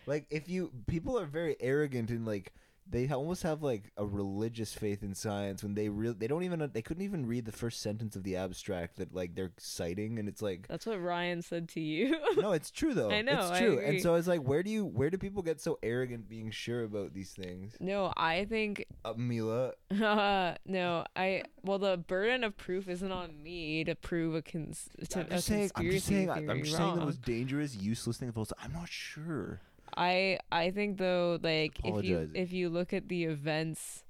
like 0.06 0.26
if 0.30 0.49
you 0.49 0.72
people 0.88 1.19
are 1.19 1.26
very 1.26 1.56
arrogant 1.60 2.10
and 2.10 2.26
like 2.26 2.53
they 2.89 3.09
almost 3.09 3.43
have 3.43 3.61
like 3.61 3.91
a 3.97 4.05
religious 4.05 4.73
faith 4.73 5.03
in 5.03 5.14
science 5.14 5.64
when 5.64 5.73
they 5.76 5.89
really 5.89 6.15
they 6.18 6.27
don't 6.27 6.43
even 6.43 6.69
they 6.73 6.81
couldn't 6.81 7.03
even 7.03 7.26
read 7.26 7.45
the 7.45 7.51
first 7.51 7.81
sentence 7.81 8.15
of 8.15 8.23
the 8.23 8.35
abstract 8.35 8.97
that 8.97 9.14
like 9.14 9.35
they're 9.35 9.51
citing 9.57 10.19
and 10.19 10.27
it's 10.30 10.41
like 10.41 10.68
That's 10.68 10.85
what 10.85 11.01
Ryan 11.01 11.41
said 11.41 11.68
to 11.69 11.80
you. 11.80 12.15
no 12.38 12.51
it's 12.53 12.72
true 12.72 12.93
though 12.93 13.11
I 13.11 13.22
know, 13.22 13.49
it's 13.49 13.59
true 13.59 13.80
and 13.80 14.01
so 14.01 14.11
I 14.14 14.15
was 14.15 14.27
like 14.27 14.41
where 14.41 14.64
do 14.64 14.69
you 14.69 14.85
where 14.85 15.09
do 15.09 15.18
people 15.18 15.41
get 15.41 15.59
so 15.59 15.77
arrogant 15.84 16.30
being 16.30 16.51
sure 16.51 16.84
about 16.84 17.14
these 17.14 17.31
things 17.31 17.76
no, 17.80 18.14
I 18.15 18.45
think 18.45 18.85
uh, 19.05 19.14
Mila 19.18 19.73
Uh, 19.91 20.55
no, 20.65 21.05
I 21.15 21.43
well 21.64 21.80
the 21.80 21.97
burden 21.97 22.43
of 22.43 22.57
proof 22.57 22.88
isn't 22.88 23.11
on 23.11 23.41
me 23.43 23.84
to 23.84 23.95
prove 23.95 24.35
a 24.35 24.41
cons 24.41 24.89
to 25.09 25.19
I'm 25.19 25.26
a 25.26 25.30
just 25.30 25.47
saying 25.47 25.72
I'm 25.76 25.85
conspiracy 25.85 25.95
just 25.97 26.07
saying 26.07 26.30
I'm 26.30 26.64
just 26.64 26.77
saying 26.77 26.91
the 26.91 26.97
wrong. 26.97 27.05
most 27.05 27.22
dangerous 27.22 27.76
useless 27.76 28.18
thing 28.18 28.30
of 28.30 28.38
all. 28.38 28.47
I'm 28.64 28.73
not 28.73 28.89
sure 28.89 29.59
I 29.98 30.40
I 30.52 30.69
think 30.72 30.99
though 30.99 31.40
like 31.41 31.80
if 31.84 32.06
you 32.06 32.30
if 32.34 32.53
you 32.53 32.69
look 32.69 32.94
at 32.94 33.10
the 33.10 33.26
events 33.26 34.03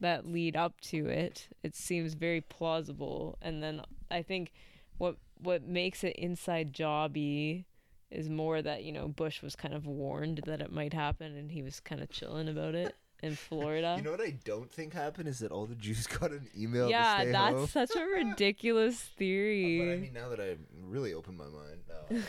that 0.00 0.26
lead 0.26 0.56
up 0.56 0.80
to 0.80 1.06
it, 1.06 1.48
it 1.62 1.76
seems 1.76 2.14
very 2.14 2.40
plausible. 2.40 3.38
And 3.40 3.62
then 3.62 3.82
I 4.10 4.22
think 4.22 4.52
what 4.98 5.16
what 5.38 5.62
makes 5.62 6.02
it 6.02 6.16
inside 6.16 6.72
jobby 6.72 7.64
is 8.10 8.28
more 8.28 8.60
that 8.60 8.82
you 8.82 8.90
know 8.90 9.06
Bush 9.06 9.40
was 9.40 9.54
kind 9.54 9.72
of 9.72 9.86
warned 9.86 10.42
that 10.46 10.60
it 10.60 10.72
might 10.72 10.92
happen, 10.92 11.36
and 11.36 11.52
he 11.52 11.62
was 11.62 11.78
kind 11.78 12.02
of 12.02 12.10
chilling 12.10 12.48
about 12.48 12.74
it 12.74 12.96
in 13.22 13.36
Florida. 13.36 13.94
You 13.98 14.02
know 14.02 14.10
what 14.10 14.20
I 14.20 14.36
don't 14.44 14.70
think 14.72 14.94
happened 14.94 15.28
is 15.28 15.38
that 15.38 15.52
all 15.52 15.66
the 15.66 15.76
Jews 15.76 16.06
got 16.18 16.32
an 16.32 16.48
email. 16.58 16.86
to 16.86 16.90
yeah, 16.90 17.24
that's 17.26 17.54
home. 17.54 17.66
such 17.68 17.94
a 17.94 18.04
ridiculous 18.24 18.98
theory. 19.00 19.78
But 19.78 19.92
I 19.92 19.96
mean, 19.96 20.12
now 20.12 20.28
that 20.30 20.40
I 20.40 20.56
really 20.82 21.14
opened 21.14 21.38
my 21.38 21.44
mind, 21.44 21.82
no, 21.88 21.94
I 22.08 22.12
don't 22.14 22.24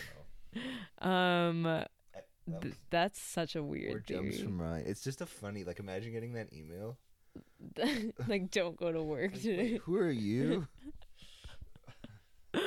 know. 1.03 1.11
Um, 1.11 1.85
that 2.51 2.61
th- 2.61 2.71
was 2.73 2.79
that's 2.89 3.21
such 3.21 3.55
a 3.55 3.63
weird. 3.63 3.95
Or 3.95 3.99
jumps 3.99 4.35
theory. 4.37 4.45
from 4.47 4.61
Ryan. 4.61 4.83
It's 4.87 5.03
just 5.03 5.21
a 5.21 5.25
funny. 5.25 5.63
Like 5.63 5.79
imagine 5.79 6.11
getting 6.11 6.33
that 6.33 6.53
email. 6.53 6.97
like, 8.27 8.51
don't 8.51 8.75
go 8.75 8.91
to 8.91 9.01
work 9.01 9.31
Like, 9.33 9.41
today. 9.41 9.77
who 9.83 9.95
are 9.97 10.11
you? 10.11 10.67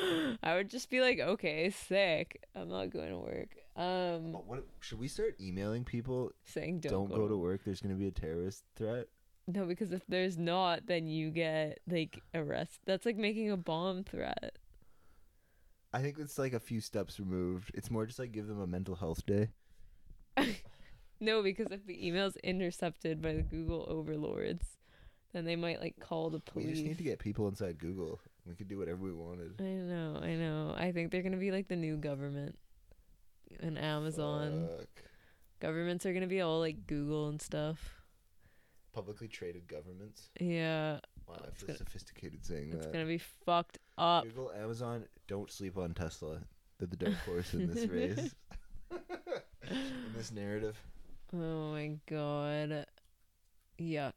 I 0.42 0.54
would 0.56 0.70
just 0.70 0.88
be 0.90 1.00
like, 1.00 1.20
okay, 1.20 1.68
sick. 1.70 2.42
I'm 2.54 2.68
not 2.70 2.90
going 2.90 3.10
to 3.10 3.18
work. 3.18 3.48
Um, 3.76 4.32
What, 4.32 4.46
what 4.46 4.64
should 4.80 4.98
we 4.98 5.08
start 5.08 5.34
emailing 5.40 5.84
people? 5.84 6.30
saying 6.44 6.80
Don't, 6.80 7.10
don't, 7.10 7.18
go, 7.18 7.28
to 7.28 7.36
work. 7.36 7.62
There's 7.64 7.80
gonna 7.80 7.94
be 7.94 8.06
a 8.06 8.12
terrorist 8.12 8.62
threat. 8.76 9.08
No, 9.46 9.66
because 9.66 9.92
if 9.92 10.06
there's 10.08 10.38
not, 10.38 10.86
then 10.86 11.06
you 11.06 11.30
get 11.30 11.80
like 11.90 12.22
arrested. 12.34 12.78
That's 12.86 13.04
like 13.04 13.16
making 13.16 13.50
a 13.50 13.56
bomb 13.56 14.04
threat. 14.04 14.56
I 15.92 16.00
think 16.02 16.18
it's 16.18 16.38
like 16.38 16.52
a 16.54 16.60
few 16.60 16.80
steps 16.80 17.18
removed. 17.20 17.72
It's 17.74 17.90
more 17.90 18.06
just 18.06 18.18
like 18.20 18.32
give 18.32 18.46
them 18.46 18.60
a 18.60 18.66
mental 18.66 18.94
health 18.94 19.26
day. 19.26 19.48
No, 21.20 21.42
because 21.42 21.68
if 21.70 21.86
the 21.86 22.06
email's 22.06 22.36
intercepted 22.42 23.22
by 23.22 23.32
the 23.34 23.42
Google 23.42 23.86
overlords, 23.88 24.76
then 25.32 25.44
they 25.46 25.56
might 25.56 25.80
like 25.80 25.94
call 25.98 26.28
the 26.28 26.40
police. 26.40 26.66
We 26.66 26.72
just 26.72 26.84
need 26.84 26.98
to 26.98 27.04
get 27.04 27.18
people 27.18 27.48
inside 27.48 27.78
Google. 27.78 28.20
We 28.46 28.54
could 28.54 28.68
do 28.68 28.78
whatever 28.78 28.98
we 28.98 29.12
wanted. 29.12 29.54
I 29.60 29.62
know, 29.64 30.18
I 30.22 30.34
know. 30.34 30.74
I 30.76 30.92
think 30.92 31.10
they're 31.12 31.22
gonna 31.22 31.36
be 31.38 31.50
like 31.50 31.68
the 31.68 31.76
new 31.76 31.96
government 31.96 32.58
and 33.60 33.78
Amazon. 33.78 34.68
Fuck. 34.78 34.88
Governments 35.60 36.04
are 36.04 36.12
gonna 36.12 36.26
be 36.26 36.40
all 36.42 36.58
like 36.58 36.86
Google 36.86 37.28
and 37.28 37.40
stuff. 37.40 38.02
publicly 38.92 39.28
traded 39.28 39.66
governments. 39.66 40.30
Yeah, 40.40 40.98
Wow, 41.26 41.36
that's 41.40 41.48
It's 41.52 41.58
feel 41.60 41.66
gonna- 41.68 41.78
sophisticated 41.78 42.44
saying 42.44 42.70
it's 42.74 42.84
that. 42.86 42.92
gonna 42.92 43.06
be 43.06 43.18
fucked 43.18 43.78
up. 43.96 44.24
Google, 44.24 44.52
Amazon, 44.52 45.06
don't 45.26 45.50
sleep 45.50 45.78
on 45.78 45.94
Tesla. 45.94 46.42
They're 46.78 46.88
the 46.88 46.96
dark 46.96 47.14
horse 47.24 47.54
in 47.54 47.72
this 47.72 47.86
race. 47.90 48.34
in 49.70 50.12
this 50.16 50.30
narrative. 50.32 50.76
Oh 51.32 51.72
my 51.72 51.96
god. 52.08 52.86
Yuck. 53.80 54.12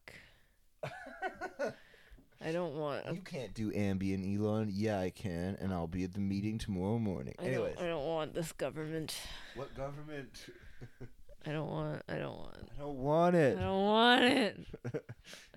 I 2.40 2.52
don't 2.52 2.76
want. 2.76 3.06
You 3.12 3.22
can't 3.22 3.54
do 3.56 3.72
Ambien, 3.72 4.38
Elon. 4.38 4.70
Yeah, 4.72 5.00
I 5.00 5.10
can, 5.10 5.58
and 5.60 5.74
I'll 5.74 5.88
be 5.88 6.04
at 6.04 6.14
the 6.14 6.20
meeting 6.20 6.60
tomorrow 6.60 7.00
morning. 7.00 7.34
I 7.40 7.46
Anyways, 7.46 7.76
don't, 7.76 7.86
I 7.86 7.88
don't 7.90 8.06
want 8.06 8.34
this 8.36 8.52
government. 8.52 9.16
what 9.56 9.76
government? 9.76 10.46
I 11.48 11.52
don't 11.52 11.70
want. 11.70 12.04
I 12.08 12.16
don't 12.18 12.38
want. 12.38 12.58
I 12.78 12.80
don't 12.82 12.98
want 12.98 13.36
it. 13.36 13.58
I 13.58 13.62
don't 13.62 13.86
want 13.86 14.24
it. 14.24 14.58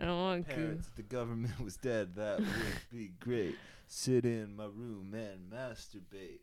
I 0.01 0.05
don't 0.05 0.19
want 0.19 0.49
Parents, 0.49 0.89
if 0.89 0.95
the 0.95 1.03
government 1.03 1.61
was 1.65 1.77
dead, 1.77 2.15
that 2.15 2.39
would 2.39 2.49
be 2.91 3.11
great. 3.21 3.57
Sit 3.87 4.25
in 4.25 4.57
my 4.57 4.65
room 4.67 5.13
and 5.15 5.51
masturbate. 5.53 6.41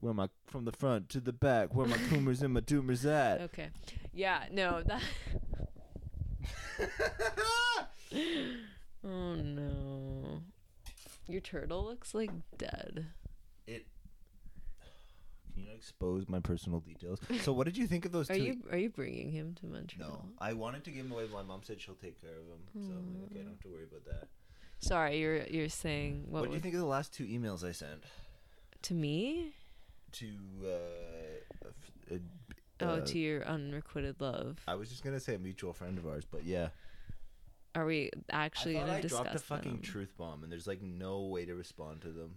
Where 0.00 0.14
my 0.14 0.28
from 0.46 0.64
the 0.64 0.72
front 0.72 1.08
to 1.10 1.20
the 1.20 1.32
back, 1.32 1.74
where 1.74 1.86
my 1.86 1.98
coomers 2.08 2.40
and 2.42 2.54
my 2.54 2.60
doomers 2.60 3.04
at. 3.04 3.40
Okay. 3.52 3.68
Yeah. 4.14 4.44
No. 4.50 4.82
That. 4.82 5.02
oh 9.04 9.34
no. 9.34 10.42
Your 11.28 11.40
turtle 11.40 11.84
looks 11.84 12.14
like 12.14 12.30
dead. 12.58 13.06
It. 13.66 13.86
Can 15.54 15.62
you 15.62 15.68
not 15.68 15.76
expose 15.76 16.28
my 16.28 16.40
personal 16.40 16.80
details? 16.80 17.20
So, 17.42 17.52
what 17.52 17.66
did 17.66 17.76
you 17.76 17.86
think 17.86 18.04
of 18.04 18.12
those 18.12 18.30
Are 18.30 18.34
two? 18.34 18.42
you 18.42 18.56
are 18.70 18.78
you 18.78 18.88
bringing 18.90 19.30
him 19.30 19.54
to 19.60 19.66
Montreal? 19.66 20.08
No, 20.10 20.24
I 20.38 20.54
wanted 20.54 20.84
to 20.84 20.90
give 20.90 21.04
him 21.06 21.12
away. 21.12 21.26
but 21.30 21.34
My 21.34 21.42
mom 21.42 21.60
said 21.62 21.80
she'll 21.80 21.94
take 21.94 22.20
care 22.20 22.30
of 22.30 22.46
him, 22.46 22.62
so 22.88 22.92
I'm 22.94 23.14
like, 23.14 23.30
okay, 23.30 23.40
I 23.40 23.42
don't 23.42 23.52
have 23.52 23.60
to 23.60 23.68
worry 23.68 23.84
about 23.84 24.04
that. 24.06 24.28
Sorry, 24.80 25.20
you're 25.20 25.42
you're 25.44 25.68
saying 25.68 26.24
what, 26.28 26.40
What, 26.40 26.42
do 26.46 26.48
you 26.48 26.54
was- 26.54 26.62
think 26.62 26.74
of 26.74 26.80
the 26.80 26.86
last 26.86 27.12
two 27.12 27.24
emails 27.24 27.62
I 27.68 27.72
sent 27.72 28.02
to 28.82 28.94
me? 28.94 29.52
To? 30.12 30.26
Uh, 30.64 30.68
a 31.64 31.68
f- 31.68 32.12
a- 32.12 32.20
Oh, 32.82 32.86
uh, 32.94 33.00
to 33.04 33.18
your 33.18 33.44
unrequited 33.46 34.20
love. 34.22 34.58
I 34.66 34.74
was 34.74 34.88
just 34.88 35.04
gonna 35.04 35.20
say 35.20 35.34
a 35.34 35.38
mutual 35.38 35.74
friend 35.74 35.98
of 35.98 36.06
ours, 36.06 36.24
but 36.30 36.44
yeah. 36.44 36.68
Are 37.74 37.84
we 37.84 38.10
actually 38.30 38.78
I 38.78 38.80
gonna 38.80 38.92
I 38.94 39.00
discuss 39.02 39.20
dropped 39.22 39.34
a 39.36 39.38
fucking 39.38 39.72
them? 39.72 39.82
truth 39.82 40.16
bomb, 40.16 40.42
and 40.42 40.50
there's 40.50 40.66
like 40.66 40.80
no 40.82 41.20
way 41.20 41.44
to 41.44 41.54
respond 41.54 42.00
to 42.02 42.08
them. 42.08 42.36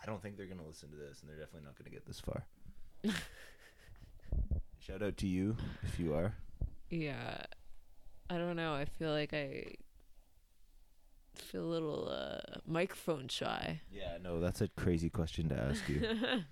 I 0.00 0.06
don't 0.06 0.22
think 0.22 0.36
they're 0.36 0.46
gonna 0.46 0.64
listen 0.66 0.88
to 0.90 0.96
this, 0.96 1.20
and 1.20 1.28
they're 1.28 1.36
definitely 1.38 1.66
not 1.66 1.76
gonna 1.76 1.90
get 1.90 2.06
this 2.06 2.20
far. 2.20 2.44
Shout 4.78 5.02
out 5.02 5.16
to 5.18 5.26
you 5.26 5.56
if 5.82 5.98
you 5.98 6.14
are. 6.14 6.34
Yeah. 6.90 7.44
I 8.30 8.38
don't 8.38 8.56
know. 8.56 8.72
I 8.74 8.84
feel 8.84 9.10
like 9.10 9.34
I 9.34 9.74
feel 11.54 11.64
a 11.64 11.72
little 11.72 12.08
uh 12.08 12.58
microphone 12.66 13.28
shy. 13.28 13.80
Yeah, 13.92 14.18
no, 14.22 14.40
that's 14.40 14.60
a 14.60 14.68
crazy 14.68 15.08
question 15.08 15.48
to 15.50 15.56
ask 15.56 15.88
you. 15.88 16.02
uh 16.04 16.42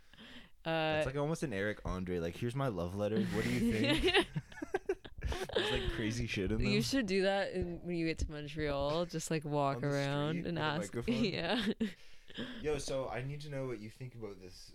That's 0.64 1.06
like 1.06 1.16
almost 1.16 1.42
an 1.42 1.52
Eric 1.52 1.80
Andre. 1.84 2.20
Like, 2.20 2.36
here's 2.36 2.54
my 2.54 2.68
love 2.68 2.94
letter. 2.94 3.20
What 3.34 3.44
do 3.44 3.50
you 3.50 3.72
think? 3.72 4.02
There's 5.56 5.70
like 5.72 5.90
crazy 5.96 6.26
shit 6.26 6.52
in 6.52 6.58
them. 6.58 6.66
you 6.66 6.82
should 6.82 7.06
do 7.06 7.22
that 7.22 7.52
in, 7.52 7.80
when 7.82 7.96
you 7.96 8.06
get 8.06 8.18
to 8.18 8.30
Montreal. 8.30 9.06
Just 9.06 9.30
like 9.30 9.44
walk 9.44 9.82
around 9.82 10.46
and 10.46 10.58
ask. 10.58 10.94
Yeah. 11.06 11.60
Yo, 12.62 12.78
so 12.78 13.10
I 13.12 13.22
need 13.22 13.40
to 13.42 13.50
know 13.50 13.66
what 13.66 13.80
you 13.80 13.90
think 13.90 14.14
about 14.14 14.40
this. 14.40 14.72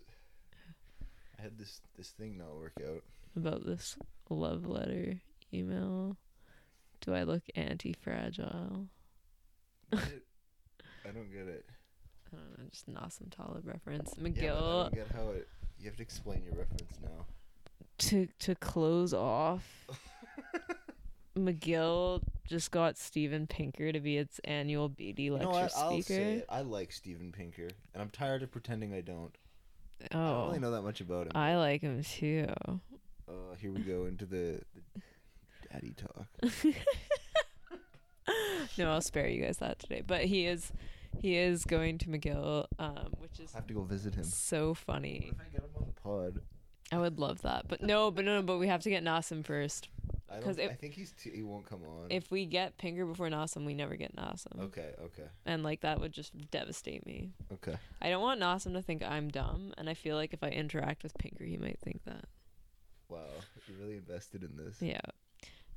I 1.39 1.41
had 1.41 1.57
this 1.57 1.81
this 1.95 2.09
thing 2.09 2.37
not 2.37 2.55
work 2.55 2.73
out. 2.85 3.03
About 3.35 3.65
this 3.65 3.97
love 4.29 4.67
letter 4.67 5.21
email. 5.53 6.17
Do 7.01 7.13
I 7.13 7.23
look 7.23 7.43
anti 7.55 7.93
fragile? 7.93 8.87
I 9.93 11.09
don't 11.13 11.31
get 11.31 11.47
it. 11.47 11.65
I 12.33 12.35
don't 12.37 12.59
know, 12.59 12.65
just 12.69 12.87
an 12.87 12.97
awesome 12.97 13.27
Taleb 13.29 13.65
reference. 13.65 14.13
McGill. 14.15 14.35
Yeah, 14.43 14.51
but 14.51 14.65
I 14.79 14.81
don't 14.83 14.95
get 14.95 15.07
how 15.15 15.29
it. 15.31 15.47
You 15.79 15.85
have 15.85 15.95
to 15.97 16.03
explain 16.03 16.43
your 16.43 16.55
reference 16.55 16.91
now. 17.01 17.25
to 17.99 18.27
to 18.39 18.55
close 18.55 19.13
off 19.13 19.85
McGill 21.37 22.21
just 22.47 22.71
got 22.71 22.97
Steven 22.97 23.45
Pinker 23.47 23.91
to 23.91 23.99
be 23.99 24.17
its 24.17 24.39
annual 24.43 24.89
Beatty 24.89 25.29
lecture 25.29 25.45
know 25.45 25.51
what? 25.51 25.71
I'll 25.77 26.01
say 26.01 26.35
it. 26.37 26.45
I 26.49 26.61
like 26.61 26.91
Steven 26.91 27.31
Pinker, 27.31 27.67
and 27.93 28.01
I'm 28.01 28.09
tired 28.09 28.41
of 28.43 28.51
pretending 28.51 28.93
I 28.93 29.01
don't. 29.01 29.35
Oh, 30.01 30.05
I 30.05 30.07
don't 30.17 30.21
Oh, 30.25 30.47
really 30.47 30.59
know 30.59 30.71
that 30.71 30.81
much 30.83 30.99
about 31.01 31.27
him. 31.27 31.31
I 31.35 31.57
like 31.57 31.81
him 31.81 32.01
too. 32.03 32.47
Uh, 33.29 33.55
here 33.59 33.71
we 33.71 33.81
go 33.81 34.05
into 34.05 34.25
the, 34.25 34.61
the 34.73 35.01
daddy 35.71 35.93
talk. 35.95 36.27
no, 38.77 38.91
I'll 38.91 39.01
spare 39.01 39.27
you 39.27 39.43
guys 39.43 39.57
that 39.57 39.79
today. 39.79 40.01
But 40.05 40.25
he 40.25 40.45
is, 40.47 40.71
he 41.21 41.35
is 41.37 41.65
going 41.65 41.97
to 41.99 42.07
McGill, 42.07 42.65
um, 42.79 43.13
which 43.19 43.39
is 43.39 43.53
I 43.53 43.57
have 43.57 43.67
to 43.67 43.73
go 43.73 43.81
visit 43.83 44.15
him. 44.15 44.23
so 44.25 44.73
funny. 44.73 45.31
If 45.33 45.39
I 45.41 45.49
get 45.51 45.61
him 45.61 45.69
on 45.75 45.85
the 45.93 46.01
pod, 46.01 46.41
I 46.91 46.97
would 46.99 47.19
love 47.19 47.41
that, 47.41 47.67
but 47.67 47.81
no, 47.81 48.11
but 48.11 48.23
no, 48.25 48.41
but 48.41 48.57
we 48.57 48.67
have 48.67 48.81
to 48.83 48.89
get 48.89 49.03
Nassim 49.03 49.43
first. 49.45 49.89
I 50.29 50.39
don't. 50.41 50.59
if- 50.59 50.71
I 50.71 50.73
think 50.73 50.93
he's 50.93 51.11
too, 51.13 51.31
he 51.33 51.41
won't 51.43 51.65
come 51.65 51.81
on. 51.83 52.07
If 52.09 52.29
we 52.31 52.45
get 52.45 52.77
Pinker 52.77 53.05
before 53.05 53.29
Nassim, 53.29 53.65
we 53.65 53.73
never 53.73 53.95
get 53.95 54.15
Nassim, 54.15 54.59
okay, 54.65 54.91
okay, 55.01 55.23
and 55.45 55.63
like 55.63 55.81
that 55.81 55.99
would 56.01 56.11
just 56.13 56.33
devastate 56.51 57.05
me. 57.05 57.31
okay. 57.53 57.75
I 58.01 58.09
don't 58.09 58.21
want 58.21 58.39
Nassim 58.41 58.73
to 58.73 58.81
think 58.81 59.03
I'm 59.03 59.29
dumb, 59.29 59.73
and 59.77 59.89
I 59.89 59.93
feel 59.93 60.15
like 60.17 60.33
if 60.33 60.43
I 60.43 60.49
interact 60.49 61.03
with 61.03 61.17
Pinker, 61.17 61.43
he 61.45 61.57
might 61.57 61.79
think 61.79 62.03
that. 62.05 62.25
Wow, 63.09 63.19
you're 63.67 63.77
really 63.77 63.95
invested 63.97 64.43
in 64.43 64.57
this. 64.57 64.81
Yeah. 64.81 64.99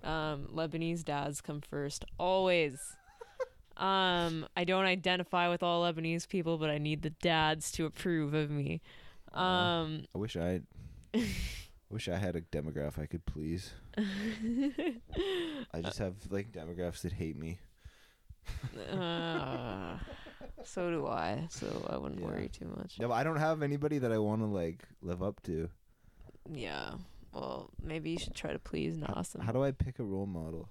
Um, 0.03 0.49
Lebanese 0.55 1.05
dads 1.05 1.41
come 1.41 1.61
first, 1.61 2.05
always. 2.19 2.79
um, 3.77 4.47
I 4.57 4.65
don't 4.65 4.87
identify 4.87 5.49
with 5.49 5.63
all 5.63 5.83
Lebanese 5.85 6.29
people, 6.29 6.59
but 6.59 6.71
I 6.71 6.79
need 6.79 7.03
the 7.03 7.11
dads 7.11 7.71
to 7.73 7.87
approve 7.87 8.35
of 8.35 8.51
me. 8.51 8.81
Um, 9.33 10.05
I 10.15 10.19
wish 10.19 10.37
I. 10.37 10.63
wish 11.91 12.09
I 12.09 12.17
had 12.17 12.37
a 12.37 12.41
demographic 12.41 13.03
I 13.03 13.07
could 13.07 13.27
please. 13.27 13.73
I 13.99 15.81
just 15.83 15.99
have 15.99 16.15
like 16.31 16.53
demographics 16.53 17.03
that 17.03 17.13
hate 17.13 17.37
me. 17.37 17.59
uh, 18.91 19.97
so 20.65 20.91
do 20.91 21.07
I, 21.07 21.47
so 21.51 21.87
I 21.91 21.97
wouldn't 21.97 22.21
Yeah. 22.21 22.27
worry 22.27 22.49
too 22.49 22.73
much. 22.77 22.99
No, 22.99 23.13
I 23.13 23.23
don't 23.25 23.37
have 23.37 23.63
anybody 23.63 23.99
that 23.99 24.13
I 24.13 24.19
want 24.19 24.41
to 24.43 24.47
like 24.47 24.85
live 25.03 25.23
up 25.23 25.43
to. 25.45 25.69
Yeah. 26.53 26.93
Well, 27.33 27.71
maybe 27.83 28.11
you 28.11 28.19
should 28.19 28.35
try 28.35 28.53
to 28.53 28.59
please 28.59 28.97
How- 28.99 29.15
Nassim. 29.15 29.43
How 29.43 29.53
do 29.53 29.63
I 29.63 29.71
pick 29.73 29.99
a 29.99 30.05
role 30.05 30.27
model? 30.27 30.69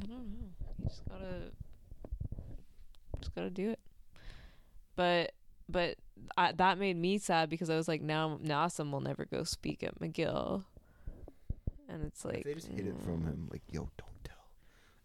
I 0.00 0.06
don't 0.06 0.10
know. 0.32 0.48
You 0.78 0.84
just 0.88 1.02
gotta, 1.08 1.52
just 3.20 3.34
gotta 3.34 3.50
do 3.50 3.70
it. 3.70 3.80
But, 4.96 5.32
but 5.68 5.96
I, 6.36 6.52
that 6.52 6.78
made 6.78 6.96
me 6.96 7.18
sad 7.18 7.50
because 7.50 7.70
I 7.70 7.76
was 7.76 7.86
like, 7.88 8.02
now 8.02 8.38
Nassim 8.42 8.90
will 8.90 9.00
never 9.00 9.24
go 9.24 9.44
speak 9.44 9.82
at 9.84 9.98
McGill, 10.00 10.64
and 11.88 12.04
it's 12.04 12.24
If 12.24 12.32
like 12.32 12.44
they 12.44 12.54
just 12.54 12.68
hid 12.68 12.86
it 12.86 13.00
from 13.02 13.22
mm, 13.22 13.26
him, 13.26 13.48
like, 13.50 13.62
yo, 13.70 13.88
don't 13.96 14.24
tell. 14.24 14.34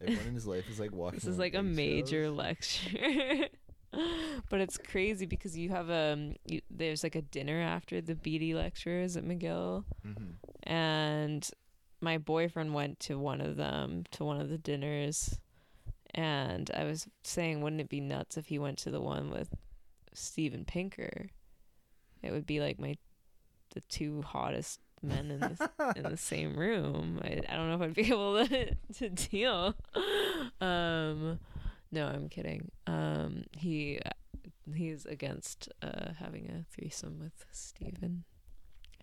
Everyone 0.01 0.27
in 0.27 0.34
his 0.34 0.47
life 0.47 0.69
is 0.69 0.80
like 0.80 0.91
walking. 0.91 1.19
This 1.23 1.27
is 1.27 1.38
like 1.39 1.53
a 1.55 1.64
major 1.64 2.26
eggshells. 2.26 2.38
lecture. 2.38 3.47
but 4.49 4.60
it's 4.61 4.78
crazy 4.78 5.26
because 5.26 5.57
you 5.57 5.70
have 5.70 5.90
a 5.90 6.34
you, 6.45 6.61
there's 6.70 7.03
like 7.03 7.15
a 7.15 7.22
dinner 7.22 7.60
after 7.61 8.02
the 8.02 8.15
Beatty 8.15 8.53
lectures 8.53 9.15
at 9.18 9.24
McGill, 9.24 9.86
Mhm. 10.06 10.34
and 10.64 11.49
my 12.02 12.18
boyfriend 12.18 12.74
went 12.74 12.99
to 13.02 13.18
one 13.18 13.40
of 13.41 13.56
them 13.56 14.03
to 14.11 14.24
one 14.26 14.40
of 14.41 14.49
the 14.49 14.57
dinners. 14.57 15.40
And 16.15 16.70
i 16.76 16.84
was 16.84 17.07
saying 17.24 17.61
wouldn't 17.61 17.82
it 17.82 17.90
be 17.90 17.99
nuts 17.99 18.38
if 18.38 18.48
he 18.48 18.60
went 18.60 18.78
to 18.80 18.91
the 18.91 19.02
one 19.02 19.30
with 19.32 19.49
steven 20.14 20.64
pinker? 20.65 21.30
It 22.22 22.32
would 22.32 22.45
be 22.45 22.60
like 22.60 22.80
my 22.80 22.95
the 23.74 23.82
two 23.82 24.22
hottest 24.22 24.80
men 25.02 25.32
in 25.32 25.40
the 25.40 25.70
in 25.95 26.03
the 26.03 26.18
same 26.18 26.56
room. 26.57 27.20
I, 27.24 27.41
I 27.49 27.56
don't 27.56 27.68
know 27.70 27.76
if 27.76 27.82
i'd 27.82 27.94
be 27.95 28.07
able 28.14 28.45
to 28.48 28.76
to 28.99 29.10
deal. 29.10 29.76
Um 30.61 31.40
no 31.94 32.07
i'm 32.07 32.28
kidding 32.28 32.70
um 32.88 33.44
he 33.57 33.99
he's 34.76 35.06
against 35.06 35.70
uh 35.82 36.11
having 36.20 36.49
a 36.49 36.65
threesome 36.74 37.20
with 37.20 37.45
steven 37.52 38.24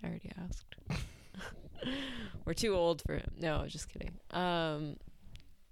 i 0.03 0.07
already 0.07 0.31
asked 0.39 0.75
we're 2.45 2.55
too 2.55 2.75
old 2.75 3.03
for 3.07 3.15
him. 3.15 3.31
No, 3.39 3.65
just 3.67 3.89
kidding. 3.89 4.13
Um, 4.31 4.97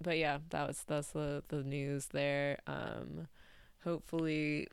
but 0.01 0.17
yeah, 0.17 0.39
that 0.49 0.67
was 0.67 0.83
that's 0.87 1.11
the 1.11 1.43
the 1.49 1.63
news 1.63 2.07
there. 2.07 2.59
Um, 2.67 3.27
hopefully, 3.83 4.67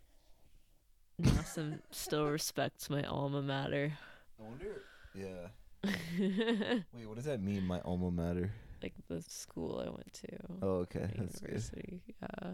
Nassim 1.21 1.81
still 1.91 2.27
respects 2.27 2.89
my 2.91 3.03
alma 3.03 3.43
mater. 3.43 3.93
I 4.39 4.43
wonder. 4.43 4.83
Yeah. 5.15 5.49
Wait, 6.93 7.07
what 7.07 7.17
does 7.17 7.25
that 7.25 7.43
mean? 7.43 7.67
My 7.67 7.81
alma 7.81 8.11
mater. 8.11 8.53
Like 8.83 8.95
the 9.09 9.23
school 9.23 9.83
I 9.85 9.91
went 9.91 10.13
to, 10.15 10.29
Oh, 10.63 10.69
okay. 10.81 11.09
That's 11.17 11.41
good. 11.41 12.01
Yeah. 12.23 12.51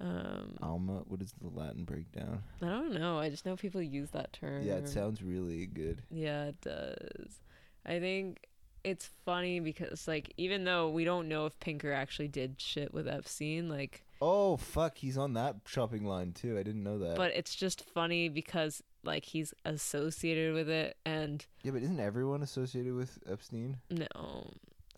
Um, 0.00 0.54
Alma. 0.62 1.02
What 1.08 1.20
is 1.20 1.34
the 1.40 1.48
Latin 1.48 1.84
breakdown? 1.84 2.42
I 2.62 2.66
don't 2.66 2.92
know. 2.94 3.18
I 3.18 3.30
just 3.30 3.44
know 3.44 3.56
people 3.56 3.82
use 3.82 4.10
that 4.10 4.32
term. 4.32 4.62
Yeah, 4.64 4.74
it 4.74 4.88
sounds 4.88 5.22
really 5.22 5.66
good. 5.66 6.02
Yeah, 6.10 6.44
it 6.46 6.60
does. 6.60 7.40
I 7.84 7.98
think 7.98 8.46
it's 8.84 9.10
funny 9.24 9.58
because 9.58 10.06
like 10.06 10.32
even 10.36 10.64
though 10.64 10.88
we 10.88 11.04
don't 11.04 11.28
know 11.28 11.46
if 11.46 11.58
Pinker 11.58 11.92
actually 11.92 12.28
did 12.28 12.60
shit 12.60 12.94
with 12.94 13.08
Epstein, 13.08 13.68
like 13.68 14.04
Oh 14.22 14.56
fuck, 14.56 14.98
he's 14.98 15.18
on 15.18 15.32
that 15.34 15.56
shopping 15.66 16.04
line 16.06 16.32
too. 16.32 16.56
I 16.58 16.62
didn't 16.62 16.84
know 16.84 16.98
that. 17.00 17.16
but 17.16 17.32
it's 17.34 17.54
just 17.56 17.82
funny 17.90 18.28
because 18.28 18.82
like 19.04 19.24
he's 19.24 19.52
associated 19.64 20.54
with 20.54 20.68
it 20.68 20.96
and 21.04 21.44
yeah, 21.64 21.72
but 21.72 21.82
isn't 21.82 21.98
everyone 22.00 22.42
associated 22.42 22.94
with 22.94 23.18
Epstein? 23.28 23.78
no. 23.90 24.52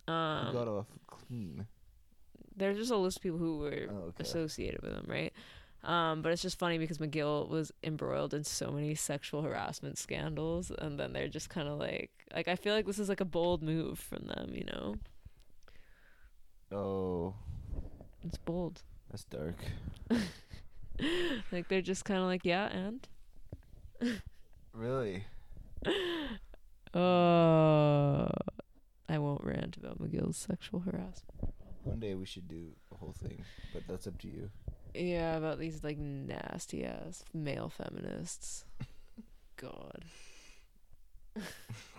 Um 0.07 0.53
got 0.53 0.67
off 0.67 0.87
clean? 1.07 1.67
there's 2.55 2.77
just 2.77 2.91
a 2.91 2.97
list 2.97 3.17
of 3.17 3.23
people 3.23 3.37
who 3.39 3.57
were 3.59 3.87
Oh, 3.89 3.93
okay. 4.09 4.13
associated 4.19 4.81
with 4.81 4.93
him, 4.93 5.05
right? 5.07 5.33
Um, 5.83 6.21
but 6.21 6.31
it's 6.31 6.41
just 6.43 6.59
funny 6.59 6.77
because 6.77 6.99
McGill 6.99 7.49
was 7.49 7.71
embroiled 7.83 8.33
in 8.35 8.43
so 8.43 8.69
many 8.71 8.93
sexual 8.93 9.41
harassment 9.41 9.97
scandals, 9.97 10.71
and 10.77 10.99
then 10.99 11.11
they're 11.13 11.27
just 11.27 11.49
kind 11.49 11.67
of 11.67 11.79
like, 11.79 12.11
like 12.35 12.47
I 12.47 12.55
feel 12.55 12.75
like 12.75 12.85
this 12.85 12.99
is 12.99 13.09
like 13.09 13.21
a 13.21 13.25
bold 13.25 13.63
move 13.63 13.97
from 13.97 14.27
them, 14.27 14.51
you 14.53 14.63
know? 14.65 14.95
Oh, 16.71 17.33
It's 18.23 18.37
bold. 18.37 18.83
that's 19.09 19.23
dark. 19.23 19.55
like 21.51 21.67
they're 21.67 21.81
just 21.81 22.05
kind 22.05 22.19
of 22.19 22.25
like, 22.27 22.45
yeah, 22.45 22.67
and 22.67 23.07
Really? 24.73 25.25
uh, 26.93 28.27
I 29.11 29.17
won't 29.17 29.43
rant 29.43 29.75
about 29.75 29.99
McGill's 29.99 30.37
sexual 30.37 30.79
harassment. 30.79 31.53
One 31.83 31.99
day 31.99 32.15
we 32.15 32.25
should 32.25 32.47
do 32.47 32.67
a 32.93 32.95
whole 32.95 33.13
thing, 33.13 33.43
but 33.73 33.83
that's 33.87 34.07
up 34.07 34.17
to 34.19 34.27
you. 34.27 34.49
Yeah, 34.93 35.35
about 35.35 35.59
these 35.59 35.83
like 35.83 35.97
nasty 35.97 36.85
ass 36.85 37.25
male 37.33 37.69
feminists. 37.69 38.65
God. 39.57 40.05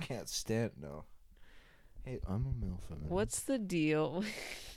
Can't 0.00 0.28
stand 0.28 0.72
no. 0.80 1.04
Hey, 2.04 2.18
I'm 2.26 2.46
a 2.46 2.64
male 2.64 2.80
feminist. 2.88 3.10
What's 3.12 3.40
the 3.40 3.58
deal? 3.58 4.24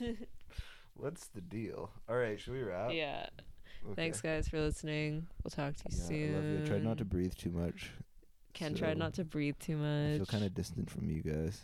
What's 0.94 1.28
the 1.28 1.40
deal? 1.40 1.90
All 2.08 2.16
right, 2.16 2.38
should 2.38 2.52
we 2.52 2.62
wrap? 2.62 2.92
yeah. 2.92 3.26
Okay. 3.84 3.94
Thanks, 3.94 4.20
guys, 4.20 4.48
for 4.48 4.60
listening. 4.60 5.26
We'll 5.42 5.50
talk 5.52 5.76
to 5.76 5.84
you 5.90 5.96
Yeah, 5.98 6.06
soon. 6.08 6.34
I 6.34 6.36
love 6.36 6.60
you. 6.60 6.66
Try 6.66 6.78
not 6.78 6.98
to 6.98 7.04
breathe 7.04 7.34
too 7.36 7.50
much. 7.50 7.92
Ken 8.52 8.74
tried 8.74 8.94
so 8.94 8.98
not 8.98 9.14
to 9.14 9.24
breathe 9.24 9.56
too 9.60 9.76
much. 9.76 10.14
I 10.14 10.16
feel 10.18 10.26
kind 10.26 10.44
of 10.44 10.54
distant 10.54 10.90
from 10.90 11.08
you 11.08 11.22
guys. 11.22 11.60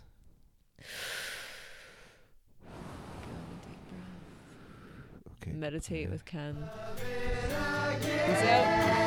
Okay. 5.43 5.53
Meditate 5.53 6.11
with 6.11 6.25
Ken. 6.25 6.57
Peace 8.03 8.43
out. 8.43 9.02